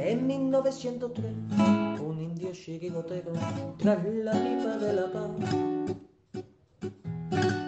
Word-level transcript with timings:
En 0.00 0.28
1903, 0.28 1.32
un 2.00 2.22
indio 2.22 2.52
chirigotero, 2.52 3.32
tras 3.78 3.98
la 4.04 4.30
pipa 4.30 4.78
de 4.78 4.92
la 4.92 5.12
paz, 5.12 5.28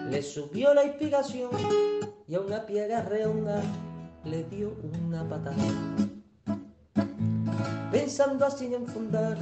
le 0.09 0.23
subió 0.23 0.73
la 0.73 0.85
inspiración 0.85 1.49
y 2.29 2.35
a 2.35 2.39
una 2.39 2.65
piedra 2.65 3.01
redonda 3.01 3.61
le 4.23 4.45
dio 4.45 4.71
una 5.05 5.27
patada. 5.27 5.57
Pensando 7.91 8.45
así 8.45 8.73
en 8.73 8.87
fundar 8.87 9.37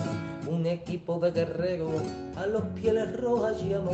un 0.48 0.66
equipo 0.66 1.20
de 1.20 1.30
guerreros 1.30 2.02
a 2.38 2.48
los 2.48 2.64
pieles 2.74 3.16
rojas 3.18 3.62
y 3.62 3.74
amor. 3.76 3.94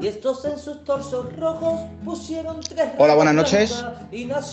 Y 0.00 0.08
estos 0.08 0.44
en 0.44 0.58
sus 0.58 0.82
torsos 0.82 1.34
rojos 1.36 1.80
pusieron 2.04 2.58
tres 2.58 2.88
Hola, 2.98 3.14
buenas 3.14 3.34
noches. 3.34 3.84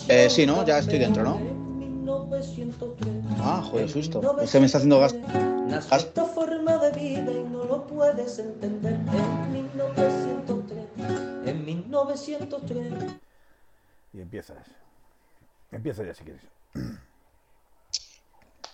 Eh, 0.08 0.30
sí, 0.30 0.46
¿no? 0.46 0.64
Ya 0.64 0.78
estoy 0.78 1.00
dentro, 1.00 1.24
¿no? 1.24 1.63
En 2.04 2.10
1903, 2.10 3.08
Ah, 3.40 3.62
joder, 3.62 3.88
susto. 3.88 4.20
Se 4.46 4.60
me 4.60 4.66
está 4.66 4.76
haciendo 4.76 5.00
gas. 5.00 5.14
Nació 5.14 5.90
gas. 5.90 6.04
esta 6.04 6.24
forma 6.26 6.76
de 6.76 6.90
vida 6.92 7.32
y 7.32 7.44
no 7.50 7.64
lo 7.64 7.86
puedes 7.86 8.38
entender. 8.38 8.92
En 8.92 9.52
1903, 9.52 10.84
en 11.46 11.64
1903. 11.64 12.92
Y 14.12 14.20
empiezas. 14.20 14.58
Empieza 15.72 16.04
ya 16.04 16.12
si 16.12 16.24
quieres. 16.24 16.42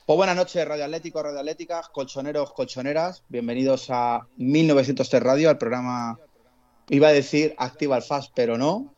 Pues 0.07 0.16
buenas 0.16 0.35
noches, 0.35 0.66
Radio 0.66 0.85
Atlético, 0.87 1.23
Radio 1.23 1.38
Atléticas, 1.38 1.88
colchoneros, 1.88 2.52
colchoneras. 2.52 3.23
Bienvenidos 3.29 3.87
a 3.91 4.27
1903 4.38 5.23
Radio, 5.23 5.51
al 5.51 5.59
programa, 5.59 6.19
iba 6.88 7.07
a 7.07 7.12
decir 7.12 7.55
Activa 7.59 7.97
el 7.97 8.02
Fast, 8.02 8.33
pero 8.35 8.59
no. 8.59 8.93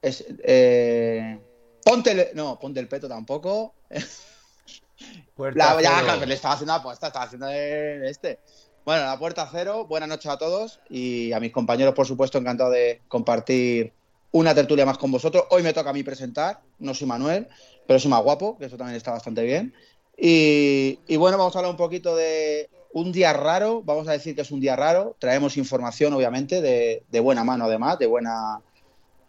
Es, 0.00 0.24
eh, 0.44 1.38
ponte 1.84 2.10
el, 2.12 2.36
no, 2.36 2.58
ponte 2.58 2.80
el 2.80 2.88
peto 2.88 3.08
tampoco. 3.08 3.74
Puerta 5.34 5.74
La, 5.74 5.82
ya, 5.82 6.02
cero. 6.04 6.26
le 6.26 6.34
estaba 6.34 6.54
haciendo 6.54 6.74
apuesta, 6.74 7.06
estaba 7.06 7.24
haciendo 7.24 7.48
este. 7.48 8.38
Bueno, 8.84 9.04
la 9.04 9.18
puerta 9.18 9.48
cero, 9.50 9.86
buenas 9.86 10.08
noches 10.08 10.30
a 10.30 10.38
todos 10.38 10.80
y 10.88 11.32
a 11.32 11.40
mis 11.40 11.52
compañeros, 11.52 11.94
por 11.94 12.06
supuesto, 12.06 12.38
encantado 12.38 12.70
de 12.70 13.00
compartir 13.08 13.92
una 14.32 14.54
tertulia 14.54 14.86
más 14.86 14.98
con 14.98 15.10
vosotros. 15.10 15.44
Hoy 15.50 15.62
me 15.62 15.72
toca 15.72 15.90
a 15.90 15.92
mí 15.92 16.02
presentar, 16.02 16.60
no 16.78 16.94
soy 16.94 17.06
Manuel, 17.06 17.48
pero 17.86 17.98
soy 17.98 18.10
más 18.10 18.22
guapo, 18.22 18.58
que 18.58 18.66
eso 18.66 18.76
también 18.76 18.96
está 18.96 19.12
bastante 19.12 19.42
bien. 19.42 19.74
Y, 20.16 20.98
y 21.06 21.16
bueno, 21.16 21.38
vamos 21.38 21.54
a 21.54 21.58
hablar 21.58 21.70
un 21.70 21.76
poquito 21.78 22.16
de 22.16 22.68
un 22.92 23.12
día 23.12 23.32
raro, 23.32 23.82
vamos 23.82 24.08
a 24.08 24.12
decir 24.12 24.34
que 24.34 24.42
es 24.42 24.50
un 24.50 24.60
día 24.60 24.76
raro. 24.76 25.16
Traemos 25.18 25.56
información, 25.56 26.12
obviamente, 26.12 26.60
de, 26.60 27.04
de 27.10 27.20
buena 27.20 27.44
mano, 27.44 27.64
además, 27.66 27.98
de 27.98 28.06
buena. 28.06 28.60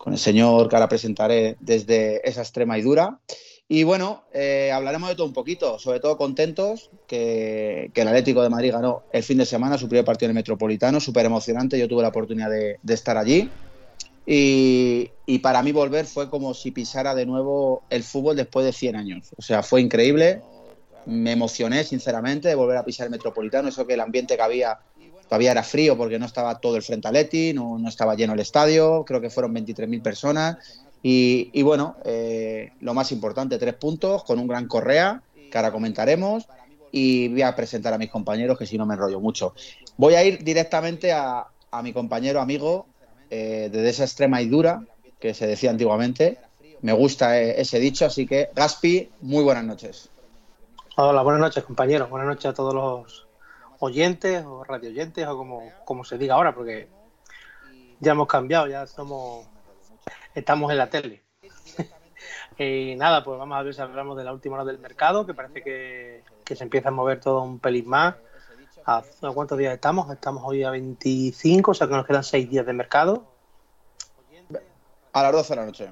Con 0.01 0.13
el 0.13 0.19
señor 0.19 0.67
que 0.67 0.75
ahora 0.75 0.89
presentaré 0.89 1.57
desde 1.59 2.27
esa 2.27 2.41
extrema 2.41 2.75
y 2.75 2.81
dura. 2.81 3.19
Y 3.67 3.83
bueno, 3.83 4.23
eh, 4.33 4.71
hablaremos 4.73 5.09
de 5.09 5.15
todo 5.15 5.27
un 5.27 5.33
poquito, 5.33 5.77
sobre 5.77 5.99
todo 5.99 6.17
contentos 6.17 6.89
que, 7.05 7.91
el 7.93 8.07
Atlético 8.07 8.41
de 8.41 8.49
Madrid 8.49 8.71
ganó 8.71 9.03
el 9.13 9.21
fin 9.21 9.37
de 9.37 9.45
semana 9.45 9.77
su 9.77 9.87
primer 9.87 10.03
partido 10.03 10.25
en 10.25 10.31
el 10.31 10.39
Metropolitano, 10.41 10.99
súper 10.99 11.27
emocionante, 11.27 11.77
yo 11.77 11.87
tuve 11.87 12.01
la 12.01 12.07
oportunidad 12.07 12.49
de, 12.49 12.79
de 12.81 12.93
estar 12.95 13.15
allí. 13.15 13.47
Y, 14.25 15.11
y 15.27 15.39
para 15.39 15.61
mí 15.61 15.71
volver 15.71 16.07
fue 16.07 16.31
como 16.31 16.55
si 16.55 16.71
pisara 16.71 17.13
de 17.13 17.27
nuevo 17.27 17.83
el 17.91 18.01
fútbol 18.01 18.35
después 18.35 18.65
de 18.65 18.73
100 18.73 18.95
años. 18.95 19.29
O 19.37 19.43
sea, 19.43 19.61
fue 19.61 19.81
increíble, 19.81 20.41
me 21.05 21.33
emocioné 21.33 21.83
sinceramente 21.83 22.47
de 22.47 22.55
volver 22.55 22.77
a 22.77 22.85
pisar 22.85 23.05
el 23.05 23.11
Metropolitano, 23.11 23.69
eso 23.69 23.85
que 23.85 23.93
el 23.93 24.01
ambiente 24.01 24.35
que 24.35 24.41
había 24.41 24.79
todavía 25.31 25.51
era 25.51 25.63
frío 25.63 25.95
porque 25.95 26.19
no 26.19 26.25
estaba 26.25 26.59
todo 26.59 26.75
el 26.75 26.81
frente 26.81 27.07
Atleti, 27.07 27.53
no, 27.53 27.79
no 27.79 27.87
estaba 27.87 28.15
lleno 28.15 28.33
el 28.33 28.41
estadio, 28.41 29.05
creo 29.05 29.21
que 29.21 29.29
fueron 29.29 29.55
23.000 29.55 30.01
personas. 30.01 30.57
Y, 31.01 31.61
bueno, 31.61 31.95
eh, 32.03 32.73
lo 32.81 32.93
más 32.93 33.13
importante, 33.13 33.57
tres 33.57 33.75
puntos 33.75 34.25
con 34.25 34.39
un 34.39 34.47
gran 34.47 34.67
Correa, 34.67 35.21
que 35.49 35.57
ahora 35.57 35.71
comentaremos, 35.71 36.49
y 36.91 37.29
voy 37.29 37.43
a 37.43 37.55
presentar 37.55 37.93
a 37.93 37.97
mis 37.97 38.11
compañeros, 38.11 38.57
que 38.57 38.65
si 38.65 38.77
no 38.77 38.85
me 38.85 38.95
enrollo 38.95 39.21
mucho. 39.21 39.53
Voy 39.95 40.15
a 40.15 40.23
ir 40.25 40.43
directamente 40.43 41.13
a, 41.13 41.47
a 41.71 41.81
mi 41.81 41.93
compañero 41.93 42.41
amigo 42.41 42.85
eh, 43.29 43.69
de 43.71 43.89
esa 43.89 44.03
extrema 44.03 44.41
y 44.41 44.49
dura, 44.49 44.83
que 45.17 45.33
se 45.33 45.47
decía 45.47 45.69
antiguamente. 45.69 46.39
Me 46.81 46.91
gusta 46.91 47.39
eh, 47.39 47.61
ese 47.61 47.79
dicho, 47.79 48.05
así 48.05 48.27
que 48.27 48.49
Gaspi, 48.53 49.09
muy 49.21 49.45
buenas 49.45 49.63
noches. 49.63 50.09
Hola, 50.97 51.21
buenas 51.21 51.39
noches, 51.39 51.63
compañeros. 51.63 52.09
Buenas 52.09 52.27
noches 52.27 52.47
a 52.47 52.53
todos 52.53 52.73
los 52.73 53.30
oyentes 53.81 54.45
o 54.45 54.63
radioyentes 54.63 55.27
o 55.27 55.37
como, 55.37 55.71
como 55.85 56.05
se 56.05 56.17
diga 56.17 56.35
ahora, 56.35 56.53
porque 56.53 56.87
ya 57.99 58.13
hemos 58.13 58.27
cambiado, 58.27 58.67
ya 58.67 58.87
somos 58.87 59.47
estamos 60.35 60.71
en 60.71 60.77
la 60.77 60.89
tele. 60.89 61.23
y 62.57 62.95
nada, 62.95 63.23
pues 63.23 63.37
vamos 63.37 63.57
a 63.57 63.63
ver 63.63 63.73
si 63.73 63.81
hablamos 63.81 64.17
de 64.17 64.23
la 64.23 64.33
última 64.33 64.55
hora 64.55 64.65
del 64.65 64.79
mercado, 64.79 65.25
que 65.25 65.33
parece 65.33 65.63
que, 65.63 66.23
que 66.45 66.55
se 66.55 66.63
empieza 66.63 66.89
a 66.89 66.91
mover 66.91 67.19
todo 67.19 67.41
un 67.41 67.59
pelín 67.59 67.89
más. 67.89 68.15
¿A, 68.85 68.97
¿A 68.97 69.31
cuántos 69.33 69.57
días 69.57 69.73
estamos? 69.73 70.11
Estamos 70.11 70.43
hoy 70.45 70.63
a 70.63 70.71
25, 70.71 71.71
o 71.71 71.73
sea 71.73 71.87
que 71.87 71.93
nos 71.93 72.05
quedan 72.05 72.23
6 72.23 72.49
días 72.49 72.65
de 72.65 72.73
mercado. 72.73 73.25
A 75.13 75.23
las 75.23 75.31
12 75.31 75.49
de 75.49 75.59
la 75.59 75.65
noche. 75.65 75.89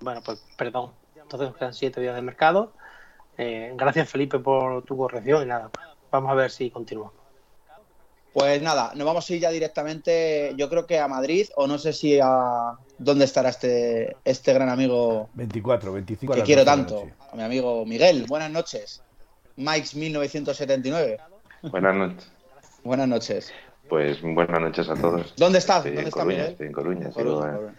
Bueno, 0.00 0.20
pues 0.24 0.42
perdón. 0.56 0.92
Entonces 1.14 1.48
nos 1.48 1.56
quedan 1.58 1.74
7 1.74 2.00
días 2.00 2.14
de 2.14 2.22
mercado. 2.22 2.72
Eh, 3.38 3.72
gracias, 3.76 4.10
Felipe, 4.10 4.38
por 4.38 4.82
tu 4.84 4.96
corrección 4.96 5.42
y 5.42 5.46
nada. 5.46 5.70
Vamos 6.10 6.30
a 6.30 6.34
ver 6.34 6.50
si 6.50 6.70
continúa. 6.70 7.12
Pues 8.32 8.62
nada, 8.62 8.92
nos 8.94 9.04
vamos 9.06 9.28
a 9.28 9.34
ir 9.34 9.40
ya 9.40 9.50
directamente, 9.50 10.52
yo 10.56 10.68
creo 10.68 10.86
que 10.86 11.00
a 11.00 11.08
Madrid, 11.08 11.48
o 11.56 11.66
no 11.66 11.78
sé 11.78 11.92
si 11.92 12.20
a 12.22 12.74
dónde 12.96 13.24
estará 13.24 13.48
este, 13.48 14.16
este 14.24 14.52
gran 14.52 14.68
amigo 14.68 15.28
24, 15.34 15.92
25. 15.92 16.32
a 16.32 16.36
que 16.36 16.42
quiero 16.42 16.64
12 16.64 16.70
de 16.70 16.76
la 16.82 16.86
tanto, 16.86 17.10
a 17.32 17.36
mi 17.36 17.42
amigo 17.42 17.84
Miguel. 17.84 18.26
Buenas 18.28 18.52
noches. 18.52 19.02
Mike's 19.56 19.96
1979. 19.96 21.18
Buenas 21.62 21.94
noches. 21.96 22.32
Buenas 22.84 23.08
noches. 23.08 23.52
Pues 23.88 24.22
buenas 24.22 24.60
noches 24.60 24.88
a 24.88 24.94
todos. 24.94 25.34
¿Dónde 25.36 25.58
estás? 25.58 25.84
Estoy 25.84 25.90
¿Dónde 25.96 26.02
en 26.02 26.08
está 26.08 26.20
Coruña, 26.20 26.36
Miguel? 26.36 26.52
estoy 26.52 26.66
en 26.68 26.72
Coruña. 26.72 27.10
Coruña, 27.10 27.12
sigo, 27.12 27.40
Coruña. 27.40 27.74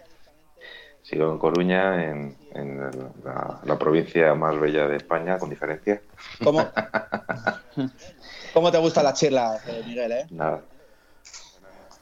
Sigo 1.02 1.30
en 1.32 1.38
Coruña, 1.38 2.04
en, 2.04 2.36
en 2.54 2.80
la, 3.24 3.60
la 3.64 3.78
provincia 3.78 4.34
más 4.34 4.58
bella 4.58 4.86
de 4.88 4.96
España, 4.96 5.38
con 5.38 5.50
diferencia. 5.50 6.00
¿Cómo, 6.42 6.64
¿Cómo 8.54 8.70
te 8.70 8.78
gustan 8.78 9.04
las 9.04 9.18
chirlas, 9.18 9.66
eh, 9.68 9.82
Miguel? 9.86 10.12
Eh? 10.12 10.26
Nada. 10.30 10.60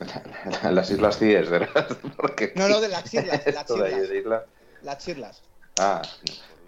Las 0.71 0.91
Islas 0.91 1.19
Cíes, 1.19 1.51
¿verdad? 1.51 1.87
Porque 2.17 2.53
No, 2.57 2.69
no, 2.69 2.81
de 2.81 2.89
las 2.89 3.05
chirlas, 3.05 3.45
de 3.45 3.53
las 3.53 3.63
esto 3.63 3.77
de 3.77 3.85
ahí 3.87 3.91
chirlas. 3.93 4.09
de 4.11 4.19
isla. 4.19 4.45
Las 4.83 4.99
chirlas. 4.99 5.43
Ah, 5.79 6.03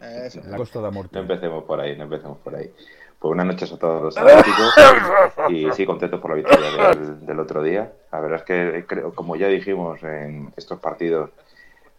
Eso. 0.00 0.40
La 0.46 0.56
Costa 0.58 0.80
de 0.82 0.90
Morte. 0.90 1.10
no 1.14 1.20
empecemos 1.22 1.64
por 1.64 1.80
ahí, 1.80 1.96
no 1.96 2.04
empecemos 2.04 2.38
por 2.38 2.54
ahí. 2.54 2.70
Pues 3.18 3.28
buenas 3.28 3.46
noches 3.46 3.72
a 3.72 3.78
todos 3.78 4.02
los 4.02 4.16
atléticos 4.18 4.74
y 5.48 5.70
sí, 5.72 5.86
contentos 5.86 6.20
por 6.20 6.30
la 6.32 6.36
victoria 6.36 6.88
del, 6.90 7.24
del 7.24 7.40
otro 7.40 7.62
día. 7.62 7.90
La 8.10 8.20
verdad 8.20 8.40
es 8.40 8.44
que, 8.44 8.84
creo, 8.86 9.14
como 9.14 9.36
ya 9.36 9.46
dijimos 9.46 10.02
en 10.02 10.52
estos 10.56 10.78
partidos, 10.80 11.30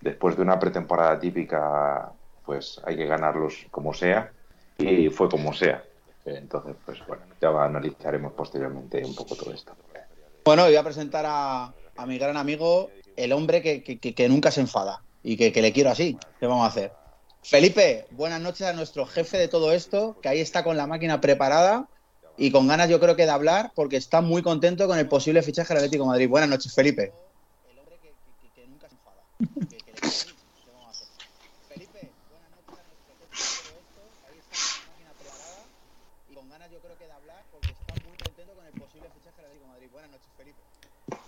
después 0.03 0.35
de 0.35 0.41
una 0.41 0.59
pretemporada 0.59 1.17
típica, 1.19 2.11
pues 2.45 2.79
hay 2.85 2.97
que 2.97 3.05
ganarlos 3.05 3.65
como 3.71 3.93
sea 3.93 4.31
y 4.77 5.09
fue 5.09 5.29
como 5.29 5.53
sea. 5.53 5.83
Entonces, 6.25 6.75
pues 6.85 6.99
bueno, 7.07 7.23
ya 7.41 7.49
analizaremos 7.63 8.33
posteriormente 8.33 9.03
un 9.05 9.15
poco 9.15 9.35
todo 9.35 9.53
esto. 9.53 9.75
Bueno, 10.45 10.63
voy 10.65 10.75
a 10.75 10.83
presentar 10.83 11.25
a, 11.27 11.73
a 11.97 12.05
mi 12.05 12.17
gran 12.17 12.35
amigo, 12.37 12.89
el 13.15 13.31
hombre 13.31 13.61
que, 13.61 13.81
que- 13.83 13.97
que- 13.99 14.13
que 14.13 14.27
nunca 14.29 14.51
se 14.51 14.61
enfada 14.61 15.03
y 15.23 15.37
que, 15.37 15.51
que 15.53 15.61
le 15.61 15.71
quiero 15.71 15.89
así. 15.89 16.17
¿Qué 16.39 16.47
vamos 16.47 16.65
a 16.65 16.67
hacer? 16.67 16.91
Felipe, 17.41 18.05
buenas 18.11 18.41
noches 18.41 18.67
a 18.67 18.73
nuestro 18.73 19.05
jefe 19.05 19.37
de 19.37 19.47
todo 19.47 19.71
esto, 19.73 20.17
que 20.21 20.29
ahí 20.29 20.39
está 20.39 20.63
con 20.63 20.75
la 20.77 20.87
máquina 20.87 21.19
preparada 21.21 21.87
y 22.37 22.51
con 22.51 22.67
ganas 22.67 22.89
yo 22.89 22.99
creo 22.99 23.15
que 23.15 23.23
de 23.25 23.31
hablar 23.31 23.71
porque 23.75 23.97
está 23.97 24.21
muy 24.21 24.41
contento 24.41 24.87
con 24.87 24.97
el 24.97 25.07
posible 25.07 25.41
fichaje 25.43 25.73
del 25.73 25.77
Atlético 25.83 26.03
de 26.05 26.09
Madrid. 26.09 26.29
Buenas 26.29 26.49
noches, 26.49 26.73
Felipe. 26.73 27.11
El 27.69 27.79
hombre 27.79 27.97
que, 28.01 28.13
que- 28.41 28.49
que 28.53 28.67
nunca 28.67 28.87
se 28.89 28.95
enfada. 28.95 29.17
Felipe, 31.69 32.11
buenas 32.29 32.51
noches 32.51 32.75
a 32.75 32.83
nuestro 32.83 33.15
de 33.15 33.79
esto, 33.79 34.01
ahí 34.27 34.37
está 34.37 34.55
la 34.59 34.91
máquina 34.91 35.11
preparada 35.17 35.63
y 36.29 36.35
con 36.35 36.49
ganas 36.49 36.71
yo 36.71 36.79
creo 36.79 36.97
que 36.97 37.05
de 37.05 37.11
hablar 37.13 37.43
porque 37.53 37.71
está 37.71 37.93
muy 38.05 38.17
contento 38.17 38.53
con 38.53 38.65
el 38.65 38.73
posible 38.73 39.07
fichaje 39.15 39.37
del 39.37 39.45
Atlético 39.45 39.63
de 39.63 39.71
Madrid. 39.71 39.87
Buenas 39.93 40.11
noches, 40.11 40.27
Felipe. 40.35 40.59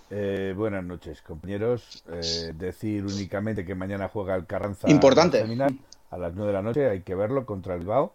Eh, 0.10 0.54
buenas 0.58 0.84
noches, 0.84 1.22
compañeros. 1.22 2.04
Eh, 2.10 2.52
decir 2.54 3.06
únicamente 3.06 3.66
que 3.66 3.76
mañana 3.76 4.10
juega 4.10 4.36
el 4.36 4.46
Carranza 4.46 4.90
Importante. 4.90 5.42
A 6.12 6.18
las 6.18 6.34
9 6.36 6.48
de 6.48 6.54
la 6.54 6.62
noche. 6.62 6.90
Hay 6.90 7.02
que 7.02 7.16
verlo 7.16 7.46
contra 7.46 7.76
el 7.76 7.80
Bilbao. 7.80 8.12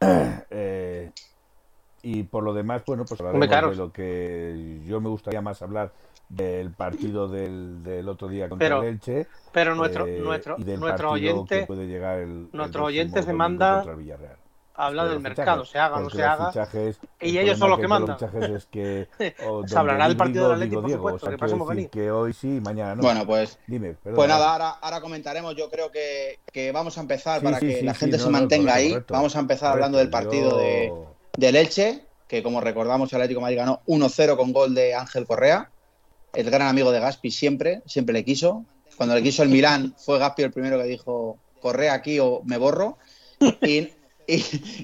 Eh, 0.52 1.12
y 2.02 2.24
por 2.24 2.42
lo 2.42 2.52
demás, 2.52 2.82
bueno, 2.84 3.04
pues 3.04 3.20
hablaremos 3.20 3.70
de 3.70 3.76
lo 3.76 3.92
que 3.92 4.80
yo 4.84 5.00
me 5.00 5.08
gustaría 5.08 5.40
más 5.40 5.62
hablar 5.62 5.92
del 6.30 6.70
partido 6.70 7.28
del, 7.28 7.82
del 7.82 8.08
otro 8.08 8.28
día 8.28 8.48
contra 8.48 8.66
Pero- 8.66 8.82
el 8.82 8.88
Elche. 8.94 9.26
Pero 9.52 9.74
nuestro, 9.74 10.06
eh, 10.06 10.18
nuestro, 10.22 10.54
y 10.58 10.62
del 10.64 10.78
nuestro 10.80 11.10
oyente, 11.10 11.60
que 11.60 11.66
puede 11.66 11.86
llegar 11.88 12.20
el, 12.20 12.22
el 12.30 12.36
nuestro 12.52 12.58
próximo 12.82 12.84
oyente 12.86 13.22
se 13.22 13.32
manda- 13.32 13.74
contra 13.78 13.92
el 13.94 13.98
Villarreal. 13.98 14.36
hablar 14.74 15.06
de 15.06 15.12
del 15.14 15.20
mercado, 15.20 15.64
fichajes, 15.64 15.72
se 15.72 15.78
haga 15.80 15.96
o 15.96 16.00
no 16.02 16.10
se 16.10 16.22
haga. 16.22 16.52
fichajes- 16.52 16.98
y 17.20 17.36
el 17.36 17.44
ellos 17.44 17.58
son 17.58 17.70
los 17.70 17.80
que 17.80 17.88
mandan. 17.88 18.16
fichajes 18.16 18.48
es 18.50 18.66
que, 18.66 19.08
o 19.48 19.66
Se 19.66 19.76
hablará 19.76 20.06
del 20.06 20.16
partido 20.16 20.44
del 20.44 20.52
Atlético, 20.54 20.80
por 20.82 20.86
Diego, 20.88 20.98
supuesto, 21.02 21.26
o 21.26 21.30
sea, 21.30 21.36
que 21.90 22.00
decir 22.00 22.10
hoy 22.12 22.32
sí, 22.32 22.60
mañana 22.64 22.94
no. 22.94 23.02
Bueno, 23.02 23.26
pues 23.26 23.58
Dime. 23.66 23.96
Pues 24.02 24.28
nada, 24.28 24.52
ahora, 24.52 24.68
ahora 24.80 25.00
comentaremos. 25.00 25.56
Yo 25.56 25.68
creo 25.68 25.90
que, 25.90 26.38
que 26.52 26.70
vamos 26.70 26.96
a 26.96 27.00
empezar 27.00 27.40
Sí, 27.40 27.44
para 27.44 27.58
sí, 27.58 27.66
que 27.66 27.76
sí, 27.80 27.84
la 27.84 27.94
gente 27.94 28.16
no, 28.18 28.22
se 28.22 28.30
no, 28.30 28.38
mantenga 28.38 28.70
correcto, 28.72 28.78
ahí. 28.86 28.90
correcto. 28.92 29.14
Vamos 29.14 29.34
a 29.36 29.40
empezar 29.40 29.72
hablando 29.72 29.98
del 29.98 30.10
partido 30.10 30.50
yo- 30.52 30.56
de, 30.58 30.92
del 31.36 31.56
Elche, 31.56 32.04
que 32.28 32.42
como 32.44 32.60
recordamos, 32.60 33.12
el 33.12 33.16
Atlético 33.16 33.40
de 33.40 33.42
Madrid 33.42 33.56
ganó 33.58 33.80
1-0 33.88 34.36
con 34.36 34.52
gol 34.52 34.76
de 34.76 34.94
Ángel 34.94 35.26
Correa, 35.26 35.70
el 36.32 36.50
gran 36.50 36.68
amigo 36.68 36.92
de 36.92 37.00
Gaspi 37.00 37.30
siempre, 37.30 37.82
siempre 37.86 38.12
le 38.12 38.24
quiso. 38.24 38.64
Cuando 38.96 39.14
le 39.14 39.22
quiso 39.22 39.42
el 39.42 39.48
Milán, 39.48 39.94
fue 39.98 40.18
Gaspi 40.18 40.42
el 40.42 40.52
primero 40.52 40.78
que 40.78 40.84
dijo, 40.84 41.38
Correa 41.60 41.94
aquí 41.94 42.18
o 42.18 42.42
me 42.44 42.58
borro. 42.58 42.98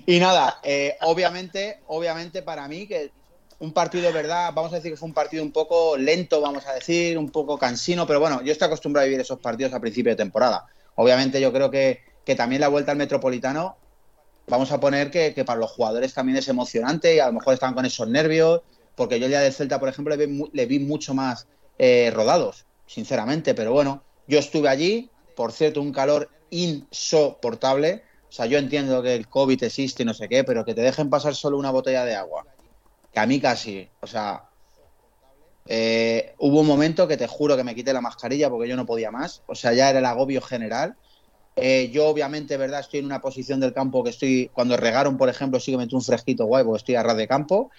Y, 0.07 0.19
nada, 0.19 0.59
eh, 0.65 0.97
obviamente, 1.03 1.81
obviamente 1.87 2.43
para 2.43 2.67
mí 2.67 2.89
que 2.89 3.13
un 3.59 3.73
partido 3.73 4.13
verdad, 4.13 4.53
vamos 4.55 4.73
a 4.73 4.77
decir 4.77 4.91
que 4.91 4.97
fue 4.97 5.09
un 5.09 5.15
partido 5.15 5.43
un 5.43 5.53
poco 5.53 5.97
lento, 5.97 6.41
vamos 6.41 6.67
a 6.67 6.75
decir, 6.75 7.17
un 7.17 7.31
poco 7.31 7.57
cansino, 7.57 8.07
pero 8.07 8.21
bueno, 8.21 8.43
yo 8.43 8.53
estoy 8.53 8.67
acostumbrado 8.67 9.05
a 9.05 9.07
vivir 9.07 9.21
esos 9.21 9.39
partidos 9.39 9.73
a 9.73 9.81
principio 9.81 10.13
de 10.13 10.17
temporada. 10.17 10.67
Obviamente 10.97 11.41
yo 11.41 11.53
creo 11.53 11.71
que, 11.71 12.01
que 12.25 12.35
también 12.35 12.61
la 12.61 12.69
vuelta 12.69 12.93
al 12.93 12.99
Metropolitano, 12.99 13.77
vamos 14.47 14.73
a 14.73 14.81
poner 14.81 15.11
que, 15.11 15.33
que 15.33 15.45
para 15.45 15.61
los 15.61 15.71
jugadores 15.71 16.13
también 16.13 16.39
es 16.39 16.49
emocionante 16.49 17.15
y 17.15 17.19
a 17.19 17.27
lo 17.27 17.35
mejor 17.35 17.55
están 17.55 17.75
con 17.75 17.87
esos 17.87 18.09
nervios, 18.09 18.63
porque 18.97 19.21
yo 19.21 19.27
el 19.27 19.31
día 19.31 19.41
del 19.41 19.53
Celta, 19.53 19.79
por 19.79 19.89
ejemplo, 19.89 20.17
le 20.17 20.67
vi, 20.67 20.79
mucho 20.81 21.15
más 21.15 21.47
eh, 21.79 22.11
rodados, 22.13 22.67
sinceramente, 22.87 23.55
pero 23.55 23.73
bueno, 23.73 24.03
yo 24.27 24.39
estuve 24.39 24.69
allí, 24.69 25.11
por 25.37 25.53
cierto, 25.53 25.81
un 25.81 25.93
calor 25.93 26.31
insoportable. 26.51 28.03
O 28.29 28.33
sea, 28.33 28.47
yo 28.47 28.59
entiendo 28.59 29.03
que 29.03 29.15
el 29.15 29.29
COVID 29.29 29.63
existe 29.63 30.03
y 30.03 30.07
no 30.07 30.15
sé 30.15 30.29
qué, 30.29 30.43
pero 30.43 30.65
que 30.65 30.75
te 30.75 30.81
dejen 30.81 31.11
pasar 31.11 31.35
solo 31.35 31.59
una 31.59 31.71
botella 31.71 32.05
de 32.05 32.17
agua. 32.17 32.45
Que 33.13 33.21
a 33.21 33.27
mí 33.27 33.39
casi, 33.41 33.89
o 34.01 34.07
sea, 34.07 34.49
eh, 35.67 36.35
hubo 36.39 36.61
un 36.61 36.67
momento 36.67 37.09
que 37.09 37.17
te 37.17 37.27
juro 37.27 37.57
que 37.57 37.65
me 37.65 37.75
quité 37.75 37.93
la 37.93 38.01
mascarilla 38.01 38.51
porque 38.51 38.69
yo 38.69 38.77
no 38.77 38.87
podía 38.87 39.11
más. 39.11 39.43
O 39.47 39.55
sea, 39.55 39.73
ya 39.73 39.91
era 39.91 39.99
el 39.99 40.05
agobio 40.05 40.41
general. 40.41 40.97
Eh, 41.57 41.91
yo, 41.91 42.07
obviamente, 42.07 42.57
verdad, 42.59 42.81
estoy 42.81 43.01
en 43.01 43.07
una 43.07 43.21
posición 43.21 43.61
del 43.61 43.73
campo 43.73 44.05
que 44.05 44.11
estoy. 44.11 44.51
Cuando 44.53 44.77
regaron, 44.77 45.17
por 45.17 45.29
ejemplo, 45.29 45.59
sí 45.59 45.73
que 45.73 45.79
me 45.79 45.85
entró 45.85 45.99
un 45.99 46.05
fresquito 46.05 46.45
guay 46.47 46.65
porque 46.65 46.79
estoy 46.79 46.95
a 46.97 47.03
ras 47.03 47.17
de 47.17 47.27
campo. 47.27 47.71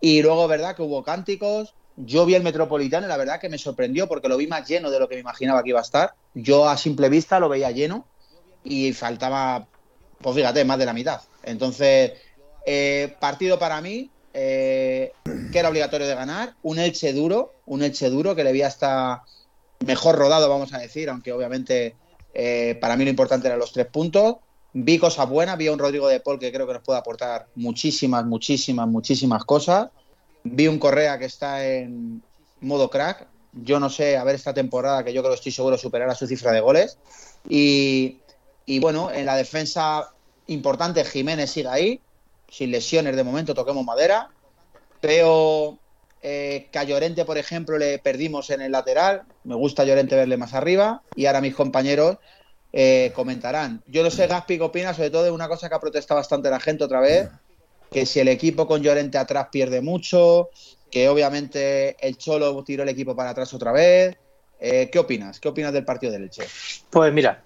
Y 0.00 0.22
luego, 0.22 0.48
verdad, 0.48 0.76
que 0.76 0.82
hubo 0.82 1.02
cánticos. 1.02 1.74
Yo 1.96 2.26
vi 2.26 2.34
el 2.34 2.42
Metropolitano 2.42 3.06
y 3.06 3.08
la 3.08 3.16
verdad 3.16 3.40
que 3.40 3.48
me 3.48 3.58
sorprendió 3.58 4.06
porque 4.06 4.28
lo 4.28 4.36
vi 4.36 4.46
más 4.46 4.68
lleno 4.68 4.90
de 4.90 4.98
lo 4.98 5.08
que 5.08 5.14
me 5.14 5.22
imaginaba 5.22 5.62
que 5.62 5.70
iba 5.70 5.78
a 5.78 5.82
estar. 5.82 6.14
Yo 6.34 6.68
a 6.68 6.76
simple 6.76 7.08
vista 7.08 7.40
lo 7.40 7.48
veía 7.48 7.70
lleno 7.70 8.06
y 8.62 8.92
faltaba, 8.92 9.66
pues 10.20 10.36
fíjate, 10.36 10.64
más 10.64 10.78
de 10.78 10.86
la 10.86 10.92
mitad. 10.92 11.22
Entonces, 11.42 12.12
eh, 12.66 13.16
partido 13.18 13.58
para 13.58 13.80
mí, 13.80 14.10
eh, 14.34 15.12
que 15.50 15.58
era 15.58 15.70
obligatorio 15.70 16.06
de 16.06 16.14
ganar, 16.14 16.54
un 16.62 16.78
Elche 16.78 17.12
duro, 17.14 17.54
un 17.64 17.82
Elche 17.82 18.10
duro 18.10 18.34
que 18.34 18.44
le 18.44 18.52
vi 18.52 18.62
hasta 18.62 19.22
mejor 19.86 20.16
rodado, 20.16 20.48
vamos 20.48 20.74
a 20.74 20.78
decir, 20.78 21.08
aunque 21.08 21.32
obviamente 21.32 21.96
eh, 22.34 22.76
para 22.80 22.96
mí 22.96 23.04
lo 23.04 23.10
importante 23.10 23.46
eran 23.46 23.58
los 23.58 23.72
tres 23.72 23.86
puntos. 23.86 24.36
Vi 24.78 24.98
cosas 24.98 25.26
buenas, 25.26 25.56
vi 25.56 25.68
a 25.68 25.72
un 25.72 25.78
Rodrigo 25.78 26.06
de 26.06 26.20
Paul 26.20 26.38
que 26.38 26.52
creo 26.52 26.66
que 26.66 26.74
nos 26.74 26.82
puede 26.82 26.98
aportar 26.98 27.46
muchísimas, 27.54 28.26
muchísimas, 28.26 28.86
muchísimas 28.86 29.42
cosas. 29.42 29.88
Vi 30.44 30.68
un 30.68 30.78
Correa 30.78 31.18
que 31.18 31.24
está 31.24 31.66
en 31.66 32.22
modo 32.60 32.90
crack. 32.90 33.26
Yo 33.54 33.80
no 33.80 33.88
sé, 33.88 34.18
a 34.18 34.24
ver 34.24 34.34
esta 34.34 34.52
temporada, 34.52 35.02
que 35.02 35.14
yo 35.14 35.22
creo 35.22 35.32
estoy 35.32 35.50
seguro 35.50 35.78
superará 35.78 36.14
su 36.14 36.26
cifra 36.26 36.52
de 36.52 36.60
goles. 36.60 36.98
Y, 37.48 38.18
y 38.66 38.78
bueno, 38.78 39.10
en 39.10 39.24
la 39.24 39.34
defensa 39.36 40.12
importante, 40.46 41.06
Jiménez 41.06 41.50
sigue 41.50 41.68
ahí, 41.68 42.00
sin 42.50 42.70
lesiones 42.70 43.16
de 43.16 43.24
momento, 43.24 43.54
toquemos 43.54 43.82
madera. 43.82 44.28
Veo 45.00 45.78
eh, 46.20 46.68
que 46.70 46.78
a 46.78 46.84
Llorente, 46.84 47.24
por 47.24 47.38
ejemplo, 47.38 47.78
le 47.78 47.98
perdimos 47.98 48.50
en 48.50 48.60
el 48.60 48.72
lateral. 48.72 49.22
Me 49.44 49.54
gusta 49.54 49.84
Llorente 49.84 50.16
verle 50.16 50.36
más 50.36 50.52
arriba. 50.52 51.00
Y 51.14 51.24
ahora 51.24 51.40
mis 51.40 51.54
compañeros 51.54 52.18
eh, 52.78 53.10
comentarán. 53.14 53.82
Yo 53.86 54.02
no 54.02 54.10
sé, 54.10 54.26
Gaspi, 54.26 54.58
qué 54.58 54.62
opina, 54.62 54.92
sobre 54.92 55.08
todo 55.08 55.24
de 55.24 55.30
una 55.30 55.48
cosa 55.48 55.66
que 55.70 55.74
ha 55.74 55.80
protestado 55.80 56.20
bastante 56.20 56.50
la 56.50 56.60
gente 56.60 56.84
otra 56.84 57.00
vez, 57.00 57.30
que 57.90 58.04
si 58.04 58.20
el 58.20 58.28
equipo 58.28 58.66
con 58.66 58.82
Llorente 58.82 59.16
atrás 59.16 59.48
pierde 59.50 59.80
mucho, 59.80 60.50
que 60.90 61.08
obviamente 61.08 61.96
el 62.06 62.18
Cholo 62.18 62.62
tiró 62.64 62.82
el 62.82 62.90
equipo 62.90 63.16
para 63.16 63.30
atrás 63.30 63.54
otra 63.54 63.72
vez. 63.72 64.18
Eh, 64.60 64.90
¿Qué 64.92 64.98
opinas? 64.98 65.40
¿Qué 65.40 65.48
opinas 65.48 65.72
del 65.72 65.86
partido 65.86 66.12
del 66.12 66.24
Elche? 66.24 66.44
Pues 66.90 67.10
mira, 67.14 67.42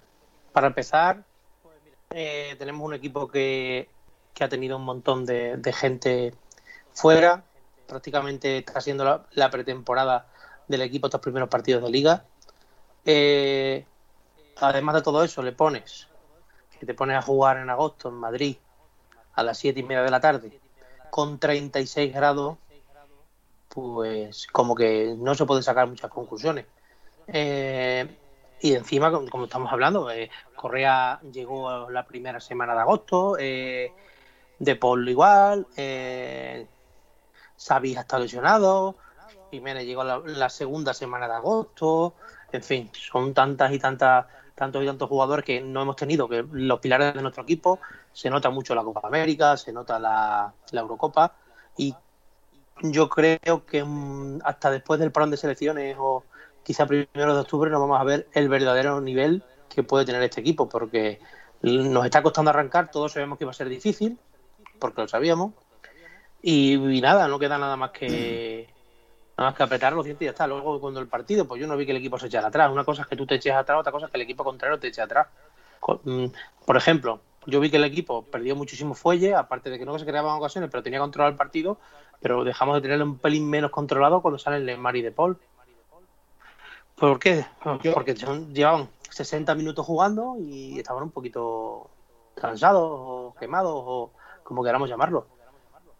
para 0.51 0.67
empezar, 0.67 1.23
eh, 2.09 2.55
tenemos 2.59 2.85
un 2.85 2.93
equipo 2.93 3.29
que, 3.29 3.87
que 4.33 4.43
ha 4.43 4.49
tenido 4.49 4.75
un 4.75 4.83
montón 4.83 5.25
de, 5.25 5.55
de 5.55 5.71
gente 5.71 6.33
fuera. 6.93 7.41
Prácticamente 7.87 8.57
está 8.57 8.81
siendo 8.81 9.05
la, 9.05 9.25
la 9.31 9.49
pretemporada 9.49 10.27
del 10.67 10.81
equipo 10.81 11.07
estos 11.07 11.21
primeros 11.21 11.47
partidos 11.47 11.83
de 11.83 11.89
liga. 11.89 12.25
Eh, 13.05 13.85
además 14.57 14.95
de 14.95 15.01
todo 15.01 15.23
eso, 15.23 15.41
le 15.41 15.51
pones 15.51 16.07
que 16.79 16.85
te 16.85 16.93
pones 16.95 17.15
a 17.15 17.21
jugar 17.21 17.57
en 17.57 17.69
agosto 17.69 18.09
en 18.09 18.15
Madrid 18.15 18.57
a 19.33 19.43
las 19.43 19.59
siete 19.59 19.81
y 19.81 19.83
media 19.83 20.01
de 20.01 20.09
la 20.09 20.19
tarde 20.19 20.59
con 21.11 21.37
36 21.37 22.11
grados, 22.11 22.57
pues 23.67 24.47
como 24.47 24.73
que 24.73 25.13
no 25.17 25.35
se 25.35 25.45
pueden 25.45 25.61
sacar 25.61 25.87
muchas 25.87 26.09
conclusiones. 26.09 26.65
Eh, 27.27 28.17
y 28.61 28.73
encima, 28.73 29.11
como 29.11 29.43
estamos 29.43 29.71
hablando, 29.71 30.09
eh, 30.09 30.31
Correa 30.55 31.19
llegó 31.31 31.89
la 31.89 32.05
primera 32.05 32.39
semana 32.39 32.73
de 32.73 32.79
agosto, 32.79 33.35
eh, 33.37 33.91
De 34.57 34.75
Paul 34.75 35.07
igual, 35.09 35.67
eh, 35.75 36.67
estado 37.55 38.19
lesionado, 38.19 38.95
Jiménez 39.51 39.85
llegó 39.85 40.03
la, 40.03 40.19
la 40.19 40.49
segunda 40.49 40.93
semana 40.93 41.27
de 41.27 41.33
agosto, 41.33 42.15
en 42.51 42.63
fin, 42.63 42.91
son 42.93 43.33
tantas 43.33 43.71
y 43.71 43.79
tantas 43.79 44.25
tantos 44.61 44.83
y 44.83 44.85
tantos 44.85 45.09
jugadores 45.09 45.43
que 45.43 45.59
no 45.59 45.81
hemos 45.81 45.95
tenido, 45.95 46.29
que 46.29 46.45
los 46.51 46.79
pilares 46.79 47.15
de 47.15 47.21
nuestro 47.23 47.41
equipo, 47.41 47.79
se 48.13 48.29
nota 48.29 48.51
mucho 48.51 48.75
la 48.75 48.83
Copa 48.83 49.01
América, 49.07 49.57
se 49.57 49.73
nota 49.73 49.97
la, 49.97 50.53
la 50.69 50.81
Eurocopa, 50.81 51.33
y 51.77 51.95
yo 52.83 53.09
creo 53.09 53.65
que 53.65 53.83
mm, 53.83 54.41
hasta 54.43 54.69
después 54.69 54.99
del 54.99 55.11
parón 55.11 55.31
de 55.31 55.37
selecciones 55.37 55.95
o 55.97 56.25
quizá 56.61 56.85
primero 56.85 57.33
de 57.33 57.41
octubre 57.41 57.71
no 57.71 57.79
vamos 57.79 57.99
a 57.99 58.03
ver 58.03 58.27
el 58.33 58.49
verdadero 58.49 59.01
nivel 59.01 59.43
que 59.67 59.81
puede 59.81 60.05
tener 60.05 60.21
este 60.21 60.41
equipo, 60.41 60.69
porque 60.69 61.19
nos 61.63 62.05
está 62.05 62.21
costando 62.21 62.51
arrancar, 62.51 62.91
todos 62.91 63.13
sabemos 63.13 63.39
que 63.39 63.45
va 63.45 63.51
a 63.51 63.55
ser 63.55 63.67
difícil, 63.67 64.19
porque 64.77 65.01
lo 65.01 65.07
sabíamos, 65.07 65.53
y 66.43 66.77
nada, 67.01 67.27
no 67.27 67.39
queda 67.39 67.57
nada 67.57 67.77
más 67.77 67.89
que 67.89 68.70
nada 69.41 69.51
más 69.51 69.57
que 69.57 69.63
apretar 69.63 69.93
los 69.93 70.05
dientes 70.05 70.23
y 70.23 70.25
ya 70.25 70.31
está. 70.31 70.47
Luego 70.47 70.79
cuando 70.79 70.99
el 70.99 71.07
partido, 71.07 71.47
pues 71.47 71.59
yo 71.59 71.67
no 71.67 71.75
vi 71.75 71.85
que 71.85 71.91
el 71.91 71.97
equipo 71.97 72.17
se 72.19 72.27
echara 72.27 72.47
atrás. 72.47 72.71
Una 72.71 72.83
cosa 72.83 73.01
es 73.01 73.07
que 73.07 73.15
tú 73.15 73.25
te 73.25 73.35
eches 73.35 73.53
atrás, 73.53 73.79
otra 73.79 73.91
cosa 73.91 74.05
es 74.05 74.11
que 74.11 74.17
el 74.17 74.23
equipo 74.23 74.43
contrario 74.43 74.79
te 74.79 74.87
eche 74.87 75.01
atrás. 75.01 75.27
Mm, 76.03 76.27
Por 76.65 76.77
ejemplo, 76.77 77.21
yo 77.47 77.59
vi 77.59 77.71
que 77.71 77.77
el 77.77 77.83
equipo 77.83 78.23
perdió 78.23 78.55
muchísimo 78.55 78.93
fuelle, 78.93 79.33
aparte 79.33 79.69
de 79.69 79.79
que 79.79 79.85
no 79.85 79.97
se 79.97 80.05
creaban 80.05 80.37
ocasiones, 80.37 80.69
pero 80.69 80.83
tenía 80.83 80.99
controlado 80.99 81.31
el 81.31 81.37
partido, 81.37 81.79
pero 82.19 82.43
dejamos 82.43 82.75
de 82.75 82.81
tenerlo 82.81 83.05
un 83.05 83.17
pelín 83.17 83.49
menos 83.49 83.71
controlado 83.71 84.21
cuando 84.21 84.37
salen 84.37 84.65
Lemar 84.65 84.95
y 84.95 85.01
De 85.01 85.11
Paul. 85.11 85.37
¿Por 86.95 87.17
qué? 87.17 87.43
Porque 87.93 88.13
llevaban 88.13 88.89
60 89.09 89.55
minutos 89.55 89.83
jugando 89.83 90.35
y 90.39 90.77
estaban 90.77 91.01
un 91.01 91.09
poquito 91.09 91.89
cansados 92.35 92.83
o 92.85 93.35
quemados 93.39 93.73
o 93.75 94.11
como 94.43 94.63
queramos 94.63 94.87
llamarlo. 94.87 95.25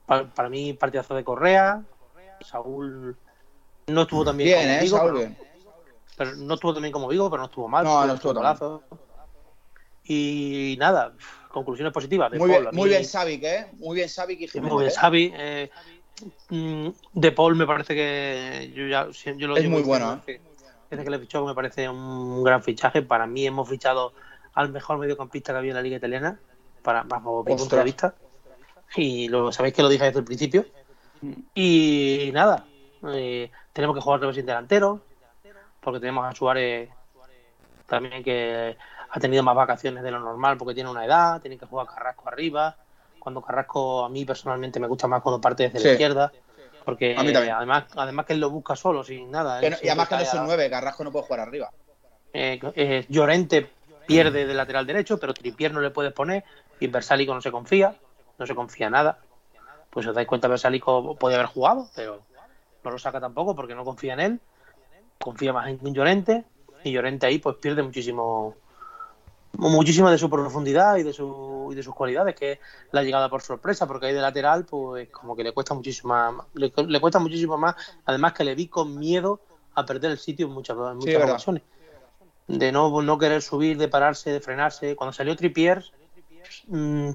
Para, 0.06 0.30
para 0.30 0.50
mí, 0.50 0.74
partidazo 0.74 1.16
de 1.16 1.24
Correa, 1.24 1.84
Saúl 2.42 3.18
no 3.94 4.02
estuvo 4.04 4.26
tan 4.26 4.38
bien, 4.38 4.48
Bien, 4.50 4.62
como 4.62 4.74
¿eh? 4.74 4.82
Vigo, 4.84 4.98
Saúl, 4.98 5.12
pero, 5.12 5.20
bien. 5.20 5.38
pero 6.18 6.36
no 6.36 6.54
estuvo 6.56 6.74
tan 6.74 6.82
bien 6.84 6.92
como 6.94 7.08
Vigo, 7.08 7.30
pero 7.30 7.42
no 7.42 7.46
estuvo 7.48 7.68
mal. 7.68 7.84
No, 7.84 8.06
no 8.06 8.14
estuvo 8.14 8.34
tan. 8.34 8.58
Y 10.04 10.76
nada, 10.80 11.16
conclusiones 11.50 11.94
positivas. 11.94 12.32
De 12.32 12.40
Muy 12.40 12.50
Paul, 12.50 12.62
bien, 12.64 12.76
muy 12.76 12.84
mí- 12.86 12.90
bien 12.90 13.06
Savic, 13.06 13.44
¿eh? 13.44 13.68
Muy 13.78 13.96
bien 13.96 14.10
Savic 14.10 14.42
y 14.42 14.48
Jiménez. 14.48 14.74
muy 14.74 14.84
bien, 14.84 14.92
¿eh? 14.92 14.96
Xavi. 15.00 15.34
eh, 15.36 15.70
mm, 16.50 16.88
de 17.14 17.32
Paul 17.32 17.56
me 17.56 17.66
parece 17.68 17.94
que 17.96 18.72
yo 18.76 18.88
ya 18.88 19.08
yo 19.36 19.48
lo 19.48 19.58
Es 19.58 19.70
muy 19.70 19.84
bueno, 19.84 20.22
Desde, 20.26 20.42
desde 20.90 21.04
que 21.04 21.10
le 21.10 21.20
fichó 21.20 21.46
me 21.46 21.54
parece 21.54 21.88
un 21.88 22.44
gran 22.44 22.64
fichaje. 22.64 23.02
Para 23.04 23.28
mí 23.28 23.46
hemos 23.46 23.70
fichado 23.70 24.14
al 24.54 24.72
mejor 24.72 24.98
mediocampista 24.98 25.54
que 25.54 25.60
había 25.60 25.72
en 25.72 25.76
la 25.78 25.82
liga 25.82 25.98
italiana, 25.98 26.42
para 26.82 27.04
bajo 27.04 27.44
mi 27.44 27.56
punto 27.56 27.76
de 27.76 27.84
vista. 27.84 28.16
Y 28.96 29.30
lo 29.30 29.52
sabéis 29.52 29.74
que 29.76 29.84
lo 29.84 29.90
dije 29.90 30.06
desde 30.06 30.20
el 30.20 30.26
principio. 30.26 30.66
Y 31.54 32.32
nada, 32.34 32.66
eh, 33.08 33.52
tenemos 33.74 33.96
que 33.96 34.02
jugar 34.02 34.18
otra 34.18 34.28
vez 34.28 34.36
sin 34.36 34.46
delantero, 34.46 35.02
porque 35.80 36.00
tenemos 36.00 36.26
a 36.26 36.34
Suárez 36.36 36.90
también 37.88 38.24
que 38.24 38.78
ha 39.10 39.20
tenido 39.20 39.44
más 39.44 39.56
vacaciones 39.56 40.04
de 40.04 40.12
lo 40.12 40.20
normal 40.20 40.58
porque 40.58 40.74
tiene 40.74 40.90
una 40.90 41.04
edad, 41.06 41.42
tiene 41.42 41.58
que 41.58 41.66
jugar 41.66 41.88
Carrasco 41.88 42.30
arriba. 42.30 42.76
Cuando 43.20 43.42
Carrasco 43.42 44.06
a 44.06 44.10
mí 44.10 44.24
personalmente 44.26 44.80
me 44.80 44.88
gusta 44.88 45.08
más 45.08 45.22
cuando 45.22 45.42
parte 45.42 45.64
desde 45.64 45.80
Sí. 45.80 45.86
la 45.88 45.92
izquierda, 45.94 46.32
porque 46.86 47.16
A 47.18 47.24
mí 47.24 47.34
también. 47.34 47.54
además 47.56 47.86
además 47.96 48.26
que 48.26 48.34
él 48.34 48.40
lo 48.40 48.50
busca 48.50 48.76
solo, 48.76 49.04
sin 49.04 49.30
nada. 49.30 49.62
Y 49.62 49.66
además 49.88 50.08
que 50.08 50.16
no 50.16 50.22
es 50.22 50.28
un 50.34 50.40
cae 50.40 50.40
a- 50.40 50.44
9, 50.46 50.70
Carrasco 50.70 51.04
no 51.04 51.12
puede 51.12 51.26
jugar 51.26 51.40
arriba. 51.42 51.70
eh, 52.34 52.60
eh, 52.76 53.06
Llorente 53.10 53.70
pierde 54.08 54.46
de 54.46 54.54
lateral 54.54 54.88
derecho, 54.88 55.20
pero 55.20 55.34
Tripier 55.34 55.74
no 55.74 55.82
le 55.82 55.92
puedes 55.92 56.14
poner 56.14 56.44
y 56.80 56.88
Versalico 56.88 57.34
no 57.34 57.42
se 57.42 57.52
confía. 57.52 57.96
no 58.38 58.48
se 58.48 58.56
confía 58.56 58.90
nada. 58.90 59.20
Pues 59.92 60.08
os 60.08 60.16
dais 60.16 60.28
cuenta, 60.28 60.48
Bersálico 60.48 61.16
puede 61.16 61.36
haber 61.36 61.46
jugado, 61.48 61.88
pero 61.94 62.22
no 62.84 62.92
lo 62.92 63.00
saca 63.00 63.20
tampoco 63.20 63.56
porque 63.56 63.76
no 63.76 63.84
confía 63.84 64.14
en 64.14 64.20
él. 64.20 64.40
Confía 65.20 65.54
más 65.54 65.68
en 65.68 65.94
Llorente 65.94 66.46
y 66.84 66.92
Llorente 66.92 67.28
ahí 67.28 67.38
pues 67.38 67.58
pierde 67.58 67.84
muchísimo 67.84 68.56
muchísimo 69.54 70.10
de 70.10 70.18
su 70.18 70.30
profundidad 70.30 70.98
y 70.98 71.04
de, 71.04 71.14
su, 71.14 71.70
y 71.72 71.76
de 71.76 71.84
sus 71.84 71.94
cualidades, 71.94 72.36
que 72.36 72.54
es 72.54 72.60
la 72.92 73.04
llegada 73.04 73.30
por 73.30 73.42
sorpresa, 73.42 73.88
porque 73.88 74.08
ahí 74.08 74.14
de 74.14 74.22
lateral, 74.22 74.66
pues 74.66 75.10
como 75.10 75.36
que 75.36 75.44
le 75.44 75.52
cuesta 75.52 75.74
muchísimo 75.74 76.14
más, 76.14 76.46
le, 76.54 77.00
cuesta 77.00 77.20
muchísimo 77.20 77.58
más, 77.58 77.76
además 78.06 78.34
que 78.34 78.44
le 78.44 78.56
vi 78.56 78.68
con 78.68 78.98
miedo 78.98 79.42
a 79.76 79.86
perder 79.86 80.12
el 80.12 80.18
sitio 80.18 80.48
en 80.48 80.54
muchas, 80.54 80.78
muchas 80.78 81.24
ocasiones. 81.24 81.64
De 82.48 82.72
no, 82.72 83.02
no 83.02 83.18
querer 83.18 83.42
subir, 83.42 83.78
de 83.78 83.88
pararse, 83.88 84.32
de 84.32 84.42
frenarse. 84.42 84.96
Cuando 84.96 85.14
salió 85.14 85.36
Tripier, 85.36 85.86
mmm, 86.68 87.12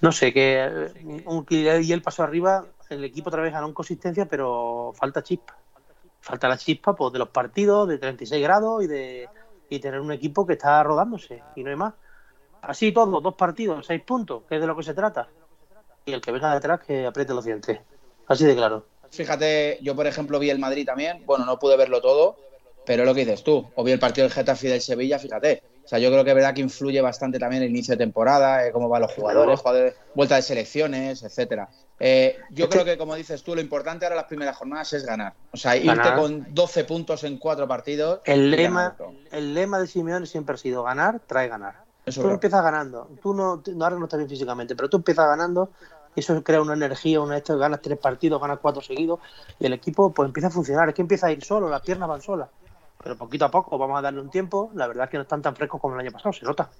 no 0.00 0.12
sé, 0.12 0.32
que 0.32 0.92
un, 1.24 1.46
y 1.48 1.92
él 1.92 2.02
pasó 2.02 2.22
arriba, 2.22 2.66
el 2.90 3.04
equipo 3.04 3.28
otra 3.28 3.42
vez 3.42 3.52
ganó 3.52 3.68
en 3.68 3.74
consistencia, 3.74 4.26
pero 4.26 4.92
falta 4.94 5.22
chispa. 5.22 5.56
Falta 6.20 6.48
la 6.48 6.58
chispa 6.58 6.94
pues, 6.94 7.12
de 7.12 7.18
los 7.20 7.28
partidos 7.28 7.88
de 7.88 7.98
36 7.98 8.42
grados 8.42 8.82
y 8.82 8.86
de 8.86 9.28
y 9.68 9.78
tener 9.80 10.00
un 10.00 10.12
equipo 10.12 10.46
que 10.46 10.54
está 10.54 10.82
rodándose 10.82 11.42
y 11.54 11.62
no 11.62 11.70
hay 11.70 11.76
más. 11.76 11.94
Así 12.62 12.92
todo, 12.92 13.20
dos 13.20 13.34
partidos, 13.34 13.86
seis 13.86 14.02
puntos, 14.02 14.42
que 14.48 14.56
es 14.56 14.60
de 14.60 14.66
lo 14.66 14.76
que 14.76 14.82
se 14.82 14.94
trata. 14.94 15.28
Y 16.04 16.12
el 16.12 16.20
que 16.20 16.32
venga 16.32 16.54
detrás 16.54 16.80
que 16.80 17.06
apriete 17.06 17.34
los 17.34 17.44
dientes. 17.44 17.80
Así 18.26 18.44
de 18.44 18.54
claro. 18.54 18.86
Fíjate, 19.10 19.78
yo 19.82 19.94
por 19.94 20.06
ejemplo 20.06 20.38
vi 20.38 20.50
el 20.50 20.58
Madrid 20.58 20.84
también, 20.84 21.24
bueno, 21.26 21.44
no 21.44 21.58
pude 21.58 21.76
verlo 21.76 22.00
todo, 22.00 22.36
pero 22.84 23.04
lo 23.04 23.14
que 23.14 23.24
dices 23.24 23.44
tú, 23.44 23.70
o 23.74 23.84
vi 23.84 23.92
el 23.92 23.98
partido 23.98 24.26
del 24.26 24.32
Getafe 24.32 24.66
y 24.66 24.70
del 24.70 24.80
Sevilla, 24.80 25.18
fíjate. 25.18 25.62
O 25.86 25.88
sea, 25.88 26.00
yo 26.00 26.10
creo 26.10 26.24
que 26.24 26.30
es 26.30 26.34
verdad 26.34 26.52
que 26.52 26.62
influye 26.62 27.00
bastante 27.00 27.38
también 27.38 27.62
el 27.62 27.70
inicio 27.70 27.92
de 27.92 27.98
temporada, 27.98 28.66
eh, 28.66 28.72
cómo 28.72 28.88
van 28.88 29.02
los 29.02 29.12
jugadores, 29.12 29.62
vuelta 30.16 30.34
de 30.34 30.42
selecciones, 30.42 31.22
etcétera. 31.22 31.68
Eh, 32.00 32.36
yo 32.50 32.68
creo 32.68 32.84
que, 32.84 32.98
como 32.98 33.14
dices 33.14 33.44
tú, 33.44 33.54
lo 33.54 33.60
importante 33.60 34.04
ahora 34.04 34.16
en 34.16 34.18
las 34.18 34.26
primeras 34.26 34.56
jornadas 34.56 34.92
es 34.94 35.06
ganar. 35.06 35.34
O 35.52 35.56
sea, 35.56 35.76
irte 35.76 36.12
con 36.16 36.52
12 36.52 36.84
puntos 36.84 37.22
en 37.22 37.38
cuatro 37.38 37.68
partidos. 37.68 38.20
El 38.24 38.50
lema, 38.50 38.96
el 39.30 39.54
lema 39.54 39.78
de 39.78 39.86
Simeone 39.86 40.26
siempre 40.26 40.56
ha 40.56 40.58
sido 40.58 40.82
ganar, 40.82 41.20
trae 41.24 41.46
ganar. 41.46 41.84
tú 42.04 42.28
empiezas 42.30 42.64
ganando. 42.64 43.08
Tú 43.22 43.32
no, 43.32 43.62
ahora 43.80 43.96
no 43.96 44.06
estás 44.06 44.18
bien 44.18 44.28
físicamente, 44.28 44.74
pero 44.74 44.90
tú 44.90 44.96
empiezas 44.96 45.28
ganando. 45.28 45.70
Eso 46.16 46.42
crea 46.42 46.62
una 46.62 46.74
energía, 46.74 47.20
una 47.20 47.36
esto, 47.36 47.56
ganas 47.58 47.80
tres 47.80 47.98
partidos, 47.98 48.40
ganas 48.40 48.58
cuatro 48.60 48.82
seguidos 48.82 49.20
y 49.60 49.66
el 49.66 49.74
equipo 49.74 50.12
pues 50.12 50.26
empieza 50.26 50.48
a 50.48 50.50
funcionar. 50.50 50.88
Es 50.88 50.96
que 50.96 51.02
empieza 51.02 51.28
a 51.28 51.32
ir 51.32 51.44
solo, 51.44 51.68
las 51.68 51.82
piernas 51.82 52.08
van 52.08 52.22
solas. 52.22 52.48
Pero 53.02 53.16
poquito 53.16 53.44
a 53.44 53.50
poco 53.50 53.78
vamos 53.78 53.98
a 53.98 54.02
darle 54.02 54.20
un 54.20 54.30
tiempo. 54.30 54.70
La 54.74 54.86
verdad 54.86 55.04
es 55.04 55.10
que 55.10 55.16
no 55.16 55.22
están 55.22 55.42
tan 55.42 55.54
frescos 55.54 55.80
como 55.80 55.94
el 55.94 56.00
año 56.00 56.12
pasado, 56.12 56.32
se 56.32 56.44
nota. 56.44 56.70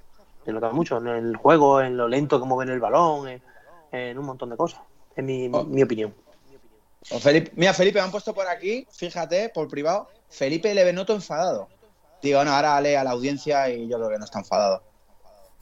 Se 0.44 0.52
nota 0.52 0.70
mucho 0.70 0.98
en 0.98 1.08
el 1.08 1.36
juego, 1.36 1.80
en 1.80 1.96
lo 1.96 2.08
lento 2.08 2.40
que 2.40 2.46
mueven 2.46 2.72
el 2.72 2.80
balón, 2.80 3.40
en 3.90 4.18
un 4.18 4.24
montón 4.24 4.50
de 4.50 4.56
cosas 4.56 4.80
en 5.16 5.54
oh. 5.54 5.64
mi, 5.64 5.82
opinión. 5.82 6.14
Oh, 7.10 7.18
Felipe, 7.18 7.52
mira, 7.56 7.72
Felipe, 7.72 7.98
me 7.98 8.04
han 8.04 8.10
puesto 8.10 8.34
por 8.34 8.46
aquí, 8.46 8.86
fíjate, 8.90 9.48
por 9.48 9.68
privado, 9.68 10.08
Felipe 10.28 10.72
le 10.74 10.92
noto 10.92 11.14
enfadado. 11.14 11.68
Digo, 12.22 12.38
bueno, 12.38 12.52
ahora 12.52 12.80
lee 12.80 12.94
a 12.94 13.04
la 13.04 13.10
audiencia 13.10 13.68
y 13.70 13.88
yo 13.88 13.96
creo 13.98 14.10
que 14.10 14.18
no 14.18 14.24
está 14.24 14.40
enfadado. 14.40 14.82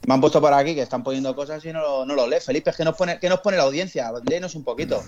Me 0.07 0.13
han 0.13 0.21
puesto 0.21 0.39
por 0.39 0.53
aquí 0.53 0.75
que 0.75 0.81
están 0.81 1.03
poniendo 1.03 1.35
cosas 1.35 1.63
y 1.65 1.73
no, 1.73 2.05
no 2.05 2.15
lo 2.15 2.27
lee. 2.27 2.39
Felipe, 2.39 2.71
¿qué 2.75 2.83
nos, 2.83 2.95
pone, 2.95 3.19
¿qué 3.19 3.29
nos 3.29 3.39
pone 3.41 3.57
la 3.57 3.63
audiencia? 3.63 4.11
Léenos 4.23 4.55
un 4.55 4.63
poquito. 4.63 5.01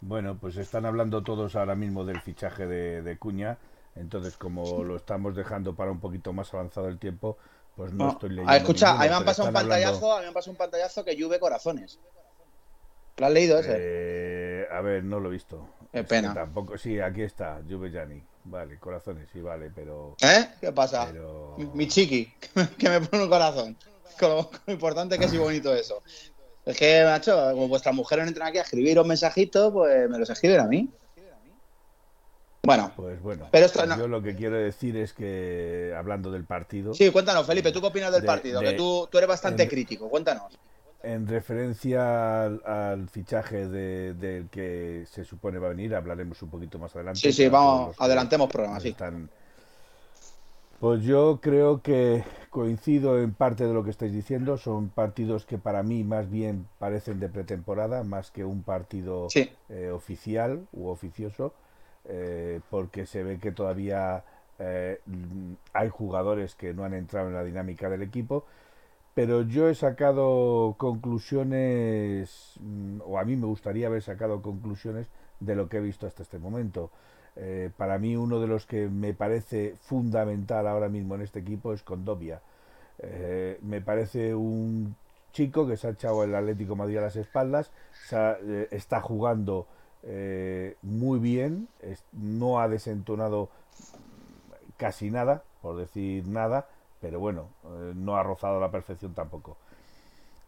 Bueno, 0.00 0.36
pues 0.40 0.56
están 0.56 0.84
hablando 0.86 1.22
todos 1.22 1.54
ahora 1.54 1.74
mismo 1.74 2.04
del 2.04 2.20
fichaje 2.20 2.66
de, 2.66 3.18
Cuña. 3.18 3.58
Entonces, 3.94 4.36
como 4.36 4.82
lo 4.84 4.96
estamos 4.96 5.34
dejando 5.34 5.74
para 5.74 5.90
un 5.90 6.00
poquito 6.00 6.32
más 6.32 6.52
avanzado 6.54 6.88
el 6.88 6.98
tiempo, 6.98 7.36
pues 7.76 7.92
no, 7.92 8.10
estoy 8.10 8.30
leyendo. 8.30 8.52
escucha, 8.52 8.92
a 8.92 9.02
mí 9.02 9.08
me 9.08 9.14
han 9.14 9.24
pasado 9.24 9.48
un 9.48 9.54
pantallazo, 9.54 10.12
a 10.12 10.16
mí 10.16 10.22
me 10.22 10.28
han 10.28 10.34
pasado 10.34 10.52
un 10.52 10.58
pantallazo 10.58 11.04
que 11.04 11.14
llueve 11.14 11.38
corazones. 11.38 11.98
¿Lo 13.18 13.26
has 13.26 13.32
leído 13.32 13.58
ese? 13.58 13.76
Eh, 13.78 14.66
a 14.70 14.80
ver, 14.80 15.04
no 15.04 15.20
lo 15.20 15.28
he 15.28 15.32
visto. 15.32 15.68
Qué 15.92 16.04
pena. 16.04 16.32
tampoco, 16.32 16.78
sí, 16.78 16.98
aquí 17.00 17.22
está, 17.22 17.60
Juve 17.68 17.90
Gianni. 17.90 18.22
Vale, 18.44 18.78
corazones, 18.78 19.28
sí, 19.32 19.40
vale, 19.40 19.70
pero. 19.74 20.16
¿Eh? 20.20 20.48
¿Qué 20.60 20.72
pasa? 20.72 21.12
Mi, 21.74 21.86
chiqui, 21.86 22.32
que 22.78 22.88
me 22.88 23.00
pone 23.00 23.24
un 23.24 23.28
corazón. 23.28 23.76
Con 24.18 24.30
lo, 24.30 24.50
importante 24.66 25.18
que 25.18 25.26
es 25.26 25.32
y 25.32 25.38
bonito 25.38 25.74
eso. 25.74 26.02
Es 26.64 26.76
que, 26.76 27.04
macho, 27.04 27.50
como 27.52 27.68
vuestras 27.68 27.94
mujeres 27.94 28.24
no 28.24 28.28
entran 28.28 28.48
aquí 28.48 28.58
a 28.58 28.62
escribiros 28.62 29.06
mensajitos, 29.06 29.72
pues 29.72 30.08
me 30.08 30.18
los 30.18 30.30
escriben 30.30 30.60
a 30.60 30.66
mí. 30.66 30.88
Bueno, 32.64 32.92
pues 32.94 33.20
bueno. 33.20 33.48
Pero 33.50 33.66
esto 33.66 33.84
Yo 33.96 34.06
lo 34.06 34.22
que 34.22 34.36
quiero 34.36 34.56
decir 34.56 34.96
es 34.96 35.12
que, 35.12 35.92
hablando 35.96 36.30
del 36.30 36.44
partido. 36.44 36.94
Sí, 36.94 37.10
cuéntanos, 37.10 37.46
Felipe, 37.46 37.72
¿tú 37.72 37.80
qué 37.80 37.88
opinas 37.88 38.12
del 38.12 38.24
partido? 38.24 38.60
que 38.60 38.72
tú, 38.74 39.08
tú 39.10 39.18
eres 39.18 39.28
bastante 39.28 39.68
crítico, 39.68 40.08
cuéntanos 40.08 40.58
en 41.02 41.26
referencia 41.26 42.44
al, 42.44 43.08
fichaje 43.08 43.66
del 43.66 44.18
de, 44.18 44.46
que 44.50 45.04
se 45.10 45.24
supone 45.24 45.58
va 45.58 45.66
a 45.66 45.70
venir, 45.70 45.94
hablaremos 45.94 46.40
un 46.42 46.50
poquito 46.50 46.78
más 46.78 46.94
adelante. 46.94 47.20
Sí, 47.20 47.32
sí, 47.32 47.48
vamos, 47.48 47.96
adelantemos 47.98 48.48
programas, 48.50 48.82
sí. 48.82 48.94
Pues 50.78 51.04
yo 51.04 51.38
creo 51.40 51.80
que 51.80 52.24
coincido 52.50 53.20
en 53.20 53.34
parte 53.34 53.66
de 53.66 53.72
lo 53.72 53.84
que 53.84 53.90
estáis 53.90 54.12
diciendo. 54.12 54.58
Son 54.58 54.88
partidos 54.88 55.46
que 55.46 55.56
para 55.56 55.84
mí 55.84 56.02
más 56.02 56.28
bien 56.28 56.66
parecen 56.80 57.20
de 57.20 57.28
pretemporada, 57.28 58.02
más 58.02 58.32
que 58.32 58.44
un 58.44 58.64
partido 58.64 59.28
eh, 59.68 59.90
oficial 59.92 60.66
u 60.72 60.88
oficioso, 60.88 61.54
eh, 62.04 62.60
porque 62.70 63.06
se 63.06 63.22
ve 63.22 63.38
que 63.38 63.52
todavía 63.52 64.24
eh, 64.58 65.00
hay 65.72 65.88
jugadores 65.88 66.54
que 66.54 66.74
no 66.74 66.84
han 66.84 66.94
entrado 66.94 67.28
en 67.28 67.34
la 67.34 67.44
dinámica 67.44 67.88
del 67.88 68.02
equipo 68.02 68.44
pero 69.14 69.42
yo 69.42 69.68
he 69.68 69.74
sacado 69.74 70.74
conclusiones, 70.78 72.54
mm, 72.60 73.00
o 73.04 73.18
a 73.18 73.24
mí 73.24 73.36
me 73.36 73.46
gustaría 73.46 73.86
haber 73.88 74.02
sacado 74.02 74.40
conclusiones 74.40 75.06
de 75.40 75.54
lo 75.54 75.68
que 75.68 75.78
he 75.78 75.80
visto 75.80 76.06
hasta 76.06 76.22
este 76.22 76.38
momento. 76.38 76.90
Eh, 77.36 77.70
para 77.76 77.98
mí 77.98 78.16
uno 78.16 78.40
de 78.40 78.46
los 78.46 78.66
que 78.66 78.88
me 78.88 79.12
parece 79.14 79.74
fundamental 79.82 80.66
ahora 80.66 80.88
mismo 80.88 81.14
en 81.14 81.22
este 81.22 81.40
equipo 81.40 81.72
es 81.72 81.82
Condovia. 81.82 82.40
Me 83.62 83.80
parece 83.80 84.34
un 84.34 84.94
chico 85.32 85.66
que 85.66 85.76
se 85.76 85.88
ha 85.88 85.90
echado 85.90 86.24
el 86.24 86.34
Atlético 86.34 86.76
Madrid 86.76 86.98
a 86.98 87.02
las 87.02 87.16
espaldas, 87.16 87.70
está 88.70 89.00
jugando 89.00 89.66
muy 90.82 91.18
bien, 91.18 91.68
no 92.12 92.60
ha 92.60 92.68
desentonado 92.68 93.48
casi 94.76 95.10
nada, 95.10 95.44
por 95.60 95.76
decir 95.76 96.26
nada, 96.26 96.66
pero 97.00 97.20
bueno, 97.20 97.48
eh, 97.64 97.92
no 97.94 98.16
ha 98.16 98.22
rozado 98.22 98.60
la 98.60 98.70
perfección 98.70 99.14
tampoco. 99.14 99.56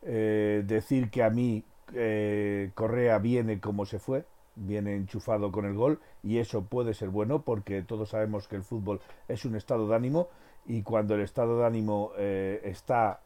Eh, 0.03 0.63
decir 0.67 1.11
que 1.11 1.23
a 1.23 1.31
mí 1.31 1.65
eh, 1.93 2.71
Correa 2.75 3.19
viene 3.19 3.61
como 3.61 3.87
se 3.87 3.99
fue, 3.99 4.25
viene 4.57 4.95
enchufado 4.97 5.51
con 5.51 5.67
el 5.67 5.75
gol 5.75 6.01
y 6.23 6.39
eso 6.39 6.63
puede 6.63 6.95
ser 6.95 7.09
bueno 7.11 7.43
porque 7.43 7.83
todos 7.83 8.11
sabemos 8.11 8.49
que 8.49 8.57
el 8.57 8.63
fútbol 8.63 9.01
es 9.29 9.45
un 9.45 9.57
estado 9.57 9.89
de 9.89 9.97
ánimo 9.97 10.29
y 10.67 10.83
cuando 10.83 11.15
el 11.15 11.21
estado 11.21 11.59
de 11.59 11.67
ánimo 11.67 12.13
está 12.17 13.21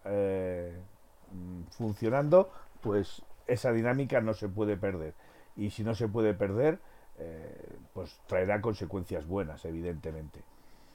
funcionando, 1.70 2.50
pues 2.80 3.22
esa 3.46 3.72
dinámica 3.72 4.20
no 4.20 4.34
se 4.34 4.48
puede 4.48 4.76
perder. 4.76 5.14
Y 5.58 5.70
si 5.70 5.82
no 5.82 5.94
se 5.94 6.08
puede 6.08 6.32
perder, 6.32 6.78
pues 7.92 8.18
traerá 8.26 8.60
consecuencias 8.60 9.26
buenas, 9.26 9.64
evidentemente. 9.64 10.40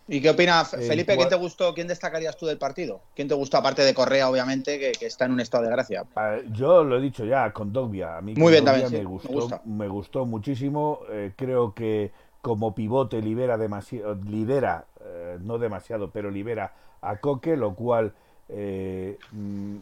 ¿Y 0.08 0.22
qué 0.22 0.32
opinas, 0.32 0.74
eh, 0.74 0.82
Felipe? 0.82 1.16
¿Quién 1.16 1.30
te 1.30 1.36
gustó? 1.36 1.74
¿Quién 1.74 1.88
destacarías 1.88 2.36
tú 2.36 2.46
del 2.46 2.58
partido? 2.58 3.02
¿Quién 3.16 3.30
te 3.30 3.36
gustó, 3.36 3.58
aparte 3.58 3.84
de 3.84 3.94
Correa, 3.94 4.30
obviamente, 4.30 4.78
que, 4.78 5.06
está 5.06 5.26
en 5.26 5.32
un 5.32 5.40
estado 5.40 5.64
de 5.64 5.70
gracia? 5.70 6.06
Yo 6.52 6.84
lo 6.84 6.98
he 6.98 7.02
dicho 7.02 7.24
ya, 7.24 7.52
con 7.54 7.72
Dogbia. 7.72 8.18
A 8.18 8.22
mí 8.22 8.34
Muy 8.36 8.52
bien, 8.52 8.66
también, 8.66 8.92
me, 8.92 9.04
gustó, 9.06 9.62
me, 9.64 9.88
gustó 9.88 10.26
muchísimo. 10.26 11.00
Eh, 11.10 11.32
creo 11.38 11.74
que 11.74 12.12
como 12.42 12.76
pivote 12.76 13.22
libera 13.22 13.58
demasiado, 13.58 14.16
libera, 14.16 14.86
eh, 15.06 15.38
no 15.42 15.58
demasiado, 15.58 16.12
pero 16.12 16.30
libera 16.30 16.74
a 17.00 17.18
Coque, 17.18 17.56
lo 17.56 17.74
cual 17.74 18.14
mm, 18.50 19.78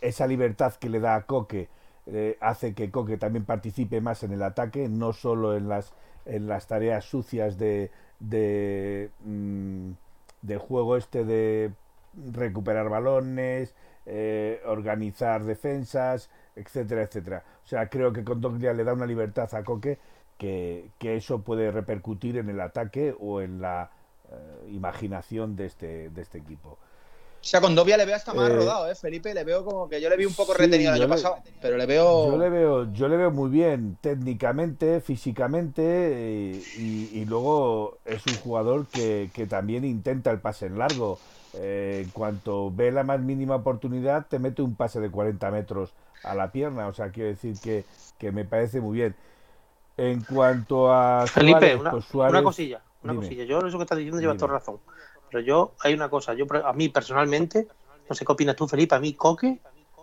esa 0.00 0.26
libertad 0.28 0.74
que 0.74 0.88
le 0.88 1.00
da 1.00 1.16
a 1.16 1.22
Coque 1.26 1.68
hace 2.40 2.74
que 2.74 2.90
Coque 2.90 3.16
también 3.16 3.44
participe 3.44 4.00
más 4.00 4.22
en 4.22 4.32
el 4.32 4.42
ataque, 4.42 4.88
no 4.88 5.12
solo 5.12 5.56
en 5.56 5.68
las, 5.68 5.94
en 6.26 6.46
las 6.46 6.66
tareas 6.66 7.04
sucias 7.04 7.58
de 7.58 7.90
de, 8.20 9.10
mm, 9.24 9.90
de 10.42 10.56
juego 10.58 10.96
este 10.96 11.24
de 11.24 11.72
recuperar 12.32 12.88
balones, 12.88 13.74
eh, 14.06 14.60
organizar 14.66 15.44
defensas, 15.44 16.30
etcétera, 16.56 17.02
etcétera. 17.02 17.44
O 17.64 17.66
sea, 17.66 17.88
creo 17.88 18.12
que 18.12 18.24
con 18.24 18.40
Doglia 18.40 18.72
le 18.72 18.84
da 18.84 18.92
una 18.94 19.06
libertad 19.06 19.52
a 19.54 19.64
Coque 19.64 19.98
que, 20.38 20.90
que, 20.98 21.16
eso 21.16 21.42
puede 21.42 21.70
repercutir 21.70 22.38
en 22.38 22.48
el 22.50 22.60
ataque 22.60 23.14
o 23.18 23.40
en 23.40 23.60
la 23.60 23.90
eh, 24.30 24.70
imaginación 24.70 25.56
de 25.56 25.66
este, 25.66 26.10
de 26.10 26.22
este 26.22 26.38
equipo. 26.38 26.78
O 27.44 27.46
sea, 27.46 27.60
con 27.60 27.74
Dobia 27.74 27.98
le 27.98 28.06
veo 28.06 28.16
hasta 28.16 28.32
más 28.32 28.48
eh, 28.48 28.54
rodado, 28.54 28.90
¿eh? 28.90 28.94
Felipe, 28.94 29.34
le 29.34 29.44
veo 29.44 29.66
como 29.66 29.86
que 29.86 30.00
yo 30.00 30.08
le 30.08 30.16
vi 30.16 30.24
un 30.24 30.32
poco 30.32 30.54
retenido 30.54 30.94
el 30.94 31.02
año 31.02 31.10
pasado, 31.10 31.36
pero 31.60 31.76
le 31.76 31.84
veo... 31.84 32.30
Yo 32.30 32.38
le 32.38 32.48
veo, 32.48 32.92
yo 32.94 33.06
le 33.06 33.18
veo 33.18 33.30
muy 33.30 33.50
bien 33.50 33.98
técnicamente, 34.00 35.02
físicamente 35.02 35.82
eh, 35.84 36.62
y, 36.78 37.22
luego 37.26 37.98
es 38.06 38.26
un 38.26 38.36
jugador 38.36 38.86
que, 38.86 39.28
que, 39.34 39.46
también 39.46 39.84
intenta 39.84 40.30
el 40.30 40.38
pase 40.38 40.66
en 40.66 40.78
largo. 40.78 41.18
Eh, 41.52 42.00
en 42.02 42.10
cuanto 42.12 42.72
ve 42.74 42.90
la 42.90 43.04
más 43.04 43.20
mínima 43.20 43.56
oportunidad, 43.56 44.26
te 44.26 44.38
mete 44.38 44.62
un 44.62 44.74
pase 44.74 44.98
de 45.00 45.10
40 45.10 45.50
metros 45.50 45.92
a 46.22 46.34
la 46.34 46.50
pierna. 46.50 46.88
O 46.88 46.94
sea, 46.94 47.10
quiero 47.10 47.28
decir 47.28 47.58
que, 47.62 47.84
que 48.18 48.32
me 48.32 48.46
parece 48.46 48.80
muy 48.80 48.96
bien. 48.96 49.14
En 49.98 50.22
cuanto 50.22 50.90
a 50.90 51.26
Felipe, 51.26 51.76
una, 51.76 51.90
pues 51.90 52.06
una, 52.14 52.42
cosilla, 52.42 52.80
una 53.02 53.14
cosilla. 53.16 53.44
Yo 53.44 53.58
eso 53.58 53.76
que 53.76 53.82
estás 53.82 53.98
diciendo 53.98 54.18
lleva 54.18 54.34
toda 54.34 54.54
razón. 54.54 54.78
Pero 55.34 55.44
yo, 55.44 55.72
hay 55.80 55.94
una 55.94 56.08
cosa, 56.08 56.32
yo 56.34 56.46
a 56.64 56.72
mí 56.74 56.88
personalmente, 56.90 57.66
no 58.08 58.14
sé 58.14 58.24
qué 58.24 58.30
opinas 58.30 58.54
tú, 58.54 58.68
Felipe, 58.68 58.94
a 58.94 59.00
mí 59.00 59.14
Coque 59.14 59.58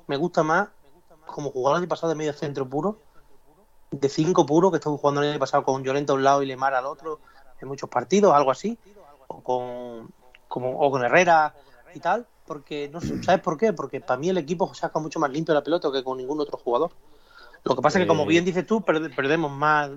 me 0.07 0.17
gusta 0.17 0.43
más 0.43 0.67
como 1.25 1.51
jugador 1.51 1.79
de 1.79 1.87
pasado 1.87 2.09
de 2.09 2.15
medio 2.15 2.33
centro 2.33 2.67
puro, 2.67 2.99
de 3.91 4.09
cinco 4.09 4.45
puro, 4.45 4.71
que 4.71 4.75
estuvo 4.75 4.97
jugando 4.97 5.23
el 5.23 5.29
año 5.29 5.39
pasado 5.39 5.63
con 5.63 5.85
Llorente 5.85 6.11
a 6.11 6.15
un 6.15 6.25
lado 6.25 6.43
y 6.43 6.47
Lemar 6.47 6.73
al 6.73 6.85
otro, 6.85 7.21
en 7.61 7.69
muchos 7.69 7.89
partidos, 7.89 8.33
algo 8.33 8.51
así, 8.51 8.77
o 9.27 9.41
con, 9.41 10.11
como, 10.49 10.77
o 10.77 10.91
con 10.91 11.01
Herrera 11.01 11.55
y 11.95 12.01
tal, 12.01 12.27
porque 12.45 12.89
no 12.91 12.99
sé, 12.99 13.23
¿sabes 13.23 13.39
por 13.39 13.57
qué? 13.57 13.71
Porque 13.71 14.01
para 14.01 14.19
mí 14.19 14.27
el 14.27 14.37
equipo 14.37 14.73
saca 14.73 14.99
mucho 14.99 15.17
más 15.17 15.31
limpio 15.31 15.53
la 15.53 15.63
pelota 15.63 15.89
que 15.93 16.03
con 16.03 16.17
ningún 16.17 16.41
otro 16.41 16.57
jugador. 16.57 16.91
Lo 17.63 17.73
que 17.73 17.81
pasa 17.81 17.99
es 17.99 18.03
que, 18.03 18.07
como 18.09 18.25
bien 18.25 18.43
dices 18.43 18.67
tú, 18.67 18.83
perdemos 18.83 19.49
más 19.49 19.91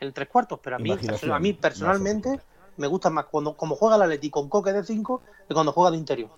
el 0.00 0.14
tres 0.14 0.26
cuartos, 0.26 0.58
pero 0.62 0.76
a 0.76 0.78
mí, 0.78 0.90
a 0.90 1.38
mí 1.38 1.52
personalmente 1.52 2.40
me 2.76 2.86
gusta 2.86 3.10
más 3.10 3.26
cuando 3.26 3.56
como 3.56 3.76
juega 3.76 3.96
el 3.96 4.02
Atleti 4.02 4.30
con 4.30 4.48
Coque 4.48 4.72
de 4.72 4.84
5 4.84 5.22
que 5.48 5.54
cuando 5.54 5.72
juega 5.72 5.90
de 5.90 5.98
interior. 5.98 6.30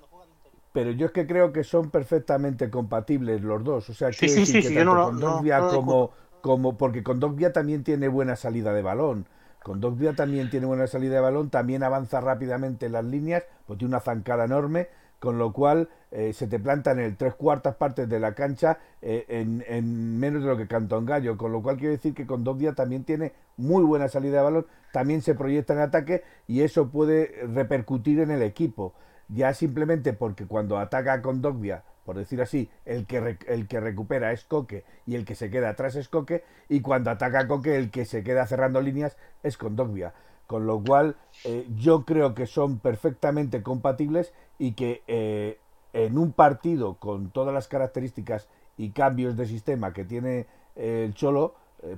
Pero 0.72 0.90
yo 0.90 1.06
es 1.06 1.12
que 1.12 1.26
creo 1.26 1.52
que 1.52 1.64
son 1.64 1.90
perfectamente 1.90 2.70
compatibles 2.70 3.40
los 3.40 3.64
dos. 3.64 3.88
O 3.88 3.94
sea, 3.94 4.10
que 4.10 4.28
tanto 4.28 5.18
con 5.18 5.48
como, 5.70 6.10
como, 6.42 6.76
porque 6.76 7.02
con 7.02 7.18
Dogbia 7.18 7.52
también 7.52 7.82
tiene 7.82 8.08
buena 8.08 8.36
salida 8.36 8.74
de 8.74 8.82
balón. 8.82 9.26
Con 9.62 9.80
Dogbia 9.80 10.14
también 10.14 10.50
tiene 10.50 10.66
buena 10.66 10.86
salida 10.86 11.14
de 11.14 11.20
balón, 11.20 11.50
también 11.50 11.82
avanza 11.82 12.20
rápidamente 12.20 12.86
en 12.86 12.92
las 12.92 13.04
líneas, 13.04 13.42
pues 13.66 13.78
tiene 13.78 13.94
una 13.94 14.00
zancada 14.00 14.44
enorme 14.44 14.88
con 15.18 15.38
lo 15.38 15.52
cual 15.52 15.88
eh, 16.10 16.32
se 16.32 16.46
te 16.46 16.58
plantan 16.58 17.00
en 17.00 17.16
tres 17.16 17.34
cuartas 17.34 17.76
partes 17.76 18.08
de 18.08 18.20
la 18.20 18.34
cancha 18.34 18.78
eh, 19.02 19.24
en, 19.28 20.18
menos 20.18 20.42
de 20.42 20.48
lo 20.48 20.56
que 20.56 20.66
canta 20.66 20.98
un 20.98 21.06
gallo, 21.06 21.36
con 21.36 21.52
lo 21.52 21.62
cual 21.62 21.76
quiero 21.76 21.92
decir 21.92 22.14
que 22.14 22.26
con 22.26 22.44
Dogbia 22.44 22.74
también 22.74 23.04
tiene 23.04 23.32
muy 23.56 23.82
buena 23.84 24.08
salida 24.08 24.38
de 24.38 24.44
balón, 24.44 24.66
también 24.92 25.22
se 25.22 25.34
proyecta 25.34 25.72
en 25.72 25.80
ataque 25.80 26.22
y 26.46 26.62
eso 26.62 26.90
puede 26.90 27.46
repercutir 27.46 28.20
en 28.20 28.30
el 28.30 28.42
equipo, 28.42 28.94
ya 29.28 29.54
simplemente 29.54 30.12
porque 30.12 30.46
cuando 30.46 30.78
ataca 30.78 31.22
con 31.22 31.42
Dogbia, 31.42 31.82
por 32.04 32.16
decir 32.16 32.40
así, 32.40 32.70
el 32.84 33.06
que, 33.06 33.38
el 33.48 33.66
que 33.66 33.80
recupera 33.80 34.30
es 34.32 34.44
Coque 34.44 34.84
y 35.06 35.16
el 35.16 35.24
que 35.24 35.34
se 35.34 35.50
queda 35.50 35.70
atrás 35.70 35.96
es 35.96 36.08
Coque, 36.08 36.44
y 36.68 36.80
cuando 36.80 37.10
ataca 37.10 37.48
Coque 37.48 37.76
el 37.76 37.90
que 37.90 38.04
se 38.04 38.22
queda 38.22 38.46
cerrando 38.46 38.80
líneas 38.80 39.16
es 39.42 39.56
con 39.56 39.74
Dogbia 39.74 40.14
con 40.46 40.66
lo 40.66 40.82
cual 40.82 41.16
eh, 41.44 41.66
yo 41.76 42.04
creo 42.04 42.34
que 42.34 42.46
son 42.46 42.78
perfectamente 42.78 43.62
compatibles 43.62 44.32
y 44.58 44.72
que 44.72 45.02
eh, 45.06 45.58
en 45.92 46.18
un 46.18 46.32
partido 46.32 46.94
con 46.94 47.30
todas 47.30 47.52
las 47.52 47.68
características 47.68 48.48
y 48.76 48.90
cambios 48.90 49.36
de 49.36 49.46
sistema 49.46 49.92
que 49.92 50.04
tiene 50.04 50.46
eh, 50.76 51.04
el 51.06 51.14
Cholo, 51.14 51.54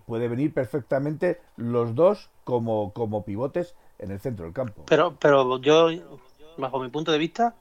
puede 0.06 0.28
venir 0.28 0.52
perfectamente 0.52 1.40
los 1.56 1.94
dos 1.94 2.30
como, 2.44 2.92
como 2.92 3.24
pivotes 3.24 3.74
en 3.98 4.10
el 4.10 4.20
centro 4.20 4.44
del 4.44 4.52
campo. 4.52 4.82
Pero, 4.86 5.16
pero 5.18 5.58
yo, 5.62 5.88
bajo 6.58 6.80
mi 6.80 6.90
punto 6.90 7.10
de 7.10 7.16
vista, 7.16 7.54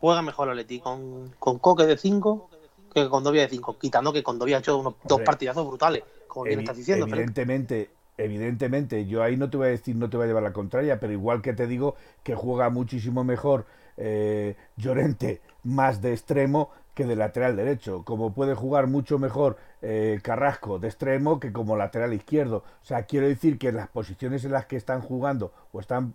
juega 0.00 0.20
mejor 0.22 0.50
Atleti 0.50 0.80
con, 0.80 1.32
con 1.38 1.58
Coque 1.58 1.86
de 1.86 1.96
5 1.96 2.50
que 2.92 3.10
con 3.10 3.22
Dobia 3.22 3.42
de 3.42 3.48
5, 3.50 3.78
quitando 3.78 4.12
que 4.12 4.22
con 4.22 4.38
Dobia 4.38 4.56
ha 4.56 4.60
hecho 4.60 4.78
unos 4.78 4.94
dos 5.04 5.20
partidazos 5.20 5.66
brutales, 5.66 6.02
como 6.26 6.44
bien 6.44 6.60
estás 6.60 6.78
diciendo. 6.78 7.06
Evidentemente, 7.06 7.90
evidentemente, 8.16 9.06
yo 9.06 9.22
ahí 9.22 9.36
no 9.36 9.50
te 9.50 9.56
voy 9.56 9.68
a 9.68 9.70
decir, 9.70 9.96
no 9.96 10.10
te 10.10 10.16
voy 10.16 10.24
a 10.24 10.26
llevar 10.28 10.42
la 10.42 10.52
contraria, 10.52 11.00
pero 11.00 11.12
igual 11.12 11.42
que 11.42 11.52
te 11.52 11.66
digo 11.66 11.96
que 12.22 12.34
juega 12.34 12.70
muchísimo 12.70 13.24
mejor 13.24 13.66
eh, 13.96 14.56
Llorente 14.76 15.40
más 15.62 16.00
de 16.02 16.12
extremo 16.12 16.70
que 16.94 17.04
de 17.04 17.16
lateral 17.16 17.56
derecho, 17.56 18.04
como 18.04 18.32
puede 18.32 18.54
jugar 18.54 18.86
mucho 18.86 19.18
mejor 19.18 19.58
eh, 19.82 20.18
Carrasco 20.22 20.78
de 20.78 20.88
extremo 20.88 21.38
que 21.38 21.52
como 21.52 21.76
lateral 21.76 22.14
izquierdo. 22.14 22.64
O 22.82 22.84
sea, 22.84 23.02
quiero 23.02 23.28
decir 23.28 23.58
que 23.58 23.70
las 23.70 23.88
posiciones 23.88 24.44
en 24.44 24.52
las 24.52 24.64
que 24.64 24.76
están 24.76 25.02
jugando 25.02 25.52
o 25.72 25.80
están 25.80 26.14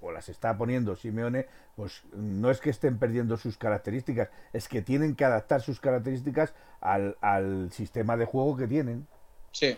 o 0.00 0.12
las 0.12 0.28
está 0.28 0.56
poniendo 0.56 0.96
Simeone, 0.96 1.46
pues 1.76 2.02
no 2.12 2.50
es 2.50 2.60
que 2.60 2.70
estén 2.70 2.98
perdiendo 2.98 3.36
sus 3.36 3.56
características, 3.56 4.28
es 4.52 4.68
que 4.68 4.82
tienen 4.82 5.16
que 5.16 5.24
adaptar 5.24 5.60
sus 5.60 5.80
características 5.80 6.54
al, 6.80 7.16
al 7.20 7.72
sistema 7.72 8.16
de 8.16 8.26
juego 8.26 8.56
que 8.56 8.68
tienen. 8.68 9.06
Sí, 9.50 9.76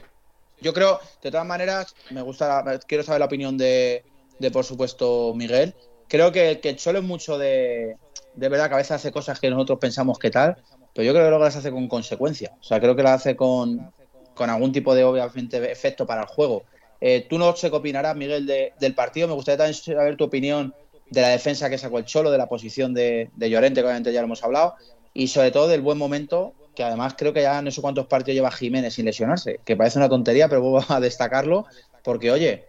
yo 0.61 0.73
creo, 0.73 1.01
de 1.23 1.31
todas 1.31 1.47
maneras, 1.47 1.95
me 2.11 2.23
gusta, 2.23 2.65
quiero 2.87 3.03
saber 3.03 3.21
la 3.21 3.27
opinión 3.27 3.57
de, 3.57 4.05
de 4.39 4.51
por 4.51 4.65
supuesto, 4.65 5.33
Miguel. 5.35 5.75
Creo 6.09 6.33
que, 6.33 6.61
que 6.61 6.77
Cholo 6.77 6.99
es 6.99 7.05
mucho 7.05 7.39
de, 7.39 7.97
de 8.35 8.49
verdad 8.49 8.69
que 8.69 8.75
a 8.75 8.79
veces 8.79 8.93
hace 8.93 9.13
cosas 9.13 9.39
que 9.39 9.51
nosotros 9.51 9.79
pensamos 9.79 10.19
que 10.19 10.31
tal, 10.31 10.57
pero 10.95 11.07
yo 11.07 11.13
creo 11.13 11.25
que 11.25 11.31
luego 11.31 11.45
las 11.45 11.57
hace 11.57 11.71
con 11.71 11.89
consecuencia. 11.89 12.53
O 12.61 12.65
sea, 12.65 12.81
creo 12.81 12.97
que 12.97 13.03
las 13.03 13.21
hace 13.21 13.37
con, 13.37 13.93
con 14.35 14.51
algún 14.51 14.73
tipo 14.73 14.95
de, 14.95 15.05
obviamente, 15.05 15.71
efecto 15.71 16.07
para 16.07 16.23
el 16.23 16.27
juego. 16.27 16.65
Eh, 17.01 17.27
tú 17.29 17.39
no 17.39 17.55
sé 17.55 17.71
qué 17.71 17.77
opinarás, 17.77 18.17
Miguel, 18.17 18.47
del 18.47 18.95
partido. 18.95 19.29
Me 19.29 19.35
gustaría 19.35 19.59
también 19.59 19.75
saber 19.75 20.17
tu 20.17 20.25
opinión 20.25 20.75
de 21.09 21.23
la 21.23 21.29
defensa 21.29 21.71
que 21.71 21.79
sacó 21.79 21.99
el 21.99 22.05
Cholo, 22.05 22.31
de 22.31 22.39
la 22.39 22.49
posición 22.49 22.93
de, 22.95 23.31
de 23.35 23.51
Llorente, 23.51 23.81
que 23.81 23.87
obviamente 23.87 24.13
ya 24.13 24.21
lo 24.21 24.27
hemos 24.27 24.45
hablado, 24.45 24.75
y 25.13 25.29
sobre 25.29 25.51
todo 25.51 25.69
del 25.69 25.81
buen 25.81 25.99
momento 25.99 26.55
que 26.75 26.85
además 26.85 27.15
creo 27.17 27.33
que 27.33 27.43
ya 27.43 27.61
no 27.63 27.71
sé 27.71 27.81
cuántos 27.81 28.07
partidos 28.07 28.37
lleva 28.37 28.51
Jiménez 28.51 28.95
sin 28.95 29.05
lesionarse, 29.05 29.61
que 29.65 29.77
parece 29.77 29.99
una 29.99 30.09
tontería, 30.09 30.49
pero 30.49 30.63
vuelvo 30.63 30.85
a 30.89 31.01
destacarlo, 31.01 31.67
porque 32.03 32.31
oye, 32.31 32.67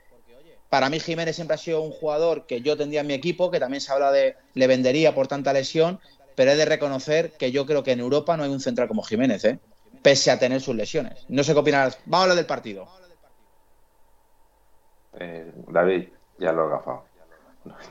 para 0.69 0.89
mí 0.89 0.99
Jiménez 0.99 1.35
siempre 1.35 1.55
ha 1.55 1.57
sido 1.57 1.81
un 1.81 1.91
jugador 1.91 2.45
que 2.45 2.61
yo 2.61 2.77
tendría 2.77 3.01
en 3.01 3.07
mi 3.07 3.13
equipo, 3.13 3.51
que 3.51 3.59
también 3.59 3.81
se 3.81 3.91
habla 3.91 4.11
de 4.11 4.35
le 4.53 4.67
vendería 4.67 5.13
por 5.13 5.27
tanta 5.27 5.53
lesión, 5.53 5.99
pero 6.35 6.51
he 6.51 6.55
de 6.55 6.65
reconocer 6.65 7.33
que 7.33 7.51
yo 7.51 7.65
creo 7.65 7.83
que 7.83 7.91
en 7.91 7.99
Europa 7.99 8.37
no 8.37 8.43
hay 8.43 8.49
un 8.49 8.59
central 8.59 8.87
como 8.87 9.03
Jiménez, 9.03 9.43
¿eh? 9.45 9.59
pese 10.01 10.31
a 10.31 10.39
tener 10.39 10.61
sus 10.61 10.75
lesiones. 10.75 11.25
No 11.29 11.43
sé 11.43 11.53
qué 11.53 11.59
opinas. 11.59 11.99
Vamos 12.05 12.19
a 12.19 12.23
hablar 12.23 12.37
del 12.37 12.45
partido. 12.45 12.87
Eh, 15.19 15.51
David, 15.67 16.09
ya 16.39 16.51
lo 16.51 16.67
he 16.67 16.69
gafado. 16.69 17.05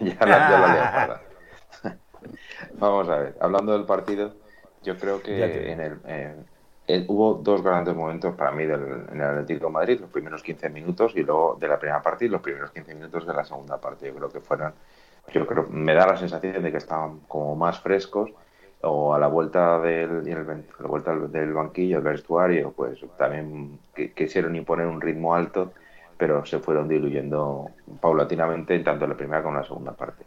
Ya, 0.00 0.14
ya, 0.20 1.22
Vamos 2.74 3.08
a 3.08 3.18
ver, 3.18 3.36
hablando 3.40 3.72
del 3.72 3.84
partido, 3.84 4.36
yo 4.86 4.96
creo 4.96 5.20
que 5.20 5.72
en 5.72 5.80
el, 5.80 7.04
hubo 7.08 7.34
dos 7.34 7.60
grandes 7.62 7.94
momentos 7.94 8.36
para 8.36 8.52
mí 8.52 8.64
del, 8.64 9.04
en 9.12 9.20
el 9.20 9.22
Atlético 9.22 9.66
de 9.66 9.72
Madrid, 9.72 10.00
los 10.00 10.10
primeros 10.10 10.42
15 10.44 10.70
minutos 10.70 11.12
y 11.16 11.24
luego 11.24 11.58
de 11.60 11.66
la 11.66 11.78
primera 11.78 12.00
parte 12.00 12.24
y 12.24 12.28
los 12.28 12.40
primeros 12.40 12.70
15 12.70 12.94
minutos 12.94 13.26
de 13.26 13.34
la 13.34 13.44
segunda 13.44 13.80
parte. 13.80 14.06
Yo 14.06 14.14
creo 14.14 14.28
que 14.30 14.40
fueron, 14.40 14.72
yo 15.32 15.44
creo, 15.44 15.66
me 15.68 15.92
da 15.92 16.06
la 16.06 16.16
sensación 16.16 16.62
de 16.62 16.70
que 16.70 16.78
estaban 16.78 17.18
como 17.26 17.56
más 17.56 17.80
frescos 17.80 18.30
o 18.82 19.12
a 19.12 19.18
la 19.18 19.26
vuelta 19.26 19.80
del, 19.80 20.24
la 20.24 20.86
vuelta 20.86 21.16
del 21.16 21.52
banquillo, 21.52 21.98
el 21.98 22.04
vestuario, 22.04 22.72
pues 22.72 23.00
también 23.18 23.80
quisieron 24.14 24.54
imponer 24.54 24.86
un 24.86 25.00
ritmo 25.00 25.34
alto, 25.34 25.72
pero 26.16 26.46
se 26.46 26.60
fueron 26.60 26.86
diluyendo 26.86 27.70
paulatinamente 28.00 28.78
tanto 28.80 29.04
en 29.04 29.10
la 29.10 29.16
primera 29.16 29.42
como 29.42 29.56
en 29.56 29.62
la 29.62 29.66
segunda 29.66 29.92
parte. 29.92 30.24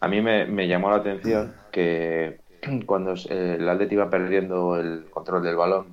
A 0.00 0.08
mí 0.08 0.20
me, 0.20 0.44
me 0.46 0.66
llamó 0.66 0.90
la 0.90 0.96
atención 0.96 1.54
que 1.70 2.43
cuando 2.86 3.14
eh, 3.14 3.56
el 3.58 3.68
Atleti 3.68 3.94
iba 3.94 4.10
perdiendo 4.10 4.78
el 4.78 5.06
control 5.10 5.42
del 5.42 5.56
balón, 5.56 5.86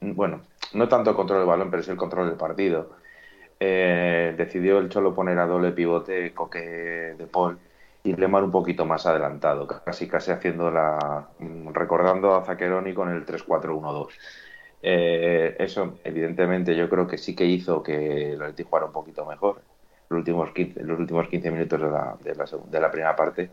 bueno, 0.00 0.42
no 0.74 0.88
tanto 0.88 1.10
el 1.10 1.16
control 1.16 1.40
del 1.40 1.48
balón, 1.48 1.70
pero 1.70 1.82
sí 1.82 1.90
el 1.90 1.96
control 1.96 2.28
del 2.28 2.36
partido, 2.36 2.90
eh, 3.60 4.34
decidió 4.36 4.78
el 4.78 4.88
Cholo 4.88 5.14
poner 5.14 5.38
a 5.38 5.46
doble 5.46 5.72
pivote 5.72 6.34
Coque 6.34 7.14
de 7.16 7.26
Paul 7.26 7.58
y 8.04 8.14
Lemar 8.16 8.42
un 8.42 8.50
poquito 8.50 8.84
más 8.84 9.06
adelantado, 9.06 9.66
casi 9.66 10.08
casi 10.08 10.32
haciendo 10.32 10.70
la 10.70 11.28
recordando 11.72 12.34
a 12.34 12.44
Zaqueroni 12.44 12.92
con 12.92 13.10
el 13.10 13.24
3-4-1-2. 13.24 14.08
Eh, 14.82 15.56
eso, 15.60 15.98
evidentemente, 16.02 16.74
yo 16.74 16.88
creo 16.88 17.06
que 17.06 17.18
sí 17.18 17.36
que 17.36 17.44
hizo 17.44 17.82
que 17.82 18.32
el 18.32 18.42
Atleti 18.42 18.64
jugara 18.64 18.86
un 18.86 18.92
poquito 18.92 19.24
mejor 19.24 19.62
los 20.08 20.18
últimos 20.18 20.50
15, 20.52 20.82
los 20.84 20.98
últimos 20.98 21.28
15 21.28 21.50
minutos 21.50 21.80
de 21.80 21.90
la, 21.90 22.16
de 22.22 22.34
la, 22.34 22.44
de 22.44 22.80
la 22.80 22.90
primera 22.90 23.16
parte 23.16 23.50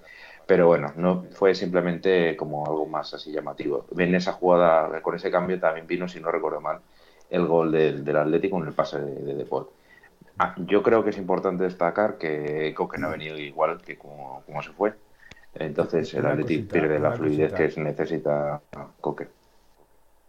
pero 0.50 0.66
bueno, 0.66 0.92
no 0.96 1.26
fue 1.30 1.54
simplemente 1.54 2.36
como 2.36 2.66
algo 2.66 2.88
más 2.88 3.14
así 3.14 3.32
llamativo. 3.32 3.86
En 3.96 4.16
esa 4.16 4.32
jugada, 4.32 5.00
con 5.04 5.14
ese 5.14 5.30
cambio 5.30 5.60
también 5.60 5.86
vino, 5.86 6.08
si 6.08 6.20
no 6.20 6.32
recuerdo 6.32 6.60
mal, 6.60 6.80
el 7.30 7.46
gol 7.46 7.72
del, 7.72 8.04
del 8.04 8.18
Atlético 8.18 8.58
en 8.58 8.66
el 8.66 8.74
pase 8.74 9.00
de, 9.00 9.36
de, 9.36 9.46
Paul. 9.46 9.68
Ah, 10.40 10.56
yo 10.58 10.82
creo 10.82 11.04
que 11.04 11.12
es 11.12 11.20
importante 11.20 11.66
destacar 11.66 12.18
que 12.18 12.74
Coque 12.76 12.98
no 12.98 13.10
ha 13.10 13.12
venido 13.12 13.38
igual 13.38 13.80
que 13.84 14.00
como, 14.00 14.44
se 14.64 14.72
fue. 14.72 14.96
Entonces 15.54 16.12
el 16.16 16.26
Atlético 16.26 16.74
pierde 16.74 16.98
la 16.98 17.12
fluidez 17.12 17.54
que 17.54 17.80
necesita 17.80 18.60
Coque. 19.02 19.28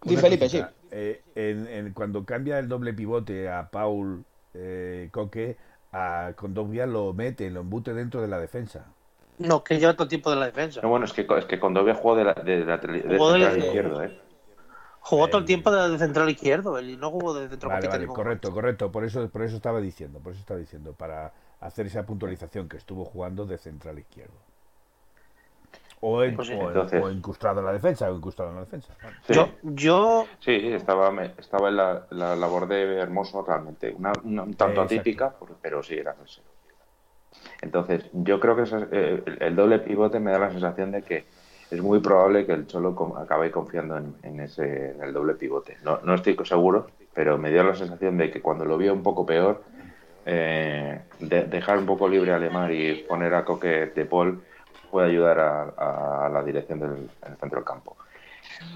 Y 0.04 0.18
Felipe, 0.18 0.50
sí. 0.50 0.62
Eh, 0.90 1.22
en, 1.34 1.94
cuando 1.94 2.26
cambia 2.26 2.58
el 2.58 2.68
doble 2.68 2.92
pivote 2.92 3.48
a 3.48 3.70
Paul 3.70 4.26
eh, 4.52 5.08
Coque, 5.12 5.56
a 5.92 6.34
Condovia 6.36 6.84
lo 6.84 7.14
mete, 7.14 7.48
lo 7.48 7.60
embute 7.60 7.94
dentro 7.94 8.20
de 8.20 8.28
la 8.28 8.38
defensa. 8.38 8.84
No, 9.40 9.64
que 9.64 9.78
lleva 9.78 9.94
todo 9.94 10.02
el 10.04 10.10
tiempo 10.10 10.30
de 10.30 10.36
la 10.36 10.46
defensa. 10.46 10.82
No, 10.82 10.90
bueno, 10.90 11.06
es 11.06 11.14
que, 11.14 11.26
es 11.38 11.44
que 11.46 11.58
Condovia 11.58 11.94
jugó 11.94 12.14
de, 12.14 12.24
la, 12.24 12.34
de, 12.34 12.62
la, 12.62 12.76
de, 12.76 13.00
central 13.00 13.58
izquierdo, 13.58 14.02
¿eh? 14.02 14.20
Jugó 15.00 15.28
todo 15.28 15.38
el 15.38 15.46
tiempo 15.46 15.70
de, 15.70 15.98
central 15.98 16.28
izquierdo, 16.28 16.76
él 16.76 17.00
no 17.00 17.10
jugó 17.10 17.32
de 17.32 17.48
centrocampista. 17.48 17.96
Vale, 17.96 18.06
vale, 18.06 18.14
correcto, 18.14 18.52
correcto. 18.52 18.92
Por 18.92 19.04
eso, 19.04 19.30
por 19.30 19.42
eso 19.42 19.56
estaba 19.56 19.80
diciendo, 19.80 20.20
por 20.20 20.32
eso 20.32 20.40
estaba 20.40 20.60
diciendo, 20.60 20.92
para 20.92 21.32
hacer 21.60 21.86
esa 21.86 22.04
puntualización 22.04 22.68
que 22.68 22.76
estuvo 22.76 23.06
jugando 23.06 23.46
de 23.46 23.56
central 23.56 23.98
izquierdo. 23.98 24.34
O, 26.02 26.22
en, 26.22 26.36
pues 26.36 26.50
o, 26.50 27.10
incrustado 27.10 27.60
en 27.60 27.66
la 27.66 27.72
defensa, 27.72 28.10
o 28.10 28.16
incrustado 28.16 28.50
en 28.50 28.56
la 28.56 28.60
defensa. 28.62 28.94
Yo, 29.28 29.48
yo... 29.62 30.26
Sí, 30.38 30.52
estaba, 30.52 31.10
estaba 31.38 31.70
en 31.70 31.76
la, 31.76 32.06
la 32.10 32.36
labor 32.36 32.68
de 32.68 32.98
Hermoso 32.98 33.42
realmente. 33.42 33.94
Una, 33.96 34.12
un 34.22 34.54
tanto 34.54 34.82
atípica, 34.82 35.34
pero 35.62 35.82
sí 35.82 35.94
era. 35.94 36.14
Entonces, 37.62 38.04
yo 38.12 38.40
creo 38.40 38.56
que 38.56 38.64
eh, 38.92 39.22
el 39.40 39.56
doble 39.56 39.78
pivote 39.80 40.20
me 40.20 40.30
da 40.30 40.38
la 40.38 40.50
sensación 40.50 40.92
de 40.92 41.02
que 41.02 41.24
es 41.70 41.80
muy 41.80 42.00
probable 42.00 42.46
que 42.46 42.52
el 42.52 42.66
Cholo 42.66 43.16
acabe 43.16 43.50
confiando 43.50 43.96
en, 43.96 44.40
ese, 44.40 44.96
el 45.00 45.12
doble 45.12 45.34
pivote. 45.34 45.76
No, 45.84 46.00
no 46.02 46.14
estoy 46.14 46.36
seguro, 46.44 46.88
pero 47.14 47.38
me 47.38 47.50
dio 47.50 47.62
la 47.62 47.74
sensación 47.74 48.16
de 48.18 48.30
que 48.30 48.40
cuando 48.40 48.64
lo 48.64 48.76
vio 48.76 48.92
un 48.92 49.02
poco 49.02 49.24
peor, 49.24 49.62
eh, 50.26 51.00
dejar 51.18 51.78
un 51.78 51.86
poco 51.86 52.08
libre 52.08 52.32
a 52.32 52.38
Lemar 52.38 52.72
y 52.72 53.04
poner 53.08 53.34
a 53.34 53.44
Coque 53.44 53.86
de 53.94 54.04
Paul 54.04 54.42
puede 54.90 55.08
ayudar 55.08 55.38
a, 55.38 56.28
la 56.32 56.42
dirección 56.42 56.80
del, 56.80 57.08
centro 57.38 57.60
del 57.60 57.64
campo. 57.64 57.96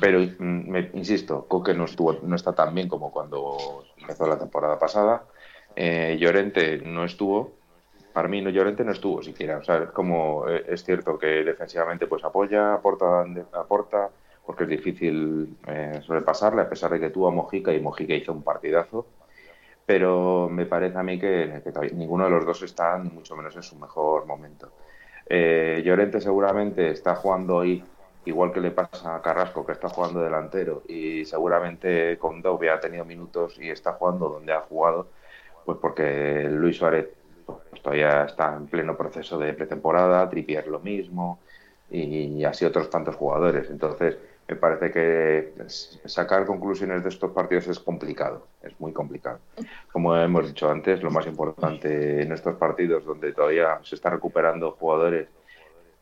Pero, 0.01 0.21
mm, 0.21 0.71
me, 0.71 0.91
insisto, 0.95 1.47
Coque 1.49 1.75
no, 1.75 1.85
estuvo, 1.85 2.21
no 2.23 2.37
está 2.37 2.53
tan 2.53 2.75
bien 2.75 2.89
como 2.89 3.11
cuando 3.11 3.85
empezó 3.99 4.27
la 4.27 4.39
temporada 4.39 4.79
pasada. 4.79 5.25
Eh, 5.75 6.17
Llorente 6.21 6.79
no 6.79 7.05
estuvo. 7.05 7.53
Para 8.15 8.29
mí, 8.29 8.41
no, 8.41 8.51
Llorente 8.51 8.85
no 8.85 8.93
estuvo 8.93 9.23
siquiera. 9.23 9.59
O 9.59 9.65
sea, 9.65 9.79
es 9.79 9.91
como 9.91 10.49
eh, 10.49 10.65
es 10.69 10.85
cierto 10.85 11.19
que 11.19 11.43
defensivamente 11.43 12.07
pues 12.07 12.23
apoya, 12.23 12.75
aporta, 12.75 13.25
aporta 13.53 14.09
porque 14.47 14.63
es 14.65 14.71
difícil 14.71 15.57
eh, 15.67 16.01
sobrepasarle, 16.01 16.63
a 16.63 16.69
pesar 16.69 16.93
de 16.93 17.01
que 17.01 17.11
tuvo 17.11 17.27
a 17.27 17.33
Mojica 17.33 17.73
y 17.73 17.81
Mojica 17.81 18.15
hizo 18.15 18.33
un 18.33 18.45
partidazo. 18.45 19.07
Pero 19.85 20.49
me 20.49 20.65
parece 20.65 20.97
a 20.97 21.03
mí 21.03 21.19
que, 21.19 21.61
ninguno 21.95 22.25
de 22.27 22.31
los 22.31 22.47
dos 22.47 22.63
está 22.63 22.97
mucho 22.99 23.35
menos 23.37 23.57
en 23.57 23.65
su 23.65 23.77
mejor 23.77 24.27
momento. 24.27 24.71
Eh, 25.27 25.83
Llorente 25.85 26.21
seguramente 26.21 26.91
está 26.91 27.17
jugando 27.17 27.57
hoy 27.57 27.83
igual 28.27 28.53
que 28.53 28.61
le 28.61 28.71
pasa 28.71 29.17
a 29.17 29.23
Carrasco, 29.23 29.67
que 29.67 29.73
está 29.73 29.89
jugando 29.89 30.23
delantero, 30.23 30.83
y 30.89 31.25
seguramente 31.25 32.17
con 32.19 32.41
Dobby 32.41 32.69
ha 32.69 32.81
tenido 32.81 33.05
minutos 33.05 33.59
y 33.61 33.69
está 33.71 33.95
jugando 33.95 34.29
donde 34.29 34.53
ha 34.53 34.61
jugado, 34.61 35.09
pues 35.67 35.79
porque 35.81 36.49
Luis 36.51 36.79
Suárez 36.79 37.09
todavía 37.83 38.25
está 38.25 38.55
en 38.57 38.67
pleno 38.67 38.97
proceso 38.97 39.39
de 39.39 39.53
pretemporada, 39.53 40.29
Trippier 40.29 40.67
lo 40.69 40.81
mismo, 40.81 41.41
y 41.91 42.43
así 42.45 42.65
otros 42.65 42.91
tantos 42.91 43.15
jugadores. 43.17 43.71
Entonces, 43.71 44.17
me 44.47 44.57
parece 44.57 44.91
que 44.91 45.55
sacar 46.05 46.45
conclusiones 46.45 47.03
de 47.03 47.09
estos 47.09 47.31
partidos 47.33 47.67
es 47.69 47.79
complicado, 47.79 48.47
es 48.63 48.79
muy 48.79 48.93
complicado. 48.93 49.39
Como 49.91 50.15
hemos 50.17 50.47
dicho 50.47 50.71
antes, 50.71 51.03
lo 51.03 51.11
más 51.11 51.27
importante 51.27 52.23
en 52.23 52.33
estos 52.33 52.57
partidos 52.57 53.05
donde 53.05 53.33
todavía 53.33 53.79
se 53.83 53.95
están 53.95 54.13
recuperando 54.13 54.73
jugadores 54.73 55.29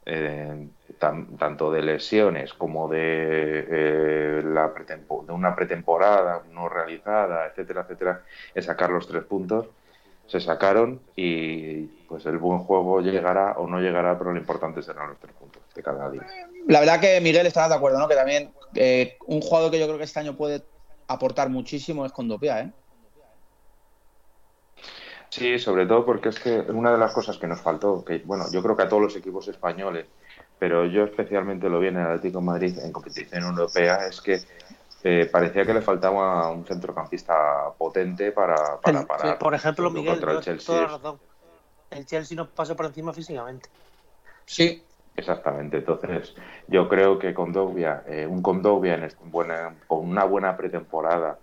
eh, 0.05 0.66
tanto 0.98 1.70
de 1.70 1.83
lesiones 1.83 2.52
como 2.55 2.88
de, 2.88 3.66
eh, 3.70 4.42
la 4.44 4.72
de 4.72 5.33
una 5.33 5.55
pretemporada 5.55 6.42
no 6.50 6.68
realizada, 6.68 7.46
etcétera, 7.46 7.83
etcétera, 7.83 8.22
es 8.55 8.64
sacar 8.64 8.90
los 8.90 9.07
tres 9.07 9.22
puntos. 9.22 9.68
Se 10.33 10.40
sacaron 10.40 11.03
y 11.14 11.83
pues 12.09 12.25
el 12.25 12.38
buen 12.38 12.61
juego 12.61 13.03
llegará 13.03 13.53
o 13.59 13.66
no 13.66 13.81
llegará, 13.81 14.16
pero 14.16 14.33
lo 14.33 14.38
importante 14.38 14.81
serán 14.81 15.11
los 15.11 15.18
tres 15.18 15.35
puntos 15.35 15.61
de 15.75 15.83
cada 15.83 16.11
día. 16.11 16.27
La 16.66 16.81
verdad 16.81 17.01
que 17.01 17.21
Miguel 17.21 17.47
está 17.47 17.68
de 17.68 17.75
acuerdo, 17.75 17.99
¿no? 17.99 18.09
Que 18.09 18.14
también 18.14 18.51
eh, 18.75 19.18
un 19.27 19.42
jugador 19.42 19.71
que 19.71 19.79
yo 19.79 19.85
creo 19.85 19.99
que 19.99 20.05
este 20.05 20.21
año 20.21 20.35
puede 20.35 20.62
aportar 21.07 21.51
muchísimo 21.51 22.07
es 22.07 22.12
Condopia, 22.12 22.61
¿eh? 22.61 22.73
Sí, 25.29 25.59
sobre 25.59 25.85
todo 25.85 26.07
porque 26.07 26.31
es 26.31 26.40
que 26.40 26.61
una 26.61 26.92
de 26.92 26.99
las 26.99 27.12
cosas 27.12 27.37
que 27.37 27.47
nos 27.47 27.61
faltó, 27.61 28.03
que 28.03 28.23
bueno, 28.25 28.47
yo 28.51 28.62
creo 28.62 28.75
que 28.75 28.85
a 28.85 28.88
todos 28.88 29.03
los 29.03 29.16
equipos 29.16 29.49
españoles, 29.49 30.07
pero 30.59 30.87
yo 30.87 31.05
especialmente 31.05 31.68
lo 31.68 31.79
vi 31.79 31.88
en 31.88 31.99
el 31.99 32.07
Atlético 32.07 32.38
de 32.38 32.47
Madrid 32.47 32.79
en 32.79 32.90
competición 32.90 33.45
europea, 33.45 34.07
es 34.07 34.23
que 34.23 34.40
eh, 35.04 35.28
parecía 35.30 35.64
que 35.64 35.74
le 35.74 35.82
faltaba 35.82 36.50
un 36.50 36.64
centrocampista 36.64 37.72
potente 37.76 38.32
para, 38.32 38.80
para 38.80 39.38
por 39.38 39.54
ejemplo, 39.54 39.90
Miguel, 39.90 40.14
contra 40.14 40.32
el 40.32 40.40
Chelsea. 40.40 41.00
El 41.90 42.06
Chelsea 42.06 42.36
nos 42.36 42.48
pasó 42.48 42.74
por 42.74 42.86
encima 42.86 43.12
físicamente. 43.12 43.68
Sí, 44.46 44.84
Exactamente, 45.14 45.78
entonces 45.78 46.34
yo 46.68 46.88
creo 46.88 47.18
que 47.18 47.34
Condovia, 47.34 48.02
eh, 48.06 48.26
un 48.26 48.40
Condovia 48.40 48.94
en 48.94 49.10
buena, 49.30 49.74
con 49.86 50.08
una 50.08 50.24
buena 50.24 50.56
pretemporada 50.56 51.38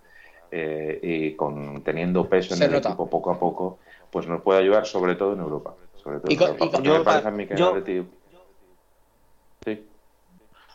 eh, 0.50 0.98
y 1.00 1.36
con 1.36 1.82
teniendo 1.84 2.28
peso 2.28 2.54
en 2.54 2.62
el 2.64 2.74
equipo 2.74 3.08
poco 3.08 3.30
a 3.30 3.38
poco, 3.38 3.78
pues 4.10 4.26
nos 4.26 4.42
puede 4.42 4.60
ayudar 4.60 4.86
sobre 4.86 5.14
todo 5.14 5.34
en 5.34 5.40
Europa. 5.40 5.76
Sobre 5.94 6.18
todo 6.18 6.32
en 6.32 6.58
Europa. 6.58 6.82
yo, 6.82 6.98
me 6.98 7.04
parece 7.04 7.28
a 7.28 7.30
mí 7.30 7.46
que 7.46 7.56
yo, 7.56 7.76
Sí. 9.64 9.86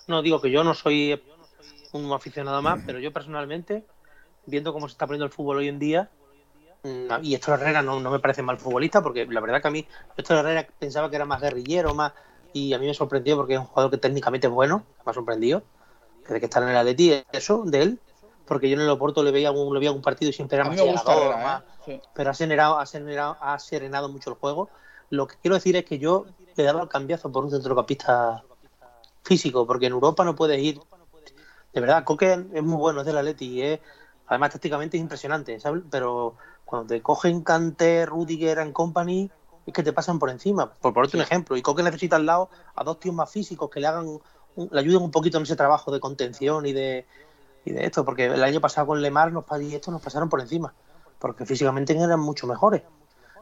No, 0.07 0.21
digo 0.21 0.39
que 0.39 0.51
yo 0.51 0.63
no 0.63 0.75
soy 0.75 1.19
un 1.97 2.11
aficionado 2.11 2.61
más, 2.61 2.81
pero 2.85 2.99
yo 2.99 3.11
personalmente, 3.11 3.85
viendo 4.45 4.73
cómo 4.73 4.87
se 4.87 4.93
está 4.93 5.05
poniendo 5.05 5.25
el 5.25 5.31
fútbol 5.31 5.57
hoy 5.57 5.67
en 5.67 5.79
día, 5.79 6.09
mm, 6.83 7.23
y 7.23 7.35
Héctor 7.35 7.59
Herrera 7.59 7.81
no, 7.81 7.99
no 7.99 8.11
me 8.11 8.19
parece 8.19 8.41
mal 8.41 8.57
futbolista, 8.57 9.01
porque 9.01 9.25
la 9.25 9.41
verdad 9.41 9.61
que 9.61 9.67
a 9.67 9.71
mí 9.71 9.87
Héctor 10.17 10.37
Herrera 10.37 10.67
pensaba 10.79 11.09
que 11.09 11.15
era 11.15 11.25
más 11.25 11.41
guerrillero, 11.41 11.93
más 11.93 12.13
y 12.53 12.73
a 12.73 12.79
mí 12.79 12.87
me 12.87 12.93
sorprendió 12.93 13.35
porque 13.35 13.55
es 13.55 13.59
un 13.59 13.65
jugador 13.65 13.91
que 13.91 13.97
técnicamente 13.97 14.47
es 14.47 14.53
bueno, 14.53 14.85
me 15.05 15.09
ha 15.09 15.13
sorprendido, 15.13 15.63
desde 16.21 16.39
que 16.39 16.45
está 16.45 16.61
en 16.61 16.69
el 16.69 16.77
Atleti, 16.77 17.21
eso, 17.33 17.63
de 17.65 17.81
él, 17.81 17.99
porque 18.45 18.69
yo 18.69 18.75
en 18.75 18.81
el 18.81 18.89
Oporto 18.89 19.23
le 19.23 19.31
veía 19.31 19.51
un, 19.51 19.73
le 19.73 19.79
veía 19.79 19.91
un 19.91 20.01
partido 20.01 20.29
y 20.29 20.33
siempre 20.33 20.57
era 20.57 20.69
más, 20.69 20.79
¿eh? 21.87 22.01
pero 22.13 22.29
ha 22.29 22.33
serenado, 22.33 22.79
ha, 22.79 22.85
serenado, 22.85 23.37
ha 23.41 23.59
serenado 23.59 24.09
mucho 24.09 24.29
el 24.29 24.37
juego. 24.37 24.69
Lo 25.09 25.27
que 25.27 25.35
quiero 25.41 25.55
decir 25.55 25.75
es 25.75 25.85
que 25.85 25.99
yo 25.99 26.25
le 26.55 26.63
daba 26.63 26.81
el 26.81 26.87
cambiazo 26.87 27.31
por 27.31 27.43
un 27.43 27.51
centrocampista 27.51 28.43
físico, 29.23 29.67
porque 29.67 29.87
en 29.87 29.93
Europa 29.93 30.23
no 30.23 30.35
puedes 30.35 30.61
ir. 30.61 30.79
De 31.75 31.81
verdad, 31.81 32.05
Coque 32.05 32.45
es 32.53 32.63
muy 32.63 32.77
bueno, 32.77 33.01
es 33.01 33.05
del 33.05 33.17
Atleti 33.17 33.61
es, 33.61 33.81
además 34.27 34.51
tácticamente 34.51 34.95
es 34.95 35.01
impresionante, 35.01 35.59
¿sabes? 35.59 35.83
Pero 35.91 36.35
cuando 36.63 36.87
te 36.87 37.01
cogen 37.01 37.41
Cante, 37.41 38.05
Rudiger 38.05 38.59
and 38.59 38.71
Company, 38.71 39.29
es 39.65 39.73
que 39.73 39.83
te 39.83 39.91
pasan 39.91 40.17
por 40.17 40.29
encima. 40.29 40.71
Por 40.71 40.93
ponerte 40.93 41.17
un 41.17 41.23
ejemplo, 41.23 41.57
y 41.57 41.61
Coque 41.61 41.83
necesita 41.83 42.15
al 42.15 42.25
lado 42.25 42.49
a 42.75 42.83
dos 42.85 42.97
tíos 43.01 43.13
más 43.13 43.29
físicos 43.29 43.69
que 43.69 43.81
le 43.81 43.87
hagan, 43.87 44.19
le 44.55 44.79
ayuden 44.79 45.03
un 45.03 45.11
poquito 45.11 45.37
en 45.37 45.43
ese 45.43 45.57
trabajo 45.57 45.91
de 45.91 45.99
contención 45.99 46.65
y 46.65 46.71
de, 46.71 47.05
y 47.65 47.71
de 47.73 47.85
esto, 47.85 48.05
porque 48.05 48.27
el 48.27 48.43
año 48.43 48.61
pasado 48.61 48.87
con 48.87 49.01
Lemar 49.01 49.33
nos, 49.33 49.43
y 49.61 49.75
esto 49.75 49.91
nos 49.91 50.01
pasaron 50.01 50.29
por 50.29 50.39
encima, 50.39 50.73
porque 51.19 51.45
físicamente 51.45 51.91
eran 51.91 52.21
mucho 52.21 52.47
mejores. 52.47 52.83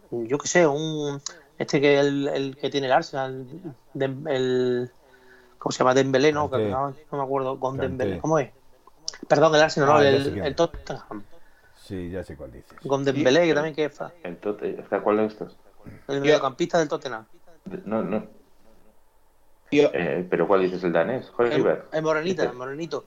Yo 0.09 0.39
que 0.39 0.47
sé, 0.47 0.65
un 0.65 1.21
este 1.59 1.79
que 1.79 1.99
el, 1.99 2.27
el 2.27 2.57
que 2.57 2.71
tiene 2.71 2.87
el 2.87 2.93
Arsenal, 2.93 3.45
el, 3.93 4.91
¿cómo 5.63 5.71
se 5.71 5.79
llama? 5.79 5.93
Dembélé, 5.93 6.33
¿no? 6.33 6.49
no, 6.49 6.93
me 7.11 7.23
acuerdo, 7.23 7.57
con 7.57 7.77
Dembélé, 7.77 8.19
¿cómo 8.19 8.37
es? 8.37 8.51
Perdón, 9.29 9.55
el 9.55 9.61
Arsenal, 9.61 9.89
no, 9.89 9.95
ah, 9.95 10.05
el, 10.05 10.37
el, 10.39 10.55
Tottenham. 10.55 11.23
Sí, 11.81 12.09
ya 12.09 12.21
sé 12.21 12.35
cuál 12.35 12.51
dices. 12.51 12.77
Con 12.85 13.05
Dembélé, 13.05 13.47
que 13.47 13.53
también 13.53 13.73
que 13.73 13.85
es... 13.85 13.97
El 14.23 14.37
¿Cuál 15.01 15.17
de 15.17 15.25
estos? 15.25 15.57
El 16.09 16.19
mediocampista 16.19 16.79
del 16.79 16.89
Tottenham. 16.89 17.25
No, 17.85 18.03
no. 18.03 18.27
Eh, 19.71 20.27
¿Pero 20.29 20.47
cuál 20.49 20.63
dices? 20.63 20.83
¿El 20.83 20.91
danés? 20.91 21.31
El, 21.39 21.79
el 21.93 22.03
Morenita, 22.03 22.43
el 22.43 22.53
Morenito. 22.53 23.05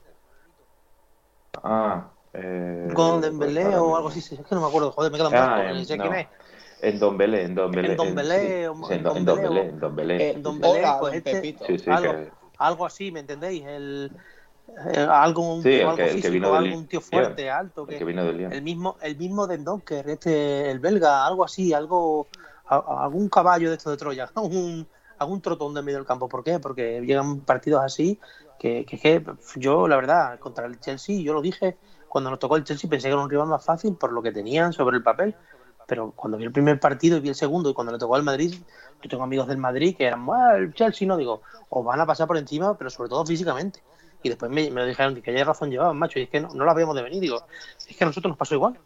Ah. 1.63 2.09
Eh, 2.33 2.89
Golden 2.93 3.39
Belé 3.39 3.67
o 3.77 3.97
algo 3.97 4.09
así. 4.09 4.21
Es 4.21 4.29
que 4.31 4.55
no 4.55 4.63
me 4.63 4.67
acuerdo. 4.67 4.93
Joder, 4.93 5.13
me 5.13 5.19
quedo 5.19 5.31
ah, 5.33 5.71
en, 5.71 5.85
sé 5.85 5.99
quién 5.99 6.15
es. 6.15 6.27
En 6.81 6.99
Don 6.99 7.17
Belé, 7.17 7.45
en 7.45 7.55
Don 7.55 7.71
Belé. 7.71 7.91
En 7.93 7.97
Don 7.97 8.15
Belé. 8.15 8.65
En, 8.65 8.73
en 8.91 9.03
Don 9.03 9.25
Belé, 9.25 9.61
en 9.69 9.81
Don 9.81 9.97
Belé. 9.97 10.31
En 10.31 10.43
Don 10.43 10.61
Belé, 10.61 10.85
pues 11.01 11.15
este, 11.15 11.57
sí, 11.67 11.79
sí, 11.79 11.91
algo, 11.91 12.13
que... 12.13 12.31
algo 12.59 12.87
así, 12.87 13.11
¿me 13.11 13.21
entendéis? 13.21 13.65
El, 13.67 14.13
algo, 15.09 15.55
un, 15.55 15.63
sí, 15.63 15.81
algo 15.81 15.97
que, 15.97 16.07
físico, 16.07 16.53
un 16.53 16.87
tío 16.87 17.01
fuerte, 17.01 17.51
alto. 17.51 17.87
Que, 17.87 17.95
el, 17.95 17.99
que 17.99 18.05
vino 18.05 18.25
del 18.25 18.53
el 18.53 18.63
mismo, 18.63 18.97
el 19.01 19.17
mismo 19.17 19.47
de 19.47 19.59
Donker, 19.59 20.09
este, 20.09 20.71
el 20.71 20.81
belga, 20.81 21.27
algo 21.27 21.45
así, 21.45 21.73
algo 21.73 22.27
algún 22.69 23.29
caballo 23.29 23.71
de 23.71 23.77
esto 23.77 23.91
de 23.91 23.97
Troya, 23.97 24.31
algún, 24.35 24.87
algún 25.19 25.41
trotón 25.41 25.75
de 25.75 25.83
medio 25.83 25.99
del 25.99 26.07
campo. 26.07 26.29
¿Por 26.29 26.43
qué? 26.43 26.59
Porque 26.59 27.01
llegan 27.01 27.41
partidos 27.41 27.83
así 27.83 28.19
que, 28.59 28.85
que, 28.85 29.25
yo, 29.57 29.87
la 29.89 29.97
verdad, 29.97 30.39
contra 30.39 30.67
el 30.67 30.81
Chelsea, 30.81 31.21
yo 31.21 31.33
lo 31.33 31.43
dije, 31.43 31.77
cuando 32.09 32.31
nos 32.31 32.39
tocó 32.39 32.57
el 32.57 32.65
Chelsea 32.65 32.89
pensé 32.89 33.09
que 33.09 33.13
era 33.13 33.23
un 33.23 33.31
rival 33.31 33.49
más 33.49 33.65
fácil 33.65 33.95
por 33.95 34.13
lo 34.13 34.23
que 34.23 34.33
tenían 34.33 34.73
sobre 34.73 34.97
el 34.97 35.03
papel. 35.03 35.35
Pero 35.87 36.13
cuando 36.13 36.37
vi 36.37 36.45
el 36.45 36.53
primer 36.53 36.81
partido 36.81 37.17
y 37.17 37.21
vi 37.21 37.29
el 37.29 37.35
segundo 37.35 37.71
y 37.71 37.75
cuando 37.75 37.93
le 37.93 37.99
tocó 37.99 38.17
al 38.17 38.23
Madrid, 38.23 38.55
yo 39.03 39.09
tengo 39.09 39.23
amigos 39.23 39.47
del 39.47 39.59
Madrid 39.59 39.97
que 39.97 40.07
eran, 40.07 40.27
el 40.57 40.75
Chelsea 40.75 41.07
no, 41.07 41.17
digo, 41.17 41.43
os 41.69 41.85
van 41.85 42.01
a 42.01 42.07
pasar 42.07 42.27
por 42.27 42.37
encima, 42.37 42.77
pero 42.77 42.91
sobre 42.91 43.09
todo 43.09 43.25
físicamente. 43.25 43.83
Y 44.23 44.29
después 44.29 44.51
me, 44.51 44.71
me 44.71 44.85
dijeron 44.85 45.21
que 45.21 45.33
ya 45.33 45.45
razón 45.45 45.71
llevaban, 45.71 45.97
macho, 45.97 46.19
y 46.19 46.23
es 46.23 46.29
que 46.29 46.41
no, 46.41 46.49
no 46.49 46.65
la 46.65 46.73
habíamos 46.73 46.97
de 46.97 47.03
venir, 47.03 47.21
digo, 47.21 47.47
es 47.89 47.97
que 47.97 48.05
a 48.05 48.07
nosotros 48.07 48.31
nos 48.31 48.39
pasó 48.39 48.55
igual. 48.55 48.79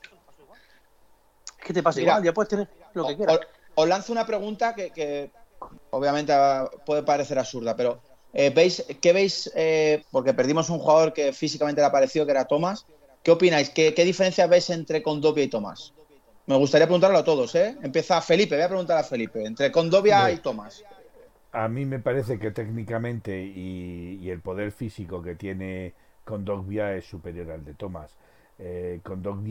Es 1.58 1.64
que 1.64 1.72
te 1.72 1.82
pasa 1.82 2.00
igual, 2.00 2.22
ya 2.22 2.34
puedes 2.34 2.50
tener 2.50 2.68
lo 2.94 3.06
que 3.06 3.16
quieras 3.16 3.40
os 3.74 3.88
lanzo 3.88 4.12
una 4.12 4.26
pregunta 4.26 4.74
que, 4.74 5.30
obviamente 5.90 6.32
puede 6.84 7.02
parecer 7.02 7.38
absurda, 7.38 7.76
pero 7.76 8.00
eh, 8.32 8.50
¿veis, 8.50 8.84
¿qué 9.00 9.12
veis? 9.12 9.50
Eh, 9.54 10.04
porque 10.10 10.34
perdimos 10.34 10.70
un 10.70 10.78
jugador 10.78 11.12
que 11.12 11.32
físicamente 11.32 11.80
le 11.80 11.86
ha 11.86 11.92
parecido 11.92 12.24
que 12.26 12.32
era 12.32 12.44
Tomás. 12.44 12.86
¿Qué 13.22 13.30
opináis? 13.30 13.70
¿Qué, 13.70 13.92
diferencia 14.04 14.46
veis 14.46 14.70
entre 14.70 15.02
Condovia 15.02 15.44
y 15.44 15.48
Tomás? 15.48 15.92
Me 16.50 16.56
gustaría 16.56 16.88
preguntarlo 16.88 17.16
a 17.16 17.22
todos, 17.22 17.54
¿eh? 17.54 17.76
Empieza 17.80 18.20
Felipe, 18.20 18.56
voy 18.56 18.64
a 18.64 18.68
preguntar 18.68 18.98
a 18.98 19.04
Felipe. 19.04 19.44
Entre 19.44 19.70
Condovia 19.70 20.32
y 20.32 20.38
Tomás. 20.38 20.82
a 21.52 21.68
mí 21.68 21.84
me 21.84 22.00
parece 22.00 22.40
que 22.40 22.50
técnicamente 22.50 23.40
y, 23.40 24.28
el 24.28 24.40
poder 24.40 24.72
físico 24.72 25.22
que 25.22 25.36
tiene 25.36 25.94
Condogbia 26.24 26.96
es 26.96 27.04
superior 27.04 27.52
al 27.52 27.64
de 27.64 27.74
Thomas. 27.74 28.16
Eh, 28.58 29.00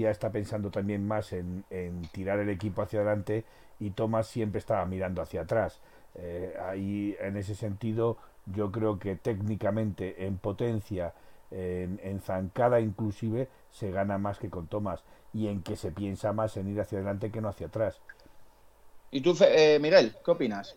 está 0.09 0.29
pensando 0.29 0.71
también 0.71 1.07
más 1.07 1.31
en, 1.31 1.63
tirar 2.11 2.39
el 2.39 2.49
equipo 2.49 2.81
hacia 2.81 2.99
adelante 2.99 3.45
y 3.79 3.91
Thomas 3.91 4.27
siempre 4.27 4.59
estaba 4.59 4.85
mirando 4.85 5.21
hacia 5.21 5.43
atrás. 5.43 5.79
Eh, 6.15 6.53
ahí, 6.67 7.15
en 7.21 7.37
ese 7.37 7.55
sentido, 7.55 8.17
yo 8.45 8.73
creo 8.73 8.99
que 8.99 9.15
técnicamente, 9.15 10.25
en 10.25 10.37
potencia, 10.37 11.13
en, 11.49 12.19
zancada 12.19 12.81
inclusive, 12.81 13.47
se 13.71 13.89
gana 13.89 14.17
más 14.17 14.37
que 14.37 14.49
con 14.49 14.67
Thomas 14.67 15.01
y 15.33 15.47
en 15.47 15.61
que 15.61 15.75
se 15.75 15.91
piensa 15.91 16.33
más 16.33 16.57
en 16.57 16.69
ir 16.69 16.81
hacia 16.81 16.97
adelante 16.97 17.31
que 17.31 17.41
no 17.41 17.49
hacia 17.49 17.67
atrás. 17.67 17.99
¿Y 19.11 19.21
tú, 19.21 19.35
eh, 19.41 19.79
Miguel, 19.81 20.15
qué 20.23 20.31
opinas? 20.31 20.75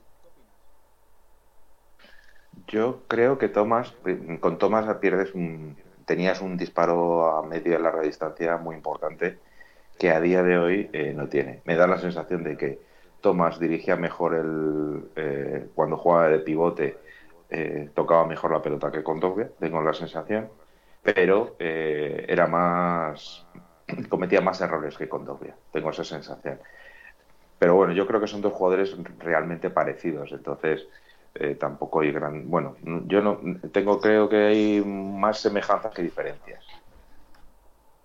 Yo 2.66 3.02
creo 3.08 3.38
que 3.38 3.48
Thomas, 3.48 3.94
con 4.40 4.58
Thomas 4.58 4.96
pierdes 4.96 5.34
un, 5.34 5.76
tenías 6.04 6.40
un 6.40 6.56
disparo 6.56 7.36
a 7.36 7.42
medio 7.46 7.78
y 7.78 7.82
larga 7.82 8.02
distancia 8.02 8.56
muy 8.56 8.76
importante 8.76 9.38
que 9.98 10.10
a 10.10 10.20
día 10.20 10.42
de 10.42 10.58
hoy 10.58 10.90
eh, 10.92 11.12
no 11.14 11.28
tiene. 11.28 11.62
Me 11.64 11.76
da 11.76 11.86
la 11.86 11.98
sensación 11.98 12.42
de 12.42 12.56
que 12.56 12.80
Thomas 13.20 13.58
dirigía 13.58 13.96
mejor 13.96 14.34
el 14.34 15.10
eh, 15.16 15.68
cuando 15.74 15.96
jugaba 15.96 16.28
de 16.28 16.38
pivote, 16.40 16.98
eh, 17.50 17.90
tocaba 17.94 18.26
mejor 18.26 18.52
la 18.52 18.62
pelota 18.62 18.90
que 18.90 19.02
con 19.02 19.20
Dogbia, 19.20 19.50
tengo 19.60 19.82
la 19.82 19.94
sensación, 19.94 20.48
pero 21.02 21.56
era 21.58 22.46
más 22.46 23.46
cometía 24.08 24.40
más 24.40 24.60
errores 24.60 24.96
que 24.96 25.08
con 25.08 25.24
Dogbia, 25.24 25.56
tengo 25.72 25.90
esa 25.90 26.04
sensación. 26.04 26.60
Pero 27.58 27.76
bueno, 27.76 27.92
yo 27.92 28.06
creo 28.06 28.20
que 28.20 28.26
son 28.26 28.40
dos 28.40 28.52
jugadores 28.52 28.96
realmente 29.18 29.70
parecidos, 29.70 30.32
entonces 30.32 30.86
eh, 31.34 31.54
tampoco 31.54 32.00
hay 32.00 32.10
gran. 32.10 32.50
Bueno, 32.50 32.76
yo 33.06 33.22
no 33.22 33.40
tengo, 33.72 34.00
creo 34.00 34.28
que 34.28 34.36
hay 34.36 34.82
más 34.84 35.38
semejanzas 35.38 35.94
que 35.94 36.02
diferencias. 36.02 36.64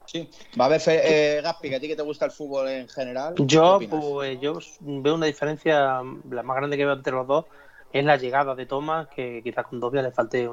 Sí, 0.06 0.30
va 0.58 0.66
a 0.66 0.68
haber 0.68 0.82
eh, 0.88 1.42
Gaspi, 1.44 1.70
que 1.70 1.76
a 1.76 1.80
ti 1.82 1.88
que 1.90 1.96
te 1.96 2.02
gusta 2.02 2.26
el 2.26 2.32
fútbol 2.32 2.70
en 2.70 2.88
general. 2.88 3.34
Yo, 3.40 3.80
pues, 3.90 4.40
yo 4.40 4.58
veo 4.80 5.16
una 5.16 5.26
diferencia, 5.26 6.02
la 6.30 6.44
más 6.44 6.58
grande 6.58 6.78
que 6.78 6.86
veo 6.86 6.94
entre 6.94 7.12
los 7.12 7.28
dos 7.28 7.46
es 7.92 8.06
la 8.06 8.16
llegada 8.16 8.56
de 8.56 8.66
Thomas, 8.66 9.08
que 9.10 9.42
quizás 9.44 9.66
con 9.66 9.82
Dobia 9.82 10.02
le 10.02 10.12
falte, 10.12 10.50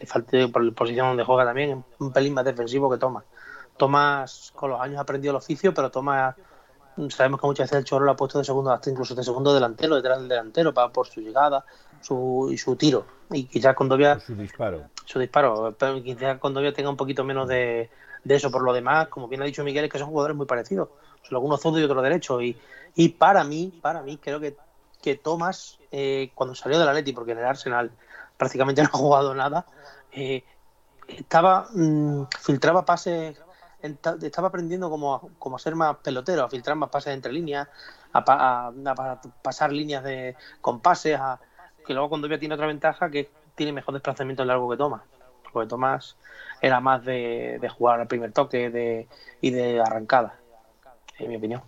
le 0.00 0.06
falte 0.06 0.48
por 0.48 0.64
la 0.64 0.72
posición 0.72 1.08
donde 1.08 1.24
juega 1.24 1.44
también, 1.44 1.84
un 2.00 2.12
pelín 2.12 2.34
más 2.34 2.44
defensivo 2.44 2.90
que 2.90 2.98
Thomas. 2.98 3.24
Thomas 3.76 4.52
con 4.54 4.70
los 4.70 4.80
años 4.80 4.98
ha 4.98 5.02
aprendido 5.02 5.32
el 5.32 5.36
oficio, 5.36 5.72
pero 5.74 5.90
Thomas 5.90 6.34
sabemos 7.10 7.40
que 7.40 7.46
muchas 7.46 7.64
veces 7.66 7.78
el 7.78 7.84
Chorro 7.84 8.04
lo 8.04 8.12
ha 8.12 8.16
puesto 8.16 8.38
de 8.38 8.44
segundo, 8.44 8.70
hasta 8.70 8.90
incluso 8.90 9.14
de 9.14 9.22
segundo 9.22 9.52
delantero, 9.52 9.96
detrás 9.96 10.18
del 10.18 10.28
delantero, 10.28 10.72
para, 10.72 10.88
por 10.90 11.06
su 11.06 11.20
llegada 11.20 11.64
su, 12.00 12.48
y 12.50 12.58
su 12.58 12.76
tiro. 12.76 13.06
Y 13.30 13.44
quizás 13.44 13.74
Condovia. 13.74 14.18
Su 14.20 14.34
disparo. 14.34 14.84
Su 15.04 15.18
disparo. 15.18 15.74
Pero 15.78 16.02
quizás 16.02 16.38
Condovia 16.38 16.72
tenga 16.72 16.90
un 16.90 16.96
poquito 16.96 17.24
menos 17.24 17.48
de, 17.48 17.90
eso. 18.24 18.50
Por 18.50 18.62
lo 18.62 18.72
demás, 18.72 19.08
como 19.08 19.28
bien 19.28 19.42
ha 19.42 19.44
dicho 19.44 19.64
Miguel, 19.64 19.84
es 19.84 19.92
que 19.92 19.98
son 19.98 20.08
jugadores 20.08 20.36
muy 20.36 20.46
parecidos. 20.46 20.88
Son 21.22 21.36
algunos 21.36 21.60
zurdos 21.60 21.80
y 21.80 21.84
otros 21.84 22.02
derechos. 22.02 22.42
Y, 22.42 22.56
y 22.94 23.10
para 23.10 23.44
mí, 23.44 23.78
para 23.82 24.02
mí, 24.02 24.16
creo 24.16 24.40
que, 24.40 24.56
que 25.02 25.16
Thomas, 25.16 25.78
eh, 25.90 26.30
cuando 26.34 26.54
salió 26.54 26.78
del 26.78 26.88
Atleti, 26.88 27.12
porque 27.12 27.32
en 27.32 27.38
el 27.38 27.44
Arsenal 27.44 27.90
prácticamente 28.36 28.82
no 28.82 28.88
ha 28.88 28.96
jugado 28.98 29.34
nada, 29.34 29.66
eh, 30.12 30.44
estaba 31.08 31.68
mm, 31.72 32.24
filtraba 32.40 32.84
pases 32.84 33.36
estaba 33.86 34.48
aprendiendo 34.48 34.90
como, 34.90 35.30
como 35.38 35.56
a 35.56 35.58
ser 35.58 35.74
más 35.74 35.96
pelotero, 35.98 36.44
a 36.44 36.48
filtrar 36.48 36.76
más 36.76 36.90
pases 36.90 37.14
entre 37.14 37.32
líneas, 37.32 37.68
a, 38.12 38.72
pasar 39.42 39.72
líneas 39.72 40.04
de 40.04 40.36
con 40.60 40.80
pases, 40.80 41.16
a, 41.18 41.40
que 41.86 41.94
luego 41.94 42.08
cuando 42.08 42.28
tiene 42.38 42.54
otra 42.54 42.66
ventaja 42.66 43.10
que 43.10 43.30
tiene 43.54 43.72
mejor 43.72 43.94
desplazamiento 43.94 44.42
en 44.42 44.48
largo 44.48 44.70
que 44.70 44.76
Tomás. 44.76 45.02
Porque 45.52 45.68
Tomás 45.68 46.16
era 46.60 46.80
más 46.80 47.04
de, 47.04 47.60
jugar 47.76 48.00
al 48.00 48.06
primer 48.06 48.32
toque 48.32 48.70
de, 48.70 49.08
y 49.40 49.50
de 49.50 49.80
arrancada, 49.80 50.38
en 51.18 51.30
mi 51.30 51.36
opinión. 51.36 51.62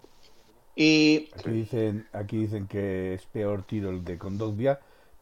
Y 0.77 1.31
aquí 1.37 1.51
dicen, 1.51 2.09
aquí 2.13 2.37
dicen 2.37 2.69
que 2.69 3.15
es 3.15 3.27
peor 3.27 3.63
tiro 3.63 3.91
el 3.91 4.05
de 4.05 4.17
Condogbia 4.17 4.79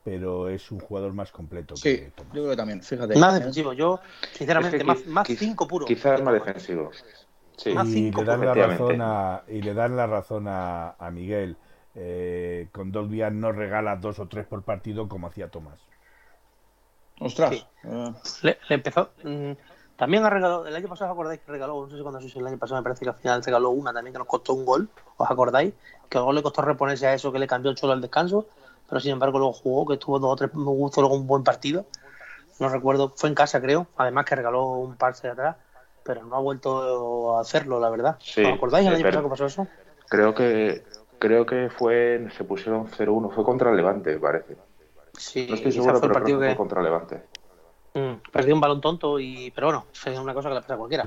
pero 0.07 0.49
es 0.49 0.71
un 0.71 0.79
jugador 0.79 1.13
más 1.15 1.33
completo. 1.33 1.75
Sí, 1.77 2.01
yo 2.17 2.25
creo 2.31 2.51
que 2.51 2.57
también, 2.57 2.81
fíjate. 2.81 3.19
Más 3.19 3.35
defensivo, 3.35 3.73
yo, 3.73 3.99
sinceramente, 4.35 4.85
más, 4.85 5.05
más 5.05 5.27
cinco 5.27 5.67
puro. 5.67 5.85
Quizás 5.85 6.23
más 6.23 6.33
defensivo. 6.33 6.93
Sí. 7.57 7.71
y, 7.71 8.13
le 8.13 8.25
dan 8.25 8.41
la 8.41 8.55
razón 8.55 9.01
a, 9.01 9.43
y 9.49 9.63
le 9.63 9.75
dan 9.75 9.97
la 9.97 10.07
razón 10.07 10.45
a, 10.47 10.95
Miguel. 11.13 11.57
Eh, 11.97 12.69
con 12.71 12.93
Dolbia 12.93 13.31
no 13.31 13.51
regala 13.51 13.97
dos 13.97 14.21
o 14.21 14.29
tres 14.29 14.47
por 14.47 14.63
partido 14.63 15.09
como 15.09 15.27
hacía 15.27 15.51
Tomás. 15.51 15.81
Ostras. 17.19 17.67
Ah. 17.83 18.13
Le, 18.43 18.59
empezó. 18.69 19.11
Mm, 19.25 19.53
también 19.97 20.23
ha 20.23 20.31
regalado. 20.31 20.69
El 20.69 20.77
año 20.77 20.87
pasado, 20.87 21.11
¿os 21.11 21.15
acordáis 21.15 21.41
que 21.41 21.51
regaló? 21.51 21.83
No 21.83 21.91
sé 21.91 21.97
si 21.97 22.03
cuando 22.03 22.21
sois 22.21 22.37
el 22.37 22.47
año 22.47 22.59
pasado, 22.59 22.81
me 22.81 22.85
parece 22.85 23.05
que 23.05 23.11
al 23.11 23.17
final 23.17 23.43
regaló 23.43 23.71
una 23.71 23.93
también 23.93 24.13
que 24.13 24.21
nos 24.21 24.29
costó 24.29 24.55
un 24.55 24.65
gol. 24.65 24.89
¿Os 25.17 25.29
acordáis? 25.29 25.75
Que 26.09 26.21
gol 26.21 26.37
le 26.37 26.45
costó 26.45 26.63
reponerse 26.63 27.09
a 27.09 27.15
eso 27.15 27.33
que 27.33 27.41
le 27.41 27.49
cambió 27.49 27.73
el 27.73 27.77
cholo 27.77 27.93
al 27.93 28.01
descanso 28.01 28.47
pero 28.89 29.01
sin 29.01 29.13
embargo 29.13 29.39
luego 29.39 29.53
jugó, 29.53 29.87
que 29.87 29.95
estuvo 29.95 30.19
dos 30.19 30.33
o 30.33 30.37
tres, 30.37 30.55
me 30.55 30.65
gustó 30.65 31.01
luego 31.01 31.17
un 31.17 31.27
buen 31.27 31.43
partido. 31.43 31.87
No 32.59 32.69
recuerdo, 32.69 33.13
fue 33.17 33.29
en 33.29 33.35
casa 33.35 33.61
creo, 33.61 33.87
además 33.97 34.25
que 34.25 34.37
regaló 34.37 34.65
un 34.65 34.97
par 34.97 35.15
de 35.15 35.29
atrás, 35.29 35.57
pero 36.03 36.25
no 36.25 36.37
ha 36.37 36.41
vuelto 36.41 37.37
a 37.37 37.41
hacerlo, 37.41 37.81
la 37.81 37.91
verdad. 37.91 38.17
¿Os 38.19 38.39
acordáis 38.39 38.87
el 38.87 38.95
año 38.95 39.05
pasado 39.05 39.25
que 39.25 39.31
pasó 39.31 39.47
eso? 39.47 39.67
Creo 40.09 40.35
que 40.35 40.85
creo 41.19 41.47
que 41.47 41.71
fue, 41.71 42.29
se 42.37 42.45
pusieron 42.45 42.87
0-1, 42.89 43.31
fue 43.31 43.45
contra 43.45 43.73
Levante, 43.73 44.19
parece. 44.19 44.57
Sí, 45.17 45.47
no 45.49 45.57
estoy 45.57 45.73
seguro, 45.73 45.99
fue 45.99 46.09
el 46.09 46.15
partido 46.15 46.41
que... 46.41 46.47
fue 46.47 46.57
contra 46.57 46.83
Levante. 46.83 47.23
Mm, 47.95 48.31
perdió 48.31 48.55
un 48.55 48.61
balón 48.61 48.81
tonto, 48.81 49.19
y 49.19 49.51
pero 49.51 49.69
bueno, 49.69 49.87
es 49.93 50.19
una 50.19 50.35
cosa 50.35 50.49
que 50.49 50.55
le 50.55 50.61
pasa 50.61 50.75
a 50.75 50.79
cualquiera. 50.79 51.07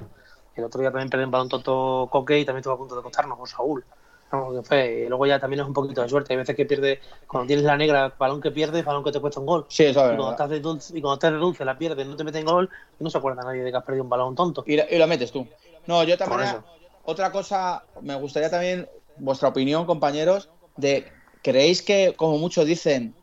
El 0.56 0.64
otro 0.64 0.82
día 0.82 0.92
también 0.92 1.10
perdió 1.10 1.26
un 1.26 1.32
balón 1.32 1.50
tonto 1.50 2.10
Coque 2.12 2.40
y 2.40 2.46
también 2.46 2.60
estuvo 2.60 2.74
a 2.74 2.78
punto 2.78 2.96
de 2.96 3.02
costarnos 3.02 3.38
con 3.38 3.48
Saúl 3.48 3.86
luego 4.32 5.26
ya 5.26 5.40
también 5.40 5.62
es 5.62 5.68
un 5.68 5.74
poquito 5.74 6.02
de 6.02 6.10
suerte. 6.10 6.34
Hay 6.34 6.38
veces 6.38 6.56
que 6.56 6.66
pierde, 6.66 7.00
cuando 7.28 7.48
tienes 7.48 7.66
la 7.66 7.78
negra, 7.78 8.14
balón 8.18 8.42
que 8.42 8.52
pierdes, 8.52 8.86
balón 8.86 9.04
que 9.04 9.12
te 9.12 9.20
cuesta 9.20 9.40
un 9.40 9.46
gol. 9.46 9.66
Sí, 9.70 9.86
eso 9.86 10.02
y, 10.02 10.16
cuando 10.16 10.32
estás 10.32 10.50
de 10.50 10.60
dulce, 10.60 10.98
y 10.98 11.02
cuando 11.02 11.16
estás 11.16 11.32
de 11.32 11.38
dulce, 11.38 11.66
la 11.66 11.78
pierdes, 11.78 12.06
no 12.08 12.16
te 12.16 12.24
meten 12.24 12.46
gol, 12.46 12.70
y 13.00 13.04
no 13.04 13.10
se 13.10 13.18
acuerda 13.18 13.44
nadie 13.44 13.64
de 13.64 13.72
que 13.72 13.78
has 13.78 13.84
perdido 13.84 14.04
un 14.04 14.10
balón 14.10 14.36
tonto. 14.36 14.64
Y 14.66 14.78
la, 14.98 15.08
metes 15.08 15.32
tú. 15.32 15.48
No, 15.88 16.04
yo 16.04 16.18
también. 16.18 16.58
Otra 17.06 17.32
cosa, 17.32 17.84
me 18.02 18.14
gustaría 18.16 18.52
también 18.52 18.88
vuestra 19.18 19.50
opinión, 19.50 19.86
compañeros, 19.86 20.50
de 20.78 21.08
¿creéis 21.42 21.82
que, 21.82 22.14
como 22.16 22.38
muchos 22.38 22.66
dicen, 22.66 23.16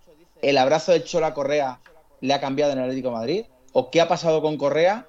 el 0.43 0.59
abrazo 0.59 0.93
de 0.93 1.05
Chola 1.05 1.35
Correa 1.35 1.79
le 2.21 2.35
ha 2.35 2.41
cambiado 2.41 2.73
en 2.73 2.79
el 2.79 2.85
Atlético 2.85 3.11
de 3.11 3.15
Madrid? 3.15 3.45
¿O 3.73 3.91
qué 3.91 4.01
ha 4.01 4.09
pasado 4.09 4.43
con 4.43 4.57
Correa 4.57 5.07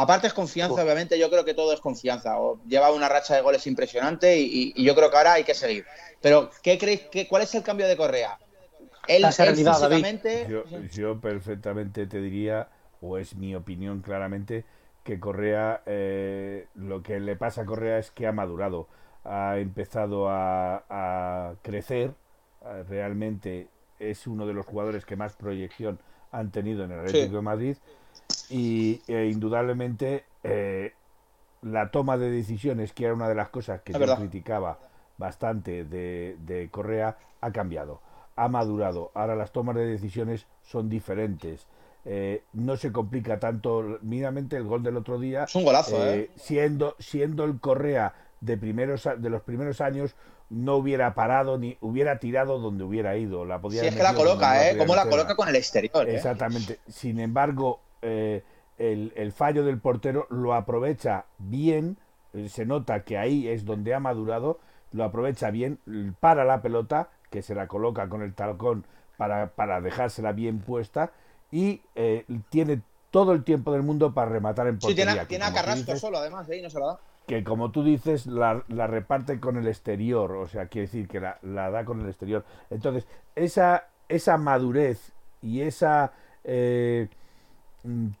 Aparte 0.00 0.28
es 0.28 0.32
confianza, 0.32 0.80
obviamente, 0.80 1.18
yo 1.18 1.28
creo 1.28 1.44
que 1.44 1.54
todo 1.54 1.72
es 1.72 1.80
confianza. 1.80 2.36
lleva 2.68 2.92
una 2.92 3.08
racha 3.08 3.34
de 3.34 3.40
goles 3.40 3.66
impresionante 3.66 4.38
y, 4.38 4.72
y, 4.76 4.84
yo 4.84 4.94
creo 4.94 5.10
que 5.10 5.16
ahora 5.16 5.32
hay 5.32 5.42
que 5.42 5.54
seguir. 5.54 5.84
Pero, 6.20 6.50
¿qué 6.62 6.78
creéis? 6.78 7.00
Qué, 7.10 7.26
¿Cuál 7.26 7.42
es 7.42 7.52
el 7.56 7.64
cambio 7.64 7.88
de 7.88 7.96
Correa? 7.96 8.38
Él, 9.08 9.26
físicamente... 9.26 10.46
yo, 10.48 10.62
yo, 10.92 11.20
perfectamente 11.20 12.06
te 12.06 12.20
diría, 12.20 12.68
o 13.00 13.18
es 13.18 13.34
mi 13.34 13.56
opinión 13.56 14.00
claramente, 14.00 14.64
que 15.02 15.18
Correa, 15.18 15.82
eh, 15.84 16.68
lo 16.76 17.02
que 17.02 17.18
le 17.18 17.34
pasa 17.34 17.62
a 17.62 17.64
Correa 17.64 17.98
es 17.98 18.12
que 18.12 18.28
ha 18.28 18.32
madurado, 18.32 18.86
ha 19.24 19.58
empezado 19.58 20.28
a, 20.28 20.84
a 20.88 21.54
crecer, 21.62 22.12
realmente 22.88 23.66
es 23.98 24.28
uno 24.28 24.46
de 24.46 24.52
los 24.52 24.64
jugadores 24.64 25.04
que 25.04 25.16
más 25.16 25.34
proyección 25.34 25.98
han 26.30 26.52
tenido 26.52 26.84
en 26.84 26.92
el 26.92 27.00
Atlético 27.00 27.36
de 27.36 27.42
Madrid 27.42 27.76
y 28.50 29.02
e 29.06 29.26
indudablemente 29.26 30.24
eh, 30.42 30.92
la 31.62 31.90
toma 31.90 32.16
de 32.16 32.30
decisiones, 32.30 32.92
que 32.92 33.04
era 33.04 33.14
una 33.14 33.28
de 33.28 33.34
las 33.34 33.48
cosas 33.48 33.82
que 33.82 33.92
yo 33.92 34.16
criticaba 34.16 34.78
bastante 35.16 35.84
de, 35.84 36.68
Correa, 36.70 37.18
ha 37.40 37.52
cambiado, 37.52 38.00
ha 38.36 38.48
madurado. 38.48 39.10
Ahora 39.14 39.34
las 39.34 39.52
tomas 39.52 39.76
de 39.76 39.86
decisiones 39.86 40.46
son 40.62 40.88
diferentes. 40.88 41.66
Eh, 42.04 42.44
no 42.52 42.76
se 42.76 42.92
complica 42.92 43.38
tanto. 43.38 43.98
Míramente 44.02 44.56
el 44.56 44.64
gol 44.64 44.82
del 44.82 44.96
otro 44.96 45.18
día. 45.18 45.44
Es 45.44 45.54
un 45.54 45.64
golazo, 45.64 46.06
eh, 46.06 46.30
Siendo, 46.36 46.94
siendo 46.98 47.44
el 47.44 47.60
Correa 47.60 48.14
de, 48.40 48.56
primeros, 48.56 49.08
de 49.18 49.28
los 49.28 49.42
primeros 49.42 49.80
años, 49.80 50.14
no 50.48 50.76
hubiera 50.76 51.14
parado 51.14 51.58
ni 51.58 51.76
hubiera 51.80 52.18
tirado 52.18 52.58
donde 52.58 52.84
hubiera 52.84 53.16
ido. 53.16 53.44
La 53.44 53.60
podía 53.60 53.82
es 53.84 53.94
que 53.94 54.02
la 54.02 54.14
coloca, 54.14 54.70
¿eh? 54.70 54.78
Como 54.78 54.94
la 54.94 55.08
coloca 55.08 55.34
con 55.34 55.48
el 55.48 55.56
exterior. 55.56 56.08
Exactamente. 56.08 56.78
Sin 56.88 57.20
embargo, 57.20 57.80
eh, 58.02 58.42
el, 58.78 59.32
fallo 59.32 59.64
del 59.64 59.78
portero 59.78 60.26
lo 60.30 60.54
aprovecha 60.54 61.26
bien, 61.38 61.98
eh, 62.32 62.48
se 62.48 62.64
nota 62.66 63.04
que 63.04 63.18
ahí 63.18 63.48
es 63.48 63.64
donde 63.64 63.94
ha 63.94 64.00
madurado, 64.00 64.60
lo 64.92 65.04
aprovecha 65.04 65.50
bien, 65.50 65.78
para 66.20 66.44
la 66.44 66.62
pelota, 66.62 67.10
que 67.30 67.42
se 67.42 67.54
la 67.54 67.66
coloca 67.66 68.08
con 68.08 68.22
el 68.22 68.34
talcón 68.34 68.84
para, 69.16 69.48
para 69.48 69.80
dejársela 69.80 70.32
bien 70.32 70.60
puesta, 70.60 71.12
y 71.50 71.82
eh, 71.94 72.24
tiene 72.50 72.82
todo 73.10 73.32
el 73.32 73.44
tiempo 73.44 73.72
del 73.72 73.82
mundo 73.82 74.14
para 74.14 74.30
rematar 74.30 74.66
en 74.68 74.78
portería. 74.78 75.12
Sí, 75.22 75.26
tiene, 75.26 75.44
a 75.44 75.52
Carrasco 75.52 75.96
solo, 75.96 76.18
además, 76.18 76.46
no 76.48 76.70
se 76.70 76.78
la 76.78 76.86
da. 76.86 76.98
Que 77.26 77.44
como 77.44 77.70
tú 77.72 77.82
dices, 77.82 78.26
la, 78.26 78.64
reparte 78.68 79.38
con 79.38 79.56
el 79.56 79.66
exterior, 79.66 80.32
o 80.32 80.46
sea, 80.46 80.66
quiere 80.66 80.86
decir 80.86 81.08
que 81.08 81.20
la, 81.20 81.38
la 81.42 81.70
da 81.70 81.84
con 81.84 82.00
el 82.00 82.08
exterior. 82.08 82.44
Entonces, 82.70 83.06
esa 83.34 83.88
esa 84.08 84.38
madurez 84.38 85.12
y 85.42 85.60
esa 85.60 86.12
eh, 86.44 87.08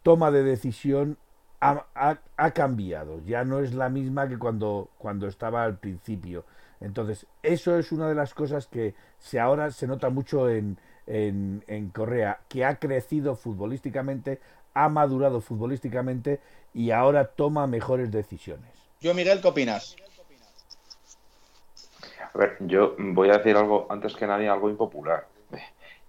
toma 0.02 0.30
de 0.30 0.42
decisión 0.42 1.18
ha, 1.60 2.50
cambiado, 2.54 3.20
ya 3.24 3.44
no 3.44 3.58
es 3.58 3.74
la 3.74 3.88
misma 3.88 4.28
que 4.28 4.38
cuando, 4.38 4.90
cuando 4.98 5.26
estaba 5.26 5.64
al 5.64 5.78
principio. 5.78 6.44
Entonces, 6.80 7.26
eso 7.42 7.76
es 7.76 7.90
una 7.90 8.08
de 8.08 8.14
las 8.14 8.34
cosas 8.34 8.68
que 8.68 8.94
se 9.18 9.40
ahora 9.40 9.72
se 9.72 9.88
nota 9.88 10.10
mucho 10.10 10.48
en, 10.48 10.78
en, 11.06 11.64
en 11.66 11.90
Correa, 11.90 12.40
que 12.48 12.64
ha 12.64 12.76
crecido 12.76 13.34
futbolísticamente, 13.34 14.40
ha 14.74 14.88
madurado 14.88 15.40
futbolísticamente 15.40 16.40
y 16.72 16.92
ahora 16.92 17.24
toma 17.24 17.66
mejores 17.66 18.12
decisiones. 18.12 18.70
Yo, 19.00 19.14
Miguel, 19.14 19.40
¿qué 19.40 19.48
opinas? 19.48 19.96
A 22.34 22.38
ver, 22.38 22.56
yo 22.60 22.94
voy 22.98 23.30
a 23.30 23.38
decir 23.38 23.56
algo, 23.56 23.86
antes 23.90 24.14
que 24.14 24.26
nadie, 24.26 24.48
algo 24.48 24.70
impopular. 24.70 25.26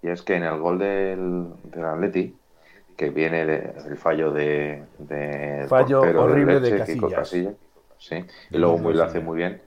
Y 0.02 0.08
es 0.08 0.22
que 0.22 0.36
en 0.36 0.44
el 0.44 0.58
gol 0.58 0.78
del, 0.78 1.48
del 1.64 1.84
Atleti, 1.84 2.36
que 3.00 3.08
viene 3.08 3.46
del 3.46 3.96
fallo 3.96 4.30
de, 4.30 4.84
fallo 5.70 6.02
horrible 6.02 6.60
de, 6.60 6.76
Casillas. 7.08 7.30
sí, 7.96 8.26
y 8.50 8.58
luego 8.58 8.76
muy 8.76 8.92
lo 8.92 9.04
hace 9.04 9.20
muy 9.20 9.38
bien. 9.38 9.62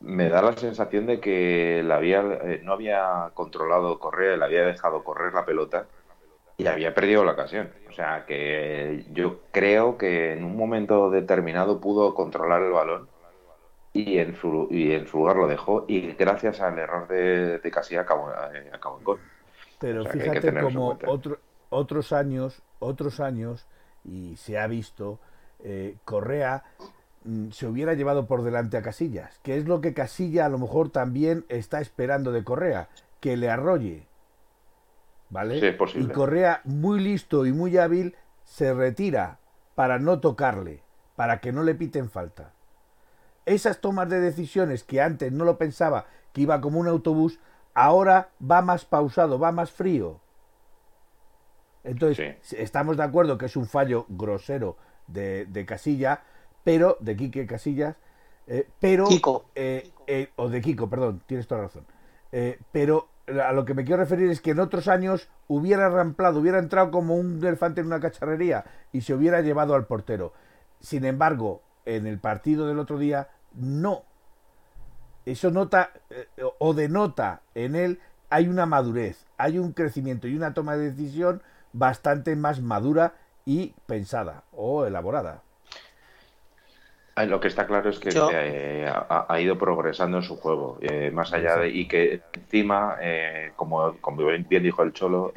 Me 0.00 0.28
da 0.28 0.42
la 0.42 0.52
sensación 0.56 1.06
de 1.06 1.20
que 1.20 1.84
la 1.84 1.94
había, 1.94 2.22
eh, 2.22 2.62
no 2.64 2.72
había 2.72 3.30
controlado 3.34 4.00
correr, 4.00 4.36
le 4.36 4.44
había 4.44 4.66
dejado 4.66 5.04
correr 5.04 5.32
la 5.32 5.44
pelota 5.44 5.86
y 6.56 6.66
había 6.66 6.92
perdido 6.92 7.24
la 7.24 7.32
ocasión. 7.32 7.70
O 7.88 7.92
sea 7.92 8.24
que 8.26 9.04
yo 9.12 9.42
creo 9.52 9.96
que 9.96 10.32
en 10.32 10.42
un 10.42 10.56
momento 10.56 11.08
determinado 11.12 11.80
pudo 11.80 12.14
controlar 12.14 12.64
el 12.64 12.72
balón 12.72 13.08
y 13.92 14.18
en 14.18 14.34
su, 14.34 14.66
y 14.72 14.90
en 14.90 15.06
su 15.06 15.18
lugar 15.18 15.36
lo 15.36 15.46
dejó 15.46 15.84
y 15.86 16.14
gracias 16.14 16.60
al 16.60 16.80
error 16.80 17.06
de, 17.06 17.58
de 17.60 17.70
Casilla 17.70 18.00
acabó, 18.00 18.32
eh, 18.32 18.70
acabó 18.72 18.98
en 18.98 19.04
gol. 19.04 19.20
Pero 19.78 20.04
fíjate 20.04 20.52
como 20.60 20.98
otro, 21.06 21.38
otros 21.76 22.12
años, 22.12 22.62
otros 22.78 23.20
años, 23.20 23.66
y 24.04 24.36
se 24.36 24.58
ha 24.58 24.66
visto, 24.66 25.20
eh, 25.62 25.96
Correa 26.04 26.64
mm, 27.24 27.50
se 27.50 27.66
hubiera 27.66 27.94
llevado 27.94 28.26
por 28.26 28.42
delante 28.42 28.76
a 28.76 28.82
Casillas, 28.82 29.38
que 29.42 29.58
es 29.58 29.66
lo 29.66 29.80
que 29.80 29.94
Casilla 29.94 30.46
a 30.46 30.48
lo 30.48 30.58
mejor 30.58 30.90
también 30.90 31.44
está 31.48 31.80
esperando 31.80 32.32
de 32.32 32.44
Correa, 32.44 32.88
que 33.20 33.36
le 33.36 33.50
arrolle. 33.50 34.06
¿Vale? 35.28 35.76
y 35.94 36.06
Correa, 36.06 36.60
muy 36.64 37.00
listo 37.00 37.46
y 37.46 37.52
muy 37.52 37.76
hábil, 37.76 38.14
se 38.44 38.72
retira 38.72 39.38
para 39.74 39.98
no 39.98 40.20
tocarle, 40.20 40.82
para 41.14 41.40
que 41.40 41.52
no 41.52 41.62
le 41.62 41.74
piten 41.74 42.08
falta. 42.08 42.52
Esas 43.44 43.80
tomas 43.80 44.08
de 44.08 44.20
decisiones 44.20 44.82
que 44.82 45.02
antes 45.02 45.32
no 45.32 45.44
lo 45.44 45.58
pensaba, 45.58 46.06
que 46.32 46.42
iba 46.42 46.60
como 46.60 46.78
un 46.80 46.88
autobús, 46.88 47.38
ahora 47.74 48.30
va 48.40 48.62
más 48.62 48.84
pausado, 48.84 49.38
va 49.38 49.52
más 49.52 49.70
frío. 49.72 50.20
Entonces, 51.86 52.36
estamos 52.52 52.96
de 52.96 53.04
acuerdo 53.04 53.38
que 53.38 53.46
es 53.46 53.56
un 53.56 53.66
fallo 53.66 54.06
grosero 54.08 54.76
de, 55.06 55.64
Casilla, 55.66 56.22
pero, 56.64 56.96
de 56.98 57.16
Quique 57.16 57.46
Casillas, 57.46 57.94
eh, 58.48 58.68
pero... 58.80 59.06
Kiko. 59.06 59.46
Eh, 59.54 59.92
eh, 60.08 60.30
o 60.34 60.48
de 60.48 60.60
Kiko, 60.60 60.90
perdón, 60.90 61.22
tienes 61.26 61.46
toda 61.46 61.62
razón. 61.62 61.86
pero 62.72 63.08
a 63.28 63.52
lo 63.52 63.64
que 63.64 63.74
me 63.74 63.84
quiero 63.84 64.02
referir 64.02 64.28
es 64.30 64.40
que 64.40 64.50
en 64.50 64.58
otros 64.58 64.88
años 64.88 65.28
hubiera 65.46 65.88
ramplado, 65.88 66.40
hubiera 66.40 66.58
entrado 66.58 66.90
como 66.90 67.14
un 67.14 67.38
elefante 67.38 67.80
en 67.80 67.86
una 67.86 68.00
cacharrería 68.00 68.64
y 68.92 69.02
se 69.02 69.14
hubiera 69.14 69.40
llevado 69.40 69.76
al 69.76 69.86
portero. 69.86 70.32
Sin 70.80 71.04
embargo, 71.04 71.62
en 71.84 72.08
el 72.08 72.18
partido 72.18 72.66
del 72.66 72.80
otro 72.80 72.98
día, 72.98 73.28
no. 73.54 74.02
Eso 75.24 75.52
nota 75.52 75.90
o 76.58 76.74
denota 76.74 77.42
en 77.54 77.76
él 77.76 78.00
hay 78.28 78.48
una 78.48 78.66
madurez, 78.66 79.24
hay 79.38 79.58
un 79.58 79.72
crecimiento 79.72 80.26
y 80.26 80.36
una 80.36 80.52
toma 80.52 80.76
de 80.76 80.90
decisión 80.90 81.42
bastante 81.78 82.36
más 82.36 82.60
madura 82.60 83.14
y 83.44 83.74
pensada 83.86 84.42
o 84.52 84.86
elaborada. 84.86 85.42
Lo 87.28 87.40
que 87.40 87.48
está 87.48 87.66
claro 87.66 87.88
es 87.88 87.98
que 87.98 88.10
eh, 88.12 88.86
ha, 88.86 89.40
ido 89.40 89.56
progresando 89.56 90.18
en 90.18 90.22
su 90.22 90.36
juego, 90.36 90.76
eh, 90.82 91.10
más 91.10 91.32
allá 91.32 91.56
de 91.56 91.70
y 91.70 91.88
que 91.88 92.20
encima, 92.34 92.98
eh, 93.00 93.52
como, 93.56 93.96
como, 94.02 94.22
bien 94.26 94.62
dijo 94.62 94.82
el 94.82 94.92
Cholo, 94.92 95.32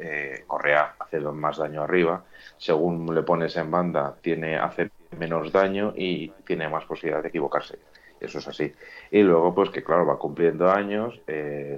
Correa 0.46 0.94
hace 0.98 1.20
más 1.20 1.56
daño 1.56 1.82
arriba, 1.82 2.22
según 2.58 3.14
le 3.14 3.22
pones 3.22 3.56
en 3.56 3.70
banda, 3.70 4.14
tiene 4.20 4.58
hace 4.58 4.90
menos 5.18 5.52
daño 5.52 5.94
y 5.96 6.28
tiene 6.46 6.68
más 6.68 6.84
posibilidad 6.84 7.22
de 7.22 7.30
equivocarse. 7.30 7.78
Eso 8.20 8.40
es 8.40 8.48
así. 8.48 8.74
Y 9.10 9.22
luego, 9.22 9.54
pues 9.54 9.70
que 9.70 9.82
claro, 9.82 10.04
va 10.04 10.18
cumpliendo 10.18 10.70
años, 10.70 11.18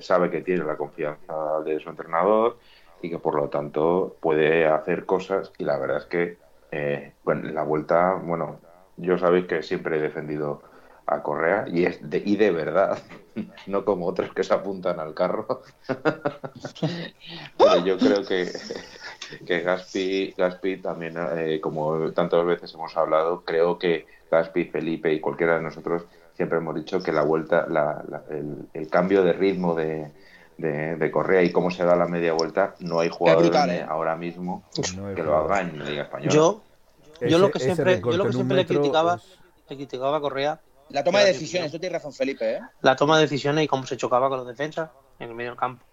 sabe 0.00 0.30
que 0.30 0.40
tiene 0.40 0.64
la 0.64 0.76
confianza 0.76 1.60
de 1.64 1.78
su 1.78 1.88
entrenador 1.88 2.58
y 3.02 3.10
que 3.10 3.18
por 3.18 3.34
lo 3.34 3.48
tanto 3.48 4.16
puede 4.20 4.66
hacer 4.66 5.04
cosas 5.04 5.52
y 5.58 5.64
la 5.64 5.78
verdad 5.78 5.98
es 5.98 6.06
que 6.06 6.38
eh, 6.70 7.12
la 7.24 7.62
vuelta, 7.64 8.14
bueno, 8.14 8.60
yo 8.96 9.18
sabéis 9.18 9.46
que 9.46 9.62
siempre 9.62 9.98
he 9.98 10.00
defendido 10.00 10.62
a 11.06 11.22
Correa 11.22 11.66
y 11.68 11.84
es 11.84 11.98
de, 12.08 12.22
y 12.24 12.36
de 12.36 12.50
verdad, 12.50 12.98
no 13.66 13.84
como 13.84 14.06
otros 14.06 14.32
que 14.32 14.44
se 14.44 14.54
apuntan 14.54 15.00
al 15.00 15.14
carro. 15.14 15.62
Pero 17.58 17.84
yo 17.84 17.98
creo 17.98 18.24
que, 18.24 18.50
que 19.44 19.60
Gaspi, 19.60 20.34
Gaspi 20.36 20.78
también, 20.78 21.16
eh, 21.36 21.60
como 21.60 22.12
tantas 22.12 22.44
veces 22.46 22.72
hemos 22.74 22.96
hablado, 22.96 23.44
creo 23.44 23.78
que 23.78 24.06
Gaspi, 24.30 24.64
Felipe 24.64 25.12
y 25.12 25.20
cualquiera 25.20 25.56
de 25.56 25.62
nosotros 25.62 26.06
siempre 26.34 26.58
hemos 26.58 26.74
dicho 26.74 27.02
que 27.02 27.12
la 27.12 27.22
vuelta, 27.22 27.66
la, 27.68 28.02
el, 28.30 28.88
cambio 28.88 29.22
de 29.22 29.32
ritmo 29.32 29.74
de, 29.74 30.10
de, 30.62 31.10
Correa 31.10 31.42
y 31.42 31.52
cómo 31.52 31.70
se 31.70 31.84
da 31.84 31.96
la 31.96 32.06
media 32.06 32.32
vuelta, 32.32 32.74
no 32.80 33.00
hay 33.00 33.08
jugador 33.08 33.54
¿eh? 33.68 33.84
ahora 33.88 34.16
mismo 34.16 34.64
que 35.14 35.22
lo 35.22 35.36
haga 35.36 35.60
en 35.60 35.78
la 35.78 35.84
Liga 35.84 36.02
Española. 36.04 36.32
Yo, 36.32 36.62
yo 37.20 37.38
lo 37.38 37.50
que 37.50 37.58
siempre, 37.58 38.00
yo 38.00 38.12
lo 38.12 38.26
que 38.26 38.32
siempre 38.32 38.56
le 38.56 38.66
criticaba, 38.66 39.20
le 39.68 39.76
criticaba 39.76 40.16
a 40.16 40.20
Correa. 40.20 40.60
La 40.88 41.02
toma 41.02 41.20
de 41.20 41.26
decisiones, 41.26 41.72
tú 41.72 41.78
tienes 41.78 41.98
razón, 41.98 42.12
Felipe. 42.12 42.54
¿eh? 42.54 42.60
La 42.82 42.96
toma 42.96 43.16
de 43.16 43.22
decisiones 43.22 43.64
y 43.64 43.68
cómo 43.68 43.86
se 43.86 43.96
chocaba 43.96 44.28
con 44.28 44.38
los 44.38 44.46
defensas 44.46 44.90
en 45.18 45.30
el 45.30 45.34
medio 45.34 45.50
del 45.50 45.58
campo. 45.58 45.84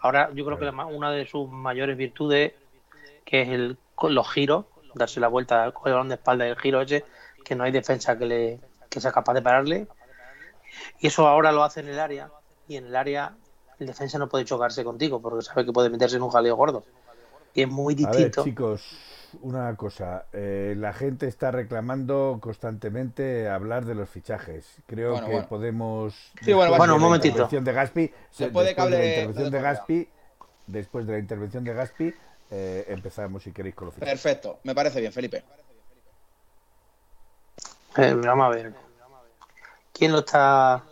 Ahora, 0.00 0.30
yo 0.34 0.44
creo 0.44 0.58
que 0.58 0.68
una 0.68 1.10
de 1.10 1.26
sus 1.26 1.48
mayores 1.48 1.96
virtudes, 1.96 2.54
que 3.24 3.42
es 3.42 3.48
el, 3.48 3.76
los 4.02 4.30
giros, 4.30 4.66
darse 4.94 5.20
la 5.20 5.28
vuelta 5.28 5.70
con 5.72 5.88
el 5.88 5.94
balón 5.94 6.08
de 6.08 6.14
espalda 6.14 6.46
y 6.46 6.50
el 6.50 6.56
giro 6.56 6.80
ese, 6.80 7.04
que 7.44 7.54
no 7.54 7.64
hay 7.64 7.70
defensa 7.70 8.18
que, 8.18 8.26
le, 8.26 8.60
que 8.88 9.00
sea 9.00 9.12
capaz 9.12 9.34
de 9.34 9.42
pararle. 9.42 9.86
Y 10.98 11.08
eso 11.08 11.28
ahora 11.28 11.52
lo 11.52 11.62
hace 11.62 11.80
en 11.80 11.88
el 11.88 12.00
área. 12.00 12.30
Y 12.66 12.76
en 12.76 12.86
el 12.86 12.96
área 12.96 13.34
el 13.80 13.86
defensa 13.86 14.18
no 14.18 14.28
puede 14.28 14.44
chocarse 14.44 14.84
contigo 14.84 15.20
porque 15.20 15.44
sabe 15.44 15.64
que 15.64 15.72
puede 15.72 15.90
meterse 15.90 16.16
en 16.16 16.22
un 16.22 16.30
jaleo 16.30 16.56
gordo. 16.56 16.84
Y 17.54 17.62
es 17.62 17.68
muy 17.68 17.94
distinto. 17.94 18.42
A 18.42 18.44
ver, 18.44 18.52
chicos, 18.52 18.98
una 19.42 19.74
cosa. 19.76 20.26
Eh, 20.32 20.74
la 20.76 20.92
gente 20.92 21.26
está 21.26 21.50
reclamando 21.50 22.38
constantemente 22.40 23.48
hablar 23.48 23.84
de 23.84 23.94
los 23.94 24.08
fichajes. 24.08 24.66
Creo 24.86 25.24
que 25.24 25.42
podemos. 25.48 26.14
Sí, 26.42 26.52
bueno, 26.52 26.76
bueno 26.76 26.94
un 26.94 27.00
momentito. 27.00 27.48
De 27.48 27.72
Gaspi, 27.72 28.12
Se 28.30 28.48
puede 28.48 28.68
después 28.68 28.90
de 28.90 28.98
la 28.98 29.06
intervención 29.06 29.50
de 29.50 29.60
Gaspi, 29.60 30.08
después 30.66 31.06
de 31.06 31.12
la 31.12 31.18
intervención 31.18 31.64
de 31.64 31.74
Gaspi, 31.74 32.14
eh, 32.50 32.84
empezamos 32.88 33.42
si 33.42 33.52
queréis 33.52 33.74
con 33.74 33.86
los 33.86 33.94
fichajes. 33.94 34.20
Perfecto, 34.20 34.60
me 34.64 34.74
parece 34.74 35.00
bien, 35.00 35.12
Felipe. 35.12 35.42
Eh, 37.96 38.14
vamos 38.14 38.46
a 38.46 38.48
ver. 38.50 38.74
¿Quién 39.92 40.12
lo 40.12 40.20
está 40.20 40.84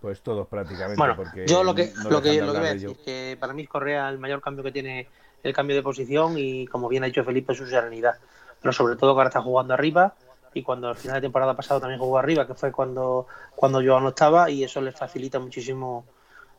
pues 0.00 0.20
todos 0.20 0.46
prácticamente. 0.46 0.96
Bueno, 0.96 1.16
yo 1.46 1.64
lo 1.64 1.74
que, 1.74 1.92
lo 2.08 2.22
que, 2.22 2.40
lo 2.40 2.52
que 2.52 2.58
voy 2.58 2.68
a 2.68 2.74
decir, 2.74 2.96
que 3.04 3.36
para 3.38 3.52
mí 3.52 3.66
Correa 3.66 4.08
el 4.08 4.18
mayor 4.18 4.40
cambio 4.40 4.62
que 4.62 4.72
tiene 4.72 5.08
el 5.42 5.52
cambio 5.52 5.76
de 5.76 5.82
posición 5.82 6.34
y 6.36 6.66
como 6.66 6.88
bien 6.88 7.04
ha 7.04 7.06
dicho 7.06 7.24
Felipe 7.24 7.54
su 7.54 7.66
serenidad. 7.66 8.16
Pero 8.60 8.72
sobre 8.72 8.96
todo 8.96 9.14
que 9.14 9.18
ahora 9.18 9.28
está 9.28 9.42
jugando 9.42 9.74
arriba 9.74 10.14
y 10.54 10.62
cuando 10.62 10.88
al 10.88 10.96
final 10.96 11.16
de 11.16 11.22
temporada 11.22 11.54
pasado 11.54 11.80
también 11.80 12.00
jugó 12.00 12.18
arriba, 12.18 12.46
que 12.46 12.54
fue 12.54 12.72
cuando, 12.72 13.26
cuando 13.54 13.80
yo 13.80 14.00
no 14.00 14.08
estaba 14.08 14.50
y 14.50 14.64
eso 14.64 14.80
le 14.80 14.92
facilita 14.92 15.38
muchísimo, 15.38 16.04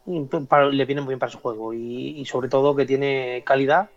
le 0.06 0.86
viene 0.86 1.02
muy 1.02 1.10
bien 1.10 1.20
para 1.20 1.32
su 1.32 1.40
juego 1.40 1.74
y, 1.74 2.24
sobre 2.26 2.50
todo 2.50 2.76
que 2.76 2.86
tiene 2.86 3.44
calidad 3.46 3.90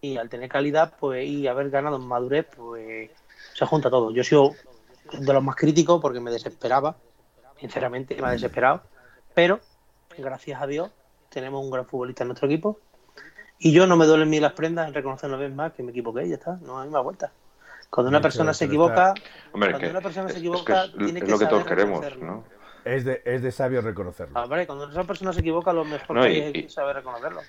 y 0.00 0.16
al 0.16 0.28
tener 0.28 0.48
calidad 0.48 0.92
pues 1.00 1.26
y 1.26 1.46
haber 1.46 1.70
ganado 1.70 1.96
en 1.96 2.06
madurez 2.06 2.46
pues 2.56 3.10
se 3.54 3.66
junta 3.66 3.90
todo. 3.90 4.10
Yo 4.10 4.22
he 4.22 4.24
sido 4.24 4.52
de 5.12 5.32
los 5.32 5.42
más 5.42 5.56
críticos 5.56 6.00
porque 6.00 6.20
me 6.20 6.30
desesperaba 6.30 6.96
sinceramente, 7.64 8.14
me 8.20 8.28
ha 8.28 8.30
desesperado. 8.32 8.82
Pero, 9.32 9.60
gracias 10.18 10.60
a 10.60 10.66
Dios, 10.66 10.90
tenemos 11.30 11.64
un 11.64 11.70
gran 11.70 11.86
futbolista 11.86 12.22
en 12.22 12.28
nuestro 12.28 12.46
equipo. 12.46 12.78
Y 13.58 13.72
yo 13.72 13.86
no 13.86 13.96
me 13.96 14.04
duelen 14.04 14.30
ni 14.30 14.38
las 14.38 14.52
prendas 14.52 14.86
en 14.86 14.92
reconocer 14.92 15.30
una 15.30 15.38
vez 15.38 15.52
más 15.52 15.72
que 15.72 15.82
me 15.82 15.90
equivoqué, 15.90 16.28
ya 16.28 16.34
está, 16.34 16.58
no 16.62 16.80
hay 16.80 16.90
más 16.90 17.02
vuelta. 17.02 17.32
Cuando 17.88 18.10
una 18.10 18.20
persona 18.20 18.52
se 18.52 18.66
equivoca, 18.66 19.14
cuando 19.50 19.78
una 19.78 20.00
persona 20.00 20.28
se 20.28 20.38
equivoca, 20.38 20.92
tiene 20.92 21.20
que, 21.20 21.26
es 21.26 21.30
lo 21.30 21.38
que 21.38 21.46
todos 21.46 21.64
queremos, 21.64 22.04
¿no? 22.18 22.44
Es 22.84 23.04
de, 23.04 23.22
es 23.24 23.40
de 23.40 23.50
sabio 23.50 23.80
reconocerlo. 23.80 24.38
Ah, 24.38 24.46
cuando 24.66 24.86
una 24.86 25.04
persona 25.04 25.32
se 25.32 25.40
equivoca, 25.40 25.72
lo 25.72 25.86
mejor 25.86 26.20
que 26.20 26.64
es 26.66 26.74
saber 26.74 26.96
reconocerlo. 26.96 27.40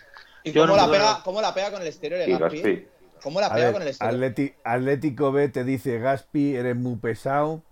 ¿Y 0.43 0.53
cómo, 0.53 0.76
la 0.78 0.89
pega, 0.89 1.22
cómo 1.26 1.41
la 1.41 1.53
pega 1.53 1.72
con 1.72 1.82
el 1.82 1.88
exterior 1.88 2.20
de 2.20 2.38
Gaspi? 2.38 2.88
¿Cómo 3.22 3.41
la 3.41 3.53
pega 3.53 3.74
con 3.74 3.82
el 3.82 3.89
exterior? 3.89 4.53
Atlético 4.63 5.32
B 5.34 5.49
te 5.49 5.66
dice 5.66 5.99
Gaspi, 5.99 6.55
eres 6.55 6.76
muy 6.78 6.95
pesado 6.95 7.63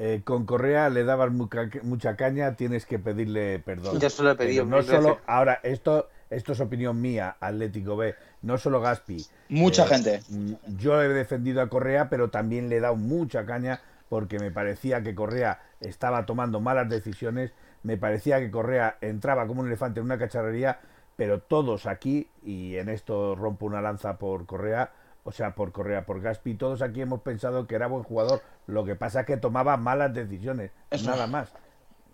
eh, 0.00 0.22
con 0.22 0.46
Correa 0.46 0.90
le 0.90 1.02
dabas 1.02 1.32
mucha, 1.32 2.16
caña, 2.16 2.54
tienes 2.54 2.86
que 2.86 3.00
pedirle 3.00 3.58
perdón. 3.58 3.98
Ya 3.98 4.08
se 4.08 4.22
lo 4.22 4.30
he 4.30 4.36
pedido. 4.36 4.64
no 4.64 4.80
solo, 4.80 5.18
ahora, 5.26 5.58
esto, 5.64 6.08
esto 6.30 6.52
es 6.52 6.60
opinión 6.60 7.00
mía, 7.00 7.36
Atlético 7.40 7.96
B, 7.96 8.14
no 8.42 8.58
solo 8.58 8.80
Gaspi. 8.80 9.26
Mucha 9.48 9.86
eh, 9.86 9.88
gente. 9.88 10.20
Mm, 10.28 10.52
yo 10.76 11.02
he 11.02 11.08
defendido 11.08 11.60
a 11.62 11.68
Correa, 11.68 12.08
pero 12.08 12.30
también 12.30 12.68
le 12.68 12.76
he 12.76 12.80
dado 12.80 12.94
mucha 12.94 13.44
caña 13.44 13.80
porque 14.08 14.38
me 14.38 14.52
parecía 14.52 15.02
que 15.02 15.16
Correa 15.16 15.60
estaba 15.80 16.26
tomando 16.26 16.60
malas 16.60 16.88
decisiones, 16.88 17.52
me 17.82 17.96
parecía 17.96 18.38
que 18.38 18.52
Correa 18.52 18.98
entraba 19.00 19.48
como 19.48 19.62
un 19.62 19.66
elefante 19.66 19.98
en 19.98 20.06
una 20.06 20.16
cacharrería, 20.16 20.78
pero 21.16 21.40
todos 21.40 21.86
aquí, 21.86 22.28
y 22.44 22.76
en 22.76 22.88
esto 22.88 23.34
rompo 23.34 23.66
una 23.66 23.80
lanza 23.80 24.16
por 24.16 24.46
Correa, 24.46 24.92
o 25.28 25.32
sea, 25.32 25.54
por 25.54 25.72
Correa, 25.72 26.06
por 26.06 26.20
Gaspi, 26.20 26.54
todos 26.54 26.82
aquí 26.82 27.02
hemos 27.02 27.20
pensado 27.20 27.66
que 27.66 27.74
era 27.74 27.86
buen 27.86 28.02
jugador, 28.02 28.40
lo 28.66 28.84
que 28.84 28.96
pasa 28.96 29.20
es 29.20 29.26
que 29.26 29.36
tomaba 29.36 29.76
malas 29.76 30.14
decisiones, 30.14 30.70
nada 31.04 31.26
más. 31.26 31.52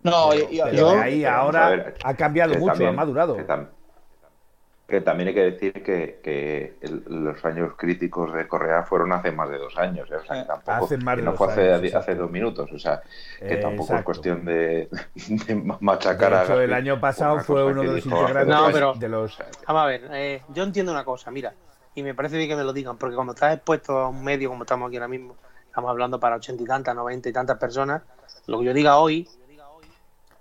No, 0.03 0.31
ahí 0.31 1.25
ahora 1.25 1.93
ha 2.03 2.13
cambiado 2.15 2.55
mucho, 2.55 2.87
ha 2.87 2.91
madurado 2.91 3.37
que 4.87 5.01
también 5.01 5.29
hay 5.29 5.33
que 5.33 5.51
decir 5.51 5.73
que, 5.83 6.19
que 6.23 6.75
los 7.07 7.43
años 7.43 7.73
críticos 7.75 8.31
de 8.33 8.47
Correa 8.47 8.83
fueron 8.83 9.13
hace 9.13 9.31
más 9.31 9.49
de 9.49 9.57
dos 9.57 9.75
años, 9.77 10.09
¿eh? 10.11 10.17
o 10.17 10.25
sea, 10.25 10.41
que 10.41 10.47
tampoco 10.47 10.85
hace 10.85 10.97
más 10.97 11.17
de 11.17 11.23
no 11.23 11.33
fue 11.33 11.47
hace, 11.47 11.95
hace, 11.95 12.15
dos 12.15 12.29
minutos, 12.29 12.71
o 12.71 12.77
sea, 12.77 13.01
que 13.39 13.57
tampoco 13.57 13.95
es 13.95 14.03
cuestión 14.03 14.45
de, 14.45 14.87
machacar 15.79 16.37
de 16.37 16.43
hecho, 16.43 16.61
El 16.61 16.73
año 16.73 16.99
pasado 16.99 17.39
fue 17.39 17.65
uno 17.65 17.81
de 17.81 17.87
los 17.87 18.05
integrantes 18.05 18.47
no, 18.47 18.67
pero, 18.71 18.93
de 18.93 19.09
los. 19.09 19.39
Vamos 19.65 19.81
a 19.81 19.85
ver, 19.87 20.01
eh, 20.11 20.41
yo 20.49 20.63
entiendo 20.63 20.91
una 20.91 21.03
cosa, 21.03 21.31
mira, 21.31 21.53
y 21.95 22.03
me 22.03 22.13
parece 22.13 22.37
bien 22.37 22.49
que 22.49 22.55
me 22.55 22.63
lo 22.63 22.73
digan, 22.73 22.97
porque 22.97 23.15
cuando 23.15 23.33
estás 23.33 23.55
expuesto 23.55 23.97
a 23.97 24.09
un 24.09 24.23
medio 24.23 24.49
como 24.49 24.63
estamos 24.63 24.87
aquí 24.87 24.97
ahora 24.97 25.07
mismo, 25.07 25.35
estamos 25.65 25.89
hablando 25.89 26.19
para 26.19 26.35
ochenta 26.35 26.61
y 26.61 26.65
tantas, 26.65 26.95
noventa 26.95 27.29
y 27.29 27.33
tantas 27.33 27.57
personas, 27.57 28.03
lo 28.47 28.59
que 28.59 28.65
yo 28.65 28.73
diga 28.73 28.97
hoy 28.97 29.27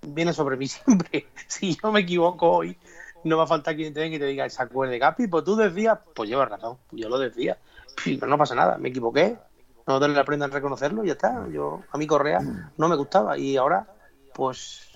viene 0.02 0.32
sobre 0.32 0.56
mí 0.56 0.66
siempre. 0.68 1.28
Si 1.46 1.76
yo 1.80 1.92
me 1.92 2.00
equivoco 2.00 2.50
hoy, 2.50 2.76
no 3.24 3.38
va 3.38 3.44
a 3.44 3.46
faltar 3.46 3.76
quien 3.76 3.94
te 3.94 4.00
venga 4.00 4.16
y 4.16 4.18
te 4.18 4.26
diga, 4.26 4.48
¿se 4.50 4.62
acuerde, 4.62 4.98
Capi? 4.98 5.28
Pues 5.28 5.44
tú 5.44 5.56
decías, 5.56 5.98
pues 6.14 6.28
llevas 6.28 6.48
razón, 6.48 6.78
yo 6.90 7.08
lo 7.08 7.18
decía. 7.18 7.58
Pero 8.04 8.26
no 8.26 8.36
pasa 8.36 8.54
nada, 8.54 8.76
me 8.76 8.90
equivoqué. 8.90 9.38
No 9.86 10.00
te 10.00 10.08
le 10.08 10.18
aprendan 10.18 10.50
a 10.50 10.54
reconocerlo 10.54 11.04
ya 11.04 11.12
está. 11.12 11.46
Yo, 11.50 11.82
a 11.90 11.98
mí 11.98 12.06
Correa 12.06 12.40
no 12.76 12.88
me 12.88 12.96
gustaba 12.96 13.38
y 13.38 13.56
ahora, 13.56 13.86
pues, 14.34 14.88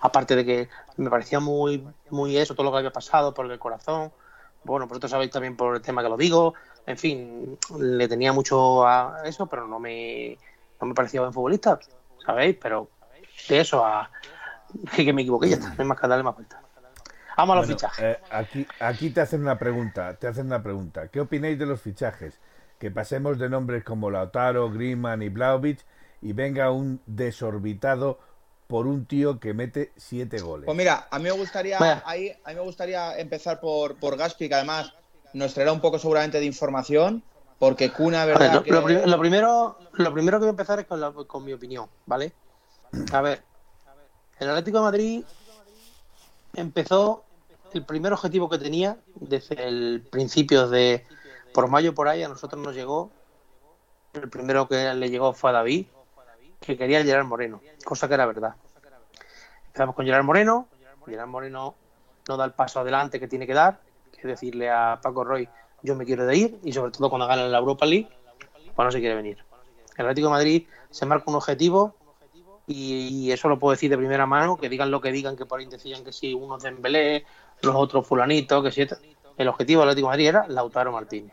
aparte 0.00 0.34
de 0.34 0.44
que 0.44 0.68
me 0.96 1.10
parecía 1.10 1.40
muy, 1.40 1.86
muy 2.10 2.36
eso, 2.36 2.54
todo 2.54 2.64
lo 2.64 2.72
que 2.72 2.78
había 2.78 2.92
pasado 2.92 3.34
por 3.34 3.50
el 3.50 3.58
corazón. 3.58 4.12
Bueno, 4.66 4.86
vosotros 4.86 5.10
sabéis 5.10 5.30
también 5.30 5.56
por 5.56 5.76
el 5.76 5.82
tema 5.82 6.02
que 6.02 6.08
lo 6.08 6.16
digo. 6.16 6.54
En 6.84 6.98
fin, 6.98 7.58
le 7.78 8.08
tenía 8.08 8.32
mucho 8.32 8.86
a 8.86 9.22
eso, 9.24 9.46
pero 9.46 9.66
no 9.66 9.78
me, 9.78 10.36
no 10.80 10.88
me 10.88 10.94
parecía 10.94 11.20
buen 11.20 11.32
futbolista, 11.32 11.78
¿sabéis? 12.24 12.56
Pero 12.60 12.90
de 13.48 13.60
eso 13.60 13.84
a 13.84 14.10
que, 14.94 15.12
me 15.12 15.22
equivoqué, 15.22 15.48
ya 15.48 15.56
está, 15.56 15.68
no 15.68 15.74
hay 15.78 15.86
más 15.86 16.00
que 16.00 16.08
darle 16.08 16.24
más 16.24 16.34
vueltas. 16.34 16.60
Vamos 17.36 17.54
a 17.54 17.58
los 17.60 17.66
fichajes. 17.68 18.04
Eh, 18.04 18.18
aquí, 18.30 18.66
aquí 18.80 19.10
te 19.10 19.20
hacen 19.20 19.42
una 19.42 19.58
pregunta, 19.58 20.14
te 20.14 20.26
hacen 20.26 20.46
una 20.46 20.62
pregunta. 20.62 21.08
¿Qué 21.08 21.20
opináis 21.20 21.58
de 21.58 21.66
los 21.66 21.80
fichajes? 21.80 22.40
Que 22.78 22.90
pasemos 22.90 23.38
de 23.38 23.48
nombres 23.48 23.84
como 23.84 24.10
Lautaro, 24.10 24.70
Griezmann 24.70 25.22
y 25.22 25.28
Blaovic 25.28 25.84
y 26.22 26.32
venga 26.32 26.70
un 26.70 27.00
desorbitado 27.06 28.18
por 28.66 28.86
un 28.86 29.06
tío 29.06 29.38
que 29.38 29.54
mete 29.54 29.92
siete 29.96 30.40
goles. 30.40 30.66
Pues 30.66 30.76
mira, 30.76 31.06
a 31.10 31.18
mí 31.18 31.24
me 31.24 31.30
gustaría 31.32 31.78
ahí, 32.04 32.32
a 32.44 32.50
mí 32.50 32.54
me 32.56 32.62
gustaría 32.62 33.18
empezar 33.18 33.60
por, 33.60 33.96
por 33.96 34.16
Gaspi, 34.16 34.48
que 34.48 34.54
además 34.54 34.92
nos 35.32 35.54
traerá 35.54 35.72
un 35.72 35.80
poco 35.80 35.98
seguramente 35.98 36.40
de 36.40 36.46
información, 36.46 37.22
porque 37.58 37.92
Cuna, 37.92 38.24
verdad. 38.24 38.64
lo, 38.66 39.06
lo, 39.06 39.18
primero, 39.18 39.78
lo 39.92 40.12
primero 40.12 40.38
que 40.38 40.44
voy 40.44 40.48
a 40.48 40.50
empezar 40.50 40.80
es 40.80 40.86
con, 40.86 41.24
con 41.26 41.44
mi 41.44 41.52
opinión, 41.52 41.88
¿vale? 42.06 42.32
A 43.12 43.20
ver, 43.20 43.42
el 44.38 44.50
Atlético 44.50 44.78
de 44.78 44.84
Madrid 44.84 45.24
empezó 46.54 47.24
el 47.72 47.84
primer 47.84 48.12
objetivo 48.12 48.48
que 48.48 48.58
tenía 48.58 48.98
desde 49.14 49.66
el 49.66 50.06
principio 50.10 50.68
de 50.68 51.06
por 51.52 51.68
mayo 51.68 51.94
por 51.94 52.08
ahí 52.08 52.22
a 52.22 52.28
nosotros 52.28 52.62
nos 52.62 52.74
llegó 52.74 53.10
el 54.14 54.30
primero 54.30 54.68
que 54.68 54.94
le 54.94 55.10
llegó 55.10 55.32
fue 55.32 55.50
a 55.50 55.54
David 55.54 55.86
que 56.60 56.76
quería 56.76 57.02
Gerard 57.02 57.26
Moreno 57.26 57.60
cosa 57.84 58.08
que 58.08 58.14
era 58.14 58.26
verdad. 58.26 58.54
Empezamos 59.66 59.94
con 59.94 60.04
Gerard 60.04 60.24
Moreno 60.24 60.68
Gerard 61.06 61.28
Moreno 61.28 61.74
no 62.28 62.36
da 62.36 62.44
el 62.44 62.52
paso 62.52 62.80
adelante 62.80 63.20
que 63.20 63.28
tiene 63.28 63.46
que 63.46 63.54
dar 63.54 63.80
que 64.12 64.20
es 64.20 64.26
decirle 64.26 64.70
a 64.70 64.98
Paco 65.02 65.24
Roy 65.24 65.48
yo 65.82 65.94
me 65.94 66.04
quiero 66.04 66.26
de 66.26 66.36
ir 66.36 66.60
y 66.64 66.72
sobre 66.72 66.90
todo 66.90 67.08
cuando 67.10 67.26
gana 67.26 67.46
la 67.46 67.58
Europa 67.58 67.86
League 67.86 68.08
pues 68.74 68.84
no 68.84 68.90
se 68.92 69.00
quiere 69.00 69.14
venir. 69.14 69.38
El 69.96 70.04
Atlético 70.04 70.30
Madrid 70.30 70.66
se 70.90 71.06
marca 71.06 71.24
un 71.28 71.36
objetivo 71.36 71.94
y, 72.66 73.30
eso 73.30 73.48
lo 73.48 73.58
puedo 73.58 73.72
decir 73.72 73.88
de 73.90 73.96
primera 73.96 74.26
mano, 74.26 74.56
que 74.56 74.68
digan 74.68 74.90
lo 74.90 75.00
que 75.00 75.12
digan, 75.12 75.36
que 75.36 75.46
por 75.46 75.60
ahí 75.60 75.66
decían 75.66 76.04
que 76.04 76.12
si 76.12 76.34
uno 76.34 76.56
es 76.56 76.64
Dembélé, 76.64 77.24
los 77.62 77.74
otros 77.74 78.06
fulanitos, 78.06 78.62
que 78.62 78.72
si 78.72 78.86
el 79.36 79.48
objetivo 79.48 79.80
del 79.80 79.90
Atlético 79.90 80.08
de 80.08 80.12
Madrid 80.12 80.28
era 80.28 80.48
Lautaro 80.48 80.92
Martínez. 80.92 81.32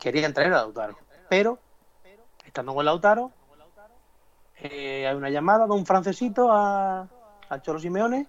Querían 0.00 0.34
traer 0.34 0.52
a 0.52 0.58
Lautaro, 0.58 0.98
pero 1.30 1.58
estando 2.44 2.74
con 2.74 2.84
Lautaro, 2.84 3.32
eh, 4.64 5.06
hay 5.06 5.14
una 5.14 5.30
llamada 5.30 5.66
de 5.66 5.72
un 5.72 5.84
francesito 5.86 6.50
a, 6.50 7.08
a 7.48 7.62
Cholo 7.62 7.78
Simeone 7.78 8.26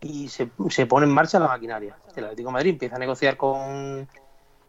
y 0.00 0.28
se, 0.28 0.50
se, 0.68 0.86
pone 0.86 1.06
en 1.06 1.12
marcha 1.12 1.38
la 1.38 1.48
maquinaria. 1.48 1.96
El 2.14 2.24
Atlético 2.24 2.50
Madrid 2.50 2.70
empieza 2.70 2.96
a 2.96 2.98
negociar 2.98 3.36
con 3.36 4.08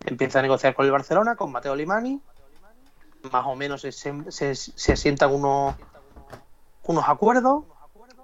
empieza 0.05 0.39
a 0.39 0.41
negociar 0.41 0.73
con 0.73 0.85
el 0.85 0.91
Barcelona, 0.91 1.35
con 1.35 1.51
Mateo 1.51 1.75
Limani, 1.75 2.21
más 3.31 3.45
o 3.45 3.55
menos 3.55 3.81
se, 3.81 3.91
se, 3.91 4.55
se 4.55 4.93
asientan 4.93 5.33
unos 5.33 5.75
unos 6.83 7.03
acuerdos 7.07 7.63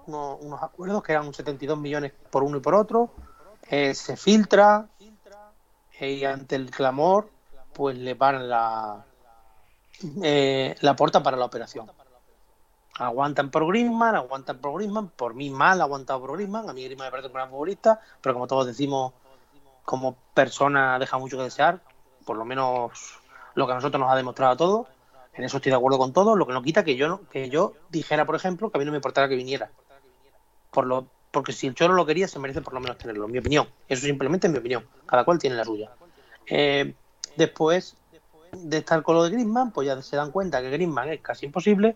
unos, 0.08 0.62
acuerdos 0.62 1.04
que 1.04 1.12
eran 1.12 1.34
72 1.34 1.78
millones 1.78 2.12
por 2.30 2.44
uno 2.44 2.58
y 2.58 2.62
por 2.62 2.76
otro, 2.76 3.12
eh, 3.70 3.94
se 3.94 4.18
filtra 4.18 4.88
eh, 6.00 6.12
y 6.12 6.26
ante 6.26 6.56
el 6.56 6.70
clamor 6.70 7.30
pues 7.74 7.98
le 7.98 8.16
paran 8.16 8.50
la, 8.50 9.06
eh, 10.22 10.76
la 10.82 10.96
puerta 10.96 11.24
para 11.24 11.38
la 11.38 11.46
operación. 11.46 11.90
Aguantan 13.00 13.50
por 13.50 13.68
Griezmann, 13.68 14.16
aguantan 14.16 14.60
por 14.60 14.76
Griezmann, 14.76 15.10
por 15.10 15.34
mí 15.34 15.50
mal 15.50 15.82
aguantado 15.82 16.22
por 16.22 16.34
Griezmann, 16.34 16.70
a 16.70 16.74
mí 16.74 16.84
Griezmann 16.84 17.08
me 17.08 17.12
parece 17.12 17.28
un 17.28 17.34
gran 17.34 17.50
futbolista, 17.50 18.00
pero 18.22 18.34
como 18.36 18.48
todos 18.48 18.68
decimos, 18.68 19.14
como 19.84 20.16
persona 20.34 21.00
deja 21.00 21.18
mucho 21.18 21.38
que 21.38 21.44
desear, 21.44 21.82
por 22.26 22.38
lo 22.38 22.46
menos 22.46 23.20
lo 23.56 23.66
que 23.66 23.72
a 23.72 23.76
nosotros 23.76 24.00
nos 24.00 24.12
ha 24.12 24.16
demostrado 24.16 24.54
a 24.54 24.58
todos. 24.58 24.88
En 25.34 25.44
eso 25.44 25.58
estoy 25.58 25.72
de 25.72 25.76
acuerdo 25.76 25.98
con 25.98 26.14
todo, 26.14 26.36
lo 26.36 26.46
que 26.46 26.54
no 26.54 26.62
quita 26.62 26.84
que 26.84 26.96
yo 26.96 27.22
que 27.32 27.50
yo 27.50 27.74
dijera, 27.90 28.26
por 28.26 28.36
ejemplo, 28.36 28.70
que 28.70 28.78
a 28.78 28.80
mí 28.80 28.86
no 28.86 28.92
me 28.92 28.98
importara 28.98 29.28
que 29.28 29.36
viniera 29.36 29.72
por 30.74 30.86
lo, 30.86 31.08
porque 31.32 31.54
si 31.54 31.68
el 31.68 31.76
Cholo 31.76 31.94
lo 31.94 32.06
quería, 32.06 32.28
se 32.28 32.40
merece 32.40 32.62
por 32.62 32.74
lo 32.74 32.80
menos 32.80 32.98
tenerlo, 32.98 33.26
en 33.26 33.32
mi 33.32 33.38
opinión. 33.38 33.68
Eso 33.88 34.06
simplemente 34.06 34.48
es 34.48 34.54
mi 34.54 34.60
opinión. 34.60 34.86
Cada 35.06 35.24
cual 35.24 35.40
tiene 35.40 35.56
la 35.56 35.64
suya. 35.64 35.92
Eh, 36.48 36.94
después 37.38 37.96
de 38.52 38.78
estar 38.80 39.02
con 39.04 39.16
lo 39.16 39.24
de 39.24 39.30
Griezmann, 39.30 39.72
pues 39.72 39.88
ya 39.88 40.02
se 40.02 40.16
dan 40.16 40.32
cuenta 40.32 40.62
que 40.62 40.70
Griezmann 40.70 41.10
es 41.10 41.22
casi 41.22 41.46
imposible 41.46 41.96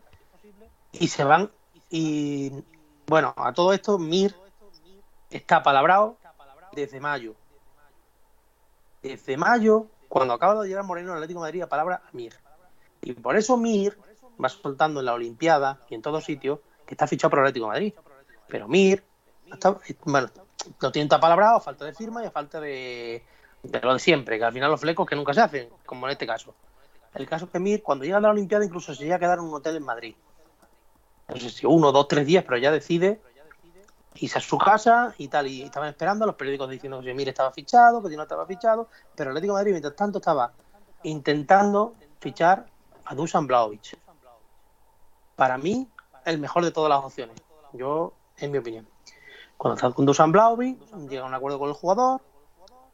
y 0.91 1.07
se 1.07 1.23
van. 1.23 1.51
Y 1.89 2.51
bueno, 3.07 3.33
a 3.37 3.53
todo 3.53 3.73
esto, 3.73 3.97
Mir 3.97 4.35
está 5.29 5.63
palabrado 5.63 6.17
desde 6.73 6.99
mayo. 6.99 7.35
Desde 9.01 9.37
mayo, 9.37 9.87
cuando 10.09 10.33
acaba 10.33 10.61
de 10.61 10.69
llegar 10.69 10.83
Moreno 10.83 11.11
al 11.11 11.17
Atlético 11.17 11.41
de 11.41 11.47
Madrid, 11.47 11.61
a 11.61 11.69
palabra 11.69 12.01
Mir. 12.13 12.33
Y 13.01 13.13
por 13.13 13.37
eso 13.37 13.57
Mir 13.57 13.97
va 14.43 14.49
soltando 14.49 14.99
en 14.99 15.05
la 15.05 15.13
Olimpiada 15.13 15.79
y 15.89 15.95
en 15.95 16.01
todos 16.01 16.23
sitios 16.25 16.59
que 16.85 16.93
está 16.93 17.07
fichado 17.07 17.31
por 17.31 17.39
el 17.39 17.45
Atlético 17.45 17.65
de 17.67 17.71
Madrid. 17.71 17.93
Pero 18.47 18.67
Mir, 18.67 19.03
bueno, 20.03 20.29
no 20.81 20.91
tiene 20.91 21.09
a 21.13 21.59
falta 21.59 21.85
de 21.85 21.93
firma 21.93 22.23
y 22.23 22.27
a 22.27 22.31
falta 22.31 22.59
de, 22.59 23.23
lo 23.81 23.93
de 23.93 23.99
siempre, 23.99 24.37
que 24.37 24.45
al 24.45 24.53
final 24.53 24.71
los 24.71 24.81
flecos 24.81 25.07
que 25.07 25.15
nunca 25.15 25.33
se 25.33 25.41
hacen, 25.41 25.69
como 25.85 26.07
en 26.07 26.13
este 26.13 26.27
caso. 26.27 26.53
El 27.13 27.27
caso 27.27 27.45
es 27.45 27.51
que 27.51 27.59
Mir, 27.59 27.81
cuando 27.81 28.05
llega 28.05 28.17
a 28.17 28.21
la 28.21 28.29
Olimpiada, 28.29 28.65
incluso 28.65 28.93
se 28.93 29.03
llega 29.03 29.15
a 29.15 29.19
quedar 29.19 29.39
en 29.39 29.45
un 29.45 29.53
hotel 29.53 29.77
en 29.77 29.83
Madrid. 29.83 30.15
No 31.27 31.37
sé 31.37 31.49
si 31.49 31.65
uno, 31.65 31.91
dos, 31.91 32.07
tres 32.07 32.25
días, 32.25 32.43
pero 32.45 32.57
ya 32.57 32.71
decide 32.71 33.21
irse 34.15 34.37
a 34.37 34.41
su 34.41 34.57
casa 34.57 35.13
y 35.17 35.27
tal. 35.27 35.47
Y 35.47 35.63
estaban 35.63 35.89
esperando 35.89 36.25
los 36.25 36.35
periódicos 36.35 36.69
diciendo 36.69 37.01
que 37.01 37.13
Mir 37.13 37.29
estaba 37.29 37.51
fichado, 37.51 38.01
que 38.01 38.15
no 38.15 38.23
estaba 38.23 38.45
fichado. 38.45 38.87
Pero 39.15 39.31
el 39.31 39.37
Atlético 39.37 39.53
de 39.53 39.59
Madrid, 39.59 39.71
mientras 39.71 39.95
tanto, 39.95 40.19
estaba 40.19 40.53
intentando 41.03 41.95
fichar 42.19 42.65
a 43.05 43.15
Dusan 43.15 43.45
Blaovic. 43.45 43.97
Para 45.35 45.57
mí, 45.57 45.87
el 46.25 46.39
mejor 46.39 46.63
de 46.63 46.71
todas 46.71 46.89
las 46.89 47.03
opciones. 47.03 47.35
Yo 47.73 48.13
en 48.37 48.51
mi 48.51 48.57
opinión. 48.57 48.87
Cuando 49.57 49.75
está 49.75 49.91
con 49.91 50.05
Dusan 50.05 50.31
Blaovic, 50.31 50.79
llega 51.09 51.23
a 51.23 51.27
un 51.27 51.33
acuerdo 51.33 51.59
con 51.59 51.69
el 51.69 51.75
jugador, 51.75 52.21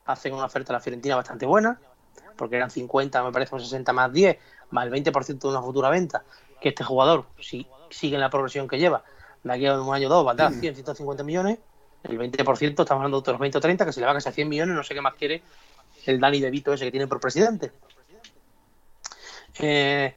hacen 0.06 0.34
una 0.34 0.46
oferta 0.46 0.72
a 0.72 0.76
la 0.76 0.80
Fiorentina 0.80 1.16
bastante 1.16 1.46
buena, 1.46 1.80
porque 2.38 2.56
eran 2.56 2.72
50, 2.72 3.24
me 3.24 3.32
parece, 3.32 3.60
60 3.60 3.94
más 3.94 4.12
10, 4.12 4.38
más 4.72 4.88
el 4.88 4.94
20% 4.94 5.40
de 5.40 5.48
una 5.48 5.62
futura 5.62 5.90
venta, 5.90 6.24
que 6.62 6.70
este 6.70 6.84
jugador, 6.84 7.26
si 7.40 7.68
sigue 7.94 8.16
en 8.16 8.22
la 8.22 8.30
progresión 8.30 8.68
que 8.68 8.78
lleva, 8.78 9.04
de 9.44 9.54
aquí 9.54 9.66
a 9.66 9.80
un 9.80 9.94
año 9.94 10.08
o 10.08 10.10
dos, 10.10 10.26
valdrá 10.26 10.52
100, 10.52 10.76
150 10.76 11.24
millones, 11.24 11.60
el 12.04 12.18
20%, 12.18 12.70
estamos 12.70 12.92
hablando 12.92 13.18
de 13.18 13.20
otros 13.20 13.40
20 13.40 13.58
o 13.58 13.62
30, 13.62 13.86
que 13.86 13.94
se 13.94 14.00
le 14.00 14.06
va 14.06 14.14
casi 14.14 14.30
a 14.30 14.32
100 14.32 14.50
millones, 14.50 14.76
no 14.76 14.84
sé 14.84 14.94
qué 14.94 15.02
más 15.02 15.16
quiere 15.16 15.42
el 16.06 16.20
Dani 16.20 16.42
De 16.42 16.52
Vito 16.52 16.74
ese 16.74 16.86
que 16.86 16.92
tiene 16.92 17.08
por 17.08 17.20
presidente. 17.20 17.72
Eh, 19.60 20.16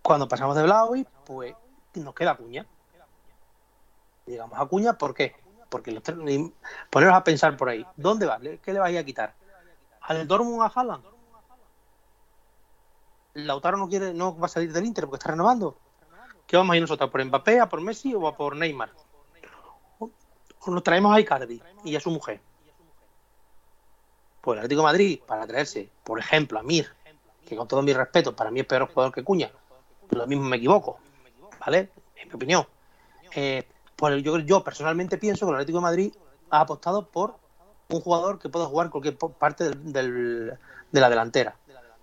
cuando 0.00 0.28
pasamos 0.28 0.56
de 0.56 0.62
Blaovic, 0.62 1.08
pues 1.26 1.54
nos 1.94 2.14
queda 2.14 2.36
Cuña 2.36 2.66
llegamos 4.26 4.58
a 4.58 4.66
Cuña, 4.66 4.94
¿por 4.94 5.14
qué? 5.14 5.36
porque 5.74 6.00
poneros 6.88 7.16
a 7.16 7.24
pensar 7.24 7.56
por 7.56 7.68
ahí, 7.68 7.84
¿dónde 7.96 8.26
va? 8.26 8.38
¿Qué 8.38 8.72
le 8.72 8.78
vais 8.78 8.96
a 8.96 9.04
quitar? 9.04 9.34
¿Al 10.02 10.28
Dortmund 10.28 10.62
a 10.62 10.66
Haaland? 10.66 11.04
Lautaro 13.34 13.76
no 13.76 13.88
quiere, 13.88 14.14
no 14.14 14.38
va 14.38 14.46
a 14.46 14.48
salir 14.48 14.72
del 14.72 14.86
Inter 14.86 15.06
porque 15.06 15.16
está 15.16 15.32
renovando. 15.32 15.76
¿Qué 16.46 16.56
vamos 16.56 16.74
a 16.74 16.76
ir 16.76 16.82
nosotros? 16.82 17.10
¿Por 17.10 17.24
Mbappé, 17.24 17.60
a 17.60 17.68
por 17.68 17.80
Messi 17.80 18.14
o 18.14 18.26
a 18.26 18.36
por 18.36 18.56
Neymar? 18.56 18.90
O 19.98 20.70
nos 20.70 20.82
traemos 20.82 21.14
a 21.14 21.20
Icardi 21.20 21.60
y 21.84 21.96
a 21.96 22.00
su 22.00 22.10
mujer. 22.10 22.40
Pues 24.40 24.56
el 24.56 24.60
Atlético 24.60 24.82
Madrid, 24.82 25.20
para 25.26 25.46
traerse, 25.46 25.90
por 26.02 26.18
ejemplo, 26.18 26.58
a 26.58 26.62
Mir, 26.62 26.88
que 27.46 27.56
con 27.56 27.68
todo 27.68 27.82
mi 27.82 27.92
respeto, 27.92 28.34
para 28.34 28.50
mí 28.50 28.60
es 28.60 28.66
peor 28.66 28.88
jugador 28.88 29.12
que 29.12 29.22
Cuña, 29.22 29.50
lo 30.10 30.26
mismo 30.26 30.44
me 30.44 30.56
equivoco, 30.56 30.98
¿vale? 31.64 31.90
En 32.16 32.28
mi 32.28 32.34
opinión. 32.34 32.66
Eh, 33.34 33.66
pues 33.96 34.22
yo, 34.22 34.38
yo 34.38 34.62
personalmente 34.62 35.18
pienso 35.18 35.46
que 35.46 35.50
el 35.50 35.56
Atlético 35.56 35.78
de 35.78 35.82
Madrid 35.82 36.14
ha 36.50 36.60
apostado 36.60 37.06
por 37.06 37.36
un 37.88 38.00
jugador 38.00 38.38
que 38.38 38.48
pueda 38.48 38.66
jugar 38.66 38.90
cualquier 38.90 39.16
parte 39.16 39.70
del, 39.70 40.58
de 40.90 41.00
la 41.00 41.10
delantera. 41.10 41.56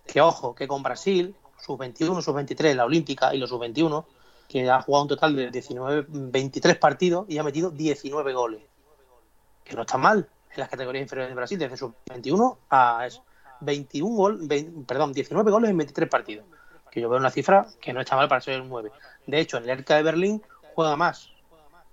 Que 0.06 0.22
ojo, 0.22 0.56
que 0.56 0.68
con 0.68 0.84
Brasil, 0.84 1.36
sus 1.60 1.78
21, 1.78 2.22
sus 2.22 2.34
23, 2.34 2.76
la 2.76 2.86
Olímpica 2.86 3.34
y 3.34 3.38
los 3.38 3.50
sus 3.50 3.60
21, 3.60 4.06
que 4.52 4.70
ha 4.70 4.82
jugado 4.82 5.04
un 5.04 5.08
total 5.08 5.34
de 5.34 5.50
19, 5.50 6.08
23 6.10 6.78
partidos 6.78 7.26
y 7.30 7.38
ha 7.38 7.44
metido 7.44 7.72
19 7.72 8.34
goles. 8.34 8.62
Que 9.64 9.78
no 9.78 9.84
está 9.84 9.98
mal 9.98 10.28
en 10.54 10.60
las 10.60 10.68
categorías 10.68 11.04
inferiores 11.04 11.32
de 11.32 11.36
Brasil, 11.36 11.58
desde 11.58 11.78
sus 11.78 11.92
21 12.10 12.58
a 12.70 13.08
21 13.62 14.14
gol, 14.14 14.50
perdón, 14.86 15.14
19 15.14 15.52
goles 15.52 15.70
en 15.70 15.78
23 15.78 16.10
partidos. 16.10 16.46
Que 16.92 17.00
yo 17.00 17.08
veo 17.08 17.18
una 17.18 17.32
cifra 17.32 17.66
que 17.80 17.94
no 17.94 18.02
está 18.02 18.18
mal 18.18 18.28
para 18.28 18.42
ser 18.42 18.56
el 18.56 18.68
9. 18.68 18.92
De 19.26 19.40
hecho, 19.40 19.56
en 19.56 19.64
el 19.64 19.70
ERCA 19.70 19.96
de 19.96 20.04
Berlín 20.04 20.42
juega 20.76 20.98
más 20.98 21.30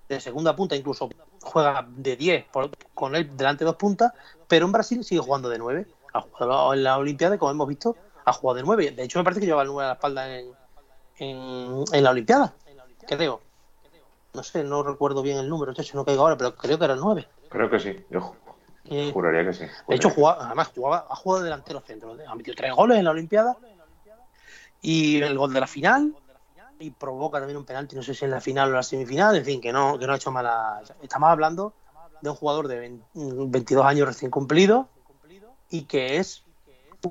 de 0.09 0.19
segunda 0.19 0.53
punta, 0.53 0.75
incluso 0.75 1.09
juega 1.41 1.87
de 1.89 2.17
10 2.17 2.47
con 2.93 3.15
él 3.15 3.37
delante 3.37 3.63
de 3.63 3.67
dos 3.67 3.77
puntas, 3.77 4.11
pero 4.49 4.65
en 4.65 4.73
Brasil 4.73 5.01
sigue 5.05 5.21
jugando 5.21 5.47
de 5.47 5.59
9. 5.59 5.87
Ha 6.11 6.21
jugado 6.21 6.73
en 6.73 6.83
la 6.83 6.97
Olimpiada, 6.97 7.37
como 7.37 7.51
hemos 7.51 7.69
visto, 7.69 7.95
ha 8.25 8.33
jugado 8.33 8.57
de 8.57 8.63
9. 8.63 8.91
De 8.91 9.03
hecho, 9.03 9.17
me 9.19 9.23
parece 9.23 9.39
que 9.39 9.45
lleva 9.45 9.61
el 9.61 9.69
9 9.69 9.85
a 9.85 9.87
la 9.87 9.93
espalda 9.93 10.37
en, 10.37 10.51
en, 11.19 12.03
la 12.03 12.11
Olimpiada, 12.11 12.53
creo. 13.07 13.41
No 14.33 14.43
sé, 14.43 14.63
no 14.63 14.83
recuerdo 14.83 15.21
bien 15.21 15.37
el 15.37 15.49
número, 15.49 15.71
hecho, 15.71 15.97
no 15.97 16.05
caigo 16.05 16.21
ahora, 16.21 16.37
pero 16.37 16.55
creo 16.55 16.77
que 16.77 16.85
era 16.85 16.93
el 16.93 16.99
9. 16.99 17.27
Creo 17.49 17.69
que 17.69 17.79
sí, 17.79 18.05
yo 18.09 18.35
eh, 18.85 19.11
juraría 19.13 19.45
que 19.45 19.53
sí. 19.53 19.65
De 19.87 19.95
hecho, 19.95 20.11
además 20.27 20.71
jugaba, 20.73 21.07
ha 21.09 21.15
jugado 21.15 21.43
delantero 21.43 21.81
centro, 21.81 22.15
ha 22.27 22.35
metido 22.35 22.55
tres 22.55 22.73
goles 22.73 22.97
en 22.97 23.05
la 23.05 23.11
Olimpiada 23.11 23.57
y 24.81 25.21
el 25.21 25.37
gol 25.37 25.53
de 25.53 25.59
la 25.59 25.67
final 25.67 26.15
y 26.79 26.91
provoca 26.91 27.39
también 27.39 27.57
un 27.57 27.65
penalti, 27.65 27.95
no 27.95 28.03
sé 28.03 28.13
si 28.13 28.25
en 28.25 28.31
la 28.31 28.39
final 28.39 28.67
o 28.67 28.71
en 28.71 28.75
la 28.75 28.83
semifinal, 28.83 29.35
en 29.35 29.45
fin, 29.45 29.61
que 29.61 29.73
no, 29.73 29.99
que 29.99 30.07
no 30.07 30.13
ha 30.13 30.15
hecho 30.15 30.31
mala. 30.31 30.81
Estamos 31.01 31.29
hablando 31.29 31.73
de 32.21 32.29
un 32.29 32.35
jugador 32.35 32.67
de 32.67 32.99
22 33.13 33.85
años 33.85 34.07
recién 34.07 34.31
cumplido 34.31 34.87
y 35.69 35.83
que 35.83 36.17
es 36.17 36.43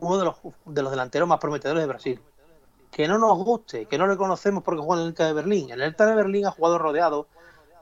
uno 0.00 0.18
de 0.18 0.24
los, 0.24 0.36
de 0.64 0.82
los 0.82 0.90
delanteros 0.90 1.28
más 1.28 1.38
prometedores 1.38 1.82
de 1.82 1.86
Brasil. 1.86 2.20
Que 2.90 3.06
no 3.06 3.18
nos 3.18 3.36
guste, 3.38 3.86
que 3.86 3.98
no 3.98 4.06
le 4.06 4.16
conocemos 4.16 4.62
porque 4.62 4.82
juega 4.82 5.02
en 5.02 5.06
el 5.06 5.12
ELTA 5.12 5.26
de 5.26 5.32
Berlín. 5.32 5.64
En 5.70 5.80
el 5.80 5.82
ELTA 5.82 6.06
de 6.06 6.14
Berlín 6.14 6.46
ha 6.46 6.50
jugado 6.50 6.78
rodeado 6.78 7.28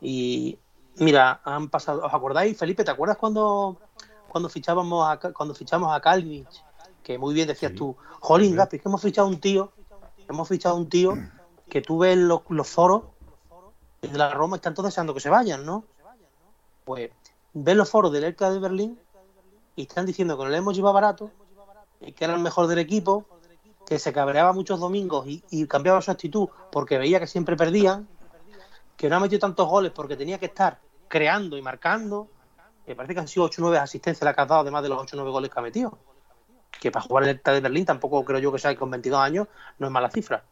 y 0.00 0.58
mira, 0.96 1.40
han 1.44 1.68
pasado, 1.68 2.04
¿os 2.04 2.12
acordáis, 2.12 2.58
Felipe? 2.58 2.84
¿Te 2.84 2.90
acuerdas 2.90 3.16
cuando 3.16 3.78
cuando 4.28 4.48
fichábamos 4.48 5.08
a, 5.08 5.32
cuando 5.32 5.54
fichamos 5.54 5.94
a 5.94 6.00
Calvin? 6.00 6.46
Que 7.02 7.18
muy 7.18 7.34
bien 7.34 7.48
decías 7.48 7.74
tú, 7.74 7.96
Jolín 8.20 8.56
Gapi, 8.56 8.78
que 8.78 8.88
hemos 8.88 9.00
fichado 9.00 9.28
un 9.28 9.40
tío, 9.40 9.72
hemos 10.28 10.48
fichado 10.48 10.76
un 10.76 10.88
tío 10.88 11.14
que 11.68 11.80
tú 11.80 11.98
ves 11.98 12.16
los, 12.18 12.40
los 12.48 12.68
foros 12.68 13.04
de 14.02 14.18
la 14.18 14.30
Roma 14.30 14.56
están 14.56 14.74
todos 14.74 14.88
deseando 14.88 15.14
que 15.14 15.20
se 15.20 15.30
vayan, 15.30 15.64
¿no? 15.64 15.84
Pues 16.84 17.10
ves 17.52 17.76
los 17.76 17.88
foros 17.88 18.12
del 18.12 18.24
ELCA 18.24 18.50
de 18.50 18.58
Berlín 18.58 19.00
y 19.74 19.82
están 19.82 20.06
diciendo 20.06 20.36
que 20.36 20.44
no 20.44 20.50
le 20.50 20.58
hemos 20.58 20.74
llevado 20.74 20.94
barato, 20.94 21.30
y 22.00 22.12
que 22.12 22.24
era 22.24 22.34
el 22.34 22.40
mejor 22.40 22.66
del 22.66 22.78
equipo, 22.78 23.26
que 23.86 23.98
se 24.00 24.12
cabreaba 24.12 24.52
muchos 24.52 24.80
domingos 24.80 25.26
y, 25.26 25.66
cambiaba 25.66 26.02
su 26.02 26.10
actitud 26.10 26.48
porque 26.72 26.98
veía 26.98 27.20
que 27.20 27.26
siempre 27.26 27.56
perdían, 27.56 28.08
que 28.96 29.08
no 29.08 29.16
ha 29.16 29.20
metido 29.20 29.38
tantos 29.38 29.68
goles 29.68 29.92
porque 29.92 30.16
tenía 30.16 30.38
que 30.38 30.46
estar 30.46 30.80
creando 31.06 31.56
y 31.56 31.62
marcando, 31.62 32.28
que 32.84 32.96
parece 32.96 33.14
que 33.14 33.20
han 33.20 33.28
sido 33.28 33.46
8 33.46 33.62
o 33.62 33.64
9 33.66 33.78
asistencias 33.78 34.24
la 34.24 34.34
que 34.34 34.40
ha 34.40 34.46
dado, 34.46 34.62
además 34.62 34.82
de 34.82 34.88
los 34.88 35.00
8 35.00 35.16
o 35.16 35.18
9 35.18 35.30
goles 35.30 35.50
que 35.50 35.58
ha 35.58 35.62
metido. 35.62 35.98
Que 36.80 36.90
para 36.90 37.04
jugar 37.04 37.24
en 37.24 37.30
el 37.30 37.40
de 37.42 37.60
Berlín 37.60 37.84
tampoco 37.84 38.24
creo 38.24 38.40
yo 38.40 38.52
que 38.52 38.58
sea 38.58 38.76
con 38.76 38.90
22 38.90 39.20
años, 39.20 39.46
no 39.78 39.86
es 39.86 39.92
mala 39.92 40.10
cifra. 40.10 40.42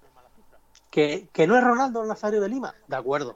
Que, 0.91 1.29
no 1.49 1.59
es 1.59 1.65
Ronaldo 1.65 2.05
Nazario 2.05 2.41
de 2.41 2.49
Lima, 2.49 2.73
de 2.87 2.97
acuerdo. 2.97 3.35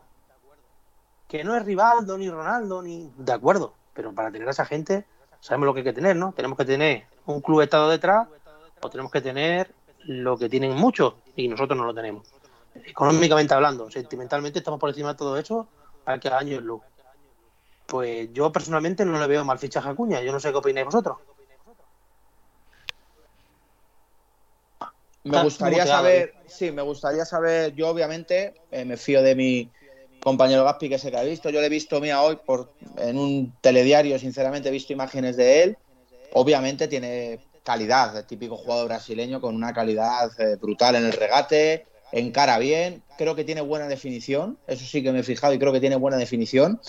Que 1.26 1.42
no 1.42 1.56
es 1.56 1.64
Rivaldo 1.64 2.16
ni 2.16 2.30
Ronaldo, 2.30 2.82
ni. 2.82 3.10
De 3.16 3.32
acuerdo. 3.32 3.74
Pero 3.94 4.14
para 4.14 4.30
tener 4.30 4.46
a 4.46 4.52
esa 4.52 4.64
gente, 4.64 5.06
sabemos 5.40 5.66
lo 5.66 5.74
que 5.74 5.80
hay 5.80 5.84
que 5.84 5.92
tener, 5.92 6.14
¿no? 6.14 6.32
Tenemos 6.32 6.56
que 6.56 6.64
tener 6.64 7.06
un 7.26 7.40
club 7.40 7.62
estado 7.62 7.90
detrás 7.90 8.28
o 8.80 8.88
tenemos 8.88 9.10
que 9.10 9.20
tener 9.20 9.74
lo 10.08 10.38
que 10.38 10.48
tienen 10.48 10.74
muchos 10.74 11.14
y 11.36 11.48
nosotros 11.48 11.78
no 11.78 11.84
lo 11.84 11.94
tenemos. 11.94 12.26
Económicamente 12.74 13.52
hablando, 13.52 13.90
sentimentalmente 13.90 14.60
estamos 14.60 14.80
por 14.80 14.88
encima 14.88 15.10
de 15.10 15.18
todo 15.18 15.36
eso 15.36 15.68
al 16.06 16.18
que 16.18 16.28
año 16.28 16.56
es 16.56 16.62
luz. 16.62 16.82
Pues 17.86 18.30
yo 18.32 18.50
personalmente 18.50 19.04
no 19.04 19.18
le 19.18 19.26
veo 19.26 19.44
mal 19.44 19.58
fichaje 19.58 19.88
a 19.88 19.94
Cuña, 19.94 20.22
yo 20.22 20.32
no 20.32 20.40
sé 20.40 20.50
qué 20.50 20.56
opináis 20.56 20.86
vosotros. 20.86 21.18
Me 25.24 25.42
gustaría 25.42 25.86
saber, 25.86 26.34
sí, 26.46 26.72
me 26.72 26.80
gustaría 26.80 27.26
saber, 27.26 27.74
yo 27.74 27.88
obviamente 27.88 28.54
eh, 28.70 28.86
me 28.86 28.96
fío 28.96 29.22
de 29.22 29.34
mi 29.34 29.70
compañero 30.20 30.64
Gaspi 30.64 30.88
que 30.88 30.98
sé 30.98 31.10
que 31.10 31.18
ha 31.18 31.22
visto, 31.22 31.50
yo 31.50 31.60
le 31.60 31.66
he 31.66 31.70
visto 31.70 32.00
mía 32.00 32.22
hoy 32.22 32.38
por 32.46 32.72
en 32.96 33.18
un 33.18 33.54
telediario, 33.60 34.18
sinceramente 34.18 34.70
he 34.70 34.72
visto 34.72 34.94
imágenes 34.94 35.36
de 35.36 35.64
él, 35.64 35.78
obviamente 36.32 36.88
tiene 36.88 37.47
calidad, 37.68 38.16
el 38.16 38.24
típico 38.24 38.56
jugador 38.56 38.88
brasileño 38.88 39.42
con 39.42 39.54
una 39.54 39.74
calidad 39.74 40.30
eh, 40.40 40.56
brutal 40.56 40.96
en 40.96 41.04
el 41.04 41.12
regate, 41.12 41.84
encara 42.12 42.58
bien, 42.58 43.02
creo 43.18 43.34
que 43.34 43.44
tiene 43.44 43.60
buena 43.60 43.88
definición, 43.88 44.56
eso 44.66 44.86
sí 44.86 45.02
que 45.02 45.12
me 45.12 45.18
he 45.18 45.22
fijado 45.22 45.52
y 45.52 45.58
creo 45.58 45.70
que 45.70 45.80
tiene 45.80 45.96
buena 45.96 46.16
definición. 46.16 46.80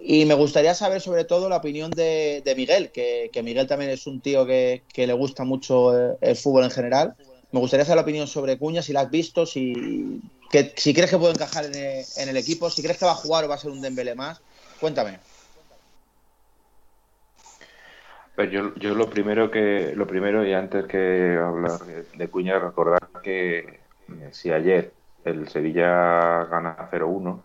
Y 0.00 0.26
me 0.26 0.34
gustaría 0.34 0.74
saber 0.74 1.00
sobre 1.00 1.24
todo 1.24 1.48
la 1.48 1.56
opinión 1.56 1.90
de, 1.90 2.42
Miguel, 2.54 2.90
que, 2.92 3.30
Miguel 3.42 3.66
también 3.66 3.90
es 3.90 4.06
un 4.06 4.20
tío 4.20 4.44
que, 4.44 4.82
le 4.94 5.12
gusta 5.14 5.44
mucho 5.44 5.98
eh, 5.98 6.18
el 6.20 6.36
fútbol 6.36 6.64
en 6.64 6.70
general 6.72 7.16
me 7.50 7.60
gustaría 7.60 7.82
hacer 7.84 7.96
la 7.96 8.02
opinión 8.02 8.26
sobre 8.26 8.58
Cuña, 8.58 8.82
si 8.82 8.92
la 8.92 9.00
has 9.00 9.10
visto, 9.10 9.46
si, 9.46 10.20
que, 10.50 10.74
si 10.76 10.92
crees 10.92 11.10
que 11.10 11.16
puede 11.16 11.32
encajar 11.32 11.64
en, 11.64 12.28
el 12.28 12.36
equipo, 12.36 12.68
si 12.68 12.82
crees 12.82 12.98
que 12.98 13.06
va 13.06 13.12
a 13.12 13.22
jugar 13.22 13.44
o 13.44 13.48
va 13.48 13.54
a 13.54 13.58
ser 13.58 13.70
un 13.70 13.80
Dembele 13.80 14.14
más. 14.14 14.40
Cuéntame. 14.80 15.18
Pues 18.38 18.52
yo, 18.52 18.72
yo 18.76 18.94
lo 18.94 19.10
primero 19.10 19.50
que 19.50 19.94
lo 19.96 20.06
primero 20.06 20.46
y 20.46 20.52
antes 20.52 20.86
que 20.86 21.36
hablar 21.36 21.80
de 21.80 22.28
Cuña 22.28 22.60
recordar 22.60 23.08
que 23.20 23.58
eh, 23.58 24.28
si 24.30 24.52
ayer 24.52 24.92
el 25.24 25.48
Sevilla 25.48 26.44
gana 26.44 26.88
0-1 26.88 27.42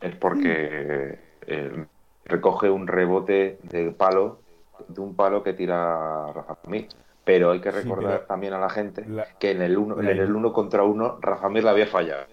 es 0.00 0.14
porque 0.14 1.18
eh, 1.48 1.84
recoge 2.26 2.70
un 2.70 2.86
rebote 2.86 3.58
de 3.64 3.90
palo 3.90 4.38
de 4.86 5.00
un 5.00 5.16
palo 5.16 5.42
que 5.42 5.52
tira 5.52 6.30
Rafa 6.32 6.58
Mir 6.68 6.86
pero 7.24 7.50
hay 7.50 7.60
que 7.60 7.72
recordar 7.72 8.26
también 8.28 8.52
a 8.52 8.60
la 8.60 8.70
gente 8.70 9.04
que 9.40 9.50
en 9.50 9.62
el 9.62 9.76
uno, 9.76 10.00
en 10.00 10.06
el 10.06 10.32
uno 10.32 10.52
contra 10.52 10.84
uno 10.84 11.18
Rafa 11.20 11.48
Mir 11.48 11.64
la 11.64 11.72
había 11.72 11.88
fallado. 11.88 12.24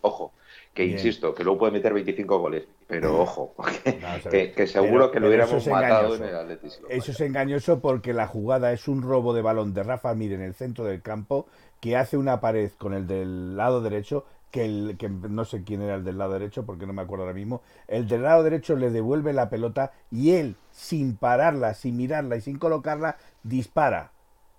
Ojo, 0.00 0.32
que 0.78 0.84
insisto, 0.84 1.34
que 1.34 1.42
luego 1.42 1.58
puede 1.58 1.72
meter 1.72 1.92
25 1.92 2.38
goles, 2.38 2.62
pero 2.86 3.20
ojo, 3.20 3.52
que, 4.30 4.66
seguro 4.68 5.10
que 5.10 5.18
lo 5.18 5.26
hubiéramos 5.26 5.66
matado 5.66 6.14
en 6.14 6.22
el 6.22 6.36
atletismo. 6.36 6.86
Eso 6.88 7.10
es 7.10 7.20
engañoso 7.20 7.80
porque 7.80 8.12
la 8.12 8.28
jugada 8.28 8.72
es 8.72 8.86
un 8.86 9.02
robo 9.02 9.34
de 9.34 9.42
balón 9.42 9.74
de 9.74 9.82
Rafa 9.82 10.14
Mir 10.14 10.34
en 10.34 10.40
el 10.40 10.54
centro 10.54 10.84
del 10.84 11.02
campo 11.02 11.48
que 11.80 11.96
hace 11.96 12.16
una 12.16 12.40
pared 12.40 12.70
con 12.78 12.94
el 12.94 13.08
del 13.08 13.56
lado 13.56 13.80
derecho 13.80 14.24
que, 14.52 14.66
el, 14.66 14.96
que 14.96 15.08
no 15.08 15.44
sé 15.44 15.64
quién 15.64 15.82
era 15.82 15.96
el 15.96 16.04
del 16.04 16.16
lado 16.16 16.34
derecho 16.34 16.64
porque 16.64 16.86
no 16.86 16.92
me 16.92 17.02
acuerdo 17.02 17.24
ahora 17.24 17.34
mismo, 17.34 17.60
el 17.88 18.06
del 18.06 18.22
lado 18.22 18.44
derecho 18.44 18.76
le 18.76 18.90
devuelve 18.90 19.32
la 19.32 19.50
pelota 19.50 19.90
y 20.12 20.34
él, 20.34 20.54
sin 20.70 21.16
pararla, 21.16 21.74
sin 21.74 21.96
mirarla 21.96 22.36
y 22.36 22.40
sin 22.40 22.56
colocarla, 22.56 23.16
dispara 23.42 24.12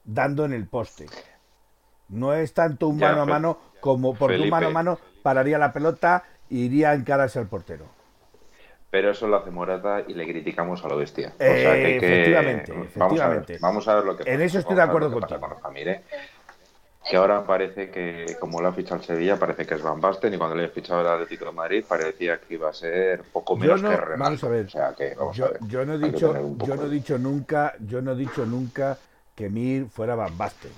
dando 0.03 0.43
en 0.43 0.51
el 0.51 0.67
poste. 0.67 1.05
No 2.09 2.33
es 2.33 2.53
tanto 2.53 2.87
un 2.87 2.97
mano 2.97 3.21
a 3.21 3.25
mano 3.25 3.57
como 3.79 4.13
porque 4.15 4.39
un 4.39 4.49
mano 4.49 4.67
a 4.67 4.71
mano 4.71 4.99
pararía 5.21 5.57
la 5.57 5.71
pelota 5.71 6.23
e 6.49 6.55
iría 6.55 6.91
a 6.91 6.93
encararse 6.95 7.39
al 7.39 7.47
portero. 7.47 7.85
Pero 8.89 9.11
eso 9.11 9.27
lo 9.27 9.37
hace 9.37 9.51
Morata 9.51 10.03
y 10.07 10.13
le 10.13 10.25
criticamos 10.25 10.83
a 10.83 10.87
lo 10.87 10.97
bestia. 10.97 11.33
efectivamente, 11.37 12.71
efectivamente. 12.71 13.57
Vamos 13.61 13.87
a, 13.87 13.95
ver, 13.95 14.05
lo 14.05 14.17
que 14.17 14.31
En 14.31 14.41
eso 14.41 14.59
estoy 14.59 14.75
de 14.75 14.81
acuerdo 14.81 15.11
contigo. 15.11 15.39
que 17.07 17.15
ahora 17.15 17.43
parece 17.43 17.91
que, 17.91 18.35
como 18.39 18.61
lo 18.61 18.67
ha 18.67 18.73
fichado 18.73 18.97
el 18.97 19.03
Sevilla, 19.03 19.37
parece 19.37 19.65
que 19.65 19.75
es 19.75 19.81
Van 19.83 20.01
Basten 20.01 20.33
y 20.33 20.37
cuando 20.37 20.55
le 20.55 20.65
ha 20.65 20.69
fichado 20.69 21.01
el 21.01 21.07
Atlético 21.07 21.45
de 21.45 21.51
Madrid 21.51 21.85
parecía 21.87 22.39
que 22.39 22.55
iba 22.55 22.69
a 22.69 22.73
ser 22.73 23.23
poco 23.31 23.55
menos 23.55 23.81
que 23.81 23.95
Vamos 24.17 24.43
a 24.43 24.49
ver. 24.49 24.65
yo, 24.65 25.85
no 25.85 25.93
he 25.93 25.99
dicho, 25.99 26.55
yo 26.57 26.75
no 26.75 26.85
he 26.85 26.89
dicho 26.89 27.17
nunca, 27.19 27.75
yo 27.79 28.01
no 28.01 28.13
he 28.13 28.15
dicho 28.15 28.45
nunca 28.45 28.97
que 29.35 29.49
Mir 29.49 29.85
fuera 29.87 30.15
Van 30.15 30.35
Basten. 30.35 30.71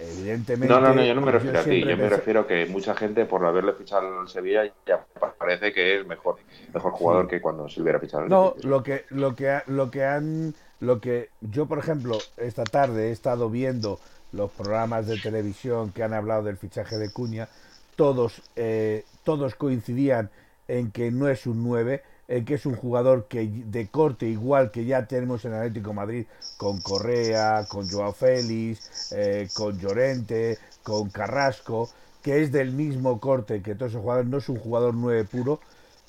Evidentemente. 0.00 0.72
No, 0.72 0.80
no, 0.80 0.94
no, 0.94 1.04
yo 1.04 1.14
no 1.14 1.20
me 1.20 1.32
refiero 1.32 1.58
a 1.58 1.64
ti. 1.64 1.80
Yo 1.84 1.96
me 1.96 2.08
refiero 2.08 2.40
a 2.40 2.46
que 2.46 2.66
mucha 2.66 2.94
gente, 2.94 3.24
por 3.24 3.44
haberle 3.44 3.72
fichado 3.72 4.20
al 4.20 4.28
Sevilla, 4.28 4.72
ya 4.86 5.04
parece 5.38 5.72
que 5.72 5.98
es 5.98 6.06
mejor, 6.06 6.36
mejor 6.72 6.92
jugador 6.92 7.26
que 7.26 7.40
cuando 7.40 7.68
se 7.68 7.82
hubiera 7.82 7.98
fichado 7.98 8.28
No, 8.28 8.54
lo 8.62 8.82
que, 8.82 9.04
lo 9.10 9.34
que, 9.34 9.58
lo 9.66 9.90
que 9.90 10.04
han, 10.04 10.54
lo 10.78 11.00
que 11.00 11.30
yo, 11.40 11.66
por 11.66 11.78
ejemplo, 11.78 12.16
esta 12.36 12.62
tarde 12.62 13.08
he 13.08 13.10
estado 13.10 13.50
viendo 13.50 13.98
los 14.30 14.52
programas 14.52 15.06
de 15.08 15.18
televisión 15.18 15.90
que 15.90 16.04
han 16.04 16.14
hablado 16.14 16.44
del 16.44 16.58
fichaje 16.58 16.96
de 16.96 17.10
Cuña, 17.10 17.48
todos, 17.96 18.42
eh, 18.54 19.04
todos 19.24 19.56
coincidían 19.56 20.30
en 20.68 20.92
que 20.92 21.10
no 21.10 21.28
es 21.28 21.46
un 21.46 21.64
9, 21.64 22.02
en 22.28 22.44
que 22.44 22.54
es 22.54 22.66
un 22.66 22.76
jugador 22.76 23.26
que 23.26 23.48
de 23.48 23.88
corte 23.88 24.26
igual 24.26 24.70
que 24.70 24.84
ya 24.84 25.06
tenemos 25.06 25.44
en 25.46 25.54
Atlético 25.54 25.94
Madrid 25.94 26.26
con 26.58 26.80
Correa, 26.80 27.64
con 27.66 27.88
Joao 27.88 28.12
Félix, 28.12 29.12
eh, 29.12 29.48
con 29.54 29.78
Llorente, 29.78 30.58
con 30.82 31.08
Carrasco, 31.08 31.88
que 32.22 32.42
es 32.42 32.52
del 32.52 32.72
mismo 32.72 33.18
corte 33.18 33.62
que 33.62 33.74
todos 33.74 33.92
esos 33.92 34.02
jugadores, 34.02 34.28
no 34.28 34.38
es 34.38 34.48
un 34.50 34.58
jugador 34.58 34.94
9 34.94 35.24
puro, 35.24 35.60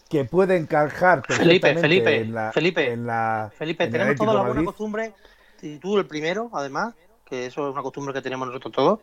que 0.10 0.26
puede 0.26 0.58
encajar 0.58 1.24
Felipe, 1.26 1.76
Felipe, 1.76 2.22
en 2.22 2.34
la, 2.34 2.52
Felipe, 2.52 2.92
en 2.92 3.06
la, 3.06 3.52
Felipe, 3.58 3.88
tenemos 3.88 4.16
toda 4.16 4.34
la 4.34 4.42
buena 4.42 4.66
costumbre, 4.66 5.14
y 5.62 5.78
tú 5.78 5.98
el 5.98 6.06
primero, 6.06 6.50
además, 6.54 6.96
que 7.24 7.46
eso 7.46 7.68
es 7.68 7.74
una 7.74 7.82
costumbre 7.84 8.14
que 8.14 8.22
tenemos 8.22 8.48
nosotros 8.48 8.74
todos, 8.74 9.00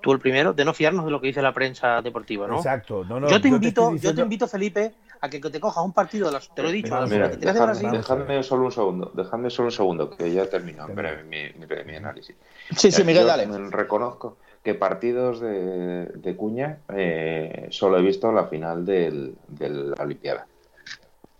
tú 0.00 0.12
el 0.12 0.20
primero, 0.20 0.52
de 0.52 0.64
no 0.64 0.72
fiarnos 0.72 1.04
de 1.04 1.10
lo 1.10 1.20
que 1.20 1.26
dice 1.26 1.42
la 1.42 1.52
prensa 1.52 2.00
deportiva, 2.00 2.46
¿no? 2.46 2.56
Exacto. 2.56 3.04
yo 3.28 3.40
te 3.40 3.48
invito, 3.48 3.94
yo 3.96 4.14
te 4.14 4.20
invito, 4.20 4.46
Felipe, 4.46 4.94
a 5.20 5.28
que 5.28 5.40
te 5.40 5.60
cojas 5.60 5.84
un 5.84 5.92
partido 5.92 6.26
de 6.26 6.32
los, 6.32 6.54
te 6.54 6.62
lo 6.62 6.68
he 6.68 6.72
dicho, 6.72 6.94
dejadme, 7.06 8.42
solo 8.42 8.64
un 8.64 8.72
segundo, 8.72 9.10
dejadme 9.14 9.50
solo 9.50 9.68
un 9.68 9.72
segundo, 9.72 10.10
que 10.10 10.32
ya 10.32 10.42
he 10.42 10.46
terminado 10.46 10.88
mi, 10.88 11.52
mi, 11.54 11.96
análisis. 11.96 12.36
Sí, 12.76 12.90
sí, 12.90 13.04
Miguel, 13.04 13.26
dale. 13.26 13.46
Reconozco 13.70 14.36
que 14.66 14.74
partidos 14.74 15.38
de, 15.38 16.06
de 16.06 16.36
Cuña 16.36 16.80
eh, 16.88 17.68
solo 17.70 17.98
he 17.98 18.02
visto 18.02 18.32
la 18.32 18.48
final 18.48 18.84
del, 18.84 19.36
de 19.46 19.68
la 19.70 20.02
Olimpiada. 20.02 20.46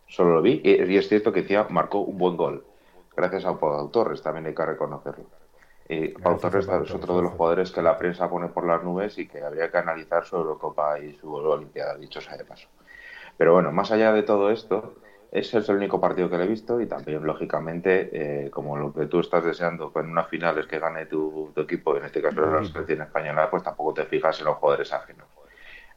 Solo 0.07 0.35
lo 0.35 0.43
vi 0.43 0.61
y, 0.63 0.97
es 0.97 1.09
cierto 1.09 1.33
que 1.33 1.43
decía 1.43 1.67
marcó 1.69 1.99
un 1.99 2.19
buen 2.19 2.37
gol. 2.37 2.65
Gracias 3.17 3.45
a 3.45 3.59
Pau 3.59 3.89
Torres, 3.89 4.23
también 4.23 4.47
hay 4.47 4.55
que 4.55 4.65
reconocerlo. 4.65 5.25
Y 5.89 6.09
Pau 6.09 6.39
Torres 6.39 6.69
es 6.69 6.91
otro 6.93 7.17
de 7.17 7.23
los 7.23 7.33
jugadores 7.33 7.73
que 7.73 7.83
la 7.83 7.99
prensa 7.99 8.31
pone 8.31 8.47
por 8.47 8.65
las 8.65 8.85
nubes 8.85 9.19
y 9.19 9.27
que 9.27 9.43
habría 9.43 9.71
que 9.73 9.79
analizar 9.79 10.25
su 10.25 10.37
Eurocopa 10.37 10.99
y 11.01 11.15
su 11.15 11.35
Olimpiada, 11.35 11.97
dicho 11.97 12.21
sea 12.21 12.37
de 12.37 12.45
paso. 12.45 12.69
Pero 13.37 13.53
bueno, 13.53 13.73
más 13.73 13.91
allá 13.91 14.13
de 14.13 14.23
todo 14.23 14.51
esto, 14.51 14.95
ese 15.31 15.59
es 15.59 15.69
el 15.69 15.77
único 15.77 16.01
partido 16.01 16.31
que 16.31 16.39
le 16.39 16.45
he 16.45 16.49
visto 16.49 16.81
y 16.81 16.87
también, 16.87 17.25
lógicamente, 17.25 18.11
eh, 18.47 18.51
como 18.51 18.77
lo 18.77 18.93
que 18.93 19.07
tú 19.07 19.21
estás 19.21 19.45
deseando 19.45 19.93
en 19.97 20.07
una 20.07 20.25
final 20.25 20.59
es 20.59 20.67
que 20.67 20.79
gane 20.79 21.07
tu, 21.07 21.53
equipo, 21.57 21.97
en 21.97 22.05
este 22.05 22.23
caso 22.23 22.41
la 22.41 22.65
selección 22.65 23.03
española, 23.03 23.51
pues 23.51 23.63
tampoco 23.63 23.95
te 23.95 24.05
fijas 24.05 24.39
en 24.39 24.47
los 24.47 24.57
jugadores 24.57 24.93
ajenos. 24.93 25.27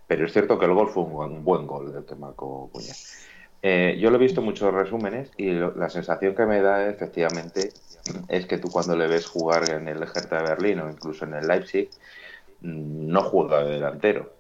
Pero 0.08 0.26
es 0.26 0.34
cierto 0.34 0.58
que 0.58 0.66
el 0.66 0.74
gol 0.74 0.90
fue 0.90 1.04
un 1.04 1.44
buen, 1.44 1.68
gol 1.68 1.94
del 1.94 2.06
que 2.06 2.16
marcó 2.16 2.70
Cuña. 2.72 2.94
Eh, 3.62 3.98
yo 4.00 4.10
lo 4.10 4.16
he 4.16 4.20
visto 4.20 4.42
muchos 4.42 4.74
resúmenes 4.74 5.32
y 5.38 5.52
la 5.52 5.90
sensación 5.90 6.34
que 6.34 6.46
me 6.46 6.62
da 6.62 6.90
efectivamente 6.90 7.72
es 8.28 8.46
que 8.46 8.58
tú 8.58 8.72
cuando 8.72 8.96
le 8.96 9.08
ves 9.08 9.28
jugar 9.28 9.70
en 9.70 9.88
el 9.88 10.02
Hertha 10.02 10.42
de 10.42 10.50
Berlín 10.50 10.80
o 10.80 10.90
incluso 10.90 11.26
en 11.26 11.36
el 11.36 11.48
Leipzig, 11.48 11.90
mm, 12.62 13.08
no 13.08 13.22
juega 13.22 13.64
de 13.64 13.74
delantero 13.74 14.39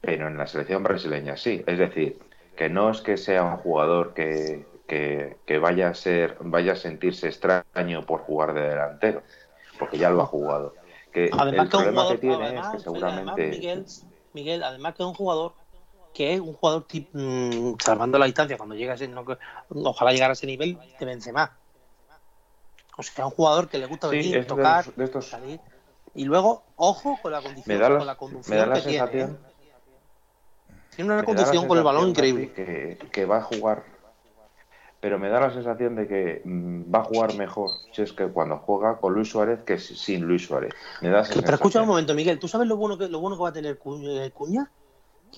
pero 0.00 0.28
en 0.28 0.36
la 0.36 0.46
selección 0.46 0.82
brasileña 0.82 1.36
sí. 1.36 1.62
Es 1.66 1.78
decir, 1.78 2.18
que 2.56 2.68
no 2.68 2.90
es 2.90 3.00
que 3.00 3.16
sea 3.16 3.44
un 3.44 3.56
jugador 3.58 4.14
que, 4.14 4.66
que, 4.86 5.58
vaya 5.58 5.88
a 5.88 5.94
ser, 5.94 6.36
vaya 6.40 6.72
a 6.72 6.76
sentirse 6.76 7.28
extraño 7.28 8.04
por 8.06 8.20
jugar 8.20 8.54
de 8.54 8.62
delantero, 8.62 9.22
porque 9.78 9.98
ya 9.98 10.10
lo 10.10 10.22
ha 10.22 10.26
jugado. 10.26 10.74
Que 11.12 11.30
además 11.32 11.64
el 11.64 11.70
problema 11.70 12.08
que 12.08 12.18
tiene 12.18 12.58
es 12.58 12.66
que 12.68 12.78
seguramente 12.78 13.84
Miguel, 14.32 14.62
además 14.62 14.94
que 14.94 15.02
es 15.02 15.06
un 15.08 15.14
jugador 15.14 15.54
que 16.14 16.34
es 16.34 16.40
un 16.40 16.54
jugador 16.54 16.86
mm, 17.12 17.74
salvando 17.82 18.18
la 18.18 18.26
distancia 18.26 18.56
cuando 18.56 18.74
llega 18.74 18.92
a 18.92 18.94
ese, 18.96 19.10
ojalá 19.68 20.12
llegar 20.12 20.30
a 20.30 20.32
ese 20.32 20.46
nivel 20.46 20.78
de 20.98 21.06
Benzema. 21.06 21.56
O 22.96 23.02
sea, 23.02 23.26
un 23.26 23.32
jugador 23.32 23.68
que 23.68 23.78
le 23.78 23.86
gusta 23.86 24.08
venir, 24.08 24.46
tocar, 24.46 24.84
salir. 25.22 25.60
Y 26.14 26.24
luego, 26.24 26.64
ojo 26.76 27.18
con 27.22 27.32
la 27.32 27.40
condición, 27.40 27.76
me 27.76 27.80
da 27.80 27.88
la, 27.88 27.98
con 27.98 28.06
la 28.06 28.16
conducción 28.16 28.56
me 28.56 28.60
da 28.60 28.66
la 28.66 28.76
sensación, 28.80 29.38
tiene 29.38 29.49
una 31.04 31.22
condición 31.24 31.66
con 31.66 31.78
el 31.78 31.84
balón 31.84 32.10
increíble. 32.10 32.52
Que, 33.12 33.24
va 33.24 33.38
a 33.38 33.42
jugar, 33.42 33.84
pero 35.00 35.18
me 35.18 35.28
da 35.28 35.40
la 35.40 35.52
sensación 35.52 35.96
de 35.96 36.06
que 36.06 36.42
mm, 36.44 36.92
va 36.92 37.00
a 37.00 37.04
jugar 37.04 37.34
mejor 37.36 37.70
si 37.92 38.02
es 38.02 38.12
que 38.12 38.26
cuando 38.28 38.58
juega 38.58 38.98
con 38.98 39.14
Luis 39.14 39.30
Suárez 39.30 39.62
que 39.62 39.78
sin 39.78 40.22
Luis 40.22 40.46
Suárez. 40.46 40.72
Me 41.00 41.10
da 41.10 41.24
pero 41.28 41.54
escucha 41.54 41.82
un 41.82 41.88
momento, 41.88 42.14
Miguel, 42.14 42.38
¿tú 42.38 42.48
sabes 42.48 42.66
lo 42.66 42.76
bueno 42.76 42.98
que, 42.98 43.08
lo 43.08 43.20
bueno 43.20 43.36
que 43.36 43.42
va 43.42 43.48
a 43.50 43.52
tener 43.52 43.78
eh, 44.02 44.30
Cuña? 44.32 44.70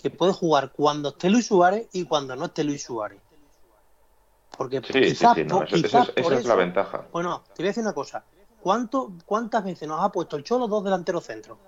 Que 0.02 0.10
puede 0.10 0.32
jugar 0.32 0.72
cuando 0.72 1.10
esté 1.10 1.28
Luis 1.28 1.46
Suárez 1.46 1.88
y 1.92 2.04
cuando 2.04 2.34
no 2.34 2.46
esté 2.46 2.64
Luis 2.64 2.82
Suárez. 2.82 3.20
Porque 4.56 4.80
quizás, 4.80 5.36
esa, 5.38 6.06
es 6.16 6.44
la 6.44 6.54
ventaja. 6.54 7.06
Bueno, 7.12 7.42
te 7.54 7.62
voy 7.62 7.68
a 7.68 7.70
decir 7.70 7.82
una 7.82 7.94
cosa. 7.94 8.24
¿Cuánto, 8.60 9.12
¿Cuántas 9.24 9.64
veces 9.64 9.88
nos 9.88 10.00
ha 10.00 10.12
puesto 10.12 10.36
el 10.36 10.44
Cholo 10.44 10.68
dos 10.68 10.84
delanteros 10.84 11.24
centros? 11.24 11.58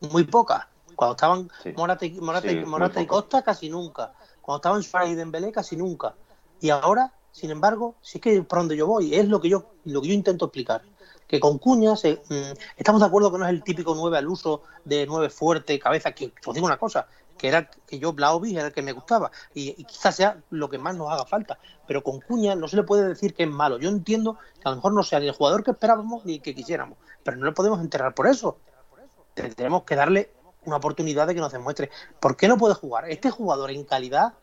Muy 0.00 0.24
pocas. 0.24 0.66
Cuando 0.98 1.12
estaban 1.12 1.48
Morata, 1.76 3.00
y, 3.00 3.06
Costa, 3.06 3.42
casi 3.42 3.70
nunca. 3.70 4.12
Cuando 4.42 4.56
estaban 4.56 4.82
Suárez 4.82 5.10
y 5.10 5.14
Dembélé, 5.14 5.52
casi 5.52 5.76
nunca. 5.76 6.16
Y 6.60 6.70
ahora, 6.70 7.12
sin 7.30 7.52
embargo, 7.52 7.94
sí 8.00 8.18
que 8.18 8.42
por 8.42 8.58
donde 8.58 8.76
yo 8.76 8.88
voy, 8.88 9.14
es 9.14 9.28
lo 9.28 9.40
que 9.40 9.48
yo, 9.48 9.70
lo 9.84 10.02
que 10.02 10.08
yo 10.08 10.14
intento 10.14 10.46
explicar. 10.46 10.82
Que 11.28 11.38
con 11.38 11.58
Cuña 11.58 11.92
mm, 11.92 12.52
estamos 12.76 13.00
de 13.00 13.06
acuerdo 13.06 13.30
que 13.30 13.38
no 13.38 13.44
es 13.44 13.50
el 13.52 13.62
típico 13.62 13.94
9 13.94 14.18
al 14.18 14.26
uso 14.26 14.62
de 14.84 15.06
9 15.06 15.30
fuerte, 15.30 15.78
cabeza, 15.78 16.10
que 16.10 16.32
os 16.44 16.52
digo 16.52 16.66
una 16.66 16.78
cosa, 16.78 17.06
que 17.38 17.46
era 17.46 17.70
que 17.70 18.00
yo 18.00 18.12
Blaovic 18.12 18.56
era 18.56 18.66
el 18.66 18.72
que 18.72 18.82
me 18.82 18.90
gustaba. 18.90 19.30
Y, 19.54 19.84
quizás 19.84 20.16
sea 20.16 20.42
lo 20.50 20.68
que 20.68 20.78
más 20.78 20.96
nos 20.96 21.12
haga 21.12 21.26
falta. 21.26 21.60
Pero 21.86 22.02
con 22.02 22.20
Cuña 22.20 22.56
no 22.56 22.66
se 22.66 22.74
le 22.74 22.82
puede 22.82 23.06
decir 23.06 23.34
que 23.34 23.44
es 23.44 23.48
malo. 23.48 23.78
Yo 23.78 23.88
entiendo 23.88 24.36
que 24.54 24.62
a 24.64 24.70
lo 24.70 24.76
mejor 24.76 24.94
no 24.94 25.04
sea 25.04 25.20
ni 25.20 25.28
el 25.28 25.34
jugador 25.34 25.62
que 25.62 25.70
esperábamos 25.70 26.24
ni 26.24 26.34
el 26.34 26.42
que 26.42 26.56
quisiéramos. 26.56 26.98
Pero 27.22 27.36
no 27.36 27.46
le 27.46 27.52
podemos 27.52 27.80
enterrar 27.80 28.14
por 28.14 28.26
eso. 28.26 28.58
Tenemos 29.54 29.84
que 29.84 29.94
darle 29.94 30.32
una 30.68 30.76
oportunidad 30.76 31.26
de 31.26 31.34
que 31.34 31.40
nos 31.40 31.52
demuestre. 31.52 31.90
¿Por 32.20 32.36
qué 32.36 32.48
no 32.48 32.56
puede 32.56 32.74
jugar? 32.74 33.10
Este 33.10 33.30
jugador 33.30 33.70
en 33.70 33.84
calidad, 33.84 34.34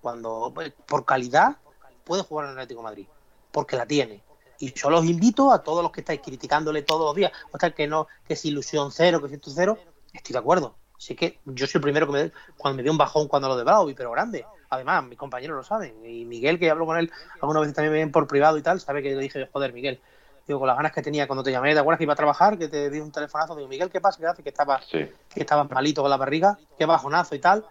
cuando 0.00 0.52
pues, 0.54 0.72
por 0.86 1.04
calidad, 1.04 1.56
puede 2.04 2.22
jugar 2.22 2.46
en 2.46 2.52
el 2.52 2.58
Atlético 2.58 2.82
Madrid, 2.82 3.06
porque 3.50 3.76
la 3.76 3.86
tiene. 3.86 4.22
Y 4.58 4.72
yo 4.72 4.88
los 4.88 5.04
invito 5.04 5.52
a 5.52 5.62
todos 5.62 5.82
los 5.82 5.92
que 5.92 6.00
estáis 6.00 6.20
criticándole 6.20 6.82
todos 6.82 7.04
los 7.04 7.14
días, 7.14 7.32
o 7.52 7.58
que 7.74 7.86
no, 7.86 8.06
que 8.26 8.34
es 8.34 8.44
ilusión 8.44 8.90
cero, 8.92 9.20
que 9.20 9.34
es 9.34 9.40
cero, 9.44 9.78
estoy 10.12 10.32
de 10.32 10.38
acuerdo. 10.38 10.76
Así 10.96 11.14
que 11.14 11.40
yo 11.44 11.66
soy 11.66 11.78
el 11.78 11.82
primero 11.82 12.06
que 12.06 12.12
me 12.12 12.32
cuando 12.56 12.76
me 12.76 12.82
dio 12.82 12.90
un 12.90 12.98
bajón 12.98 13.28
cuando 13.28 13.48
lo 13.48 13.56
de 13.56 13.64
Bravo, 13.64 13.90
pero 13.94 14.10
grande. 14.12 14.46
Además, 14.70 15.04
mis 15.04 15.18
compañeros 15.18 15.56
lo 15.56 15.62
saben. 15.62 16.04
Y 16.04 16.24
Miguel, 16.24 16.58
que 16.58 16.70
hablo 16.70 16.86
con 16.86 16.98
él 16.98 17.12
algunas 17.40 17.62
veces 17.62 17.76
también 17.76 18.10
por 18.10 18.26
privado 18.26 18.56
y 18.56 18.62
tal, 18.62 18.80
sabe 18.80 19.02
que 19.02 19.14
le 19.14 19.20
dije, 19.20 19.48
joder, 19.52 19.72
Miguel, 19.72 20.00
digo, 20.46 20.60
con 20.60 20.68
las 20.68 20.76
ganas 20.76 20.92
que 20.92 21.02
tenía 21.02 21.26
cuando 21.26 21.42
te 21.42 21.50
llamé, 21.50 21.74
¿te 21.74 21.80
acuerdas 21.80 21.98
que 21.98 22.04
iba 22.04 22.12
a 22.12 22.16
trabajar? 22.16 22.58
Que 22.58 22.68
te 22.68 22.90
di 22.90 23.00
un 23.00 23.10
telefonazo, 23.10 23.56
digo, 23.56 23.68
Miguel, 23.68 23.90
¿qué 23.90 24.00
pasa? 24.00 24.18
¿Qué 24.20 24.26
hace? 24.26 24.42
Que 24.42 24.50
estaba, 24.50 24.80
que 24.90 25.10
estaba 25.34 25.64
malito 25.64 26.02
con 26.02 26.10
la 26.10 26.16
barriga, 26.16 26.58
qué 26.78 26.86
bajonazo 26.86 27.34
y 27.34 27.40
tal. 27.40 27.64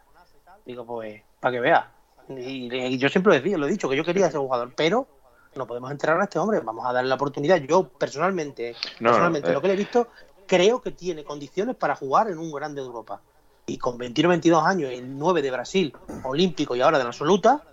Digo, 0.65 0.85
pues, 0.85 1.21
para 1.39 1.53
que 1.53 1.59
vea. 1.59 1.91
Y, 2.29 2.97
yo 2.97 3.07
siempre 3.09 3.33
lo, 3.33 3.41
decía, 3.41 3.57
lo 3.57 3.67
he 3.67 3.71
dicho, 3.71 3.87
que 3.87 3.95
yo 3.95 4.03
quería 4.03 4.29
ser 4.29 4.39
jugador, 4.39 4.73
pero 4.75 5.07
no 5.55 5.67
podemos 5.67 5.91
enterrar 5.91 6.19
a 6.19 6.25
este 6.25 6.39
hombre, 6.39 6.59
vamos 6.59 6.85
a 6.85 6.91
darle 6.91 7.09
la 7.09 7.15
oportunidad. 7.15 7.57
Yo, 7.57 7.87
personalmente, 7.87 8.75
personalmente, 8.99 9.51
lo 9.51 9.59
eh. 9.59 9.61
que 9.61 9.67
le 9.67 9.73
he 9.73 9.77
visto, 9.77 10.07
creo 10.45 10.81
que 10.81 10.91
tiene 10.91 11.23
condiciones 11.23 11.75
para 11.75 11.95
jugar 11.95 12.29
en 12.29 12.39
un 12.39 12.51
grande 12.51 12.81
de 12.81 12.87
Europa. 12.87 13.21
Y 13.67 13.77
con 13.77 13.97
21 13.97 14.29
22 14.29 14.63
años, 14.63 14.91
el 14.91 15.17
9 15.17 15.41
de 15.41 15.51
Brasil, 15.51 15.93
olímpico 16.23 16.75
y 16.75 16.81
ahora 16.81 16.97
de 16.97 17.03
la 17.03 17.09
absoluta, 17.09 17.63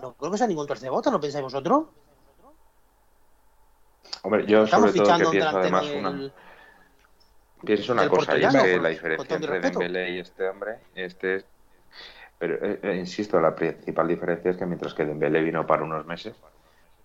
no 0.00 0.14
creo 0.14 0.30
que 0.30 0.38
sea 0.38 0.46
ningún 0.46 0.66
tercer 0.66 0.90
voto, 0.90 1.10
¿no 1.10 1.20
pensáis 1.20 1.44
vosotros? 1.44 1.84
Hombre, 4.24 4.46
yo 4.46 4.66
sobre 4.66 4.92
todo 4.92 5.18
que 5.18 5.26
pienso 5.30 5.58
además 5.58 5.86
una... 5.90 6.32
Pienso 7.64 7.92
una 7.92 8.08
cosa, 8.08 8.36
y 8.36 8.44
es 8.44 8.54
que 8.54 8.78
la 8.78 8.88
diferencia 8.90 9.36
entre 9.36 9.60
Dembélé 9.60 10.10
y 10.10 10.18
este 10.18 10.48
hombre, 10.48 10.78
este 10.94 11.44
pero 12.38 12.54
eh, 12.62 12.80
eh, 12.82 12.96
insisto, 12.96 13.40
la 13.40 13.54
principal 13.54 14.08
diferencia 14.08 14.50
es 14.50 14.56
que 14.56 14.66
mientras 14.66 14.92
que 14.92 15.04
Dembélé 15.04 15.40
vino 15.42 15.66
para 15.66 15.82
unos 15.82 16.04
meses, 16.04 16.34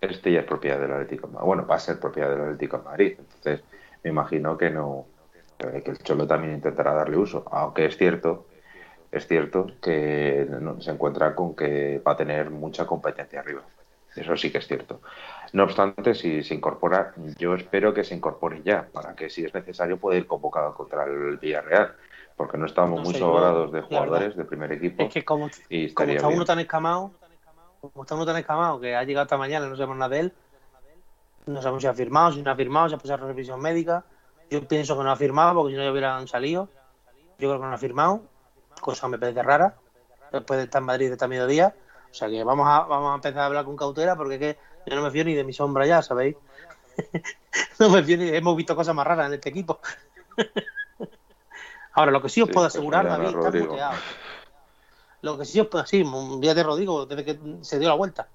este 0.00 0.32
ya 0.32 0.40
es 0.40 0.46
propiedad 0.46 0.78
del 0.78 0.92
Atlético 0.92 1.28
Bueno, 1.28 1.66
va 1.66 1.76
a 1.76 1.78
ser 1.78 1.98
propiedad 1.98 2.30
del 2.30 2.40
Atlético 2.42 2.78
de 2.78 2.84
Madrid. 2.84 3.16
Entonces, 3.18 3.62
me 4.02 4.10
imagino 4.10 4.58
que 4.58 4.70
no 4.70 5.06
que 5.58 5.90
el 5.90 5.98
Cholo 5.98 6.26
también 6.26 6.54
intentará 6.54 6.94
darle 6.94 7.18
uso, 7.18 7.44
aunque 7.50 7.84
es 7.84 7.96
cierto 7.96 8.46
es 9.12 9.26
cierto 9.26 9.66
que 9.82 10.48
se 10.80 10.90
encuentra 10.90 11.34
con 11.34 11.54
que 11.54 11.98
va 12.06 12.12
a 12.12 12.16
tener 12.16 12.50
mucha 12.50 12.86
competencia 12.86 13.40
arriba. 13.40 13.62
Eso 14.14 14.36
sí 14.36 14.50
que 14.50 14.58
es 14.58 14.66
cierto. 14.66 15.00
No 15.52 15.64
obstante, 15.64 16.14
si 16.14 16.42
se 16.42 16.54
incorpora, 16.54 17.12
yo 17.38 17.54
espero 17.54 17.92
que 17.92 18.04
se 18.04 18.14
incorpore 18.14 18.62
ya, 18.64 18.86
para 18.92 19.14
que 19.14 19.28
si 19.28 19.44
es 19.44 19.52
necesario 19.52 19.98
pueda 19.98 20.18
ir 20.18 20.26
convocado 20.26 20.74
contra 20.74 21.04
el 21.04 21.38
Villarreal, 21.38 21.94
porque 22.36 22.56
no 22.56 22.66
estamos 22.66 23.02
muy 23.02 23.14
sobrados 23.14 23.72
de 23.72 23.80
jugadores 23.82 24.36
de 24.36 24.44
primer 24.44 24.72
equipo. 24.72 25.02
Es 25.02 25.12
que 25.12 25.24
como, 25.24 25.50
está 25.68 26.28
uno 26.28 26.44
tan 26.44 26.60
escamado, 26.60 27.12
como 27.80 28.02
está 28.02 28.14
uno 28.14 28.26
tan 28.26 28.36
escamado 28.36 28.80
que 28.80 28.94
ha 28.94 29.02
llegado 29.02 29.24
esta 29.24 29.36
mañana, 29.36 29.68
no 29.68 29.76
sabemos 29.76 29.96
nada 29.96 30.10
de 30.10 30.20
él, 30.20 30.32
no 31.46 31.60
sabemos 31.60 31.82
si 31.82 31.88
ha 31.88 31.94
firmado, 31.94 32.32
si 32.32 32.42
no 32.42 32.50
ha 32.50 32.56
firmado, 32.56 32.88
si 32.88 32.94
ha 32.94 32.98
pasado 32.98 33.26
revisión 33.26 33.60
médica, 33.60 34.04
Yo 34.50 34.66
pienso 34.66 34.96
que 34.96 35.04
no 35.04 35.10
ha 35.10 35.16
firmado 35.16 35.54
porque 35.54 35.72
si 35.72 35.76
no 35.76 35.84
ya 35.84 35.90
hubieran 35.90 36.28
salido. 36.28 36.68
Yo 37.38 37.48
creo 37.48 37.60
que 37.60 37.66
no 37.66 37.72
ha 37.72 37.78
firmado, 37.78 38.22
cosa 38.80 39.06
que 39.06 39.12
me 39.12 39.18
parece 39.18 39.42
rara. 39.42 39.74
Después 40.32 40.58
de 40.58 40.64
estar 40.64 40.80
en 40.80 40.86
Madrid 40.86 41.06
de 41.08 41.12
esta 41.14 41.26
mediodía. 41.26 41.74
O 42.10 42.14
sea 42.14 42.28
que 42.28 42.42
vamos 42.44 42.66
a, 42.68 42.80
vamos 42.82 43.12
a 43.12 43.14
empezar 43.14 43.42
a 43.42 43.46
hablar 43.46 43.64
con 43.64 43.76
cautela 43.76 44.16
porque 44.16 44.34
es 44.34 44.40
que 44.40 44.58
yo 44.86 44.96
no 44.96 45.02
me 45.02 45.10
fío 45.10 45.24
ni 45.24 45.34
de 45.34 45.44
mi 45.44 45.52
sombra 45.52 45.86
ya, 45.86 46.02
¿sabéis? 46.02 46.36
no 47.78 47.88
me 47.90 48.02
fío 48.02 48.16
ni 48.16 48.28
hemos 48.28 48.56
visto 48.56 48.76
cosas 48.76 48.94
más 48.94 49.06
raras 49.06 49.28
en 49.28 49.34
este 49.34 49.48
equipo. 49.48 49.80
Ahora, 51.92 52.12
lo 52.12 52.22
que 52.22 52.28
sí 52.28 52.40
os 52.40 52.48
puedo 52.48 52.66
asegurar, 52.66 53.06
David, 53.06 53.36
está 53.36 53.50
muteado. 53.50 53.96
Lo 55.22 55.36
que 55.36 55.44
sí 55.44 55.60
os 55.60 55.66
puedo, 55.66 55.84
sí, 55.84 56.04
ya 56.40 56.54
te 56.54 56.64
lo 56.64 56.76
digo, 56.76 57.04
desde 57.06 57.24
que 57.24 57.38
se 57.62 57.78
dio 57.78 57.88
la 57.88 57.94
vuelta. 57.94 58.28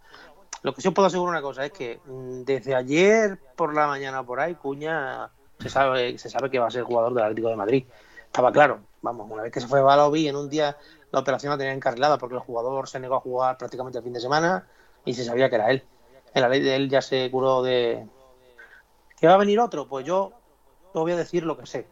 Lo 0.61 0.73
que 0.73 0.81
sí 0.81 0.87
os 0.87 0.93
puedo 0.93 1.07
asegurar 1.07 1.31
una 1.31 1.41
cosa 1.41 1.65
es 1.65 1.71
que 1.71 1.99
mm, 2.05 2.43
desde 2.43 2.75
ayer 2.75 3.39
por 3.55 3.73
la 3.73 3.87
mañana 3.87 4.23
por 4.23 4.39
ahí, 4.39 4.55
Cuña 4.55 5.29
se 5.59 5.69
sabe, 5.69 6.17
se 6.17 6.29
sabe 6.29 6.49
que 6.49 6.59
va 6.59 6.67
a 6.67 6.71
ser 6.71 6.83
jugador 6.83 7.13
del 7.13 7.23
Atlético 7.23 7.49
de 7.49 7.55
Madrid. 7.55 7.85
Estaba 8.25 8.51
claro, 8.51 8.81
vamos, 9.01 9.29
una 9.29 9.43
vez 9.43 9.51
que 9.51 9.61
se 9.61 9.67
fue 9.67 9.81
Balovi, 9.81 10.27
en 10.27 10.35
un 10.35 10.49
día 10.49 10.75
la 11.11 11.19
operación 11.19 11.51
la 11.51 11.57
tenía 11.57 11.73
encarrilada 11.73 12.17
porque 12.17 12.35
el 12.35 12.41
jugador 12.41 12.89
se 12.89 12.99
negó 12.99 13.15
a 13.15 13.19
jugar 13.21 13.57
prácticamente 13.57 13.99
el 13.99 14.03
fin 14.03 14.13
de 14.13 14.19
semana 14.19 14.67
y 15.05 15.13
se 15.13 15.23
sabía 15.23 15.49
que 15.49 15.55
era 15.55 15.71
él. 15.71 15.83
En 16.35 16.41
la 16.41 16.49
ley 16.49 16.59
de 16.59 16.75
él 16.75 16.89
ya 16.89 17.01
se 17.01 17.31
curó 17.31 17.63
de. 17.63 18.05
¿Que 19.17 19.27
va 19.27 19.35
a 19.35 19.37
venir 19.37 19.57
otro? 19.57 19.87
Pues 19.87 20.05
yo 20.05 20.33
te 20.91 20.99
voy 20.99 21.13
a 21.13 21.15
decir 21.15 21.43
lo 21.43 21.57
que 21.57 21.65
sé. 21.65 21.87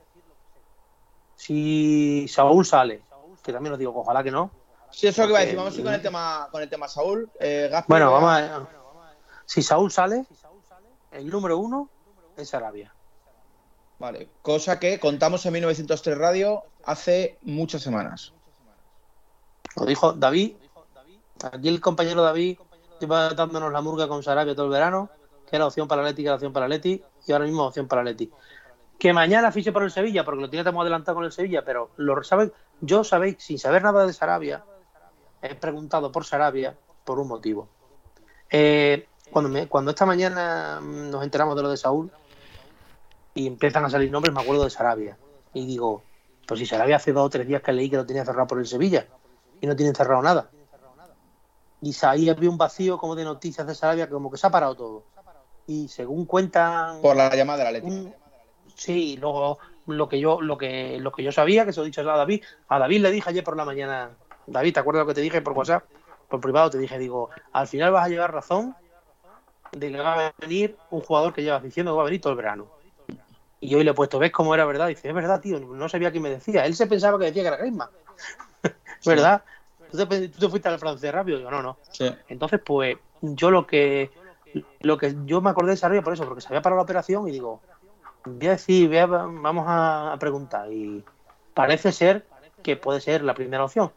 Si 1.38 2.28
Saúl 2.28 2.66
sale, 2.66 3.04
que 3.42 3.54
también 3.54 3.72
os 3.72 3.80
digo, 3.80 3.94
ojalá 3.96 4.22
que 4.22 4.32
no. 4.32 4.52
Sí, 4.92 5.08
eso 5.08 5.24
es 5.24 5.28
lo 5.28 5.28
que 5.28 5.32
iba 5.32 5.40
a 5.40 5.42
decir. 5.44 5.58
Vamos 5.58 5.74
a 5.74 5.78
ir 5.78 5.84
con 5.86 5.94
el 5.94 6.02
tema, 6.02 6.50
con 6.52 6.62
el 6.62 6.70
tema 6.70 6.90
Saúl. 6.90 7.32
Eh, 7.40 7.72
bueno, 7.88 8.12
vamos 8.12 8.30
a. 8.32 8.68
Si 9.46 9.62
Saúl 9.62 9.90
sale, 9.90 10.26
el 11.12 11.30
número 11.30 11.58
uno 11.58 11.90
es 12.36 12.54
Arabia. 12.54 12.94
Vale, 13.98 14.28
cosa 14.42 14.78
que 14.78 15.00
contamos 15.00 15.46
en 15.46 15.54
1903 15.54 16.18
Radio 16.18 16.64
hace 16.84 17.38
muchas 17.44 17.82
semanas. 17.82 18.34
Lo 19.78 19.86
dijo 19.86 20.12
David. 20.12 20.58
Aquí 21.50 21.70
el 21.70 21.80
compañero 21.80 22.24
David 22.24 22.58
lleva 23.04 23.30
dándonos 23.30 23.72
la 23.72 23.82
murga 23.82 24.08
con 24.08 24.24
Sarabia 24.24 24.56
todo 24.56 24.66
el 24.66 24.72
verano, 24.72 25.10
que 25.50 25.56
era 25.56 25.68
opción 25.68 25.88
para 25.88 26.04
Leti, 26.04 26.24
que 26.24 26.28
era 26.28 26.36
opción 26.36 26.54
para 26.54 26.68
Leti, 26.68 27.04
y 27.28 27.32
ahora 27.32 27.46
mismo 27.46 27.64
opción 27.66 27.88
para 27.88 28.04
Leti. 28.04 28.32
Que 28.98 29.14
mañana 29.14 29.52
fiche 29.52 29.72
por 29.72 29.84
el 29.84 29.92
Sevilla, 29.92 30.24
porque 30.24 30.42
lo 30.42 30.50
tiene 30.50 30.64
que 30.64 30.78
adelantado 30.78 31.16
con 31.16 31.26
el 31.26 31.32
Sevilla, 31.32 31.64
pero 31.66 31.92
lo 31.98 32.24
saben, 32.24 32.54
yo 32.82 33.04
sabéis, 33.04 33.38
sin 33.40 33.60
saber 33.60 33.84
nada 33.84 34.06
de 34.06 34.14
Sarabia, 34.14 34.64
he 35.42 35.56
preguntado 35.56 36.12
por 36.12 36.26
Sarabia 36.26 36.76
por 37.04 37.20
un 37.20 37.28
motivo. 37.28 37.68
Eh, 38.50 39.08
cuando, 39.32 39.68
cuando 39.68 39.92
esta 39.92 40.06
mañana 40.06 40.80
nos 40.80 41.24
enteramos 41.24 41.56
de 41.56 41.64
lo 41.64 41.70
de 41.70 41.78
Saúl 41.78 42.12
y 43.34 43.48
empiezan 43.48 43.84
a 43.84 43.90
salir 43.90 44.12
nombres, 44.12 44.34
me 44.34 44.42
acuerdo 44.42 44.64
de 44.64 44.70
Sarabia. 44.70 45.18
Y 45.54 45.66
digo, 45.66 46.04
pues 46.48 46.60
si 46.60 46.66
Sarabia 46.66 46.96
hace 46.96 47.12
dos 47.12 47.26
o 47.26 47.30
tres 47.30 47.48
días 47.48 47.62
que 47.62 47.74
leí 47.74 47.90
que 47.90 47.98
lo 47.98 48.06
tenía 48.06 48.24
cerrado 48.24 48.48
por 48.48 48.60
el 48.60 48.68
Sevilla 48.68 49.08
y 49.60 49.68
no 49.68 49.76
tiene 49.76 49.94
cerrado 49.94 50.22
nada. 50.22 50.50
Y 51.84 51.94
ahí 52.06 52.30
había 52.30 52.50
un 52.50 52.58
vacío 52.58 52.98
como 52.98 53.14
de 53.14 53.26
noticias 53.26 53.68
de 53.68 53.76
Sarabia, 53.76 54.10
como 54.10 54.32
que 54.32 54.38
se 54.38 54.48
ha 54.48 54.50
parado 54.50 54.74
todo. 54.74 55.04
Y 55.68 55.90
según 55.90 56.26
cuentan. 56.26 57.02
Por 57.02 57.18
la 57.18 57.36
llamada 57.36 57.60
de 57.60 57.64
la 57.66 57.72
Leti. 57.72 58.14
sí, 58.74 59.18
luego 59.18 59.60
lo 59.88 60.08
que 60.08 60.18
yo, 60.18 60.40
lo 60.40 60.58
que, 60.58 60.98
lo 61.02 61.12
que 61.12 61.24
yo 61.24 61.34
sabía, 61.34 61.66
que 61.66 61.74
se 61.74 61.82
lo 61.82 61.84
he 61.84 61.88
dicho 61.88 62.00
a 62.00 62.18
David, 62.18 62.42
a 62.70 62.80
David 62.80 63.02
le 63.02 63.12
dije 63.12 63.30
ayer 63.30 63.44
por 63.44 63.58
la 63.58 63.66
mañana, 63.66 64.12
David, 64.48 64.76
¿te 64.76 64.80
acuerdas 64.80 65.02
lo 65.02 65.08
que 65.08 65.14
te 65.16 65.20
dije 65.20 65.42
por 65.42 65.52
WhatsApp? 65.52 65.84
Por 66.30 66.40
privado 66.40 66.70
te 66.70 66.78
dije, 66.78 66.98
digo, 66.98 67.30
al 67.52 67.68
final 67.68 67.92
vas 67.92 68.06
a 68.06 68.10
llevar 68.10 68.34
razón 68.34 68.78
de 69.74 69.92
que 69.92 69.98
va 69.98 70.28
a 70.28 70.34
venir 70.40 70.78
un 70.90 71.02
jugador 71.02 71.34
que 71.34 71.44
llevas 71.44 71.64
diciendo 71.64 71.92
que 71.92 71.98
va 71.98 72.04
a 72.04 72.06
venir 72.06 72.22
todo 72.22 72.32
el 72.32 72.38
verano. 72.38 72.68
Y 73.60 73.76
hoy 73.76 73.84
le 73.84 73.92
he 73.92 73.94
puesto, 73.94 74.20
¿ves 74.20 74.32
cómo 74.32 74.54
era 74.54 74.64
verdad? 74.64 74.88
dice, 74.88 75.10
es 75.10 75.14
verdad, 75.14 75.42
tío, 75.42 75.60
no 75.60 75.90
sabía 75.90 76.14
qué 76.14 76.22
me 76.22 76.30
decía. 76.30 76.66
Él 76.66 76.76
se 76.76 76.88
pensaba 76.88 77.20
que 77.20 77.26
decía 77.26 77.42
que 77.44 77.48
era 77.50 77.58
Griezmann. 77.58 77.90
¿Verdad? 79.06 79.44
¿Tú 79.94 80.08
te, 80.08 80.50
fuiste 80.50 80.68
al 80.70 80.80
francés 80.80 81.12
rápido. 81.12 81.38
Digo, 81.38 81.52
no, 81.52 81.62
no. 81.62 81.78
Entonces, 82.28 82.60
pues, 82.66 82.98
yo 83.22 83.52
lo 83.52 83.68
que 83.68 84.10
lo 84.82 84.98
que 84.98 85.16
yo 85.26 85.42
me 85.42 85.50
acordé 85.50 85.72
de 85.72 85.78
Sarabia 85.78 86.02
por 86.02 86.14
eso, 86.14 86.26
porque 86.26 86.42
se 86.42 86.48
había 86.48 86.62
parado 86.62 86.78
la 86.78 86.84
operación 86.84 87.28
y 87.28 87.32
digo, 87.32 87.62
voy 88.26 88.48
a 88.48 88.52
decir, 88.52 88.90
vamos 89.08 89.66
a, 89.68 90.16
preguntar. 90.20 90.72
Y 90.72 91.04
parece 91.54 91.92
ser 91.92 92.26
que 92.62 92.76
puede 92.76 93.02
ser 93.02 93.24
la 93.24 93.34
primera 93.34 93.64
opción. 93.64 93.92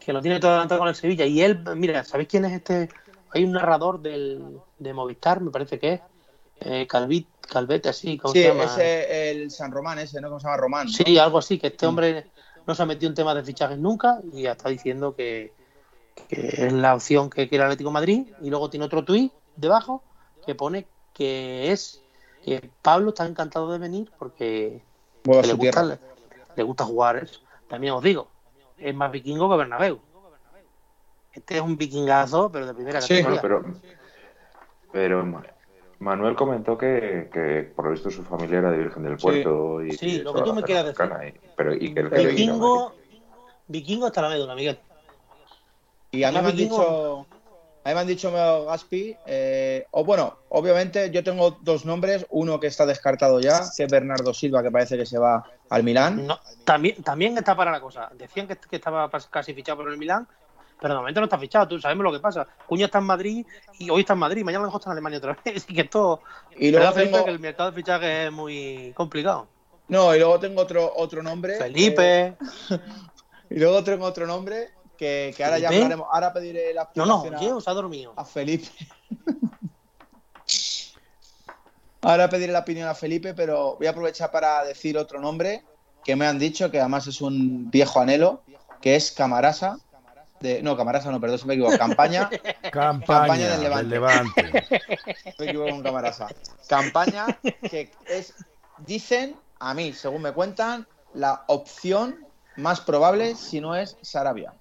Que 0.00 0.12
lo 0.12 0.20
tiene 0.20 0.40
todo 0.40 0.52
adelantado 0.52 0.80
con 0.80 0.88
el 0.88 0.94
Sevilla. 0.94 1.24
Y 1.24 1.42
él, 1.42 1.62
mira, 1.76 2.04
¿sabéis 2.04 2.28
quién 2.28 2.44
es 2.44 2.52
este? 2.52 2.88
Hay 3.30 3.44
un 3.44 3.52
narrador 3.52 4.00
del, 4.00 4.58
de 4.78 4.92
Movistar, 4.92 5.40
me 5.40 5.50
parece 5.50 5.78
que 5.78 5.94
es. 5.94 6.00
Eh, 6.60 6.86
Calvit, 6.86 7.28
Calvete, 7.42 7.90
así, 7.90 8.16
¿cómo 8.16 8.32
se 8.32 8.44
llama? 8.44 8.64
ese, 8.64 9.30
el 9.30 9.50
San 9.50 9.70
Román, 9.70 9.98
ese, 9.98 10.22
¿no? 10.22 10.28
¿Cómo 10.28 10.40
se 10.40 10.46
llama? 10.46 10.56
Román. 10.56 10.88
Sí, 10.88 11.18
algo 11.18 11.38
así, 11.38 11.58
que 11.58 11.66
este 11.66 11.86
hombre 11.86 12.30
no 12.66 12.74
se 12.74 12.82
ha 12.82 12.86
metido 12.86 13.08
en 13.08 13.14
temas 13.14 13.34
de 13.34 13.44
fichajes 13.44 13.78
nunca 13.78 14.20
y 14.32 14.42
ya 14.42 14.52
está 14.52 14.68
diciendo 14.68 15.14
que, 15.14 15.52
es 16.28 16.72
la 16.72 16.94
opción 16.94 17.30
que 17.30 17.48
quiere 17.48 17.64
el 17.64 17.70
Atlético 17.70 17.90
Madrid. 17.90 18.26
Y 18.40 18.50
luego 18.50 18.70
tiene 18.70 18.86
otro 18.86 19.04
tuit 19.04 19.32
debajo 19.56 20.02
que 20.44 20.54
pone 20.54 20.86
que 21.12 21.72
es 21.72 22.02
que 22.44 22.70
Pablo 22.82 23.10
está 23.10 23.26
encantado 23.26 23.70
de 23.72 23.78
venir 23.78 24.10
porque 24.18 24.82
le, 25.24 25.52
gusta, 25.54 25.98
le, 26.54 26.62
gusta, 26.62 26.84
jugar 26.84 27.16
eso. 27.16 27.40
También 27.68 27.92
os 27.94 28.02
digo, 28.02 28.28
es 28.78 28.94
más 28.94 29.10
vikingo 29.10 29.50
que 29.50 29.56
Bernabéu. 29.56 30.00
Este 31.32 31.56
es 31.56 31.60
un 31.60 31.76
vikingazo, 31.76 32.50
pero 32.50 32.66
de 32.66 32.74
primera 32.74 33.00
categoría. 33.00 33.40
pero, 33.42 33.64
pero 34.90 35.42
Manuel 35.98 36.34
comentó 36.34 36.76
que, 36.76 37.30
que, 37.32 37.72
por 37.74 37.86
lo 37.86 37.90
visto 37.92 38.10
su 38.10 38.22
familia 38.22 38.58
era 38.58 38.70
de 38.70 38.78
Virgen 38.78 39.02
del 39.02 39.16
Puerto. 39.16 39.78
Sí, 39.80 39.88
y, 39.88 39.92
sí 39.92 40.18
lo 40.20 40.34
que 40.34 40.42
tú 40.42 40.54
me 40.54 40.62
quieras 40.62 40.86
decir. 40.86 41.40
pero, 41.56 41.74
y 41.74 41.94
que 41.94 42.00
el 42.00 42.28
vikingo, 42.28 42.94
vikingo 43.66 44.06
está 44.08 44.22
la 44.22 44.28
médula, 44.28 44.54
Miguel. 44.54 44.78
Y 46.10 46.22
a 46.24 46.32
mí 46.32 46.38
me 46.40 46.48
han 46.48 46.56
dicho, 46.56 47.26
a 47.84 47.88
mí 47.88 47.94
me 47.94 48.00
han 48.00 48.06
dicho 48.06 48.30
Gaspi, 48.66 49.16
eh, 49.26 49.86
o 49.90 50.04
bueno, 50.04 50.36
obviamente 50.50 51.10
yo 51.10 51.24
tengo 51.24 51.58
dos 51.62 51.84
nombres, 51.84 52.26
uno 52.30 52.60
que 52.60 52.66
está 52.66 52.84
descartado 52.84 53.40
ya, 53.40 53.60
que 53.76 53.84
es 53.84 53.90
Bernardo 53.90 54.34
Silva, 54.34 54.62
que 54.62 54.70
parece 54.70 54.96
que 54.96 55.06
se 55.06 55.18
va 55.18 55.44
al 55.70 55.82
Milán. 55.82 56.26
No, 56.26 56.38
también, 56.64 57.02
también 57.02 57.36
está 57.38 57.56
para 57.56 57.70
la 57.70 57.80
cosa. 57.80 58.10
Decían 58.14 58.46
que, 58.46 58.56
que 58.56 58.76
estaba 58.76 59.10
casi 59.30 59.54
fichado 59.54 59.78
por 59.78 59.90
el 59.90 59.98
Milán 59.98 60.28
pero 60.80 60.94
de 60.94 61.00
momento 61.00 61.20
no 61.20 61.24
está 61.24 61.38
fichado, 61.38 61.68
tú 61.68 61.80
sabemos 61.80 62.04
lo 62.04 62.12
que 62.12 62.20
pasa. 62.20 62.46
Cuña 62.66 62.86
está 62.86 62.98
en 62.98 63.04
Madrid 63.04 63.46
y 63.78 63.88
hoy 63.88 64.00
está 64.00 64.12
en 64.12 64.18
Madrid, 64.18 64.44
mañana 64.44 64.62
lo 64.62 64.68
mejor 64.68 64.80
está 64.80 64.90
en 64.90 64.92
Alemania 64.92 65.18
otra 65.18 65.38
vez. 65.44 65.56
Así 65.64 65.74
que 65.74 65.82
esto. 65.82 66.20
Y 66.56 66.70
luego 66.70 66.92
tengo... 66.92 67.24
que 67.24 67.30
el 67.30 67.38
mercado 67.38 67.70
de 67.70 67.76
fichaje 67.76 68.26
es 68.26 68.32
muy 68.32 68.92
complicado. 68.94 69.48
No, 69.88 70.14
y 70.14 70.18
luego 70.18 70.38
tengo 70.38 70.62
otro, 70.62 70.92
otro 70.96 71.22
nombre. 71.22 71.56
Felipe. 71.56 72.36
y 73.50 73.58
luego 73.58 73.82
tengo 73.84 74.04
otro 74.04 74.26
nombre 74.26 74.70
que, 74.98 75.32
que 75.36 75.44
ahora 75.44 75.58
ya 75.58 75.68
hablaremos. 75.68 76.08
Ahora 76.10 76.32
pediré 76.32 76.74
la 76.74 76.90
No, 76.94 77.06
no, 77.06 77.22
¿qué? 77.22 77.60
se 77.60 77.70
ha 77.70 77.74
dormido. 77.74 78.12
A 78.16 78.24
Felipe. 78.24 78.68
ahora 82.02 82.28
pediré 82.28 82.52
la 82.52 82.60
opinión 82.60 82.88
a 82.88 82.94
Felipe, 82.94 83.32
pero 83.32 83.76
voy 83.76 83.86
a 83.86 83.90
aprovechar 83.90 84.30
para 84.30 84.64
decir 84.64 84.98
otro 84.98 85.20
nombre 85.20 85.64
que 86.04 86.16
me 86.16 86.26
han 86.26 86.38
dicho, 86.38 86.70
que 86.70 86.78
además 86.80 87.06
es 87.06 87.20
un 87.20 87.70
viejo 87.70 88.00
anhelo, 88.00 88.42
que 88.80 88.94
es 88.94 89.10
Camarasa 89.10 89.78
no, 90.62 90.76
Camarasa 90.76 91.10
no, 91.10 91.20
perdón, 91.20 91.38
se 91.38 91.46
me 91.46 91.54
equivoco. 91.54 91.78
Campaña. 91.78 92.28
campaña, 92.72 93.56
del 93.56 93.88
Levante. 93.88 94.52
me 95.38 95.44
equivoco 95.44 95.70
con 95.70 95.82
Camarasa. 95.82 96.28
Campaña 96.68 97.26
que 97.42 97.90
es, 98.06 98.34
dicen, 98.78 99.36
a 99.58 99.74
mí, 99.74 99.92
según 99.92 100.22
me 100.22 100.32
cuentan, 100.32 100.86
la 101.14 101.44
opción 101.46 102.26
más 102.56 102.80
probable 102.80 103.34
si 103.34 103.60
no 103.60 103.74
es 103.74 103.96
Sarabia. 104.02 104.54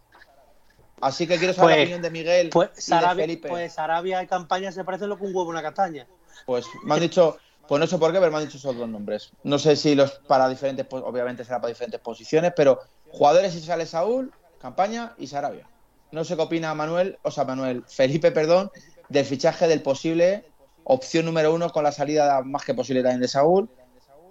Así 1.01 1.27
que 1.27 1.37
quiero 1.37 1.53
saber 1.53 1.69
la 1.69 1.75
pues, 1.75 1.83
opinión 1.83 2.01
de 2.01 2.09
Miguel 2.09 2.49
pues, 2.51 2.69
y 2.77 2.81
Sarabia, 2.81 3.15
de 3.15 3.21
Felipe. 3.23 3.49
Pues 3.49 3.73
Sarabia 3.73 4.23
y 4.23 4.27
Campaña 4.27 4.71
se 4.71 4.83
parecen 4.83 5.09
lo 5.09 5.17
que 5.17 5.25
un 5.25 5.35
huevo 5.35 5.49
una 5.49 5.61
castaña. 5.61 6.07
Pues 6.45 6.65
me 6.83 6.93
han 6.93 7.01
dicho, 7.01 7.37
pues 7.67 7.79
no 7.79 7.87
sé 7.87 7.97
por 7.97 8.11
qué, 8.11 8.19
pero 8.19 8.31
me 8.31 8.37
han 8.37 8.45
dicho 8.45 8.57
esos 8.57 8.77
dos 8.77 8.87
nombres. 8.87 9.31
No 9.43 9.59
sé 9.59 9.75
si 9.75 9.95
los 9.95 10.11
para 10.11 10.47
diferentes, 10.47 10.85
obviamente 10.89 11.43
será 11.43 11.59
para 11.59 11.69
diferentes 11.69 11.99
posiciones, 11.99 12.53
pero 12.55 12.79
jugadores 13.09 13.53
si 13.53 13.61
sale 13.61 13.85
Saúl, 13.85 14.31
Campaña 14.59 15.13
y 15.17 15.27
Sarabia. 15.27 15.67
No 16.11 16.23
sé 16.23 16.35
qué 16.35 16.41
opina 16.41 16.73
Manuel, 16.73 17.17
o 17.23 17.31
sea, 17.31 17.45
Manuel, 17.45 17.83
Felipe, 17.87 18.31
perdón, 18.31 18.71
del 19.09 19.25
fichaje 19.25 19.67
del 19.67 19.81
posible 19.81 20.45
opción 20.85 21.25
número 21.25 21.53
uno 21.53 21.69
con 21.71 21.83
la 21.83 21.91
salida 21.91 22.41
más 22.43 22.63
que 22.63 22.73
posible 22.73 23.01
también 23.01 23.21
de 23.21 23.27
Saúl, 23.27 23.69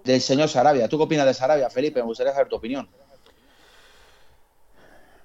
del 0.04 0.20
señor 0.20 0.48
Sarabia. 0.48 0.88
¿Tú 0.88 0.96
qué 0.96 1.04
opinas 1.04 1.26
de 1.26 1.34
Sarabia, 1.34 1.68
Felipe? 1.68 2.00
Me 2.00 2.06
gustaría 2.06 2.32
saber 2.32 2.48
tu 2.48 2.56
opinión. 2.56 2.88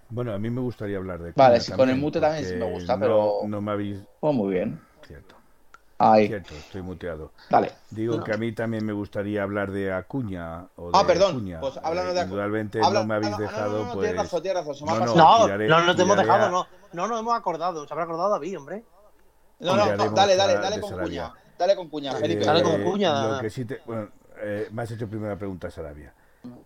Bueno, 0.09 0.33
a 0.33 0.39
mí 0.39 0.49
me 0.49 0.61
gustaría 0.61 0.97
hablar 0.97 1.21
de. 1.21 1.33
Vale, 1.35 1.59
con 1.75 1.89
el 1.89 1.97
mute 1.97 2.19
también 2.19 2.59
me 2.59 2.65
gusta, 2.65 2.99
pero. 2.99 3.41
No 3.45 3.61
me 3.61 3.71
habéis. 3.71 3.99
Oh, 4.21 4.33
muy 4.33 4.55
bien. 4.55 4.81
Cierto. 5.99 6.13
Ahí. 6.13 6.27
Cierto, 6.27 6.53
estoy 6.55 6.81
muteado. 6.81 7.31
Dale. 7.49 7.73
Digo 7.89 8.23
que 8.23 8.33
a 8.33 8.37
mí 8.37 8.53
también 8.53 8.85
me 8.85 8.93
gustaría 8.93 9.43
hablar 9.43 9.71
de 9.71 9.91
Acuña. 9.91 10.67
O 10.77 10.91
ah, 10.93 10.99
de 10.99 11.05
perdón. 11.05 11.31
Acuña. 11.31 11.59
Pues 11.59 11.77
háblanos 11.83 12.13
de 12.13 12.21
Acuña. 12.21 12.89
No 12.91 13.05
me 13.05 13.15
habéis 13.15 13.37
dejado, 13.37 13.85
no, 13.85 13.93
pues. 13.93 14.15
Razón, 14.15 14.43
razón, 14.45 14.75
no, 14.87 15.47
no, 15.47 15.57
no, 15.57 15.81
no 15.81 15.95
te 15.95 16.01
hemos 16.01 16.17
dejado, 16.17 16.49
no. 16.49 16.67
No 16.93 17.07
nos 17.07 17.19
hemos 17.19 17.35
acordado. 17.35 17.85
Se 17.85 17.93
habrá 17.93 18.05
acordado 18.05 18.29
David, 18.29 18.57
hombre. 18.57 18.83
No, 19.59 19.75
no, 19.75 19.85
dale, 20.13 20.35
dale, 20.35 20.53
dale 20.55 20.79
con 20.79 20.97
Cuña. 20.97 21.33
Dale 21.57 21.75
con 21.75 21.89
Cuña, 21.89 22.13
Felipe. 22.15 22.45
dale 22.45 22.63
con 22.63 22.81
Cuña. 22.81 23.27
Lo 23.27 23.41
que 23.41 23.49
sí 23.49 23.65
te, 23.65 23.81
bueno, 23.85 24.07
eh, 24.41 24.69
me 24.71 24.83
has 24.83 24.91
hecho 24.91 25.09
primera 25.09 25.37
pregunta, 25.37 25.69
Sarabia. 25.69 26.13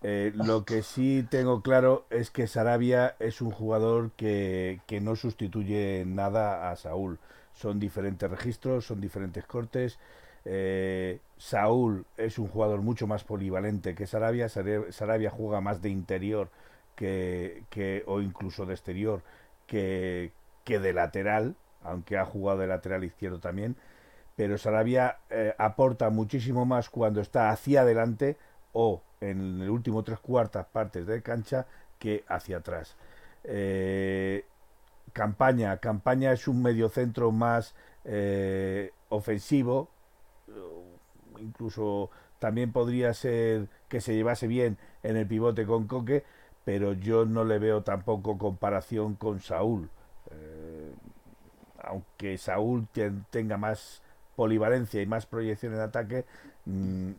Eh, 0.02 0.30
lo 0.36 0.64
que 0.64 0.82
sí 0.82 1.26
tengo 1.28 1.60
claro 1.60 2.06
es 2.10 2.30
que 2.30 2.46
Sarabia 2.46 3.16
es 3.18 3.40
un 3.40 3.50
jugador 3.50 4.12
que, 4.12 4.80
que 4.86 5.00
no 5.00 5.16
sustituye 5.16 6.04
nada 6.06 6.70
a 6.70 6.76
Saúl. 6.76 7.18
Son 7.54 7.78
diferentes 7.80 8.30
registros, 8.30 8.86
son 8.86 9.00
diferentes 9.00 9.44
cortes. 9.46 9.98
Eh, 10.44 11.20
Saúl 11.38 12.04
es 12.16 12.38
un 12.38 12.48
jugador 12.48 12.82
mucho 12.82 13.06
más 13.06 13.24
polivalente 13.24 13.94
que 13.94 14.06
Sarabia. 14.06 14.48
Sarabia 14.48 15.30
juega 15.30 15.60
más 15.60 15.80
de 15.80 15.88
interior 15.88 16.50
que, 16.96 17.64
que 17.70 18.02
o 18.06 18.20
incluso 18.20 18.66
de 18.66 18.74
exterior 18.74 19.22
que, 19.66 20.32
que, 20.64 20.78
de 20.78 20.92
lateral, 20.92 21.56
aunque 21.82 22.18
ha 22.18 22.24
jugado 22.24 22.58
de 22.58 22.66
lateral 22.66 23.04
izquierdo 23.04 23.40
también. 23.40 23.76
Pero 24.36 24.58
Sarabia 24.58 25.18
eh, 25.30 25.54
aporta 25.58 26.10
muchísimo 26.10 26.66
más 26.66 26.90
cuando 26.90 27.20
está 27.20 27.50
hacia 27.50 27.82
adelante 27.82 28.36
o 28.72 29.02
en 29.20 29.62
el 29.62 29.70
último 29.70 30.02
tres 30.02 30.18
cuartas 30.18 30.66
partes 30.66 31.06
de 31.06 31.22
cancha 31.22 31.66
que 31.98 32.24
hacia 32.28 32.58
atrás. 32.58 32.96
Eh, 33.44 34.44
campaña, 35.14 35.78
campaña 35.78 36.32
es 36.32 36.46
un 36.46 36.62
mediocentro 36.62 37.32
más 37.32 37.74
eh, 38.04 38.92
ofensivo, 39.08 39.88
incluso 41.38 42.10
también 42.38 42.72
podría 42.72 43.14
ser 43.14 43.68
que 43.88 44.02
se 44.02 44.14
llevase 44.14 44.46
bien 44.46 44.76
en 45.02 45.16
el 45.16 45.26
pivote 45.26 45.64
con 45.64 45.86
Coque, 45.86 46.24
pero 46.64 46.92
yo 46.92 47.24
no 47.24 47.44
le 47.44 47.58
veo 47.58 47.82
tampoco 47.82 48.36
comparación 48.36 49.14
con 49.14 49.40
Saúl. 49.40 49.88
Eh, 50.30 50.92
aunque 51.82 52.36
Saúl 52.36 52.86
tenga 53.30 53.56
más 53.56 54.02
polivalencia 54.36 55.00
y 55.00 55.06
más 55.06 55.26
proyección 55.26 55.74
en 55.74 55.80
ataque, 55.80 56.24
mm, 56.66 57.10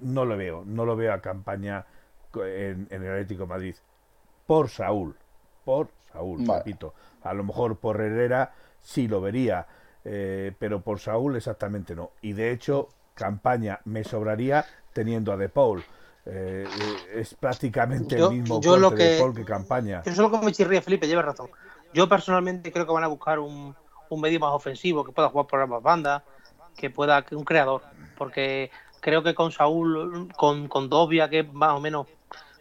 no 0.00 0.24
lo 0.24 0.36
veo, 0.36 0.64
no 0.64 0.84
lo 0.84 0.96
veo 0.96 1.12
a 1.12 1.20
campaña 1.20 1.86
en, 2.34 2.88
el 2.90 3.10
Atlético 3.10 3.46
Madrid. 3.46 3.74
Por 4.46 4.68
Saúl, 4.68 5.16
por 5.66 5.88
Saúl, 6.12 6.46
repito. 6.46 6.94
A 7.24 7.34
lo 7.34 7.42
mejor 7.42 7.76
por 7.76 8.00
Herrera 8.00 8.54
sí 8.80 9.08
lo 9.08 9.20
vería, 9.20 9.66
eh, 10.04 10.52
pero 10.60 10.80
por 10.80 11.00
Saúl 11.00 11.34
exactamente 11.34 11.96
no. 11.96 12.12
Y 12.22 12.34
de 12.34 12.52
hecho, 12.52 12.88
campaña 13.14 13.80
me 13.84 14.04
sobraría 14.04 14.64
teniendo 14.92 15.32
a 15.32 15.36
De 15.36 15.48
Paul. 15.48 15.84
Eh, 16.24 16.66
es 17.14 17.34
prácticamente 17.34 18.16
el 18.16 18.30
mismo 18.30 18.60
yo 18.60 18.76
lo 18.76 18.94
que, 18.94 19.02
de 19.02 19.18
Paul 19.18 19.34
que 19.34 19.44
campaña. 19.44 20.00
Eso 20.00 20.10
es 20.10 20.18
lo 20.18 20.30
que 20.30 20.44
me 20.46 20.52
chirría 20.52 20.80
Felipe, 20.80 21.08
lleva 21.08 21.22
razón. 21.22 21.50
Yo 21.92 22.08
personalmente 22.08 22.70
creo 22.70 22.86
que 22.86 22.92
van 22.92 23.04
a 23.04 23.08
buscar 23.08 23.40
un, 23.40 23.74
un 24.08 24.20
medio 24.20 24.38
más 24.38 24.52
ofensivo, 24.52 25.04
que 25.04 25.10
pueda 25.10 25.28
jugar 25.30 25.48
por 25.48 25.60
ambas 25.60 25.82
bandas, 25.82 26.22
que 26.76 26.90
pueda, 26.90 27.24
un 27.32 27.44
creador, 27.44 27.82
porque 28.16 28.70
creo 29.00 29.24
que 29.24 29.34
con 29.34 29.50
Saúl, 29.50 30.28
con, 30.36 30.68
con 30.68 30.88
Dobia, 30.88 31.28
que 31.28 31.42
más 31.42 31.72
o 31.72 31.80
menos 31.80 32.06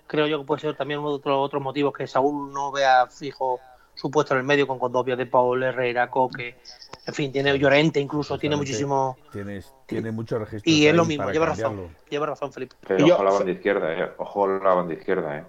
creo 0.07 0.27
yo 0.27 0.39
que 0.39 0.45
puede 0.45 0.61
ser 0.61 0.75
también 0.75 0.99
uno 0.99 1.17
de 1.17 1.29
los 1.29 1.45
otros 1.45 1.61
motivos 1.61 1.93
que 1.93 2.07
Saúl 2.07 2.51
no 2.53 2.71
vea 2.71 3.07
fijo 3.07 3.59
su 3.93 4.11
puesto 4.11 4.33
en 4.33 4.41
el 4.41 4.45
medio 4.45 4.67
con 4.67 4.77
Condovia 4.77 5.15
de 5.15 5.25
Paul 5.25 5.63
Herrera, 5.63 6.09
Coque, 6.09 6.57
en 7.07 7.13
fin, 7.13 7.31
tiene 7.31 7.57
Llorente 7.57 7.99
incluso, 7.99 8.37
tiene 8.37 8.55
muchísimo. 8.55 9.17
Tienes, 9.31 9.73
tiene 9.85 10.11
mucho 10.11 10.37
registro. 10.37 10.69
Y 10.69 10.87
es 10.87 10.93
lo 10.93 11.05
mismo, 11.05 11.31
lleva 11.31 11.45
razón, 11.47 11.95
lleva 12.09 12.25
razón, 12.25 12.51
Felipe. 12.51 12.75
Pero 12.87 13.05
ojo 13.05 13.21
a 13.21 13.23
la 13.23 13.31
banda 13.31 13.51
izquierda, 13.51 13.93
eh. 13.93 14.11
Ojo 14.17 14.45
a 14.45 14.47
la 14.47 14.73
banda 14.73 14.93
izquierda, 14.93 15.37
eh. 15.37 15.45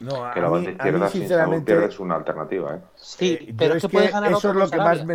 No, 0.00 0.30
que 0.32 0.40
la 0.40 0.48
banda 0.48 0.70
izquierda 0.70 1.08
sinceramente... 1.08 1.84
es 1.84 2.00
una 2.00 2.16
alternativa, 2.16 2.76
¿eh? 2.76 2.80
Sí, 2.96 3.38
eh, 3.40 3.54
pero 3.56 3.74
es 3.74 3.82
que, 3.82 3.88
puedes 3.88 4.12
ganar 4.12 4.32
eso 4.32 4.50
es 4.50 4.56
lo 4.56 4.68
que 4.68 4.76
más 4.76 5.04
me 5.04 5.14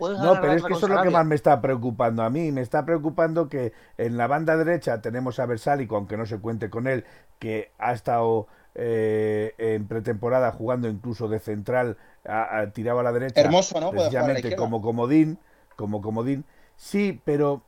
no, 0.00 0.40
pero 0.40 0.52
es 0.52 0.64
que 0.64 0.72
eso 0.72 0.86
es 0.86 0.92
lo 0.92 1.02
que 1.02 1.10
más 1.10 1.26
me 1.26 1.34
está 1.34 1.60
preocupando 1.60 2.22
a 2.22 2.30
mí. 2.30 2.52
Me 2.52 2.60
está 2.60 2.84
preocupando 2.84 3.48
que 3.48 3.72
en 3.96 4.16
la 4.16 4.26
banda 4.26 4.56
derecha 4.56 5.00
tenemos 5.00 5.38
a 5.38 5.46
Versálico, 5.46 5.96
aunque 5.96 6.16
no 6.16 6.26
se 6.26 6.38
cuente 6.38 6.70
con 6.70 6.86
él, 6.86 7.04
que 7.38 7.72
ha 7.78 7.92
estado 7.92 8.46
eh, 8.74 9.54
en 9.58 9.88
pretemporada 9.88 10.52
jugando 10.52 10.88
incluso 10.88 11.28
de 11.28 11.40
central, 11.40 11.96
a, 12.24 12.66
tiraba 12.72 13.00
a 13.00 13.04
la 13.04 13.12
derecha. 13.12 13.40
Hermoso, 13.40 13.80
¿no? 13.80 13.90
Precisamente 13.90 14.54
como 14.54 14.80
comodín, 14.82 15.38
como 15.76 16.00
comodín. 16.00 16.44
Sí, 16.76 17.20
pero 17.24 17.62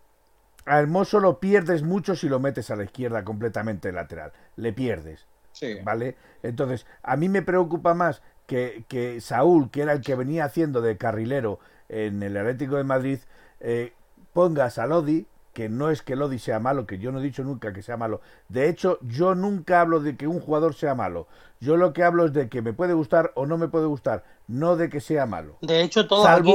a 0.66 0.78
Hermoso 0.78 1.18
lo 1.18 1.40
pierdes 1.40 1.82
mucho 1.82 2.14
si 2.14 2.28
lo 2.28 2.38
metes 2.38 2.70
a 2.70 2.76
la 2.76 2.84
izquierda 2.84 3.24
completamente 3.24 3.90
lateral. 3.92 4.32
Le 4.56 4.72
pierdes. 4.72 5.26
Sí. 5.52 5.78
¿Vale? 5.82 6.16
Entonces, 6.44 6.86
a 7.02 7.16
mí 7.16 7.28
me 7.28 7.42
preocupa 7.42 7.92
más 7.92 8.22
que, 8.46 8.84
que 8.88 9.20
Saúl, 9.20 9.70
que 9.70 9.82
era 9.82 9.92
el 9.92 10.00
que 10.02 10.14
venía 10.14 10.44
haciendo 10.44 10.80
de 10.80 10.96
carrilero 10.96 11.58
en 11.90 12.22
el 12.22 12.36
Atlético 12.36 12.76
de 12.76 12.84
Madrid, 12.84 13.18
eh, 13.60 13.92
pongas 14.32 14.78
a 14.78 14.86
Lodi, 14.86 15.26
que 15.52 15.68
no 15.68 15.90
es 15.90 16.02
que 16.02 16.14
Lodi 16.14 16.38
sea 16.38 16.60
malo, 16.60 16.86
que 16.86 16.98
yo 16.98 17.10
no 17.10 17.18
he 17.18 17.22
dicho 17.22 17.42
nunca 17.42 17.72
que 17.72 17.82
sea 17.82 17.96
malo. 17.96 18.20
De 18.48 18.68
hecho, 18.68 18.98
yo 19.02 19.34
nunca 19.34 19.80
hablo 19.80 20.00
de 20.00 20.16
que 20.16 20.28
un 20.28 20.40
jugador 20.40 20.74
sea 20.74 20.94
malo. 20.94 21.26
Yo 21.60 21.76
lo 21.76 21.92
que 21.92 22.04
hablo 22.04 22.26
es 22.26 22.32
de 22.32 22.48
que 22.48 22.62
me 22.62 22.72
puede 22.72 22.94
gustar 22.94 23.32
o 23.34 23.46
no 23.46 23.58
me 23.58 23.68
puede 23.68 23.86
gustar, 23.86 24.24
no 24.46 24.76
de 24.76 24.88
que 24.88 25.00
sea 25.00 25.26
malo. 25.26 25.56
De 25.60 25.82
hecho, 25.82 26.06
todos 26.06 26.26
aquí, 26.26 26.54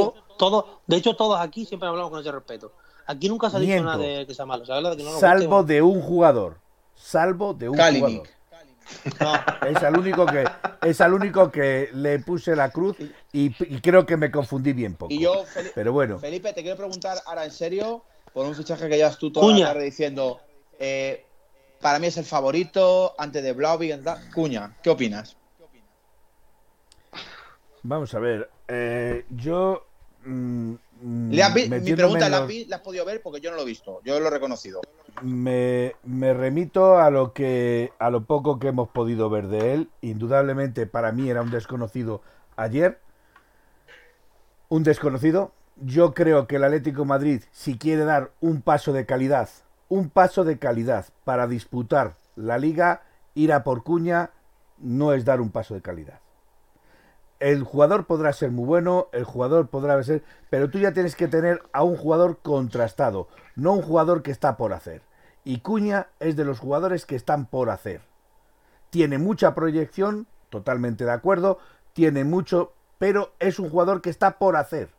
de 0.88 0.95
hecho, 0.95 1.15
todos 1.15 1.39
aquí 1.39 1.65
siempre 1.65 1.89
hablamos 1.89 2.09
con 2.09 2.21
ese 2.21 2.31
respeto. 2.31 2.71
Aquí 3.05 3.29
nunca 3.29 3.49
se 3.49 3.57
ha 3.57 3.59
dicho 3.59 3.83
nada 3.83 3.97
de 3.97 4.25
que 4.25 4.33
sea 4.33 4.45
malo. 4.45 4.65
salvo 5.19 5.63
de 5.63 5.81
un 5.81 6.01
jugador. 6.01 6.57
Salvo 6.95 7.53
de 7.53 7.69
un 7.69 7.77
jugador. 7.77 8.27
Es 9.67 9.83
al 9.83 9.97
único 9.97 10.25
que 10.25 10.45
es 10.83 11.01
al 11.01 11.13
único 11.13 11.51
que 11.51 11.89
le 11.93 12.19
puse 12.19 12.55
la 12.55 12.69
cruz 12.69 12.97
y, 13.31 13.51
creo 13.81 14.05
que 14.05 14.17
me 14.17 14.31
confundí 14.31 14.73
bien 14.73 14.95
poco. 14.95 15.13
Y 15.13 15.19
yo, 15.19 15.43
pero 15.73 15.91
bueno. 15.91 16.19
Felipe, 16.19 16.53
te 16.53 16.61
quiero 16.61 16.77
preguntar 16.77 17.17
ahora 17.25 17.45
en 17.45 17.51
serio 17.51 18.03
por 18.33 18.45
un 18.45 18.55
fichaje 18.55 18.88
que 18.88 18.97
llevas 18.97 19.17
tú 19.17 19.31
toda 19.31 19.57
la 19.57 19.67
tarde 19.67 19.83
diciendo 19.86 20.39
eh, 20.79 21.25
para 21.81 21.99
mí 21.99 22.07
es 22.07 22.17
el 22.17 22.25
favorito 22.25 23.15
antes 23.17 23.43
de 23.43 23.53
Blauvig. 23.53 24.01
Cuña, 24.33 24.75
¿qué 24.81 24.89
opinas? 24.89 25.36
Vamos 27.83 28.13
a 28.15 28.19
ver, 28.19 28.49
eh, 28.67 29.25
yo 29.29 29.86
mi 31.05 31.93
pregunta, 31.93 32.29
¿la, 32.29 32.47
has 32.75 32.81
podido 32.81 33.05
ver? 33.05 33.21
Porque 33.21 33.39
yo 33.39 33.51
no 33.51 33.57
lo 33.57 33.61
he 33.61 33.65
visto, 33.65 34.01
yo 34.03 34.19
lo 34.19 34.27
he 34.27 34.29
reconocido. 34.31 34.81
Me, 35.21 35.95
me, 36.03 36.33
remito 36.33 36.97
a 36.97 37.11
lo 37.11 37.31
que 37.31 37.93
a 37.99 38.09
lo 38.09 38.25
poco 38.25 38.57
que 38.57 38.69
hemos 38.69 38.89
podido 38.89 39.29
ver 39.29 39.47
de 39.47 39.73
él. 39.73 39.89
Indudablemente 40.01 40.87
para 40.87 41.11
mí 41.11 41.29
era 41.29 41.43
un 41.43 41.51
desconocido 41.51 42.21
ayer. 42.55 42.99
Un 44.67 44.83
desconocido. 44.83 45.51
Yo 45.77 46.13
creo 46.13 46.47
que 46.47 46.55
el 46.55 46.63
Atlético 46.63 47.05
Madrid, 47.05 47.43
si 47.51 47.77
quiere 47.77 48.03
dar 48.05 48.31
un 48.41 48.61
paso 48.61 48.91
de 48.91 49.05
calidad, 49.05 49.49
un 49.89 50.09
paso 50.09 50.43
de 50.43 50.57
calidad 50.57 51.05
para 51.23 51.47
disputar 51.47 52.15
la 52.35 52.57
liga, 52.57 53.03
ir 53.35 53.53
a 53.53 53.63
por 53.63 53.83
cuña 53.83 54.31
no 54.79 55.13
es 55.13 55.23
dar 55.23 55.39
un 55.39 55.51
paso 55.51 55.75
de 55.75 55.81
calidad 55.81 56.24
el 57.45 57.63
jugador 57.63 58.07
podrá 58.07 58.33
ser 58.33 58.49
muy 58.49 58.65
bueno, 58.65 59.07
el 59.11 59.23
jugador 59.23 59.67
podrá 59.67 60.01
ser, 60.01 60.23
pero 60.49 60.71
tú 60.71 60.79
ya 60.79 60.93
tienes 60.93 61.15
que 61.15 61.27
tener 61.27 61.61
a 61.73 61.83
un 61.83 61.95
jugador 61.95 62.39
contrastado, 62.41 63.27
no 63.55 63.73
un 63.73 63.83
jugador 63.83 64.23
que 64.23 64.31
está 64.31 64.57
por 64.57 64.73
hacer. 64.73 65.03
Y 65.43 65.59
Cuña 65.59 66.07
es 66.19 66.35
de 66.35 66.43
los 66.43 66.57
jugadores 66.57 67.05
que 67.05 67.15
están 67.15 67.45
por 67.45 67.69
hacer. 67.69 68.01
Tiene 68.89 69.19
mucha 69.19 69.53
proyección, 69.53 70.25
totalmente 70.49 71.05
de 71.05 71.11
acuerdo, 71.11 71.59
tiene 71.93 72.23
mucho, 72.23 72.73
pero 72.97 73.35
es 73.37 73.59
un 73.59 73.69
jugador 73.69 74.01
que 74.01 74.09
está 74.09 74.39
por 74.39 74.55
hacer. 74.55 74.89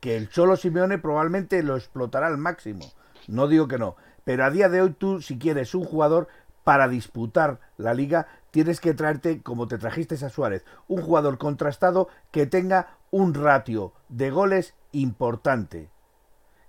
Que 0.00 0.16
el 0.16 0.30
Cholo 0.30 0.56
Simeone 0.56 0.98
probablemente 0.98 1.62
lo 1.62 1.76
explotará 1.76 2.26
al 2.26 2.36
máximo. 2.36 2.84
No 3.28 3.46
digo 3.46 3.68
que 3.68 3.78
no, 3.78 3.94
pero 4.24 4.44
a 4.44 4.50
día 4.50 4.68
de 4.68 4.82
hoy 4.82 4.90
tú 4.90 5.22
si 5.22 5.38
quieres 5.38 5.76
un 5.76 5.84
jugador 5.84 6.26
para 6.64 6.88
disputar 6.88 7.60
la 7.76 7.94
liga, 7.94 8.26
tienes 8.54 8.78
que 8.78 8.94
traerte, 8.94 9.42
como 9.42 9.66
te 9.66 9.78
trajiste 9.78 10.14
a 10.24 10.28
Suárez, 10.28 10.64
un 10.86 11.02
jugador 11.02 11.38
contrastado 11.38 12.06
que 12.30 12.46
tenga 12.46 12.98
un 13.10 13.34
ratio 13.34 13.94
de 14.08 14.30
goles 14.30 14.74
importante, 14.92 15.90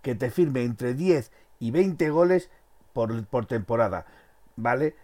que 0.01 0.15
te 0.15 0.31
firme 0.31 0.63
entre 0.63 0.95
10 0.95 1.31
y 1.59 1.69
20 1.69 2.09
goles 2.09 2.49
por, 2.91 3.45
temporada, 3.45 4.07
¿vale? 4.55 4.95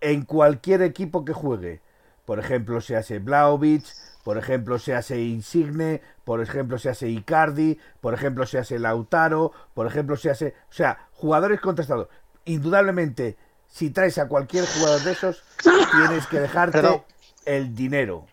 En 0.00 0.24
cualquier 0.24 0.80
equipo 0.80 1.26
que 1.26 1.34
juegue. 1.34 1.82
Por 2.24 2.38
ejemplo, 2.38 2.80
se 2.80 2.96
hace 2.96 3.18
Blaovic, 3.18 3.84
por 4.24 4.38
ejemplo, 4.38 4.78
se 4.78 4.94
hace 4.94 5.20
Insigne, 5.20 6.00
por 6.24 6.40
ejemplo, 6.40 6.78
se 6.78 6.88
hace 6.88 7.10
Icardi, 7.10 7.78
por 8.00 8.14
ejemplo, 8.14 8.46
se 8.46 8.56
hace 8.56 8.78
Lautaro, 8.78 9.52
por 9.74 9.86
ejemplo, 9.86 10.16
se 10.16 10.30
hace... 10.30 10.54
O 10.70 10.72
sea, 10.72 11.10
jugadores 11.12 11.60
contrastados. 11.60 12.08
Indudablemente, 12.46 13.36
si 13.70 13.90
traes 13.90 14.18
a 14.18 14.28
cualquier 14.28 14.66
jugador 14.66 15.00
de 15.02 15.12
esos, 15.12 15.42
tienes 15.62 16.26
que 16.26 16.40
dejarte 16.40 17.04
el 17.46 17.74
dinero. 17.74 18.26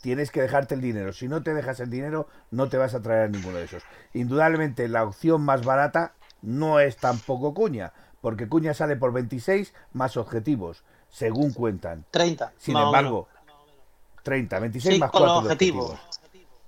Tienes 0.00 0.30
que 0.30 0.40
dejarte 0.40 0.74
el 0.74 0.80
dinero. 0.80 1.12
Si 1.12 1.28
no 1.28 1.42
te 1.42 1.52
dejas 1.52 1.78
el 1.80 1.90
dinero, 1.90 2.26
no 2.50 2.68
te 2.68 2.78
vas 2.78 2.94
a 2.94 3.02
traer 3.02 3.24
a 3.24 3.28
ninguno 3.28 3.58
de 3.58 3.64
esos. 3.64 3.82
Indudablemente, 4.14 4.88
la 4.88 5.04
opción 5.04 5.42
más 5.42 5.64
barata 5.64 6.14
no 6.40 6.80
es 6.80 6.96
tampoco 6.96 7.52
Cuña, 7.52 7.92
porque 8.22 8.48
Cuña 8.48 8.72
sale 8.72 8.96
por 8.96 9.12
26 9.12 9.74
más 9.92 10.16
objetivos, 10.16 10.82
según 11.10 11.52
cuentan. 11.52 12.06
30. 12.10 12.52
Sin 12.56 12.78
embargo, 12.78 13.28
30, 14.22 14.58
26 14.58 14.98
más 14.98 15.10
4 15.10 15.34
objetivos. 15.36 15.98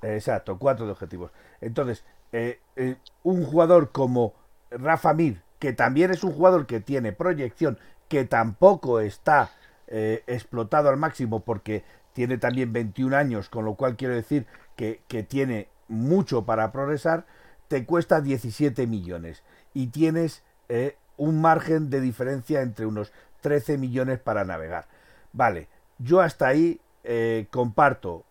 Exacto, 0.03 0.59
4 0.59 0.85
de 0.85 0.93
objetivos. 0.93 1.31
Entonces, 1.63 2.05
eh, 2.33 2.61
eh, 2.77 2.97
un 3.23 3.45
jugador 3.47 3.93
como 3.93 4.35
Rafa 4.71 5.15
Mir, 5.15 5.43
que 5.59 5.73
también 5.73 6.11
es 6.11 6.25
un 6.25 6.33
jugador 6.33 6.67
que 6.67 6.81
tiene 6.81 7.13
proyección, 7.13 7.79
que 8.13 8.27
tampoco 8.27 9.01
está 9.01 9.53
eh, 9.87 10.23
explotado 10.27 10.91
al 10.91 10.99
máximo 10.99 11.41
porque 11.41 11.83
tiene 12.13 12.37
también 12.37 12.71
21 12.71 13.17
años, 13.17 13.49
con 13.49 13.65
lo 13.65 13.75
cual 13.75 13.97
quiero 13.97 14.15
decir 14.15 14.45
que, 14.77 15.01
que 15.09 15.23
tiene 15.23 15.69
mucho 15.89 16.45
para 16.45 16.73
progresar, 16.73 17.25
te 17.69 17.87
cuesta 17.87 18.21
17 18.21 18.87
millones 18.87 19.43
y 19.73 19.87
tienes 19.87 20.43
eh, 20.69 20.99
un 21.17 21.41
margen 21.41 21.89
de 21.89 22.03
diferencia 22.03 22.61
entre 22.61 22.85
unos 22.85 23.15
13 23.41 23.79
millones 23.79 24.19
para 24.19 24.45
navegar. 24.45 24.89
Vale, 25.33 25.69
yo 25.97 26.21
hasta 26.21 26.49
ahí 26.49 26.83
eh, 27.05 27.47
comparto 27.51 28.27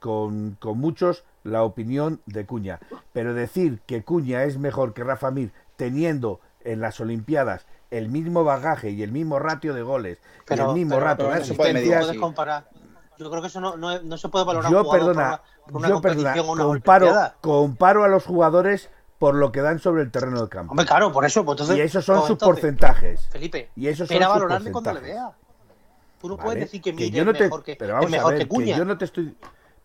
con, 0.00 0.58
con, 0.60 0.78
muchos 0.78 1.24
la 1.42 1.62
opinión 1.62 2.20
de 2.26 2.44
Cuña, 2.44 2.80
pero 3.14 3.32
decir 3.32 3.80
que 3.86 4.04
Cuña 4.04 4.44
es 4.44 4.58
mejor 4.58 4.92
que 4.92 5.02
Rafa 5.02 5.30
Mir 5.30 5.52
teniendo 5.76 6.40
en 6.60 6.80
las 6.80 7.00
Olimpiadas 7.00 7.66
el 7.90 8.08
mismo 8.08 8.44
bagaje 8.44 8.90
y 8.90 9.02
el 9.02 9.12
mismo 9.12 9.38
ratio 9.38 9.74
de 9.74 9.82
goles, 9.82 10.18
pero, 10.46 10.70
el 10.70 10.74
mismo 10.74 11.00
ratio 11.00 11.28
de 11.28 11.34
asistencias. 11.34 12.16
comparar. 12.16 12.68
Yo 13.18 13.30
creo 13.30 13.42
que 13.42 13.48
eso 13.48 13.60
no, 13.60 13.76
no, 13.76 14.00
no 14.00 14.16
se 14.16 14.28
puede 14.28 14.44
valorar 14.44 14.70
yo, 14.70 14.88
perdona, 14.88 15.42
por 15.66 15.76
una, 15.76 15.88
yo, 15.88 16.00
perdona, 16.00 16.36
comparo, 16.36 17.14
comparo 17.40 18.04
a 18.04 18.08
los 18.08 18.24
jugadores 18.24 18.90
por 19.18 19.34
lo 19.34 19.50
que 19.50 19.60
dan 19.60 19.80
sobre 19.80 20.02
el 20.02 20.10
terreno 20.10 20.42
de 20.42 20.48
campo. 20.48 20.72
Hombre, 20.72 20.86
claro, 20.86 21.12
por 21.12 21.24
eso. 21.24 21.44
Pues 21.44 21.56
entonces, 21.56 21.76
y 21.76 21.80
esos 21.80 22.04
son 22.04 22.26
sus 22.26 22.38
porcentajes. 22.38 23.28
Felipe, 23.30 23.70
y 23.74 23.88
esos 23.88 24.08
son 24.08 24.20
valorarle 24.20 24.70
cuando 24.70 24.92
le 24.92 25.00
vea. 25.00 25.32
Tú 26.20 26.28
no 26.28 26.36
vale, 26.36 26.46
puedes 26.46 26.60
decir 26.64 26.82
que, 26.82 26.94
que 26.94 27.10
yo 27.10 27.24
no 27.24 27.32
te, 27.32 27.44
mejor 27.44 27.62
que, 27.62 27.76
pero 27.76 27.94
vamos 27.94 28.06
es 28.06 28.12
mejor 28.12 28.32
a 28.32 28.36
ver, 28.36 28.42
que 28.42 28.48
Cuña. 28.48 28.66
Que 28.66 28.78
yo 28.78 28.84
no 28.84 28.98
te 28.98 29.04
estoy. 29.04 29.36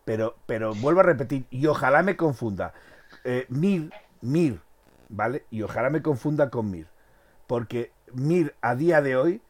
Pero, 0.04 0.36
pero 0.46 0.74
vuelvo 0.74 1.00
a 1.00 1.04
repetir, 1.04 1.46
y 1.50 1.66
ojalá 1.66 2.02
me 2.02 2.16
confunda. 2.16 2.72
Eh, 3.24 3.46
Mir, 3.48 3.92
Mir, 4.20 4.60
¿vale? 5.08 5.46
Y 5.50 5.62
ojalá 5.62 5.90
me 5.90 6.02
confunda 6.02 6.50
con 6.50 6.70
Mir. 6.70 6.86
Porque 7.46 7.92
Mir, 8.12 8.54
a 8.60 8.74
día 8.74 9.02
de 9.02 9.16
hoy, 9.16 9.42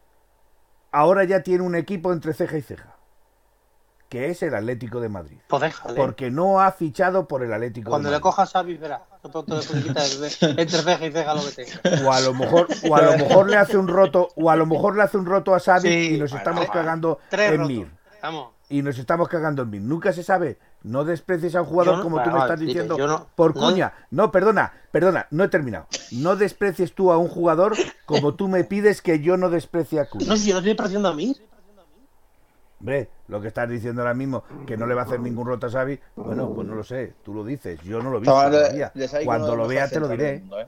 ahora 0.93 1.25
ya 1.25 1.43
tiene 1.43 1.63
un 1.63 1.75
equipo 1.75 2.13
entre 2.13 2.35
ceja 2.35 2.57
y 2.57 2.63
ceja 2.63 2.95
que 4.15 4.31
es 4.31 4.45
el 4.45 4.55
Atlético 4.55 5.01
de 5.01 5.09
Madrid. 5.09 5.39
Pues 5.49 5.61
déjale. 5.61 5.95
Porque 5.95 6.31
no 6.31 6.61
ha 6.61 6.71
fichado 6.71 7.27
por 7.27 7.43
el 7.43 7.53
Atlético 7.53 7.91
Cuando 7.91 8.11
de 8.11 8.15
le 8.15 8.21
cojas 8.21 8.49
a 8.51 8.61
Xavi, 8.61 8.77
verás. 8.77 9.03
entre 9.25 10.79
ceja 10.83 11.07
y 11.07 11.11
ceja 11.11 11.35
lo 11.35 11.41
que 11.43 11.65
tenga. 11.65 12.07
O 12.07 12.13
a 12.13 12.21
lo 12.21 12.33
mejor, 12.33 12.69
o 12.89 12.95
a 12.95 13.03
lo 13.03 13.19
mejor 13.19 13.51
le 13.51 13.57
hace 13.57 13.77
un 13.77 13.89
roto, 13.89 14.29
o 14.37 14.51
a 14.51 14.55
lo 14.55 14.67
mejor 14.67 14.97
le 14.97 15.03
hace 15.03 15.17
un 15.17 15.27
roto 15.27 15.53
a 15.53 15.59
Xavi 15.59 15.89
Sí, 15.89 16.15
y 16.15 16.19
nos 16.21 16.31
bueno, 16.31 16.37
estamos 16.37 16.71
cagando 16.71 17.19
Tres 17.29 17.51
en 17.51 17.57
rotos. 17.59 17.69
Mir. 17.69 17.91
Vamos. 18.23 18.54
Y 18.71 18.83
nos 18.83 18.99
estamos 18.99 19.29
cagando 19.29 19.63
en 19.63 19.71
Mir. 19.71 19.83
Nunca 19.83 20.13
se 20.13 20.23
sabe. 20.23 20.59
No 20.83 21.05
desprecies 21.05 21.55
a 21.55 21.61
un 21.63 21.67
jugador 21.69 21.99
no- 21.99 22.03
como 22.03 22.23
tú 22.23 22.31
me 22.31 22.33
vale, 22.37 22.45
estás 22.55 22.61
diciendo 22.61 22.97
no- 22.99 23.27
por 23.35 23.55
no- 23.55 23.61
cuña. 23.61 23.93
No, 24.11 24.31
perdona, 24.33 24.73
perdona, 24.91 25.27
no 25.31 25.45
he 25.45 25.49
terminado. 25.49 25.87
No 26.13 26.35
desprecies 26.37 26.95
tú 26.95 27.13
a 27.13 27.19
un 27.19 27.29
jugador 27.29 27.75
como 28.07 28.35
tú 28.35 28.49
me 28.49 28.65
pides 28.65 29.03
que 29.03 29.21
yo 29.21 29.37
no 29.37 29.51
desprecie 29.51 30.01
a 30.01 30.09
Cuña. 30.09 30.27
No, 30.29 30.37
si 30.37 30.49
yo 30.49 30.55
no 30.55 30.59
estoy 30.61 30.75
pareciendo 30.75 31.09
a 31.09 31.15
mí. 31.15 31.37
Hombre, 32.81 33.09
lo 33.29 33.41
que 33.41 33.49
estás 33.49 33.69
diciendo 33.69 34.03
ahora 34.03 34.13
mismo, 34.15 34.45
que 34.67 34.77
no 34.77 34.87
le 34.87 34.95
va 34.95 35.03
a 35.03 35.05
hacer 35.05 35.21
ningún 35.21 35.47
roto 35.47 35.67
a 35.67 35.71
Xavi, 35.71 35.99
bueno, 36.17 36.53
pues 36.55 36.67
no 36.69 36.75
lo 36.75 36.85
sé, 36.85 37.15
tú 37.23 37.33
lo 37.33 37.43
dices, 37.45 37.81
yo 37.83 38.03
no 38.03 38.11
lo 38.11 38.17
he 38.19 38.21
visto 38.21 38.33
todavía. 38.35 38.93
Cuando 39.25 39.57
lo 39.57 39.67
vea 39.67 39.89
te 39.89 40.01
lo 40.01 40.09
diré. 40.09 40.41
mundo, 40.41 40.61
¿eh? 40.61 40.67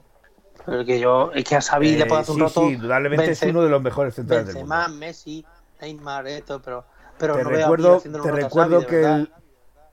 Pero 0.65 0.83
que 0.85 0.99
yo, 0.99 1.31
es 1.33 1.43
que 1.43 1.55
a 1.55 1.61
Xavi 1.61 1.95
le 1.95 2.05
puedo 2.07 2.21
hacer 2.21 2.33
un 2.35 2.41
Eh, 2.41 2.43
roto. 2.45 2.61
sí, 2.61 2.67
sí, 2.69 2.73
indudablemente 2.73 3.31
es 3.31 3.41
uno 3.43 3.61
de 3.63 3.69
los 3.69 3.81
mejores 3.81 4.15
centrales 4.15 4.47
del 4.47 4.55
mundo. 4.65 4.75
Messi, 4.97 5.45
Neymar, 5.79 6.27
esto, 6.27 6.59
pero, 6.61 6.85
pero 7.17 7.35
Te 7.35 7.43
no 7.43 7.49
recuerdo, 7.49 7.99
te 8.01 8.31
recuerdo 8.31 8.81
Xavi, 8.81 8.85
de 8.85 8.85
que 8.85 9.03
el, 9.05 9.31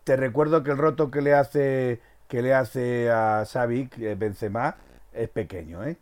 te 0.05 0.17
recuerdo 0.17 0.63
que 0.63 0.71
el 0.71 0.79
roto 0.79 1.11
que 1.11 1.23
le 1.23 1.35
hace 1.35 2.01
que 2.29 2.43
le 2.43 2.55
hace 2.55 3.11
a 3.11 3.45
Xavi 3.51 3.89
eh, 4.01 4.17
Benzema 4.19 4.77
es 5.13 5.29
pequeño, 5.29 5.85
¿eh? 5.85 5.97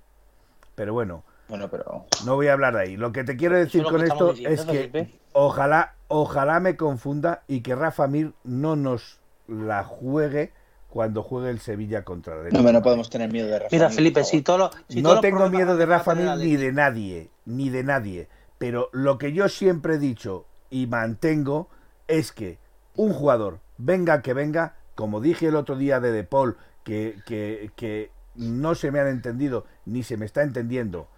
Pero 0.75 0.93
bueno, 0.95 1.25
Bueno, 1.49 1.69
pero. 1.71 2.07
no 2.25 2.37
voy 2.37 2.49
a 2.49 2.55
hablar 2.55 2.75
de 2.75 2.81
ahí. 2.83 2.97
Lo 2.97 3.13
que 3.13 3.25
te 3.25 3.37
quiero 3.37 3.57
decir 3.57 3.83
es 3.83 3.85
lo 3.85 3.91
con 3.91 4.03
esto 4.03 4.33
diciendo, 4.33 4.55
es 4.55 4.65
que 4.65 4.89
Felipe. 4.91 5.21
ojalá, 5.33 5.95
ojalá 6.09 6.61
me 6.61 6.77
confunda 6.77 7.43
y 7.47 7.61
que 7.61 7.75
Rafa 7.75 8.07
Mir 8.07 8.33
no 8.45 8.77
nos 8.77 9.21
la 9.49 9.85
juegue 9.85 10.53
cuando 10.89 11.23
juegue 11.23 11.51
el 11.51 11.59
Sevilla 11.61 12.05
contra 12.05 12.35
el 12.47 12.53
No, 12.53 12.63
no 12.73 12.83
podemos 12.83 13.11
tener 13.11 13.31
miedo 13.31 13.49
de 13.49 13.59
Rafa 13.59 13.69
Mira, 13.73 13.89
Mir, 13.89 13.97
Felipe, 13.97 14.25
si 14.25 14.39
si 14.39 14.43
todos 14.43 14.75
no 14.89 15.21
tengo 15.21 15.49
miedo 15.51 15.77
de 15.77 15.87
Rafa 15.87 16.15
Mir 16.15 16.37
ni 16.37 16.57
de 16.57 16.73
nadie, 16.73 17.31
ni 17.45 17.71
de 17.71 17.83
nadie. 17.83 18.29
Pero 18.59 18.89
lo 18.93 19.19
que 19.19 19.33
yo 19.33 19.49
siempre 19.49 19.95
he 19.95 19.99
dicho 19.99 20.47
y 20.73 20.87
mantengo 20.87 21.69
es 22.09 22.33
que 22.33 22.59
un 22.97 23.13
jugador, 23.13 23.61
venga 23.79 24.23
que 24.23 24.33
venga, 24.33 24.75
como 24.95 25.21
dije 25.21 25.47
el 25.49 25.57
otro 25.57 25.77
día 25.77 26.01
de 26.01 26.11
De 26.13 26.25
Paul, 26.25 26.57
que, 26.83 27.19
que, 27.27 27.71
que 27.77 28.11
no 28.35 28.75
se 28.75 28.91
me 28.91 28.99
han 28.99 29.09
entendido 29.09 29.67
ni 29.85 30.03
se 30.03 30.17
me 30.17 30.25
está 30.25 30.43
entendiendo. 30.43 31.09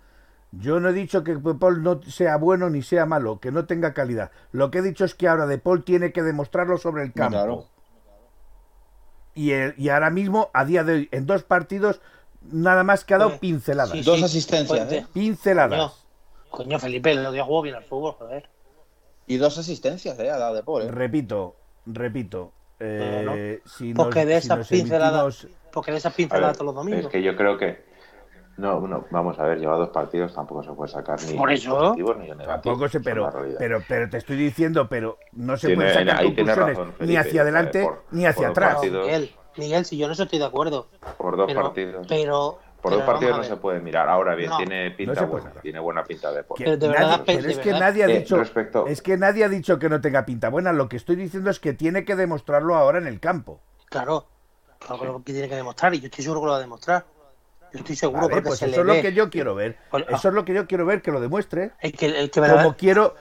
Yo 0.50 0.78
no 0.80 0.88
he 0.88 0.92
dicho 0.92 1.22
que 1.24 1.36
De 1.36 1.54
Paul 1.54 1.82
no 1.84 2.02
sea 2.02 2.36
bueno 2.36 2.68
ni 2.68 2.82
sea 2.82 3.06
malo, 3.06 3.38
que 3.40 3.52
no 3.52 3.64
tenga 3.66 3.94
calidad. 3.94 4.30
Lo 4.52 4.70
que 4.70 4.78
he 4.78 4.82
dicho 4.82 5.04
es 5.04 5.14
que 5.14 5.28
ahora 5.28 5.46
De 5.46 5.58
Paul 5.58 5.84
tiene 5.84 6.12
que 6.12 6.22
demostrarlo 6.22 6.76
sobre 6.78 7.04
el 7.04 7.12
campo. 7.12 7.36
claro. 7.38 7.66
Y, 9.34 9.50
el- 9.52 9.74
y 9.76 9.88
ahora 9.88 10.10
mismo, 10.10 10.50
a 10.52 10.64
día 10.64 10.84
de 10.84 10.92
hoy, 10.92 11.08
en 11.12 11.26
dos 11.26 11.42
partidos, 11.44 12.00
nada 12.42 12.84
más 12.84 13.04
que 13.04 13.14
ha 13.14 13.18
dado 13.18 13.30
Sí, 13.32 13.38
pinceladas. 13.40 13.92
sí, 13.92 14.02
Dos 14.02 14.22
asistencias. 14.22 14.92
¿eh? 14.92 15.06
Pinceladas. 15.12 15.92
Coño, 16.50 16.64
coño, 16.64 16.78
Felipe, 16.78 17.10
el 17.12 17.18
otro 17.18 17.32
día 17.32 17.44
jugó 17.44 17.62
bien 17.62 17.74
al 17.74 17.84
fútbol, 17.84 18.12
joder. 18.12 18.48
Y 19.26 19.36
dos 19.38 19.56
asistencias, 19.58 20.18
¿eh? 20.18 20.30
Ha 20.30 20.38
dado 20.38 20.54
de 20.54 20.62
Paul, 20.62 20.82
¿eh? 20.82 20.90
Repito, 20.90 21.56
repito. 21.86 22.52
eh, 22.80 23.60
si 23.64 23.94
Porque 23.94 24.20
nos- 24.20 24.26
de 24.28 24.40
si 24.40 24.46
esas 24.46 24.58
nos 24.58 24.72
emitimos- 24.72 25.48
porque 25.72 25.92
de 25.92 25.98
esas 25.98 26.12
pinceladas 26.14 26.56
todos 26.58 26.66
los 26.66 26.74
domingos. 26.74 27.04
es 27.06 27.08
que 27.10 27.22
yo 27.22 27.34
creo 27.36 27.56
que. 27.56 27.84
No, 28.56 28.80
no, 28.86 29.04
vamos 29.10 29.36
a 29.40 29.44
ver, 29.44 29.58
lleva 29.58 29.76
dos 29.76 29.88
partidos, 29.88 30.32
tampoco 30.34 30.62
se 30.62 30.70
puede 30.72 30.92
sacar 30.92 31.20
ni 31.24 31.36
Por 31.36 31.50
eso. 31.50 31.76
positivos 31.76 32.16
ni 32.18 32.26
negativos. 32.26 32.62
Tampoco 32.62 32.86
es 32.86 32.92
pero, 33.02 33.32
pero, 33.58 33.82
pero 33.88 34.08
te 34.10 34.18
estoy 34.18 34.36
diciendo, 34.36 34.88
pero 34.88 35.18
no 35.32 35.56
se 35.56 35.74
pueden 35.74 35.92
sacar 35.92 36.18
ahí 36.20 36.26
conclusiones 36.26 36.76
razón, 36.76 36.94
ni 37.00 37.16
hacia 37.16 37.42
adelante 37.42 37.82
por- 37.82 38.04
ni 38.12 38.26
hacia 38.26 38.48
atrás. 38.48 38.78
Miguel, 38.82 39.34
Miguel, 39.56 39.84
si 39.84 39.96
yo 39.96 40.08
eso 40.10 40.22
estoy 40.24 40.38
de 40.38 40.44
acuerdo. 40.44 40.88
Por 41.18 41.36
dos 41.36 41.46
pero, 41.46 41.62
partidos. 41.62 42.06
Pero, 42.08 42.58
por 42.84 42.92
pero 42.92 43.00
dos 43.02 43.06
partidos 43.10 43.36
no 43.38 43.42
se 43.44 43.50
ver. 43.50 43.58
puede 43.60 43.80
mirar. 43.80 44.10
Ahora 44.10 44.34
bien, 44.34 44.50
No. 44.50 44.58
tiene 44.58 44.90
pinta 44.90 45.24
buena, 45.24 45.50
tiene 45.62 45.78
buena 45.80 46.04
pinta 46.04 46.30
de 46.32 46.44
por. 46.44 46.58
Pero 46.58 46.76
de 46.76 46.86
nadie- 46.88 46.98
verdad, 47.00 47.22
pero 47.24 47.38
es 47.48 47.58
que 47.58 47.64
verdad. 47.72 47.80
nadie 47.80 48.04
ha 48.04 48.08
Eh, 48.08 48.18
dicho 48.18 48.36
respecto- 48.36 48.86
es 48.86 49.00
que 49.00 49.16
nadie 49.16 49.42
ha 49.44 49.48
dicho 49.48 49.78
que 49.78 49.88
no 49.88 50.02
tenga 50.02 50.26
pinta 50.26 50.50
buena. 50.50 50.70
Lo 50.72 50.86
que 50.88 50.96
estoy 50.96 51.16
diciendo 51.16 51.48
es 51.48 51.58
que 51.60 51.72
tiene 51.72 52.04
que 52.04 52.14
demostrarlo 52.14 52.74
ahora 52.76 52.98
en 52.98 53.06
el 53.06 53.20
campo. 53.20 53.60
Claro, 53.86 54.26
claro 54.78 55.00
que 55.00 55.06
lo 55.06 55.22
que 55.24 55.32
tiene 55.32 55.48
que 55.48 55.56
demostrar 55.56 55.94
y 55.94 56.00
yo 56.00 56.06
estoy 56.08 56.22
seguro 56.24 56.40
que 56.42 56.46
lo 56.46 56.52
va 56.52 56.58
a 56.58 56.60
demostrar. 56.60 57.06
Yo 57.72 57.78
estoy 57.80 57.96
seguro 57.96 58.20
Vale, 58.22 58.34
porque 58.34 58.48
pues 58.48 58.58
se 58.58 58.66
eso 58.66 58.74
le 58.76 58.80
es 58.82 58.86
lo 58.86 58.92
ve. 58.92 59.02
que 59.02 59.12
yo 59.14 59.30
quiero 59.30 59.54
ver. 59.54 59.78
Pues, 59.90 60.04
Eso 60.10 60.28
es 60.28 60.34
lo 60.34 60.44
que 60.44 60.52
yo 60.54 60.66
quiero 60.66 60.84
ver 60.86 61.00
que 61.02 61.10
lo 61.10 61.20
demuestre. 61.20 61.72
El 61.80 61.92
que, 61.92 62.06
el 62.06 62.30
que 62.30 62.40
verá- 62.40 62.56
Como 62.62 62.76
quiero 62.76 63.14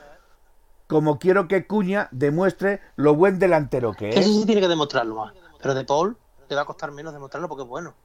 como 0.88 1.18
quiero 1.18 1.48
que 1.48 1.66
Cuña 1.66 2.08
demuestre 2.12 2.82
lo 2.98 3.16
buen 3.16 3.40
delantero 3.40 3.94
que 3.94 4.10
ese 4.10 4.20
es. 4.20 4.26
sí 4.28 4.46
tiene 4.46 4.62
que 4.62 4.68
demostrarlo 4.68 5.16
más. 5.16 5.34
Pero 5.60 5.74
de 5.74 5.86
Paul 5.86 6.18
le 6.50 6.56
va 6.56 6.64
a 6.64 6.66
costar 6.66 6.92
menos 6.92 7.14
demostrarlo 7.14 7.48
porque 7.48 7.64
es 7.64 7.70
bueno. 7.70 7.96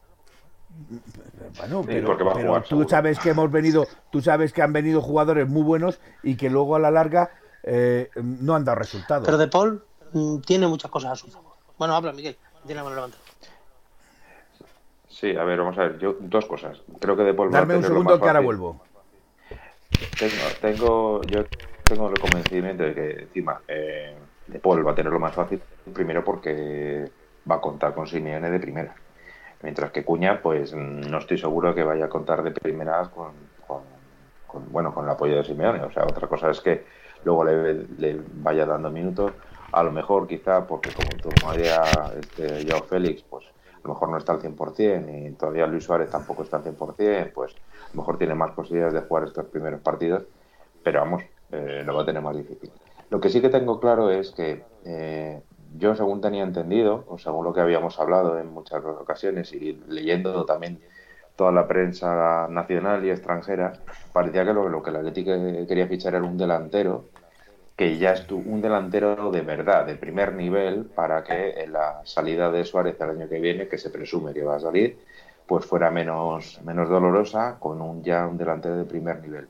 Bueno, 1.59 1.81
Sí, 1.83 1.89
pero, 1.89 2.07
porque 2.07 2.25
va 2.25 2.33
a 2.33 2.35
pero 2.35 2.49
jugar, 2.49 2.63
tú 2.63 2.69
seguro. 2.69 2.89
sabes 2.89 3.19
que 3.19 3.31
hemos 3.31 3.51
venido, 3.51 3.87
tú 4.11 4.21
sabes 4.21 4.53
que 4.53 4.63
han 4.63 4.73
venido 4.73 5.01
jugadores 5.03 5.49
muy 5.49 5.63
buenos 5.63 6.01
y 6.23 6.37
que 6.37 6.51
luego 6.51 6.77
a 6.77 6.79
la 6.79 6.91
larga 6.91 7.31
eh, 7.63 8.11
no 8.17 8.55
han 8.55 8.65
dado 8.65 8.79
resultados. 8.79 9.25
Pero 9.25 9.39
de 9.39 9.49
Paul 9.49 9.83
mm, 10.13 10.39
tiene 10.41 10.67
muchas 10.67 10.91
cosas 10.91 11.13
a 11.13 11.17
su 11.17 11.29
favor. 11.29 11.53
Bueno, 11.79 11.95
habla, 11.95 12.13
Miguel. 12.13 12.37
Tiene 12.67 12.81
la 12.81 12.85
mano 12.85 12.97
levantada. 12.97 13.23
Sí, 15.09 15.35
a 15.37 15.43
ver, 15.45 15.59
vamos 15.59 15.77
a 15.79 15.83
ver. 15.83 15.99
Yo, 15.99 16.17
dos 16.21 16.45
cosas. 16.47 16.81
Creo 17.01 17.17
que 17.17 17.23
De 17.25 17.35
Paul 17.35 17.49
va 17.53 17.59
a 17.59 17.61
Darme 17.61 17.77
un 17.77 17.83
segundo 17.85 18.21
que 18.21 18.27
ahora 18.27 18.41
vuelvo. 18.41 18.81
Tengo, 20.19 20.33
tengo, 20.61 21.23
yo 21.23 21.45
tengo 21.83 22.09
el 22.11 22.19
convencimiento 22.21 22.85
de 22.85 22.95
que 22.95 23.11
encima 23.23 23.61
eh, 23.67 24.15
De 24.47 24.59
Paul 24.61 24.87
va 24.87 24.93
a 24.93 24.95
tenerlo 24.95 25.19
más 25.19 25.35
fácil, 25.35 25.61
primero 25.93 26.25
porque 26.25 27.11
va 27.51 27.57
a 27.57 27.61
contar 27.61 27.95
con 27.95 28.07
Simeone 28.07 28.51
de 28.51 28.61
primera. 28.61 28.95
Mientras 29.63 29.91
que 29.93 30.05
Cuña, 30.05 30.41
pues 30.43 30.73
mm, 30.75 31.11
no 31.11 31.19
estoy 31.19 31.39
seguro 31.39 31.75
que 31.75 31.83
vaya 31.85 32.07
a 32.07 32.09
contar 32.09 32.43
de 32.43 32.53
primeras 32.53 33.09
con, 33.11 33.51
con- 33.59 33.99
con, 34.47 34.71
bueno, 34.73 34.95
con 34.95 35.05
el 35.05 35.11
apoyo 35.11 35.37
de 35.37 35.45
Simeone. 35.45 35.83
O 35.83 35.91
sea, 35.91 36.07
otra 36.07 36.27
cosa 36.29 36.51
es 36.51 36.61
que 36.61 36.87
luego 37.23 37.45
le, 37.45 37.87
vaya 38.33 38.65
dando 38.67 38.91
minutos. 38.91 39.37
A 39.73 39.83
lo 39.83 39.93
mejor, 39.93 40.27
quizá, 40.27 40.67
porque 40.67 40.93
como 40.95 41.19
todavía 41.19 42.11
este 42.19 42.65
Joao 42.67 42.83
Félix, 42.83 43.23
pues 43.25 43.45
a 43.47 43.89
lo 43.89 43.95
mejor 43.95 44.09
no 44.11 44.17
está 44.17 44.33
al 44.33 44.41
100% 44.41 45.11
y 45.13 45.35
todavía 45.37 45.67
Luis 45.67 45.85
Suárez 45.85 46.11
tampoco 46.11 46.43
está 46.43 46.57
al 46.59 46.63
100%, 46.63 47.33
pues 47.35 47.55
a 47.55 47.59
lo 47.93 48.01
mejor 48.01 48.17
tiene 48.19 48.35
más 48.35 48.53
posibilidades 48.53 48.95
de 48.95 49.01
jugar 49.07 49.25
estos 49.25 49.47
primeros 49.47 49.83
partidos, 49.83 50.27
pero 50.83 51.01
vamos, 51.01 51.23
eh, 51.51 51.83
lo 51.85 51.95
va 51.95 52.03
a 52.03 52.07
tener 52.07 52.23
más 52.23 52.37
difícil. 52.37 52.73
Lo 53.11 53.21
que 53.21 53.29
sí 53.29 53.41
que 53.41 53.49
tengo 53.49 53.81
claro 53.81 54.11
es 54.11 54.33
que 54.33 54.69
eh, 54.85 55.43
yo, 55.77 55.95
según 55.95 56.21
tenía 56.21 56.43
entendido, 56.43 57.05
o 57.09 57.19
según 57.19 57.45
lo 57.45 57.53
que 57.53 57.61
habíamos 57.61 57.99
hablado 58.01 58.39
en 58.39 58.53
muchas 58.53 58.85
ocasiones 58.85 59.53
y 59.53 59.81
leyendo 59.89 60.45
también 60.45 60.81
toda 61.37 61.53
la 61.53 61.69
prensa 61.69 62.49
nacional 62.49 63.05
y 63.05 63.11
extranjera, 63.11 63.75
parecía 64.13 64.45
que 64.45 64.53
lo, 64.53 64.69
lo 64.69 64.83
que 64.83 64.91
el 64.91 64.97
Atlético 64.97 65.33
quería 65.69 65.87
fichar 65.87 66.15
era 66.15 66.25
un 66.25 66.37
delantero 66.37 67.05
que 67.79 67.97
ya 67.97 68.13
es 68.15 68.29
un 68.29 68.61
delantero 68.61 69.31
de 69.31 69.43
verdad, 69.43 69.87
de 69.87 69.95
primer 69.95 70.35
nivel, 70.35 70.87
para 70.87 71.23
que 71.23 71.51
en 71.63 71.73
la 71.73 72.01
salida 72.05 72.51
de 72.51 72.65
Suárez 72.65 72.97
el 73.01 73.11
año 73.11 73.29
que 73.29 73.39
viene, 73.39 73.69
que 73.69 73.79
se 73.79 73.91
presume 73.91 74.35
que 74.35 74.43
va 74.43 74.57
a 74.57 74.61
salir, 74.61 74.99
pues 75.47 75.65
fuera 75.65 75.89
menos, 75.89 76.61
menos 76.65 76.89
dolorosa 76.89 77.57
con 77.61 77.81
un 77.81 78.03
ya 78.03 78.27
un 78.27 78.37
delantero 78.37 78.77
de 78.77 78.85
primer 78.85 79.21
nivel. 79.21 79.47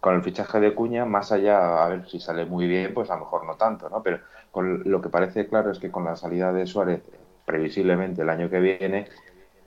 Con 0.00 0.14
el 0.14 0.22
fichaje 0.22 0.60
de 0.60 0.74
Cuña, 0.74 1.04
más 1.04 1.30
allá, 1.30 1.84
a 1.84 1.88
ver 1.90 2.08
si 2.08 2.20
sale 2.20 2.46
muy 2.46 2.66
bien, 2.66 2.94
pues 2.94 3.10
a 3.10 3.16
lo 3.16 3.20
mejor 3.20 3.44
no 3.44 3.54
tanto, 3.56 3.90
¿no? 3.90 4.02
Pero 4.02 4.20
con 4.52 4.82
lo 4.84 5.00
que 5.00 5.08
parece 5.08 5.48
claro 5.48 5.72
es 5.72 5.78
que 5.78 5.90
con 5.90 6.04
la 6.04 6.14
salida 6.14 6.52
de 6.52 6.66
Suárez, 6.66 7.02
previsiblemente 7.44 8.22
el 8.22 8.28
año 8.28 8.48
que 8.48 8.60
viene, 8.60 9.08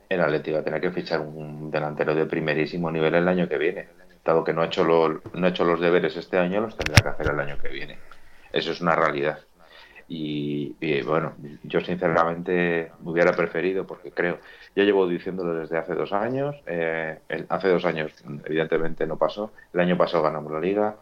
el 0.08 0.20
Atlético 0.20 0.54
va 0.54 0.60
a 0.60 0.64
tener 0.64 0.80
que 0.80 0.92
fichar 0.92 1.20
un 1.20 1.70
delantero 1.70 2.14
de 2.14 2.24
primerísimo 2.24 2.90
nivel 2.90 3.14
el 3.16 3.28
año 3.28 3.48
que 3.48 3.58
viene. 3.58 3.88
Dado 4.24 4.44
que 4.44 4.52
no 4.52 4.62
ha 4.62 4.66
hecho, 4.66 4.84
no 4.86 5.46
ha 5.46 5.50
hecho 5.50 5.64
los 5.64 5.80
deberes 5.80 6.16
este 6.16 6.38
año, 6.38 6.60
los 6.60 6.76
tendrá 6.76 7.02
que 7.02 7.08
hacer 7.08 7.26
el 7.28 7.40
año 7.40 7.58
que 7.58 7.68
viene. 7.68 7.98
Eso 8.52 8.70
es 8.70 8.80
una 8.80 8.94
realidad. 8.94 9.40
Y, 10.08 11.02
bueno, 11.02 11.34
yo 11.64 11.80
sinceramente 11.80 12.92
me 13.02 13.10
hubiera 13.10 13.32
preferido, 13.32 13.86
porque 13.88 14.12
creo, 14.12 14.38
ya 14.76 14.84
llevo 14.84 15.08
diciéndolo 15.08 15.54
desde 15.54 15.78
hace 15.78 15.94
dos 15.94 16.12
años, 16.12 16.54
eh, 16.66 17.18
hace 17.48 17.68
dos 17.68 17.84
años 17.84 18.12
evidentemente 18.44 19.04
no 19.04 19.16
pasó, 19.16 19.52
el 19.72 19.80
año 19.80 19.98
pasado 19.98 20.22
ganamos 20.22 20.52
la 20.52 20.60
liga, 20.60 20.96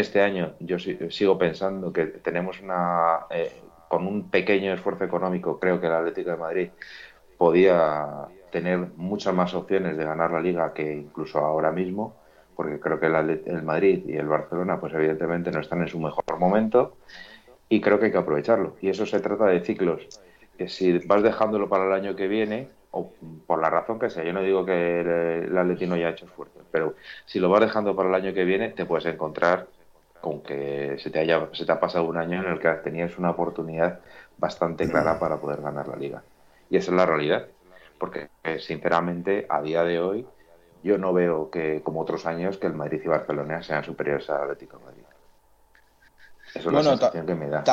este 0.00 0.20
año 0.20 0.54
yo 0.60 0.78
sigo 0.78 1.38
pensando 1.38 1.92
que 1.92 2.06
tenemos 2.06 2.60
una, 2.60 3.26
eh, 3.30 3.52
con 3.88 4.06
un 4.06 4.30
pequeño 4.30 4.72
esfuerzo 4.72 5.04
económico, 5.04 5.58
creo 5.58 5.80
que 5.80 5.86
el 5.86 5.92
Atlético 5.92 6.30
de 6.30 6.36
Madrid 6.36 6.70
podía 7.38 8.26
tener 8.50 8.78
muchas 8.96 9.34
más 9.34 9.54
opciones 9.54 9.96
de 9.96 10.04
ganar 10.04 10.30
la 10.30 10.40
liga 10.40 10.74
que 10.74 10.92
incluso 10.92 11.38
ahora 11.38 11.70
mismo, 11.70 12.16
porque 12.56 12.80
creo 12.80 13.00
que 13.00 13.06
el, 13.06 13.42
el 13.46 13.62
Madrid 13.62 14.02
y 14.06 14.16
el 14.16 14.26
Barcelona 14.26 14.80
pues 14.80 14.92
evidentemente 14.94 15.50
no 15.50 15.60
están 15.60 15.80
en 15.80 15.88
su 15.88 15.98
mejor 15.98 16.38
momento 16.38 16.96
y 17.68 17.80
creo 17.80 17.98
que 17.98 18.06
hay 18.06 18.12
que 18.12 18.18
aprovecharlo. 18.18 18.76
Y 18.82 18.90
eso 18.90 19.06
se 19.06 19.20
trata 19.20 19.46
de 19.46 19.60
ciclos, 19.60 20.06
que 20.58 20.68
si 20.68 20.98
vas 21.06 21.22
dejándolo 21.22 21.68
para 21.68 21.86
el 21.86 21.92
año 21.92 22.16
que 22.16 22.28
viene, 22.28 22.68
o 22.90 23.12
por 23.46 23.60
la 23.60 23.70
razón 23.70 23.98
que 23.98 24.10
sea, 24.10 24.24
yo 24.24 24.32
no 24.32 24.42
digo 24.42 24.66
que 24.66 25.00
el, 25.00 25.56
Atleti 25.56 25.86
no 25.86 25.94
haya 25.94 26.10
hecho 26.10 26.26
esfuerzo, 26.26 26.60
pero 26.72 26.94
si 27.24 27.38
lo 27.38 27.48
vas 27.48 27.60
dejando 27.60 27.94
para 27.94 28.08
el 28.08 28.14
año 28.14 28.34
que 28.34 28.44
viene, 28.44 28.70
te 28.70 28.84
puedes 28.84 29.06
encontrar 29.06 29.68
con 30.20 30.42
que 30.42 30.96
se 30.98 31.10
te, 31.10 31.18
haya, 31.18 31.48
se 31.52 31.64
te 31.64 31.72
ha 31.72 31.80
pasado 31.80 32.04
un 32.04 32.16
año 32.16 32.42
en 32.42 32.50
el 32.50 32.58
que 32.58 32.68
tenías 32.84 33.16
una 33.18 33.30
oportunidad 33.30 34.00
bastante 34.38 34.88
clara 34.88 35.18
para 35.18 35.38
poder 35.38 35.60
ganar 35.60 35.88
la 35.88 35.96
liga. 35.96 36.22
Y 36.68 36.76
esa 36.76 36.90
es 36.90 36.96
la 36.96 37.06
realidad, 37.06 37.46
porque 37.98 38.28
eh, 38.44 38.58
sinceramente 38.58 39.46
a 39.48 39.60
día 39.60 39.84
de 39.84 40.00
hoy 40.00 40.26
yo 40.82 40.98
no 40.98 41.12
veo 41.12 41.50
que 41.50 41.82
como 41.82 42.00
otros 42.00 42.26
años 42.26 42.56
que 42.58 42.66
el 42.66 42.74
Madrid 42.74 43.00
y 43.04 43.08
Barcelona 43.08 43.62
sean 43.62 43.84
superiores 43.84 44.28
al 44.30 44.42
Atlético 44.42 44.78
de 44.78 44.84
Madrid. 44.84 45.02
Eso 46.54 46.68
es 46.68 46.74
la 46.74 46.82
sensación 46.82 47.26
que 47.26 47.34
me 47.34 47.48
da. 47.48 47.64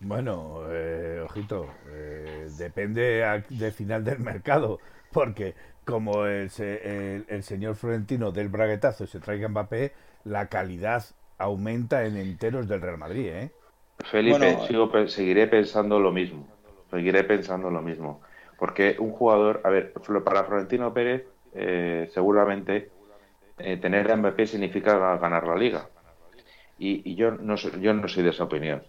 Bueno, 0.00 0.62
eh, 0.70 1.20
ojito, 1.22 1.66
eh, 1.88 2.48
depende 2.56 3.42
del 3.50 3.72
final 3.72 4.02
del 4.04 4.18
mercado, 4.20 4.78
porque 5.12 5.54
como 5.84 6.24
el, 6.26 6.50
el, 6.58 7.42
señor 7.42 7.74
Florentino 7.74 8.30
del 8.32 8.48
braguetazo 8.48 9.06
se 9.06 9.20
traiga 9.20 9.48
Mbappé, 9.48 9.92
la 10.24 10.46
calidad 10.46 11.04
aumenta 11.40 12.04
en 12.04 12.16
enteros 12.16 12.68
del 12.68 12.80
Real 12.80 12.98
Madrid, 12.98 13.26
¿eh? 13.28 13.50
Felipe, 14.10 14.56
seguiré 15.08 15.46
pensando 15.46 15.98
lo 15.98 16.12
mismo, 16.12 16.46
seguiré 16.90 17.24
pensando 17.24 17.70
lo 17.70 17.82
mismo, 17.82 18.22
porque 18.58 18.96
un 18.98 19.10
jugador, 19.10 19.60
a 19.64 19.70
ver, 19.70 19.92
para 20.24 20.44
Florentino 20.44 20.94
Pérez, 20.94 21.26
eh, 21.54 22.08
seguramente 22.14 22.90
tener 23.56 24.10
a 24.10 24.16
Mbappé 24.16 24.46
significa 24.46 25.18
ganar 25.18 25.46
la 25.46 25.54
liga, 25.54 25.86
y, 26.78 27.14
yo, 27.14 27.32
no, 27.32 27.56
yo 27.56 27.92
no 27.92 28.08
soy 28.08 28.22
de 28.22 28.30
esa 28.30 28.44
opinión. 28.44 28.82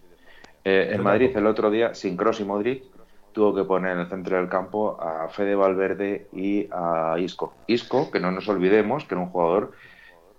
Eh, 0.64 0.90
en 0.92 1.02
Madrid 1.02 1.36
el 1.36 1.46
otro 1.46 1.70
día, 1.70 1.94
sin 1.94 2.16
Cross 2.16 2.40
y 2.40 2.44
Modric, 2.44 2.84
tuvo 3.32 3.54
que 3.54 3.64
poner 3.64 3.92
en 3.92 3.98
el 4.00 4.08
centro 4.08 4.36
del 4.36 4.48
campo 4.48 4.98
a 5.00 5.28
Fede 5.28 5.54
Valverde 5.54 6.28
y 6.32 6.68
a 6.70 7.16
Isco. 7.18 7.54
Isco, 7.66 8.10
que 8.10 8.20
no 8.20 8.30
nos 8.30 8.48
olvidemos, 8.48 9.04
que 9.04 9.14
era 9.14 9.22
un 9.22 9.30
jugador 9.30 9.72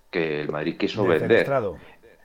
que 0.09 0.41
el 0.41 0.49
Madrid 0.49 0.77
quiso 0.77 1.05
vender. 1.05 1.47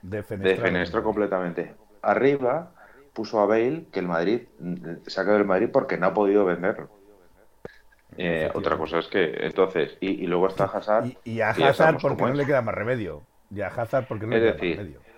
Defenestrado. 0.01 1.03
completamente. 1.03 1.75
Arriba 2.01 2.71
puso 3.13 3.39
a 3.39 3.45
Bale, 3.45 3.85
que 3.91 3.99
el 3.99 4.07
Madrid 4.07 4.41
se 5.05 5.19
ha 5.19 5.23
del 5.23 5.45
Madrid 5.45 5.69
porque 5.71 5.97
no 5.97 6.07
ha 6.07 6.13
podido 6.13 6.45
venderlo. 6.45 6.89
Eh, 8.17 8.49
otra 8.53 8.77
cosa 8.77 8.99
es 8.99 9.07
que, 9.07 9.45
entonces, 9.45 9.97
y, 9.99 10.25
luego 10.27 10.47
está 10.47 10.65
Hazard. 10.65 11.11
Y, 11.23 11.41
a 11.41 11.49
Hazard 11.49 11.97
porque 12.01 12.23
no 12.23 12.33
le 12.33 12.45
queda 12.45 12.61
más 12.61 12.75
remedio. 12.75 13.23
Y 13.53 13.61
a 13.61 13.67
Hazard 13.67 14.05
porque 14.07 14.25
no 14.25 14.35
le 14.35 14.39
queda 14.39 14.53
más 14.53 14.61
remedio 14.61 15.09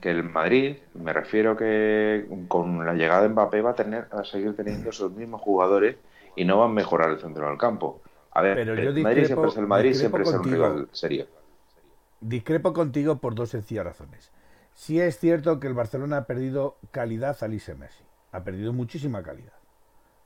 que, 0.00 0.10
el 0.10 0.24
Madrid, 0.24 0.76
me 0.94 1.12
refiero 1.12 1.56
que 1.56 2.26
con 2.48 2.84
la 2.84 2.94
llegada 2.94 3.22
de 3.22 3.28
Mbappé 3.30 3.62
va 3.62 3.70
a 3.70 3.74
tener 3.74 4.06
a 4.10 4.24
seguir 4.24 4.56
teniendo 4.56 4.90
esos 4.90 5.12
mismos 5.12 5.40
jugadores 5.40 5.96
y 6.36 6.44
no 6.44 6.58
van 6.58 6.70
a 6.70 6.74
mejorar 6.74 7.10
el 7.10 7.18
centro 7.18 7.48
del 7.48 7.58
campo. 7.58 8.00
A 8.32 8.42
ver, 8.42 8.58
el 8.58 9.02
Madrid 9.02 9.24
siempre 9.24 9.48
es 9.48 9.56
el 9.56 9.66
Madrid, 9.66 9.94
siempre 9.94 10.22
es 10.22 10.30
un 10.30 10.44
rival 10.44 10.88
serio. 10.92 11.26
Discrepo 12.20 12.72
contigo 12.72 13.18
por 13.18 13.34
dos 13.34 13.50
sencillas 13.50 13.84
razones. 13.84 14.30
Sí 14.74 15.00
es 15.00 15.18
cierto 15.18 15.60
que 15.60 15.66
el 15.66 15.74
Barcelona 15.74 16.18
ha 16.18 16.26
perdido 16.26 16.76
calidad 16.90 17.36
a 17.42 17.48
Lise 17.48 17.74
Messi. 17.74 18.04
Ha 18.32 18.44
perdido 18.44 18.72
muchísima 18.72 19.22
calidad. 19.22 19.54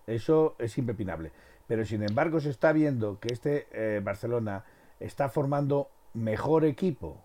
Eso 0.06 0.54
es 0.58 0.76
impepinable. 0.76 1.32
Pero 1.66 1.84
sin 1.84 2.02
embargo 2.02 2.40
se 2.40 2.50
está 2.50 2.72
viendo 2.72 3.18
que 3.20 3.32
este 3.32 3.66
eh, 3.72 4.00
Barcelona 4.02 4.64
está 5.00 5.28
formando 5.28 5.88
mejor 6.12 6.64
equipo 6.64 7.20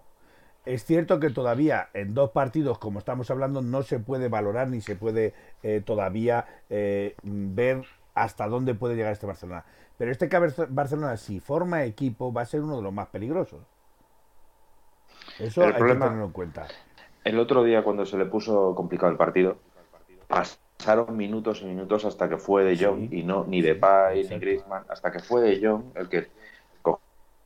es 0.66 0.86
cierto 0.86 1.20
que 1.20 1.30
todavía 1.30 1.90
en 1.94 2.14
dos 2.14 2.32
partidos, 2.32 2.78
como 2.78 3.00
estamos 3.00 3.32
hablando, 3.32 3.62
no 3.62 3.82
se 3.82 4.00
puede 4.00 4.28
valorar 4.28 4.68
ni 4.68 4.82
se 4.82 4.96
puede 4.96 5.34
eh, 5.64 5.82
todavía 5.84 6.46
eh, 6.70 7.16
ver 7.24 7.86
hasta 8.14 8.48
dónde 8.48 8.76
puede 8.76 8.96
llegar 8.96 9.14
este 9.14 9.26
Barcelona. 9.26 9.66
Pero 9.98 10.12
este 10.12 10.30
Barcelona, 10.70 11.18
si 11.18 11.40
forma 11.40 11.86
equipo, 11.86 12.32
va 12.32 12.44
a 12.44 12.46
ser 12.46 12.62
uno 12.62 12.78
de 12.78 12.84
los 12.84 12.94
más 12.94 13.08
peligrosos. 13.08 13.62
Eso 15.40 15.64
hay 15.64 15.74
que 15.74 15.80
tenerlo 15.80 16.26
en 16.26 16.32
cuenta. 16.32 16.68
El 17.24 17.40
otro 17.40 17.64
día, 17.64 17.84
cuando 17.84 18.06
se 18.06 18.18
le 18.18 18.26
puso 18.26 18.74
complicado 18.76 19.12
el 19.12 19.18
partido, 19.18 19.58
pasaron 20.28 21.16
minutos 21.16 21.62
y 21.62 21.66
minutos 21.66 22.06
hasta 22.06 22.30
que 22.30 22.38
fue 22.38 22.64
de 22.64 22.78
Jong 22.78 23.14
y 23.14 23.24
no 23.24 23.46
ni 23.46 23.62
de 23.62 23.76
Pay 23.76 24.28
ni 24.30 24.40
Griezmann, 24.40 24.84
hasta 24.90 25.12
que 25.12 25.20
fue 25.20 25.42
de 25.42 25.66
Jong 25.66 25.84
el 25.96 26.10
que 26.10 26.28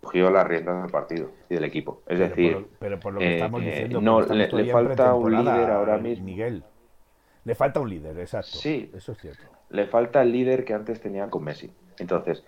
cogió 0.03 0.29
las 0.29 0.45
riendas 0.45 0.81
del 0.81 0.91
partido 0.91 1.31
y 1.49 1.55
del 1.55 1.63
equipo. 1.63 2.01
Es 2.07 2.19
decir, 2.19 2.67
pero 2.79 2.99
por 2.99 3.13
lo 3.13 3.19
que 3.19 3.35
estamos 3.35 3.61
eh, 3.61 3.65
diciendo, 3.65 4.01
no, 4.01 4.21
le, 4.21 4.71
falta 4.71 5.13
un 5.15 5.31
líder 5.31 5.71
ahora 5.71 5.97
mismo. 5.97 6.25
Miguel. 6.25 6.63
Le 7.45 7.55
falta 7.55 7.79
un 7.79 7.89
líder, 7.89 8.17
exacto. 8.19 8.57
Sí, 8.57 8.89
eso 8.93 9.11
es 9.13 9.17
cierto. 9.17 9.43
Le 9.69 9.85
falta 9.85 10.21
el 10.21 10.31
líder 10.31 10.63
que 10.63 10.73
antes 10.73 11.01
tenía 11.01 11.29
con 11.29 11.43
Messi. 11.43 11.71
Entonces, 11.99 12.43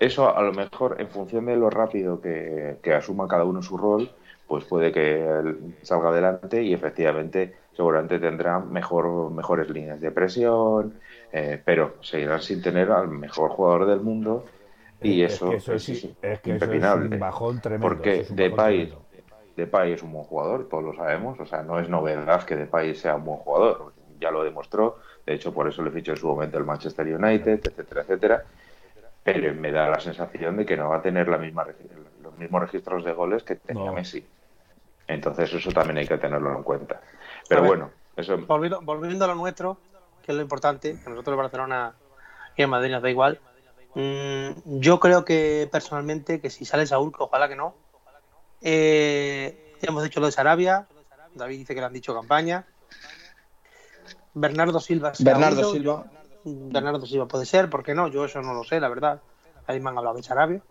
eso 0.00 0.36
a 0.36 0.42
lo 0.42 0.52
mejor 0.52 0.96
en 1.00 1.08
función 1.08 1.46
de 1.46 1.56
lo 1.56 1.70
rápido 1.70 2.20
que, 2.20 2.78
asuma 2.94 3.28
cada 3.28 3.44
uno 3.44 3.62
su 3.62 3.76
rol, 3.76 4.10
pues 4.50 4.64
puede 4.64 4.90
que 4.90 5.54
salga 5.82 6.08
adelante 6.08 6.60
y 6.60 6.74
efectivamente 6.74 7.54
seguramente 7.72 8.18
tendrá 8.18 8.58
mejor, 8.58 9.30
mejores 9.30 9.70
líneas 9.70 10.00
de 10.00 10.10
presión, 10.10 10.94
eh, 11.32 11.62
pero 11.64 11.94
seguirán 12.00 12.42
sin 12.42 12.60
tener 12.60 12.90
al 12.90 13.06
mejor 13.06 13.52
jugador 13.52 13.86
del 13.86 14.00
mundo 14.00 14.44
y 15.00 15.22
eso, 15.22 15.52
es, 15.52 15.64
que 15.64 15.76
es, 15.76 16.42
un 16.42 17.18
bajón 17.20 17.60
tremendo. 17.60 17.86
Porque 17.86 18.26
Depay, 18.28 18.92
Depay 19.56 19.92
es 19.92 20.02
un 20.02 20.14
buen 20.14 20.24
jugador, 20.24 20.68
todos 20.68 20.82
lo 20.82 20.96
sabemos. 20.96 21.38
O 21.38 21.46
sea, 21.46 21.62
no 21.62 21.78
es 21.78 21.88
novedad 21.88 22.42
que 22.42 22.56
Depay 22.56 22.96
sea 22.96 23.14
un 23.14 23.26
buen 23.26 23.38
jugador. 23.38 23.92
Ya 24.18 24.32
lo 24.32 24.42
demostró. 24.42 24.98
De 25.24 25.34
hecho, 25.34 25.54
por 25.54 25.68
eso 25.68 25.80
le 25.84 25.92
fichó 25.92 26.10
en 26.10 26.18
su 26.18 26.26
momento 26.26 26.58
el 26.58 26.64
Manchester 26.64 27.06
United, 27.06 27.60
etcétera, 27.64 28.00
etcétera. 28.02 28.44
Pero 29.22 29.54
me 29.54 29.70
da 29.70 29.88
la 29.88 30.00
sensación 30.00 30.56
de 30.56 30.66
que 30.66 30.76
no 30.76 30.88
va 30.88 30.96
a 30.96 31.02
tener 31.02 31.28
la 31.28 31.38
misma, 31.38 31.64
los 32.20 32.36
mismos 32.36 32.62
registros 32.62 33.04
de 33.04 33.12
goles 33.12 33.44
que 33.44 33.54
tenía 33.54 33.92
Messi. 33.92 34.26
Entonces, 35.14 35.52
eso 35.52 35.70
también 35.70 35.98
hay 35.98 36.06
que 36.06 36.18
tenerlo 36.18 36.56
en 36.56 36.62
cuenta. 36.62 37.00
Pero 37.48 37.64
bueno, 37.64 37.90
eso. 38.16 38.38
Volviendo, 38.38 38.80
volviendo 38.80 39.24
a 39.24 39.28
lo 39.28 39.34
nuestro, 39.34 39.78
que 40.22 40.32
es 40.32 40.36
lo 40.36 40.42
importante, 40.42 40.98
que 41.02 41.10
nosotros 41.10 41.34
en 41.34 41.38
Barcelona 41.38 41.94
y 42.56 42.62
en 42.62 42.70
Madrid 42.70 42.92
nos 42.92 43.02
da 43.02 43.10
igual 43.10 43.40
Mm, 43.94 44.78
yo 44.78 45.00
creo 45.00 45.24
que 45.24 45.68
personalmente 45.70 46.40
que 46.40 46.50
si 46.50 46.64
sale 46.64 46.86
Saúl, 46.86 47.12
que 47.12 47.22
ojalá 47.22 47.48
que 47.48 47.56
no. 47.56 47.74
Eh, 48.60 49.76
ya 49.80 49.88
hemos 49.88 50.04
dicho 50.04 50.20
lo 50.20 50.26
de 50.26 50.32
Sarabia. 50.32 50.86
David 51.34 51.58
dice 51.58 51.74
que 51.74 51.80
le 51.80 51.86
han 51.86 51.92
dicho 51.92 52.14
campaña. 52.14 52.66
Bernardo 54.34 54.78
Silva. 54.80 55.12
Bernardo 55.18 55.72
Silva. 55.72 56.04
Bernardo 56.44 57.04
Silva 57.04 57.26
puede 57.26 57.46
ser, 57.46 57.68
¿por 57.68 57.82
qué 57.82 57.94
no? 57.94 58.08
Yo 58.08 58.24
eso 58.24 58.40
no 58.40 58.54
lo 58.54 58.64
sé, 58.64 58.80
la 58.80 58.88
verdad. 58.88 59.20
Ahí 59.66 59.80
me 59.80 59.90
han 59.90 59.98
hablado 59.98 60.16
de 60.16 60.22
Sarabia. 60.22 60.62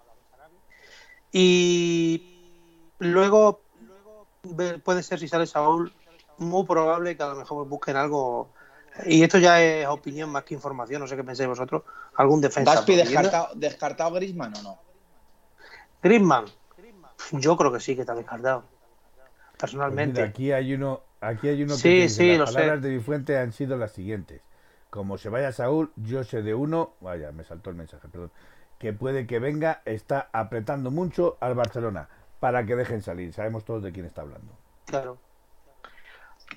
Y 1.32 2.94
luego 3.00 3.62
puede 4.84 5.04
ser 5.04 5.20
si 5.20 5.28
sale 5.28 5.46
Saúl, 5.46 5.94
muy 6.38 6.66
probable 6.66 7.16
que 7.16 7.24
a 7.24 7.30
lo 7.30 7.36
mejor 7.36 7.68
busquen 7.68 7.96
algo 7.98 8.50
y 9.06 9.24
esto 9.24 9.38
ya 9.38 9.62
es 9.62 9.88
opinión 9.88 10.30
más 10.30 10.44
que 10.44 10.54
información, 10.54 11.02
no 11.02 11.08
sé 11.08 11.16
qué 11.16 11.24
pensáis 11.24 11.48
vosotros. 11.48 11.84
¿Algún 12.16 12.42
defensa? 12.42 12.76
¿Gaspi 12.76 12.96
descartado, 12.96 13.50
descartado 13.56 14.12
Grisman 14.14 14.54
o 14.58 14.62
no? 14.62 14.80
Grisman, 16.02 16.46
yo 17.34 17.56
creo 17.56 17.72
que 17.72 17.80
sí 17.80 17.96
que 17.96 18.02
está 18.02 18.16
descartado. 18.16 18.64
Personalmente. 19.58 20.22
Pues 20.22 20.30
aquí 20.30 20.52
hay 20.52 20.74
uno, 20.74 21.02
aquí 21.22 21.50
hay 21.50 21.64
uno 21.64 21.76
que 21.76 21.80
sí, 21.80 22.10
sí, 22.10 22.38
las 22.38 22.54
palabras 22.54 22.82
de 22.82 22.90
mi 22.90 23.00
fuente 23.00 23.38
han 23.38 23.52
sido 23.54 23.78
las 23.78 23.92
siguientes. 23.92 24.42
Como 24.90 25.18
se 25.18 25.30
vaya 25.30 25.52
Saúl, 25.52 25.92
yo 25.96 26.24
sé 26.24 26.42
de 26.42 26.56
uno, 26.56 26.94
vaya, 27.00 27.32
me 27.32 27.44
saltó 27.44 27.70
el 27.70 27.76
mensaje, 27.76 28.08
perdón. 28.08 28.32
que 28.80 28.92
puede 28.92 29.28
que 29.28 29.40
venga, 29.40 29.82
está 29.86 30.30
apretando 30.34 30.90
mucho 30.92 31.38
al 31.42 31.54
Barcelona 31.56 32.10
para 32.40 32.66
que 32.66 32.76
dejen 32.76 33.02
salir. 33.02 33.34
Sabemos 33.34 33.66
todos 33.66 33.84
de 33.84 33.92
quién 33.92 34.06
está 34.06 34.22
hablando. 34.22 34.54
Claro. 34.86 35.18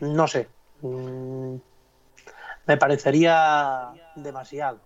No 0.00 0.26
sé. 0.26 0.48
Mm, 0.80 1.56
me 2.66 2.76
parecería 2.76 3.92
demasiado. 4.16 4.78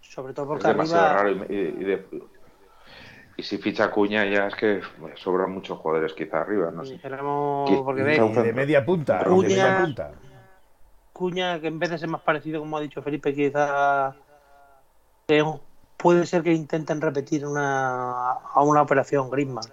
Sobre 0.00 0.32
todo 0.32 0.48
porque 0.48 0.66
arriba... 0.66 1.46
y, 3.36 3.42
si 3.42 3.58
ficha 3.58 3.90
Cuña 3.90 4.26
ya 4.26 4.48
es 4.48 4.54
que 4.54 4.80
sobran 5.14 5.52
muchos 5.52 5.78
jugadores 5.78 6.12
quizá 6.12 6.40
arriba, 6.40 6.70
no 6.70 6.84
sé. 6.84 7.00
Porque 7.02 8.02
de 8.02 8.52
media 8.52 8.84
punta, 8.84 9.24
Cuña, 9.24 9.48
de 9.48 9.54
media 9.54 9.78
punta. 9.78 10.12
Cuña, 11.12 11.60
que 11.60 11.68
en 11.68 11.78
vez 11.78 11.90
de 11.90 11.98
ser 11.98 12.08
más 12.08 12.22
parecido, 12.22 12.60
como 12.60 12.76
ha 12.76 12.80
dicho 12.80 13.02
Felipe, 13.02 13.34
quizá 13.34 14.14
puede 16.00 16.26
ser 16.26 16.42
que 16.42 16.52
intenten 16.52 17.00
repetir 17.00 17.46
una, 17.46 18.32
a 18.32 18.62
una 18.62 18.82
operación 18.82 19.30
Griezmann. 19.30 19.66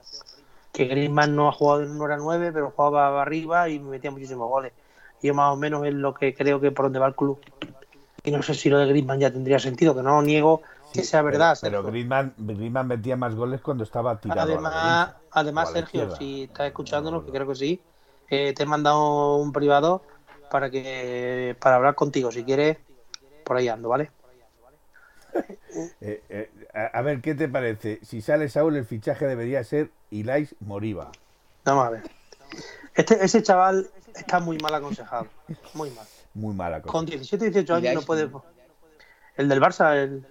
Que 0.72 0.86
Griezmann 0.86 1.36
no 1.36 1.48
ha 1.48 1.52
jugado 1.52 1.84
en 1.84 2.00
hora 2.00 2.18
9, 2.18 2.52
pero 2.52 2.72
jugaba 2.76 3.22
arriba 3.22 3.70
y 3.70 3.80
metía 3.80 4.12
muchísimos 4.12 4.50
goles. 4.50 4.74
Y 5.22 5.28
yo 5.28 5.34
más 5.34 5.54
o 5.54 5.56
menos 5.56 5.86
es 5.86 5.94
lo 5.94 6.14
que 6.14 6.36
creo 6.36 6.60
que 6.60 6.72
por 6.72 6.86
donde 6.86 7.00
va 7.00 7.08
el 7.08 7.16
club. 7.16 7.40
Y 8.24 8.32
no 8.32 8.44
sé 8.44 8.54
si 8.54 8.70
lo 8.70 8.78
de 8.78 8.88
Griezmann 8.88 9.20
ya 9.20 9.32
tendría 9.32 9.58
sentido, 9.58 9.96
que 9.96 10.04
no 10.04 10.12
lo 10.12 10.22
niego 10.22 10.62
que 10.94 11.04
sea 11.04 11.22
verdad. 11.22 11.58
Pero, 11.62 11.84
Griezmann, 11.84 12.34
metía 12.38 13.16
más 13.16 13.36
goles 13.36 13.62
cuando 13.62 13.84
estaba 13.84 14.20
tirado. 14.20 14.42
Además, 14.42 15.16
además 15.32 15.72
Sergio, 15.72 16.16
si 16.16 16.44
estás 16.44 16.68
escuchándonos, 16.68 17.24
que 17.24 17.32
creo 17.32 17.48
que 17.48 17.56
sí, 17.56 17.82
eh, 18.30 18.54
te 18.54 18.64
he 18.64 18.66
mandado 18.66 19.36
un 19.38 19.52
privado 19.52 20.02
para 20.50 20.70
que 20.70 21.56
para 21.60 21.78
hablar 21.78 21.96
contigo. 21.96 22.32
Si 22.32 22.44
quieres, 22.44 22.78
por 23.44 23.58
ahí 23.58 23.68
ando, 23.68 23.90
¿vale? 23.90 24.12
Eh, 26.02 26.24
eh, 26.30 26.50
a, 26.74 27.02
ver, 27.04 27.22
¿qué 27.22 27.36
te 27.36 27.48
parece? 27.48 28.00
Si 28.04 28.22
sale 28.22 28.50
Saúl, 28.50 28.78
el 28.78 28.86
fichaje 28.86 29.28
debería 29.28 29.64
ser 29.64 29.92
Ilais 30.10 30.56
Moriba. 30.60 31.12
Vamos 31.66 31.86
a 31.86 31.90
ver. 31.92 32.04
Este, 32.96 33.24
ese 33.24 33.44
chaval 33.44 33.88
está 34.16 34.40
muy 34.40 34.58
mal 34.58 34.74
aconsejado. 34.74 35.28
Muy 35.76 35.92
mal. 35.92 36.06
Muy 36.34 36.56
mal 36.56 36.74
aconsejado. 36.74 36.92
Con 36.92 37.06
17, 37.06 37.46
18 37.52 37.76
años 37.76 37.94
no 37.94 38.02
puede. 38.02 38.30
El 39.36 39.50
del 39.50 39.62
Barça, 39.62 39.96
el. 39.96 40.26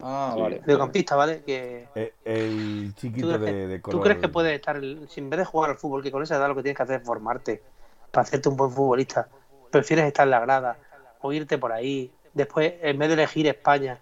Ah, 0.00 0.34
vale. 0.38 0.60
De 0.64 0.76
campista, 0.78 1.16
¿vale? 1.16 1.42
Que... 1.44 1.88
Eh, 1.94 2.14
el, 2.24 2.94
chiquito 2.96 3.38
de, 3.38 3.68
de 3.68 3.80
color. 3.82 4.00
¿Tú 4.00 4.04
crees 4.04 4.20
que 4.20 4.28
puede 4.28 4.54
estar, 4.54 4.80
sin 5.08 5.30
vez 5.30 5.38
de 5.38 5.44
jugar 5.44 5.70
al 5.70 5.76
fútbol, 5.76 6.02
que 6.02 6.10
con 6.10 6.22
esa 6.22 6.36
edad 6.36 6.48
lo 6.48 6.56
que 6.56 6.62
tienes 6.62 6.76
que 6.76 6.82
hacer 6.82 7.00
es 7.00 7.06
formarte 7.06 7.62
para 8.10 8.22
hacerte 8.22 8.48
un 8.48 8.56
buen 8.56 8.70
futbolista? 8.70 9.28
Prefieres 9.70 10.06
estar 10.06 10.26
en 10.26 10.30
la 10.30 10.40
grada 10.40 10.78
o 11.20 11.32
irte 11.32 11.58
por 11.58 11.72
ahí. 11.72 12.10
Después, 12.34 12.74
en 12.80 12.98
vez 12.98 13.08
de 13.08 13.14
elegir 13.14 13.46
España, 13.46 14.00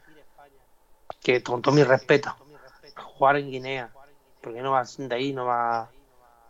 que 1.22 1.42
con 1.42 1.62
todo 1.62 1.74
mi 1.74 1.84
respeto, 1.84 2.34
jugar 2.97 3.36
en 3.36 3.51
Guinea, 3.51 3.90
porque 4.40 4.62
no 4.62 4.72
vas 4.72 4.97
de 4.97 5.14
ahí, 5.14 5.32
no 5.32 5.47
va, 5.47 5.90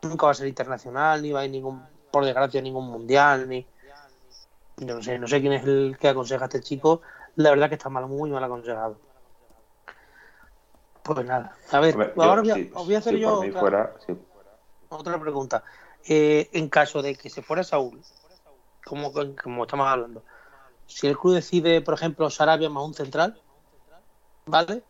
nunca 0.03 0.27
va 0.27 0.33
a 0.33 0.35
ser 0.35 0.47
internacional, 0.47 1.23
ni 1.23 1.33
va 1.33 1.41
a 1.41 1.45
ir 1.45 1.51
ningún, 1.51 1.83
por 2.11 2.25
desgracia, 2.25 2.63
ningún 2.63 2.87
mundial, 2.87 3.49
ni 3.49 3.67
no 4.79 5.03
sé, 5.03 5.19
no 5.19 5.29
sé 5.29 5.41
quién 5.41 5.53
es 5.53 5.65
el 5.65 5.97
que 6.01 6.09
aconseja 6.09 6.45
a 6.45 6.47
este 6.47 6.61
chico, 6.61 7.03
la 7.37 7.51
verdad 7.51 7.69
que 7.69 7.75
está 7.75 7.89
mal, 7.89 8.07
muy 8.07 8.31
mal 8.31 8.43
aconsejado. 8.43 8.97
Pues 11.03 11.27
nada, 11.27 11.57
a 11.71 11.81
ver, 11.81 12.13
ahora 12.17 12.43
os 12.75 12.87
voy 12.87 12.95
a 12.95 12.99
hacer 12.99 13.17
yo 13.17 13.41
otra, 14.89 15.21
pregunta. 15.21 15.63
Eh, 16.05 16.49
en 16.53 16.69
caso 16.69 17.03
de 17.03 17.15
que 17.15 17.31
se 17.31 17.43
fuera 17.43 17.63
Saúl, 17.63 18.01
como, 18.85 19.13
como 19.13 19.65
estamos 19.65 19.87
hablando, 19.87 20.23
si 20.87 21.07
el 21.07 21.19
club 21.19 21.35
decide, 21.35 21.81
por 21.81 21.95
ejemplo, 21.95 22.29
Sarabia 22.31 22.71
más 22.71 22.85
un 22.85 22.95
central, 22.95 23.41
¿vale? 24.47 24.83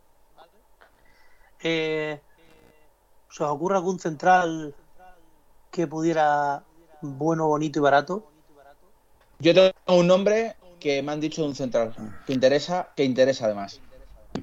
Eh, 1.63 2.19
¿Se 3.29 3.43
os 3.43 3.49
ocurre 3.49 3.75
algún 3.75 3.99
central 3.99 4.75
que 5.71 5.87
pudiera 5.87 6.63
bueno, 7.01 7.47
bonito 7.47 7.79
y 7.79 7.81
barato? 7.81 8.31
Yo 9.39 9.53
tengo 9.53 9.71
un 9.87 10.07
nombre 10.07 10.55
que 10.79 11.01
me 11.01 11.11
han 11.11 11.19
dicho 11.19 11.41
de 11.41 11.47
un 11.47 11.55
central 11.55 11.93
que 12.25 12.33
interesa, 12.33 12.89
que 12.95 13.03
interesa 13.03 13.45
además. 13.45 13.79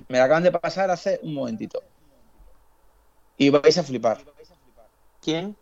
Me 0.09 0.19
lo 0.19 0.25
acaban 0.25 0.43
de 0.43 0.53
pasar 0.53 0.91
hace 0.91 1.21
un 1.23 1.35
momentito. 1.35 1.83
Y 3.37 3.51
vais 3.51 3.79
a 3.79 3.83
flipar. 3.83 4.25
¿Quién? 5.21 5.57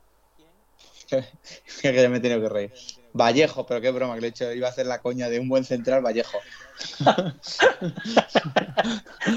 que 1.82 2.08
me 2.08 2.16
he 2.16 2.20
tenido 2.20 2.40
que 2.40 2.48
reír. 2.48 2.74
Vallejo, 3.16 3.66
pero 3.66 3.80
qué 3.80 3.90
broma 3.90 4.14
que 4.14 4.20
le 4.20 4.28
he 4.28 4.30
hecho. 4.30 4.52
Iba 4.52 4.68
a 4.68 4.70
hacer 4.70 4.86
la 4.86 5.00
coña 5.00 5.28
de 5.28 5.40
un 5.40 5.48
buen 5.48 5.64
central 5.64 6.04
Vallejo. 6.04 6.38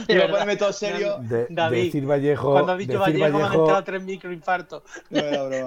Iba 0.07 0.25
a 0.25 0.27
ponerme 0.27 0.57
todo 0.57 0.73
serio. 0.73 1.17
De, 1.21 1.47
David, 1.49 1.85
decir 1.85 2.05
Vallejo. 2.05 2.51
Cuando 2.51 2.73
has 2.73 2.77
dicho 2.77 2.99
Vallejo, 2.99 3.37
me 3.37 3.43
han 3.43 3.53
entrado 3.53 3.83
tres 3.83 4.03
microinfartos. 4.03 4.83
No 5.09 5.21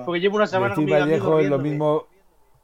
Porque 0.04 0.20
llevo 0.20 0.36
una 0.36 0.46
semana 0.46 0.74
decir 0.74 0.88
con 0.88 1.00
Vallejo 1.00 1.40
es 1.40 1.48
lo 1.48 1.58
mismo. 1.58 2.06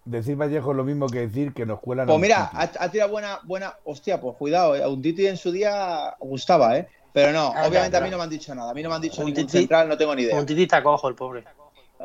Decir 0.05 0.37
Vallejo 0.37 0.71
es 0.71 0.77
lo 0.77 0.85
mismo 0.85 1.09
que 1.09 1.21
decir 1.21 1.53
que 1.53 1.67
nos 1.67 1.81
cuelan. 1.81 2.07
Pues 2.07 2.19
mira, 2.19 2.51
ha, 2.53 2.91
tirado 2.91 3.11
buena, 3.11 3.41
buena. 3.45 3.75
Hostia, 3.85 4.21
pues 4.21 4.37
cuidado, 4.37 4.75
eh. 4.75 4.83
a 4.83 4.89
un 4.89 5.03
Titi 5.03 5.27
en 5.27 5.37
su 5.37 5.53
día 5.53 6.17
gustaba, 6.19 6.79
¿eh? 6.79 6.89
Pero 7.13 7.33
no, 7.33 7.53
ah, 7.55 7.67
obviamente 7.67 7.97
a 7.97 8.01
mí 8.01 8.11
no 8.11 8.17
me 8.17 8.23
han 8.23 8.31
dicho 8.31 8.55
nada. 8.55 8.71
A 8.71 8.75
mí 8.75 8.83
no 8.83 8.89
me 8.89 8.95
han 8.95 9.03
dicho 9.03 9.23
ningún 9.25 9.49
central, 9.49 9.89
no 9.89 9.99
tengo 9.99 10.15
ni 10.15 10.23
idea. 10.23 10.39
Un 10.39 10.47
Titi 10.47 10.63
está 10.63 10.83
cojo, 10.83 11.09
el 11.09 11.15
pobre. 11.15 11.45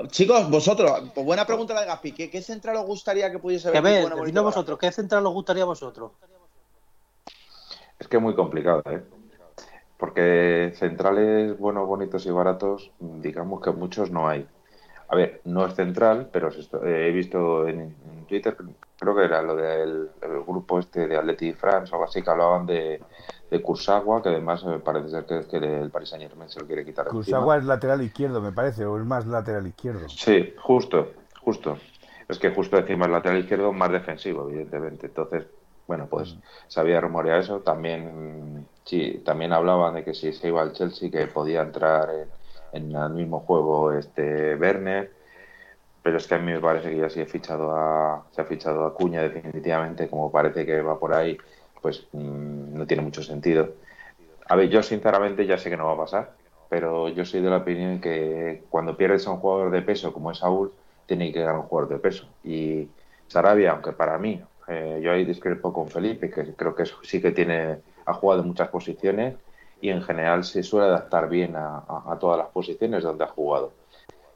Chicos, 0.08 0.50
vosotros, 0.50 1.12
pues 1.14 1.26
buena 1.26 1.46
pregunta 1.46 1.74
la 1.74 1.82
de 1.82 1.88
Gaspi. 1.88 2.14
¿Qué, 2.14 2.42
central 2.42 2.78
os 2.78 2.86
gustaría 2.86 3.32
que 3.32 3.38
pudiese 3.38 3.68
haber? 3.68 3.80
A 3.80 4.16
ver, 4.16 4.34
vosotros, 4.42 4.80
¿qué 4.80 4.92
central 4.92 5.26
os 5.26 5.34
gustaría 5.34 5.64
a 5.64 5.68
vosotros? 5.68 6.12
Es 8.00 8.08
que 8.08 8.18
es 8.18 8.24
muy 8.24 8.34
complicado, 8.34 8.82
¿eh? 8.90 9.04
Porque 9.98 10.74
centrales 10.76 11.58
buenos, 11.58 11.88
bonitos 11.88 12.26
y 12.26 12.32
baratos, 12.32 12.92
digamos 13.00 13.62
que 13.62 13.72
muchos 13.72 14.10
no 14.10 14.28
hay. 14.28 14.48
A 15.08 15.16
ver, 15.16 15.42
no 15.46 15.66
es 15.66 15.76
central, 15.76 16.30
pero 16.32 16.50
he 16.84 17.12
visto 17.12 17.68
en, 17.68 17.96
Twitter, 18.28 18.58
creo 18.98 19.16
que 19.16 19.26
era 19.26 19.44
lo 19.44 19.56
del 19.56 20.10
grupo 20.46 20.80
este 20.80 21.08
de 21.08 21.18
Atleti 21.18 21.54
France 21.54 21.92
o 21.92 21.96
algo 21.96 22.06
así, 22.06 22.24
que 22.24 22.30
hablaban 22.32 22.66
de, 22.66 23.00
de 23.54 23.62
Kursagua, 23.62 24.24
que 24.24 24.30
además 24.30 24.64
me 24.66 24.80
parece 24.80 25.10
ser 25.10 25.26
que, 25.26 25.58
el 25.58 25.92
Paris 25.92 26.10
Saint 26.10 26.28
Germain 26.28 26.50
se 26.50 26.60
lo 26.60 26.66
quiere 26.66 26.84
quitar. 26.84 27.08
Kursagua 27.08 27.58
es 27.58 27.66
lateral 27.66 28.02
izquierdo, 28.02 28.42
me 28.42 28.52
parece, 28.52 28.84
o 28.84 28.98
es 28.98 29.06
más 29.06 29.28
lateral 29.28 29.68
izquierdo. 29.68 30.10
Sí, 30.10 30.56
justo, 30.58 31.12
justo. 31.40 31.78
Es 32.28 32.40
que 32.40 32.50
justo 32.50 32.78
encima 32.78 33.06
el 33.06 33.12
lateral 33.12 33.38
izquierdo 33.38 33.72
más 33.72 33.92
defensivo, 33.92 34.50
evidentemente. 34.50 35.06
Entonces, 35.06 35.46
bueno, 35.88 36.08
pues 36.10 36.34
mm. 36.34 36.40
se 36.68 36.80
había 36.80 37.00
rumoreado 37.00 37.42
eso. 37.42 37.60
También, 37.60 38.66
sí, 38.86 39.22
también 39.24 39.54
hablaban 39.54 39.94
de 39.94 40.04
que 40.04 40.16
si 40.16 40.34
se 40.34 40.48
iba 40.48 40.64
al 40.64 40.74
Chelsea, 40.74 41.12
que 41.12 41.28
podía 41.28 41.62
entrar 41.62 42.10
en, 42.72 42.96
el 42.96 43.10
mismo 43.12 43.42
juego 43.42 43.92
este 43.92 44.56
Werner. 44.56 45.12
Pero 46.02 46.18
es 46.18 46.26
que 46.26 46.34
a 46.34 46.40
mí 46.40 46.52
me 46.52 46.60
parece 46.60 46.90
que 46.90 46.98
ya 46.98 47.10
sí 47.12 47.22
he 47.22 47.28
fichado 47.28 47.72
a, 47.76 48.26
se 48.32 48.42
ha 48.42 48.46
fichado 48.46 48.84
a 48.88 48.96
Cuña 48.96 49.22
definitivamente, 49.22 50.10
como 50.10 50.32
parece 50.32 50.66
que 50.66 50.82
va 50.82 50.98
por 51.00 51.14
ahí 51.14 51.38
pues 51.84 52.08
mm, 52.14 52.78
no 52.78 52.88
tiene 52.88 53.04
mucho 53.04 53.22
sentido. 53.22 53.74
A 54.48 54.56
ver, 54.56 54.70
yo 54.70 54.82
sinceramente 54.82 55.46
ya 55.46 55.58
sé 55.58 55.70
que 55.70 55.78
no 55.78 55.86
va 55.86 55.94
a 55.94 55.98
pasar, 55.98 56.32
pero 56.70 57.10
yo 57.10 57.26
soy 57.26 57.42
de 57.42 57.50
la 57.50 57.58
opinión 57.58 58.00
que 58.02 58.64
cuando 58.70 58.98
pierdes 58.98 59.28
a 59.28 59.32
un 59.32 59.38
jugador 59.38 59.70
de 59.70 59.82
peso 59.82 60.14
como 60.14 60.32
es 60.32 60.40
Saúl, 60.40 60.72
tiene 61.06 61.32
que 61.32 61.42
ganar 61.42 61.58
un 61.58 61.68
jugador 61.68 61.92
de 61.92 62.00
peso. 62.00 62.26
Y 62.44 62.88
Sarabia, 63.28 63.74
aunque 63.74 63.92
para 63.92 64.18
mí, 64.18 64.42
eh, 64.70 65.02
yo 65.04 65.12
ahí 65.12 65.26
discrepo 65.26 65.74
con 65.74 65.90
Felipe, 65.90 66.30
que 66.30 66.54
creo 66.54 66.74
que 66.74 66.86
sí 67.04 67.22
que 67.22 67.32
tiene, 67.32 67.80
ha 68.06 68.14
jugado 68.14 68.42
en 68.42 68.48
muchas 68.48 68.70
posiciones 68.70 69.36
y 69.82 69.90
en 69.90 70.02
general 70.02 70.46
se 70.46 70.64
suele 70.64 70.88
adaptar 70.88 71.28
bien 71.28 71.58
a, 71.58 71.84
a 72.08 72.18
todas 72.18 72.38
las 72.38 72.48
posiciones 72.48 73.04
donde 73.04 73.26
ha 73.26 73.28
jugado. 73.28 73.74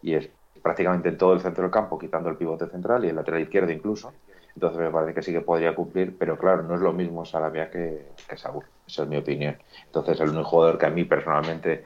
Y 0.01 0.15
es 0.15 0.29
prácticamente 0.61 1.07
en 1.07 1.17
todo 1.17 1.33
el 1.33 1.39
centro 1.39 1.63
del 1.63 1.71
campo, 1.71 1.97
quitando 1.97 2.29
el 2.29 2.35
pivote 2.35 2.67
central 2.67 3.05
y 3.05 3.09
el 3.09 3.15
lateral 3.15 3.41
izquierdo 3.41 3.71
incluso. 3.71 4.11
Entonces 4.57 4.79
me 4.79 4.89
parece 4.89 5.13
que 5.13 5.21
sí 5.21 5.31
que 5.31 5.41
podría 5.41 5.75
cumplir, 5.75 6.17
pero 6.17 6.35
claro, 6.35 6.63
no 6.63 6.73
es 6.73 6.81
lo 6.81 6.91
mismo 6.91 7.23
Sarabia 7.23 7.69
que, 7.69 8.07
que 8.27 8.37
Saúl, 8.37 8.65
esa 8.87 9.03
es 9.03 9.07
mi 9.07 9.15
opinión. 9.15 9.55
Entonces 9.85 10.19
el 10.19 10.29
único 10.29 10.45
jugador 10.45 10.79
que 10.79 10.87
a 10.87 10.89
mí 10.89 11.03
personalmente 11.03 11.83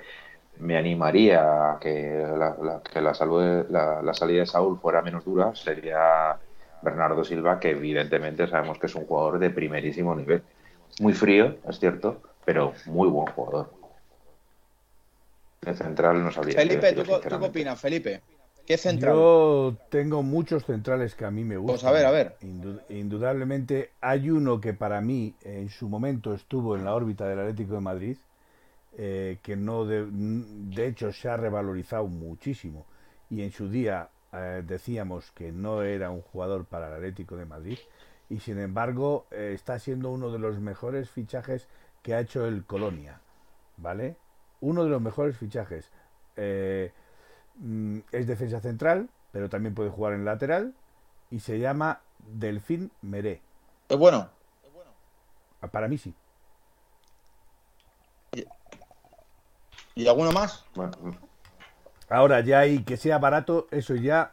me 0.60 0.78
animaría 0.78 1.74
a 1.74 1.80
que 1.82 2.26
la, 2.38 2.82
que 2.82 3.02
la, 3.02 3.14
salud, 3.14 3.66
la, 3.70 4.14
salida 4.14 4.40
de 4.40 4.46
Saúl 4.46 4.80
fuera 4.80 5.02
menos 5.02 5.26
dura 5.26 5.54
sería 5.54 6.40
Bernardo 6.82 7.26
Silva, 7.26 7.60
que 7.60 7.72
evidentemente 7.72 8.48
sabemos 8.48 8.80
que 8.80 8.86
es 8.86 8.96
un 8.96 9.06
jugador 9.06 9.40
de 9.40 9.50
primerísimo 9.50 10.16
nivel. 10.16 10.42
Muy 11.02 11.12
frío, 11.12 11.58
es 11.68 11.78
cierto, 11.78 12.22
pero 12.46 12.72
muy 12.86 13.10
buen 13.10 13.28
jugador. 13.34 13.74
De 15.60 15.76
central 15.76 16.24
no 16.24 16.32
sabría. 16.32 16.56
Felipe, 16.56 16.94
¿tú, 16.94 17.04
qué 17.04 17.36
opinas, 17.36 17.82
Felipe? 17.82 18.22
¿Qué 18.66 18.78
central? 18.78 19.16
Yo 19.16 19.78
tengo 19.90 20.24
muchos 20.24 20.66
centrales 20.66 21.16
que 21.16 21.26
a 21.26 21.32
mí 21.32 21.44
me 21.44 21.58
gustan. 21.58 21.76
Pues 21.76 21.84
a 21.84 21.92
ver, 21.92 22.06
a 22.06 22.12
ver. 22.12 22.36
indudablemente 22.90 23.92
hay 24.02 24.30
uno 24.30 24.62
que 24.62 24.74
para 24.74 25.02
mí 25.02 25.36
en 25.44 25.70
su 25.70 25.90
momento 25.90 26.34
estuvo 26.34 26.76
en 26.76 26.86
la 26.86 26.94
órbita 26.94 27.28
del 27.28 27.40
Atlético 27.40 27.76
de 27.76 27.82
Madrid, 27.82 28.18
eh, 28.98 29.40
que 29.42 29.56
no 29.56 29.86
de, 29.86 30.06
de, 30.10 30.88
hecho 30.88 31.12
se 31.12 31.30
ha 31.30 31.38
revalorizado 31.38 32.08
muchísimo 32.08 32.86
y 33.30 33.42
en 33.42 33.52
su 33.52 33.70
día 33.70 34.10
eh, 34.34 34.64
decíamos 34.66 35.32
que 35.32 35.52
no 35.52 35.82
era 35.82 36.10
un 36.10 36.22
jugador 36.22 36.66
para 36.66 36.88
el 36.88 36.94
Atlético 36.94 37.38
de 37.38 37.46
Madrid 37.46 37.78
y 38.30 38.40
sin 38.40 38.60
embargo 38.60 39.28
eh, 39.32 39.54
está 39.56 39.80
siendo 39.80 40.10
uno 40.12 40.32
de 40.32 40.40
los 40.40 40.60
mejores 40.60 41.10
fichajes 41.10 41.68
que 42.02 42.14
ha 42.14 42.20
hecho 42.20 42.46
el 42.46 42.66
Colonia. 42.66 43.22
¿vale? 43.82 44.16
Uno 44.62 44.84
de 44.84 44.90
los 44.90 45.02
mejores 45.02 45.38
fichajes. 45.38 45.90
Eh, 46.38 46.92
mm, 47.56 48.00
es 48.12 48.28
defensa 48.28 48.60
central, 48.60 49.10
pero 49.32 49.50
también 49.50 49.76
puede 49.76 49.90
jugar 49.90 50.14
en 50.14 50.26
lateral 50.26 50.74
y 51.30 51.40
se 51.40 51.60
llama 51.60 52.02
Delfín 52.20 52.92
Meré. 53.02 53.42
¿Es 53.90 53.98
bueno? 53.98 54.30
Ah, 55.62 55.68
para 55.68 55.88
mí 55.88 55.98
sí. 55.98 56.14
¿Y 59.96 60.08
alguno 60.08 60.32
más? 60.32 60.66
Ahora 62.10 62.42
ya 62.42 62.60
hay 62.60 62.84
que 62.84 62.98
sea 62.98 63.20
barato, 63.20 63.68
eso 63.72 63.96
ya 63.96 64.32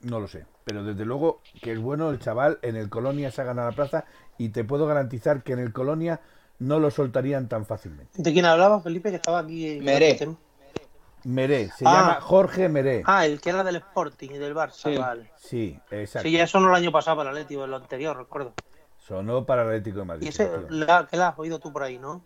no 0.00 0.20
lo 0.20 0.28
sé. 0.28 0.46
Pero 0.64 0.84
desde 0.84 1.04
luego 1.04 1.40
que 1.62 1.72
es 1.72 1.80
bueno 1.80 2.10
el 2.10 2.18
chaval 2.18 2.58
en 2.62 2.76
el 2.76 2.88
Colonia 2.88 3.30
se 3.30 3.40
ha 3.40 3.44
ganado 3.44 3.70
la 3.70 3.76
plaza 3.76 4.04
y 4.36 4.50
te 4.50 4.64
puedo 4.64 4.86
garantizar 4.86 5.42
que 5.42 5.52
en 5.52 5.60
el 5.60 5.72
Colonia 5.72 6.20
no 6.58 6.80
lo 6.80 6.90
soltarían 6.90 7.48
tan 7.48 7.64
fácilmente. 7.64 8.20
¿De 8.20 8.32
quién 8.32 8.44
hablaba, 8.44 8.80
Felipe? 8.80 9.10
Que 9.10 9.16
estaba 9.16 9.38
aquí. 9.38 9.78
Meré. 9.82 10.18
Meré, 11.24 11.68
se 11.70 11.84
ah. 11.86 11.92
llama 11.92 12.20
Jorge 12.20 12.68
Meré. 12.68 13.02
Ah, 13.04 13.26
el 13.26 13.40
que 13.40 13.50
era 13.50 13.64
del 13.64 13.76
Sporting 13.76 14.30
y 14.30 14.38
del 14.38 14.54
Barça, 14.54 14.92
sí. 14.92 14.96
vale. 14.96 15.30
Sí, 15.36 15.80
exacto. 15.90 16.28
Sí, 16.28 16.36
ya 16.36 16.46
sonó 16.46 16.68
el 16.70 16.74
año 16.74 16.92
pasado 16.92 17.16
para 17.18 17.30
el 17.30 17.36
Atlético, 17.36 17.66
lo 17.66 17.76
anterior, 17.76 18.16
recuerdo. 18.16 18.54
Sonó 18.98 19.44
para 19.44 19.62
el 19.62 19.68
Atlético 19.68 20.00
de 20.00 20.04
Madrid. 20.04 20.26
¿Y 20.26 20.28
ese 20.28 20.50
la, 20.68 21.06
que 21.06 21.16
la 21.16 21.28
has 21.28 21.38
oído 21.38 21.58
tú 21.58 21.72
por 21.72 21.82
ahí, 21.82 21.98
no? 21.98 22.22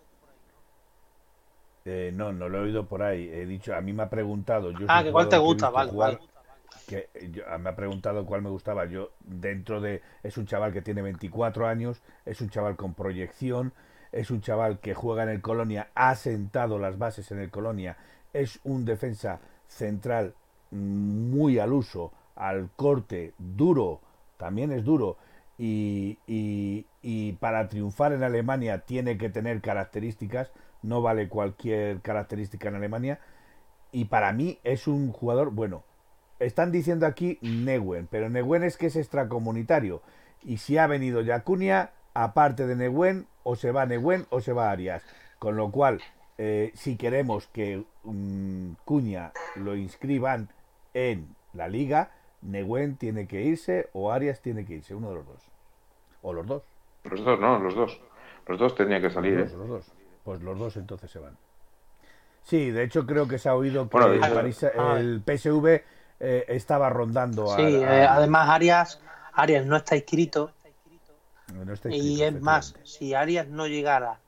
Eh, 1.85 2.13
no, 2.15 2.33
no 2.33 2.49
lo 2.49 2.59
he 2.59 2.61
oído 2.63 2.87
por 2.87 3.03
ahí. 3.03 3.29
He 3.29 3.47
dicho, 3.47 3.75
a 3.75 3.81
mí 3.81 3.93
me 3.93 4.05
ha 4.05 4.11
preguntado. 4.11 4.71
Yo 4.73 4.87
ah, 4.89 5.03
que 5.03 5.13
cuál 5.13 5.29
te 5.29 5.39
gusta, 5.39 5.71
vale, 5.71 5.93
vale. 5.93 6.19
Que 6.87 7.09
me 7.59 7.71
ha 7.71 7.77
preguntado 7.77 8.25
cuál 8.25 8.43
me 8.43 8.51
gustaba. 8.51 8.85
Yo, 8.87 9.11
dentro 9.21 9.81
de. 9.81 10.03
Es 10.23 10.37
un 10.39 10.47
chaval 10.47 10.73
que 10.73 10.83
tiene 10.83 11.03
24 11.03 11.67
años, 11.67 12.03
es 12.25 12.41
un 12.41 12.51
chaval 12.51 12.77
con 12.77 12.95
proyección, 12.95 13.73
es 14.13 14.31
un 14.31 14.41
chaval 14.41 14.79
que 14.79 14.95
juega 14.95 15.25
en 15.25 15.31
el 15.31 15.41
Colonia, 15.41 15.89
ha 15.95 16.15
sentado 16.15 16.79
las 16.79 16.99
bases 16.99 17.31
en 17.33 17.39
el 17.39 17.51
Colonia, 17.51 17.97
es 18.33 18.61
un 18.65 18.85
defensa 18.85 19.41
central 19.69 20.35
muy 20.71 21.59
al 21.59 21.73
uso, 21.73 22.13
al 22.35 22.71
corte, 22.77 23.35
duro, 23.39 24.01
también 24.37 24.73
es 24.73 24.85
duro. 24.85 25.17
Y, 25.59 26.19
y, 26.27 26.87
y 27.03 27.33
para 27.35 27.69
triunfar 27.69 28.13
en 28.13 28.23
Alemania 28.23 28.79
tiene 28.81 29.19
que 29.19 29.29
tener 29.29 29.61
características 29.61 30.51
no 30.83 31.01
vale 31.01 31.29
cualquier 31.29 32.01
característica 32.01 32.69
en 32.69 32.75
Alemania. 32.75 33.21
Y 33.93 34.07
para 34.07 34.33
mí 34.33 34.59
es 34.65 34.87
un 34.87 35.13
jugador, 35.13 35.51
bueno, 35.51 35.85
están 36.39 36.73
diciendo 36.73 37.07
aquí 37.07 37.39
Neuen, 37.41 38.09
pero 38.11 38.29
Neuen 38.29 38.65
es 38.65 38.77
que 38.77 38.87
es 38.87 38.97
extracomunitario. 38.97 40.03
Y 40.43 40.59
si 40.59 40.77
ha 40.79 40.87
venido 40.87 41.21
Yacunia, 41.21 41.93
aparte 42.15 42.67
de 42.67 42.75
Neuen, 42.75 43.27
o 43.45 43.57
se 43.57 43.71
va 43.71 43.87
Neuen 43.87 44.27
o 44.31 44.41
se 44.41 44.53
va 44.53 44.71
Arias. 44.71 45.03
Con 45.39 45.57
lo 45.57 45.71
cual, 45.71 46.01
eh, 46.45 46.73
si 46.75 46.97
queremos 46.97 47.47
que 47.47 47.85
um, 48.03 48.75
Cuña 48.85 49.31
lo 49.55 49.77
inscriban 49.77 50.49
en 50.93 51.37
la 51.53 51.69
liga, 51.69 52.11
Neuen 52.41 52.97
tiene 52.97 53.29
que 53.29 53.43
irse 53.43 53.91
o 53.93 54.11
Arias 54.11 54.41
tiene 54.41 54.65
que 54.65 54.75
irse, 54.75 54.93
uno 54.93 55.11
de 55.11 55.15
los 55.15 55.27
dos. 55.29 55.43
O 56.21 56.33
los 56.33 56.45
dos. 56.45 56.63
Los 57.05 57.25
dos, 57.25 57.39
no, 57.39 57.61
los 57.61 57.77
dos. 57.77 58.01
Los 58.49 58.59
dos 58.59 58.75
tenían 58.75 59.01
que 59.01 59.11
salir. 59.11 59.39
Los 59.39 59.53
¿eh? 59.53 59.57
los 59.57 59.69
dos. 59.69 59.93
Pues 60.25 60.43
los 60.43 60.59
dos 60.59 60.77
entonces 60.77 61.13
se 61.13 61.21
van. 61.21 61.37
Sí, 62.43 62.73
de 62.73 62.83
hecho 62.83 63.07
creo 63.07 63.29
que 63.29 63.39
se 63.39 63.49
ha 63.49 63.55
oído 63.55 63.89
que 63.89 63.99
el, 63.99 65.23
PSV 65.25 65.67
eh, 66.19 66.45
estaba 66.49 66.91
rondando. 66.91 67.47
Sí, 67.55 67.63
eh, 67.63 68.05
además 68.09 68.49
Arias, 68.49 69.01
Arias 69.33 69.65
no 69.65 69.77
está 69.77 69.95
inscrito. 69.95 70.51
y 71.89 72.21
es 72.21 72.41
más, 72.41 72.75
si 72.83 73.15
Arias 73.15 73.47
no 73.47 73.69
llegara 73.69 74.19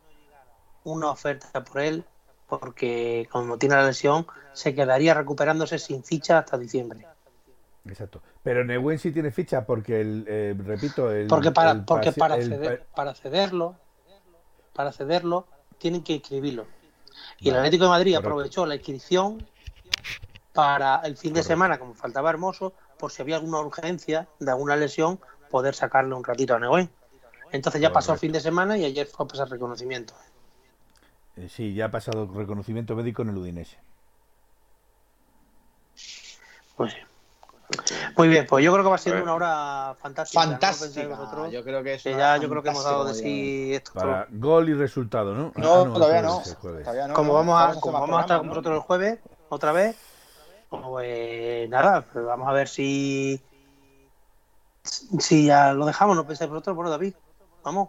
una 0.85 1.11
oferta 1.11 1.65
por 1.65 1.81
él, 1.81 2.05
porque 2.47 3.28
como 3.31 3.59
tiene 3.59 3.74
la 3.74 3.86
lesión, 3.86 4.27
se 4.52 4.74
quedaría 4.74 5.15
recuperándose 5.15 5.78
sin 5.78 6.05
ficha 6.05 6.39
hasta 6.39 6.56
diciembre. 6.56 7.06
Exacto. 7.86 8.23
Pero 8.43 8.65
Neuen 8.65 8.98
sí 8.98 9.11
tiene 9.12 9.31
ficha 9.31 9.65
porque, 9.66 10.01
el, 10.01 10.24
eh, 10.28 10.55
repito, 10.56 11.11
el, 11.11 11.27
porque 11.27 11.51
para, 11.51 11.85
porque 11.85 12.12
para, 12.12 12.36
para 12.94 13.15
cederlo, 13.15 13.77
para 14.73 14.93
cederlo 14.93 15.47
tienen 15.78 16.02
que 16.02 16.15
inscribirlo. 16.15 16.66
Y 17.39 17.51
el 17.51 17.56
Atlético 17.56 17.85
de 17.85 17.90
Madrid 17.90 18.15
aprovechó 18.16 18.66
la 18.66 18.74
inscripción 18.74 19.47
para 20.52 21.01
el 21.05 21.16
fin 21.16 21.35
de 21.35 21.43
semana, 21.43 21.78
como 21.78 21.94
faltaba 21.94 22.31
Hermoso, 22.31 22.73
por 22.98 23.11
si 23.11 23.23
había 23.23 23.36
alguna 23.36 23.61
urgencia 23.61 24.28
de 24.39 24.51
alguna 24.51 24.77
lesión, 24.77 25.20
poder 25.51 25.74
sacarle 25.74 26.15
un 26.15 26.24
ratito 26.24 26.55
a 26.55 26.59
Neuen. 26.59 26.90
Entonces 27.52 27.81
ya 27.81 27.93
pasó 27.93 28.12
el 28.12 28.19
fin 28.19 28.32
de 28.32 28.40
semana 28.40 28.77
y 28.77 28.85
ayer 28.85 29.06
fue 29.06 29.27
a 29.27 29.28
pasar 29.28 29.48
reconocimiento. 29.48 30.15
Eh, 31.36 31.48
sí, 31.48 31.74
ya 31.74 31.86
ha 31.86 31.90
pasado 31.90 32.31
reconocimiento 32.32 32.94
médico 32.94 33.23
en 33.23 33.31
el 33.31 33.36
Udinese. 33.36 33.78
Pues 36.77 36.93
sí. 36.93 36.98
Muy 38.16 38.28
bien, 38.28 38.47
pues 38.47 38.65
yo 38.65 38.73
creo 38.73 38.85
que 38.85 38.90
va 38.90 38.98
siendo 38.98 39.23
una 39.23 39.35
hora 39.35 39.97
fantástica. 40.01 40.43
Fantástica. 40.43 41.48
Yo 41.51 41.65
creo 41.65 41.82
que, 41.82 41.98
ya 41.98 42.36
yo 42.36 42.48
creo 42.48 42.62
que 42.62 42.69
hemos 42.69 42.85
dado 42.85 43.05
de 43.05 43.15
sí 43.15 43.74
esto. 43.74 43.93
Para 43.94 44.27
gol 44.31 44.69
y 44.69 44.74
resultado, 44.74 45.35
¿no? 45.35 45.52
No, 45.56 45.81
ah, 45.81 45.85
todavía, 45.85 46.23
no. 46.23 46.43
Como 47.15 47.32
vamos 47.32 47.61
a, 47.61 47.81
como 47.81 48.01
vamos 48.01 48.19
a 48.19 48.20
estar 48.20 48.39
con 48.39 48.48
vosotros 48.48 48.77
el 48.77 48.81
jueves, 48.81 49.19
otra 49.48 49.73
vez, 49.73 49.97
pues 50.69 51.69
nada, 51.69 52.02
pues 52.02 52.24
vamos 52.24 52.48
a 52.48 52.52
ver 52.52 52.69
si 52.69 53.40
si 54.82 55.47
ya 55.47 55.73
lo 55.73 55.86
dejamos, 55.86 56.16
no 56.16 56.27
pensáis 56.27 56.51
vosotros, 56.51 56.77
bueno, 56.77 56.90
David, 56.90 57.15
vamos. 57.62 57.89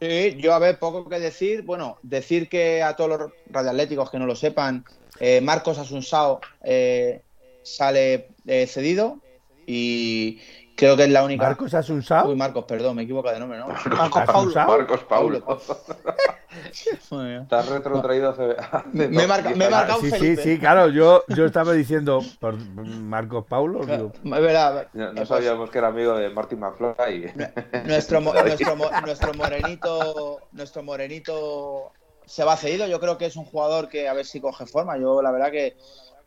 Sí, 0.00 0.36
yo 0.38 0.54
a 0.54 0.58
ver, 0.58 0.78
poco 0.78 1.08
que 1.08 1.18
decir. 1.18 1.62
Bueno, 1.62 1.98
decir 2.02 2.48
que 2.48 2.82
a 2.82 2.94
todos 2.94 3.10
los 3.10 3.32
radioatléticos 3.50 4.10
que 4.10 4.18
no 4.18 4.26
lo 4.26 4.36
sepan, 4.36 4.84
eh, 5.18 5.40
Marcos 5.40 5.78
Asunsao 5.78 6.40
eh, 6.62 7.22
sale 7.62 8.28
eh, 8.46 8.66
cedido 8.66 9.18
y 9.66 10.40
creo 10.78 10.96
que 10.96 11.04
es 11.04 11.10
la 11.10 11.24
única. 11.24 11.44
¿Marcos 11.44 11.74
Asunsao? 11.74 12.28
Uy, 12.28 12.36
Marcos, 12.36 12.64
perdón, 12.64 12.96
me 12.96 13.02
equivoco 13.02 13.30
de 13.30 13.40
nombre, 13.40 13.58
¿no? 13.58 13.66
Marcos 13.96 14.22
Paulo. 14.24 14.54
Marcos 14.54 15.04
Paulo. 15.04 15.60
Has 17.50 17.68
retrotraído 17.68 18.34
Me 18.92 19.04
he, 19.04 19.26
marca, 19.26 19.50
me 19.50 19.66
he 19.66 19.70
marcado 19.70 20.00
sí, 20.00 20.10
sí, 20.12 20.36
sí, 20.36 20.58
claro, 20.58 20.88
yo, 20.88 21.24
yo 21.28 21.44
estaba 21.44 21.72
diciendo 21.72 22.20
por 22.40 22.56
Marcos 22.56 23.44
Paulo. 23.48 23.82
Es 23.82 24.22
verdad. 24.22 24.88
No, 24.92 25.12
no 25.12 25.26
sabíamos 25.26 25.68
que 25.70 25.78
era 25.78 25.88
amigo 25.88 26.16
de 26.16 26.30
Martin 26.30 26.60
McFly. 26.60 27.32
Nuestro, 27.84 28.20
nuestro, 28.44 28.76
nuestro 29.04 29.34
morenito, 29.34 30.40
nuestro 30.52 30.82
morenito 30.84 31.92
se 32.24 32.44
va 32.44 32.56
cedido. 32.56 32.86
Yo 32.86 33.00
creo 33.00 33.18
que 33.18 33.26
es 33.26 33.36
un 33.36 33.44
jugador 33.44 33.88
que 33.88 34.08
a 34.08 34.14
ver 34.14 34.26
si 34.26 34.40
coge 34.40 34.64
forma. 34.66 34.96
Yo 34.96 35.20
la 35.22 35.32
verdad 35.32 35.50
que 35.50 35.76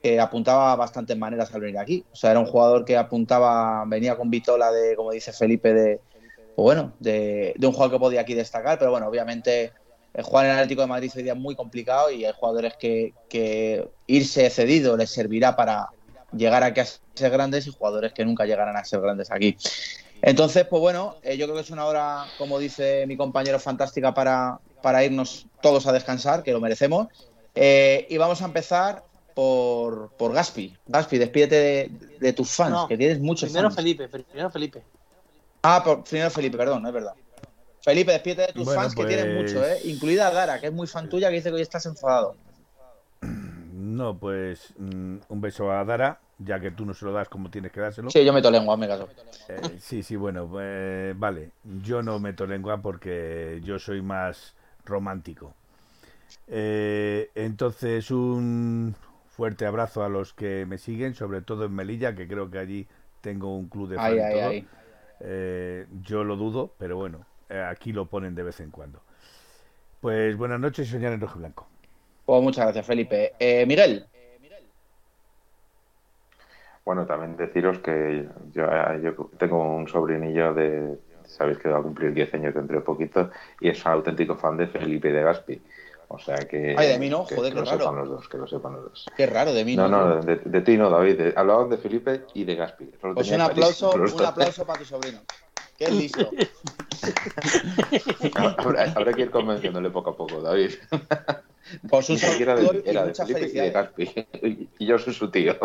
que 0.01 0.19
apuntaba 0.19 0.75
bastantes 0.75 1.17
maneras 1.17 1.53
al 1.53 1.61
venir 1.61 1.77
aquí. 1.77 2.05
O 2.11 2.15
sea, 2.15 2.31
era 2.31 2.39
un 2.39 2.45
jugador 2.45 2.85
que 2.85 2.97
apuntaba, 2.97 3.83
venía 3.85 4.15
con 4.15 4.29
vitola 4.29 4.71
de, 4.71 4.95
como 4.95 5.11
dice 5.11 5.31
Felipe, 5.31 5.73
de, 5.73 5.99
pues 6.55 6.63
bueno, 6.63 6.93
de, 6.99 7.53
un 7.61 7.71
jugador 7.71 7.91
que 7.91 7.99
podía 7.99 8.21
aquí 8.21 8.33
destacar, 8.33 8.79
pero 8.79 8.91
bueno, 8.91 9.07
obviamente 9.07 9.71
el 10.13 10.23
jugar 10.23 10.45
en 10.45 10.51
el 10.51 10.57
Atlético 10.57 10.81
de 10.81 10.87
Madrid 10.87 11.11
hoy 11.15 11.23
día 11.23 11.33
es 11.33 11.39
muy 11.39 11.55
complicado 11.55 12.11
y 12.11 12.25
hay 12.25 12.33
jugadores 12.33 12.73
que, 12.77 13.13
que 13.29 13.87
irse 14.07 14.49
cedido 14.49 14.97
les 14.97 15.09
servirá 15.09 15.55
para 15.55 15.89
llegar 16.35 16.63
aquí 16.63 16.81
a 16.81 16.85
ser 16.85 17.31
grandes 17.31 17.67
y 17.67 17.71
jugadores 17.71 18.13
que 18.13 18.25
nunca 18.25 18.45
llegarán 18.45 18.75
a 18.75 18.83
ser 18.83 19.01
grandes 19.01 19.31
aquí. 19.31 19.55
Entonces, 20.21 20.65
pues 20.65 20.79
bueno, 20.79 21.15
eh, 21.23 21.37
yo 21.37 21.45
creo 21.45 21.55
que 21.55 21.61
es 21.61 21.71
una 21.71 21.85
hora, 21.85 22.25
como 22.37 22.59
dice 22.59 23.05
mi 23.07 23.17
compañero, 23.17 23.59
fantástica 23.59 24.13
para, 24.13 24.59
para 24.81 25.03
irnos 25.03 25.47
todos 25.61 25.87
a 25.87 25.91
descansar, 25.91 26.43
que 26.43 26.51
lo 26.51 26.59
merecemos. 26.59 27.07
Eh, 27.55 28.05
y 28.09 28.17
vamos 28.17 28.41
a 28.41 28.45
empezar 28.45 29.03
por, 29.33 30.11
por 30.17 30.33
Gaspi. 30.33 30.75
Gaspi, 30.87 31.17
despídete 31.17 31.89
de, 32.19 32.33
tus 32.33 32.51
fans, 32.51 32.85
que 32.87 32.97
tienes 32.97 33.19
muchos 33.19 33.49
primero 33.49 33.71
Felipe, 33.71 34.07
primero 34.07 34.49
Felipe. 34.49 34.83
Ah, 35.63 35.83
primero 36.07 36.29
Felipe, 36.29 36.57
perdón, 36.57 36.85
es 36.85 36.93
verdad. 36.93 37.13
Felipe, 37.83 38.11
despídete 38.11 38.47
de 38.47 38.53
tus 38.53 38.73
fans, 38.73 38.93
que 38.93 39.05
tienes 39.05 39.35
mucho, 39.35 39.59
pues- 39.59 39.83
¿eh? 39.83 39.89
Incluida 39.89 40.31
Dara, 40.31 40.59
que 40.59 40.67
es 40.67 40.73
muy 40.73 40.87
fan 40.87 41.09
tuya, 41.09 41.29
que 41.29 41.35
dice 41.35 41.49
que 41.49 41.55
hoy 41.55 41.61
estás 41.61 41.85
enfadado. 41.85 42.35
No, 43.21 44.17
pues 44.17 44.73
mm, 44.77 45.17
un 45.29 45.41
beso 45.41 45.71
a 45.71 45.83
Dara, 45.83 46.19
ya 46.37 46.59
que 46.59 46.71
tú 46.71 46.85
no 46.85 46.93
se 46.93 47.05
lo 47.05 47.11
das 47.11 47.29
como 47.29 47.49
tienes 47.49 47.71
que 47.71 47.79
dárselo. 47.79 48.09
Sí, 48.09 48.23
yo 48.23 48.33
meto 48.33 48.49
lengua, 48.49 48.77
me 48.77 48.87
caso. 48.87 49.09
Eh, 49.47 49.77
sí, 49.79 50.03
sí, 50.03 50.15
bueno, 50.15 50.49
eh, 50.59 51.13
vale. 51.15 51.51
Yo 51.83 52.01
no 52.01 52.19
meto 52.19 52.45
lengua 52.45 52.81
porque 52.81 53.59
yo 53.63 53.79
soy 53.79 54.01
más 54.01 54.55
romántico. 54.85 55.53
Eh, 56.47 57.31
entonces, 57.35 58.11
un, 58.11 58.95
fuerte 59.31 59.65
abrazo 59.65 60.03
a 60.03 60.09
los 60.09 60.33
que 60.33 60.65
me 60.67 60.77
siguen, 60.77 61.15
sobre 61.15 61.41
todo 61.41 61.65
en 61.65 61.73
Melilla, 61.73 62.13
que 62.13 62.27
creo 62.27 62.51
que 62.51 62.59
allí 62.59 62.87
tengo 63.21 63.55
un 63.55 63.69
club 63.69 63.89
de 63.89 63.95
fans. 63.95 64.65
Eh, 65.21 65.85
yo 66.01 66.23
lo 66.23 66.35
dudo, 66.35 66.73
pero 66.77 66.97
bueno, 66.97 67.25
eh, 67.49 67.61
aquí 67.61 67.93
lo 67.93 68.05
ponen 68.05 68.35
de 68.35 68.43
vez 68.43 68.59
en 68.59 68.71
cuando. 68.71 69.01
Pues 70.01 70.35
buenas 70.35 70.59
noches, 70.59 70.89
señor 70.89 71.13
en 71.13 71.21
rojo 71.21 71.39
blanco. 71.39 71.67
Pues 72.25 72.41
muchas 72.41 72.65
gracias, 72.65 72.85
Felipe. 72.85 73.33
Eh, 73.39 73.65
Miguel. 73.65 74.05
Bueno, 76.83 77.05
también 77.05 77.37
deciros 77.37 77.77
que 77.79 78.27
yo, 78.53 79.29
tengo 79.37 79.75
un 79.75 79.87
sobrinillo 79.87 80.53
de, 80.53 80.97
sabéis 81.25 81.59
que 81.59 81.69
va 81.69 81.77
a 81.77 81.83
cumplir 81.83 82.13
10 82.13 82.33
años 82.33 82.55
dentro 82.55 82.77
de 82.77 82.81
poquito, 82.81 83.29
y 83.59 83.69
es 83.69 83.85
un 83.85 83.91
auténtico 83.91 84.35
fan 84.35 84.57
de 84.57 84.67
Felipe 84.67 85.11
de 85.11 85.21
Gaspi. 85.21 85.61
O 86.13 86.19
sea 86.19 86.37
que. 86.37 86.75
Ay, 86.77 86.87
de 86.89 86.99
mí 86.99 87.09
no, 87.09 87.25
que, 87.25 87.35
joder, 87.35 87.53
que 87.53 87.59
qué 87.59 87.65
lo 87.65 87.71
raro. 87.71 87.79
sepan 87.83 87.95
los 87.97 88.09
dos, 88.09 88.29
que 88.29 88.37
lo 88.37 88.47
sepan 88.47 88.73
los 88.73 88.83
dos. 88.85 89.05
Qué 89.15 89.25
raro, 89.25 89.53
de 89.53 89.65
mí 89.65 89.75
No, 89.75 89.87
no. 89.87 90.15
no, 90.15 90.21
de, 90.21 90.37
de 90.37 90.61
ti 90.61 90.77
no, 90.77 90.89
David. 90.89 91.17
de- 91.17 91.33
de 91.69 91.77
Felipe 91.77 92.21
y 92.33 92.43
de 92.43 92.55
Gaspi. 92.55 92.85
Pues 93.13 93.31
un 93.31 93.41
aplauso, 93.41 93.91
un 93.91 94.25
aplauso 94.25 94.65
para 94.65 94.79
tu 94.79 94.85
sobrino. 94.85 95.19
Qué 95.77 95.89
listo. 95.89 96.29
habrá, 98.35 98.83
habrá 98.95 99.13
que 99.13 99.21
ir 99.23 99.31
convenciéndole 99.31 99.89
poco 99.89 100.11
a 100.11 100.17
poco, 100.17 100.41
David. 100.41 100.71
Pues 101.89 102.09
un 102.09 102.17
de, 102.55 102.83
y 102.85 102.89
era 102.89 103.05
de 103.05 103.13
Felipe 103.15 103.41
y 103.47 103.51
de. 103.51 103.69
Gaspi. 103.71 104.27
Y 104.79 104.85
yo 104.85 104.97
soy 104.99 105.13
su 105.13 105.29
tío. 105.31 105.55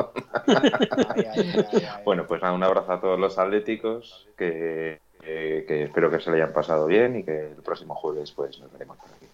Ay, 0.46 0.70
ay, 0.74 0.88
ay, 1.34 1.66
ay, 1.72 1.72
ay. 1.72 2.02
Bueno, 2.04 2.26
pues 2.26 2.40
nada, 2.42 2.54
un 2.54 2.62
abrazo 2.62 2.92
a 2.92 3.00
todos 3.00 3.18
los 3.18 3.38
atléticos, 3.38 4.28
que, 4.36 5.00
que- 5.20 5.64
que 5.66 5.82
espero 5.84 6.10
que 6.10 6.20
se 6.20 6.30
le 6.30 6.36
hayan 6.42 6.52
pasado 6.52 6.86
bien 6.86 7.16
y 7.16 7.24
que 7.24 7.48
el 7.48 7.62
próximo 7.62 7.94
jueves 7.94 8.32
pues 8.32 8.58
nos 8.60 8.70
veremos 8.72 8.96
por 8.98 9.08
aquí. 9.10 9.26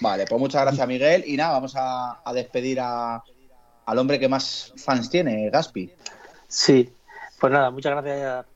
Vale, 0.00 0.26
pues 0.26 0.40
muchas 0.40 0.62
gracias, 0.62 0.86
Miguel. 0.86 1.24
Y 1.26 1.36
nada, 1.36 1.52
vamos 1.52 1.74
a, 1.76 2.20
a 2.24 2.32
despedir 2.32 2.78
a, 2.80 3.22
al 3.86 3.98
hombre 3.98 4.18
que 4.18 4.28
más 4.28 4.72
fans 4.76 5.10
tiene, 5.10 5.48
Gaspi. 5.50 5.92
Sí, 6.46 6.92
pues 7.40 7.52
nada, 7.52 7.70
muchas 7.70 7.92
gracias 7.92 8.46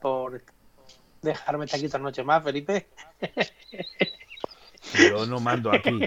por 0.00 0.42
dejarme 1.22 1.64
estar 1.64 1.78
aquí 1.78 1.86
esta 1.86 1.98
noche 1.98 2.22
más, 2.22 2.42
Felipe. 2.42 2.86
Yo 5.10 5.26
no 5.26 5.40
mando 5.40 5.72
aquí. 5.72 6.00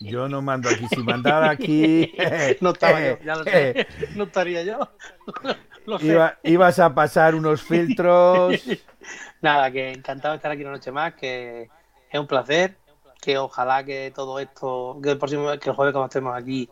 Yo 0.00 0.28
no 0.28 0.42
mando 0.42 0.68
aquí. 0.68 0.86
Si 0.88 1.02
mandara 1.02 1.50
aquí. 1.50 2.12
No 2.60 2.70
estaba 2.70 3.00
yo, 3.00 3.18
ya 3.24 3.36
lo 3.36 3.44
sé. 3.44 3.86
No 4.16 4.24
estaría 4.24 4.62
yo. 4.62 4.78
Lo 5.86 6.00
sé. 6.00 6.06
Iba- 6.06 6.36
ibas 6.42 6.80
a 6.80 6.92
pasar 6.92 7.36
unos 7.36 7.62
filtros. 7.62 8.60
Nada, 9.40 9.70
que 9.70 9.92
encantado 9.92 10.32
de 10.32 10.36
estar 10.38 10.50
aquí 10.50 10.62
una 10.62 10.72
noche 10.72 10.90
más, 10.90 11.14
que 11.14 11.70
es 12.10 12.18
un 12.20 12.26
placer, 12.26 12.76
que 13.26 13.38
ojalá 13.38 13.84
que 13.84 14.12
todo 14.14 14.38
esto, 14.38 15.00
que 15.02 15.10
el 15.10 15.18
próximo 15.18 15.50
que 15.58 15.68
el 15.68 15.74
jueves 15.74 15.92
que 15.92 16.04
estemos 16.04 16.36
aquí, 16.36 16.70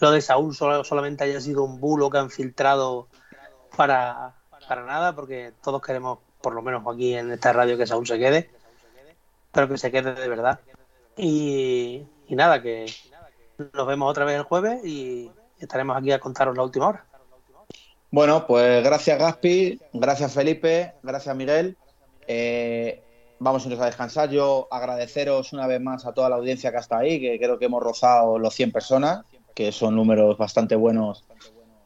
lo 0.00 0.10
de 0.10 0.20
Saúl 0.20 0.54
solo- 0.54 0.84
solamente 0.84 1.24
haya 1.24 1.40
sido 1.40 1.64
un 1.64 1.80
bulo 1.80 2.10
que 2.10 2.18
han 2.18 2.28
filtrado 2.28 3.08
para, 3.74 4.34
para 4.68 4.84
nada, 4.84 5.14
porque 5.14 5.54
todos 5.62 5.80
queremos, 5.80 6.18
por 6.42 6.52
lo 6.52 6.60
menos 6.60 6.82
aquí 6.86 7.14
en 7.14 7.32
esta 7.32 7.54
radio, 7.54 7.78
que 7.78 7.86
Saúl 7.86 8.06
se 8.06 8.18
quede, 8.18 8.50
pero 9.50 9.66
que 9.66 9.78
se 9.78 9.90
quede 9.90 10.12
de 10.12 10.28
verdad. 10.28 10.60
Y, 11.16 12.04
y 12.28 12.36
nada, 12.36 12.60
que 12.60 12.84
nos 13.72 13.86
vemos 13.86 14.10
otra 14.10 14.26
vez 14.26 14.36
el 14.36 14.42
jueves 14.42 14.84
y 14.84 15.30
estaremos 15.58 15.96
aquí 15.96 16.12
a 16.12 16.20
contaros 16.20 16.54
la 16.54 16.64
última 16.64 16.88
hora. 16.88 17.06
Bueno, 18.10 18.46
pues 18.46 18.84
gracias, 18.84 19.18
Gaspi. 19.18 19.80
Gracias, 19.94 20.34
Felipe. 20.34 20.92
Gracias, 21.02 21.34
Miguel. 21.34 21.78
Eh, 22.26 23.03
vamos 23.38 23.62
entonces 23.64 23.82
a 23.82 23.86
descansar. 23.86 24.30
Yo 24.30 24.68
agradeceros 24.70 25.52
una 25.52 25.66
vez 25.66 25.80
más 25.80 26.06
a 26.06 26.12
toda 26.12 26.28
la 26.28 26.36
audiencia 26.36 26.70
que 26.72 26.78
está 26.78 26.98
ahí, 26.98 27.20
que 27.20 27.38
creo 27.38 27.58
que 27.58 27.66
hemos 27.66 27.82
rozado 27.82 28.38
los 28.38 28.54
100 28.54 28.72
personas, 28.72 29.24
que 29.54 29.72
son 29.72 29.94
números 29.96 30.36
bastante 30.38 30.76
buenos, 30.76 31.24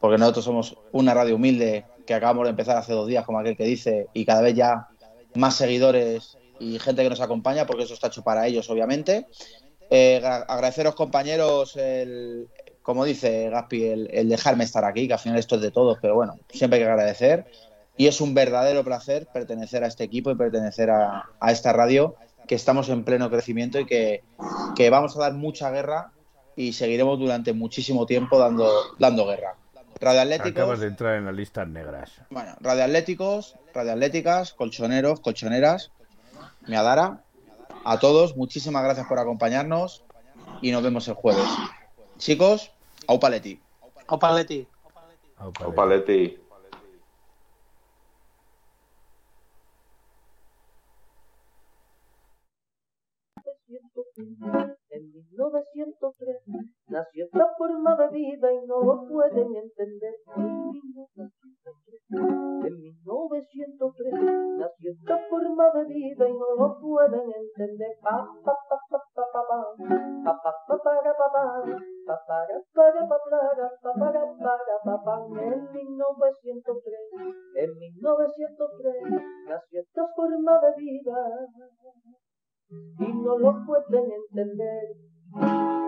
porque 0.00 0.18
nosotros 0.18 0.44
somos 0.44 0.76
una 0.92 1.14
radio 1.14 1.36
humilde 1.36 1.84
que 2.06 2.14
acabamos 2.14 2.44
de 2.44 2.50
empezar 2.50 2.76
hace 2.76 2.92
dos 2.92 3.06
días, 3.06 3.24
como 3.26 3.38
aquel 3.38 3.56
que 3.56 3.64
dice, 3.64 4.06
y 4.14 4.24
cada 4.24 4.40
vez 4.40 4.54
ya 4.54 4.86
más 5.34 5.54
seguidores 5.56 6.38
y 6.58 6.78
gente 6.78 7.02
que 7.02 7.10
nos 7.10 7.20
acompaña, 7.20 7.66
porque 7.66 7.84
eso 7.84 7.94
está 7.94 8.06
hecho 8.08 8.22
para 8.22 8.46
ellos, 8.46 8.68
obviamente. 8.70 9.26
Eh, 9.90 10.20
gra- 10.22 10.44
agradeceros, 10.48 10.94
compañeros, 10.94 11.76
el, 11.76 12.48
como 12.82 13.04
dice 13.04 13.48
Gaspi, 13.50 13.84
el 13.84 14.28
dejarme 14.28 14.64
estar 14.64 14.84
aquí, 14.84 15.06
que 15.06 15.12
al 15.14 15.18
final 15.18 15.38
esto 15.38 15.56
es 15.56 15.60
de 15.62 15.70
todos, 15.70 15.98
pero 16.00 16.14
bueno, 16.14 16.38
siempre 16.50 16.78
hay 16.78 16.84
que 16.84 16.90
agradecer. 16.90 17.46
Y 17.98 18.06
es 18.06 18.22
un 18.22 18.32
verdadero 18.32 18.82
placer 18.84 19.26
pertenecer 19.30 19.84
a 19.84 19.88
este 19.88 20.04
equipo 20.04 20.30
y 20.30 20.36
pertenecer 20.36 20.88
a, 20.90 21.26
a 21.38 21.52
esta 21.52 21.72
radio, 21.74 22.14
que 22.46 22.54
estamos 22.54 22.88
en 22.88 23.04
pleno 23.04 23.28
crecimiento 23.28 23.78
y 23.78 23.84
que, 23.84 24.24
que 24.74 24.88
vamos 24.88 25.14
a 25.16 25.20
dar 25.20 25.34
mucha 25.34 25.70
guerra 25.70 26.12
y 26.56 26.72
seguiremos 26.72 27.18
durante 27.18 27.52
muchísimo 27.52 28.06
tiempo 28.06 28.38
dando, 28.38 28.70
dando 28.98 29.26
guerra. 29.26 29.54
Radio 30.00 30.20
Atléticos, 30.20 30.52
Acabas 30.52 30.80
de 30.80 30.86
entrar 30.86 31.16
en 31.16 31.24
las 31.24 31.34
listas 31.34 31.68
negras. 31.68 32.12
bueno, 32.30 32.54
radioatléticos, 32.60 33.56
radioatléticas, 33.74 34.54
colchoneros, 34.54 35.20
colchoneras, 35.20 35.90
Miadara, 36.66 37.24
a 37.84 37.98
todos, 37.98 38.36
muchísimas 38.36 38.84
gracias 38.84 39.06
por 39.08 39.18
acompañarnos 39.18 40.04
y 40.62 40.70
nos 40.70 40.82
vemos 40.82 41.08
el 41.08 41.14
jueves. 41.14 41.48
Chicos, 42.18 42.70
au 43.08 43.18
paleti. 43.18 43.60
Opa, 44.06 45.84
Leti. 45.86 46.38
1903 55.39 56.43
nació 56.89 57.27
esta 57.27 57.47
forma 57.56 57.94
de 57.94 58.09
vida 58.09 58.52
y 58.52 58.66
no 58.66 58.82
lo 58.82 59.06
pueden 59.06 59.55
entender. 59.55 60.15
En 60.35 60.73
1903, 60.73 62.02
en 62.66 62.74
1903 62.81 64.15
nació 64.59 64.90
esta 64.90 65.19
forma 65.31 65.70
de 65.74 65.85
vida 65.85 66.28
y 66.28 66.32
no 66.32 66.55
lo 66.59 66.81
pueden 66.81 67.31
entender. 67.31 67.97
Pa, 68.02 68.27
pa, 68.44 68.52
pa, 68.69 68.78
pa, 68.90 68.98
pa, 69.15 69.23
pa. 69.32 69.59
Pa, 70.24 70.35
pa, 70.43 70.52
pa, 70.66 70.77
para, 70.82 71.15
pa, 71.15 71.31
pa. 71.32 71.44
Pa, 72.06 72.19
para, 72.27 72.59
para, 72.74 73.06
pa, 73.06 73.19
para, 73.31 73.70
pa, 73.81 73.93
para, 73.94 74.23
para, 74.43 74.74
pa, 74.85 74.94
pa. 75.05 75.15
En 75.39 75.70
1903, 75.70 76.98
en 77.55 77.78
1903 77.78 79.23
nació 79.47 79.81
esta 79.81 80.02
forma 80.16 80.60
de 80.60 80.70
vida 80.82 81.19
y 82.70 83.12
no 83.23 83.39
lo 83.39 83.65
pueden 83.65 84.10
entender. 84.10 85.17
Thank 85.34 85.42
you. 85.44 85.88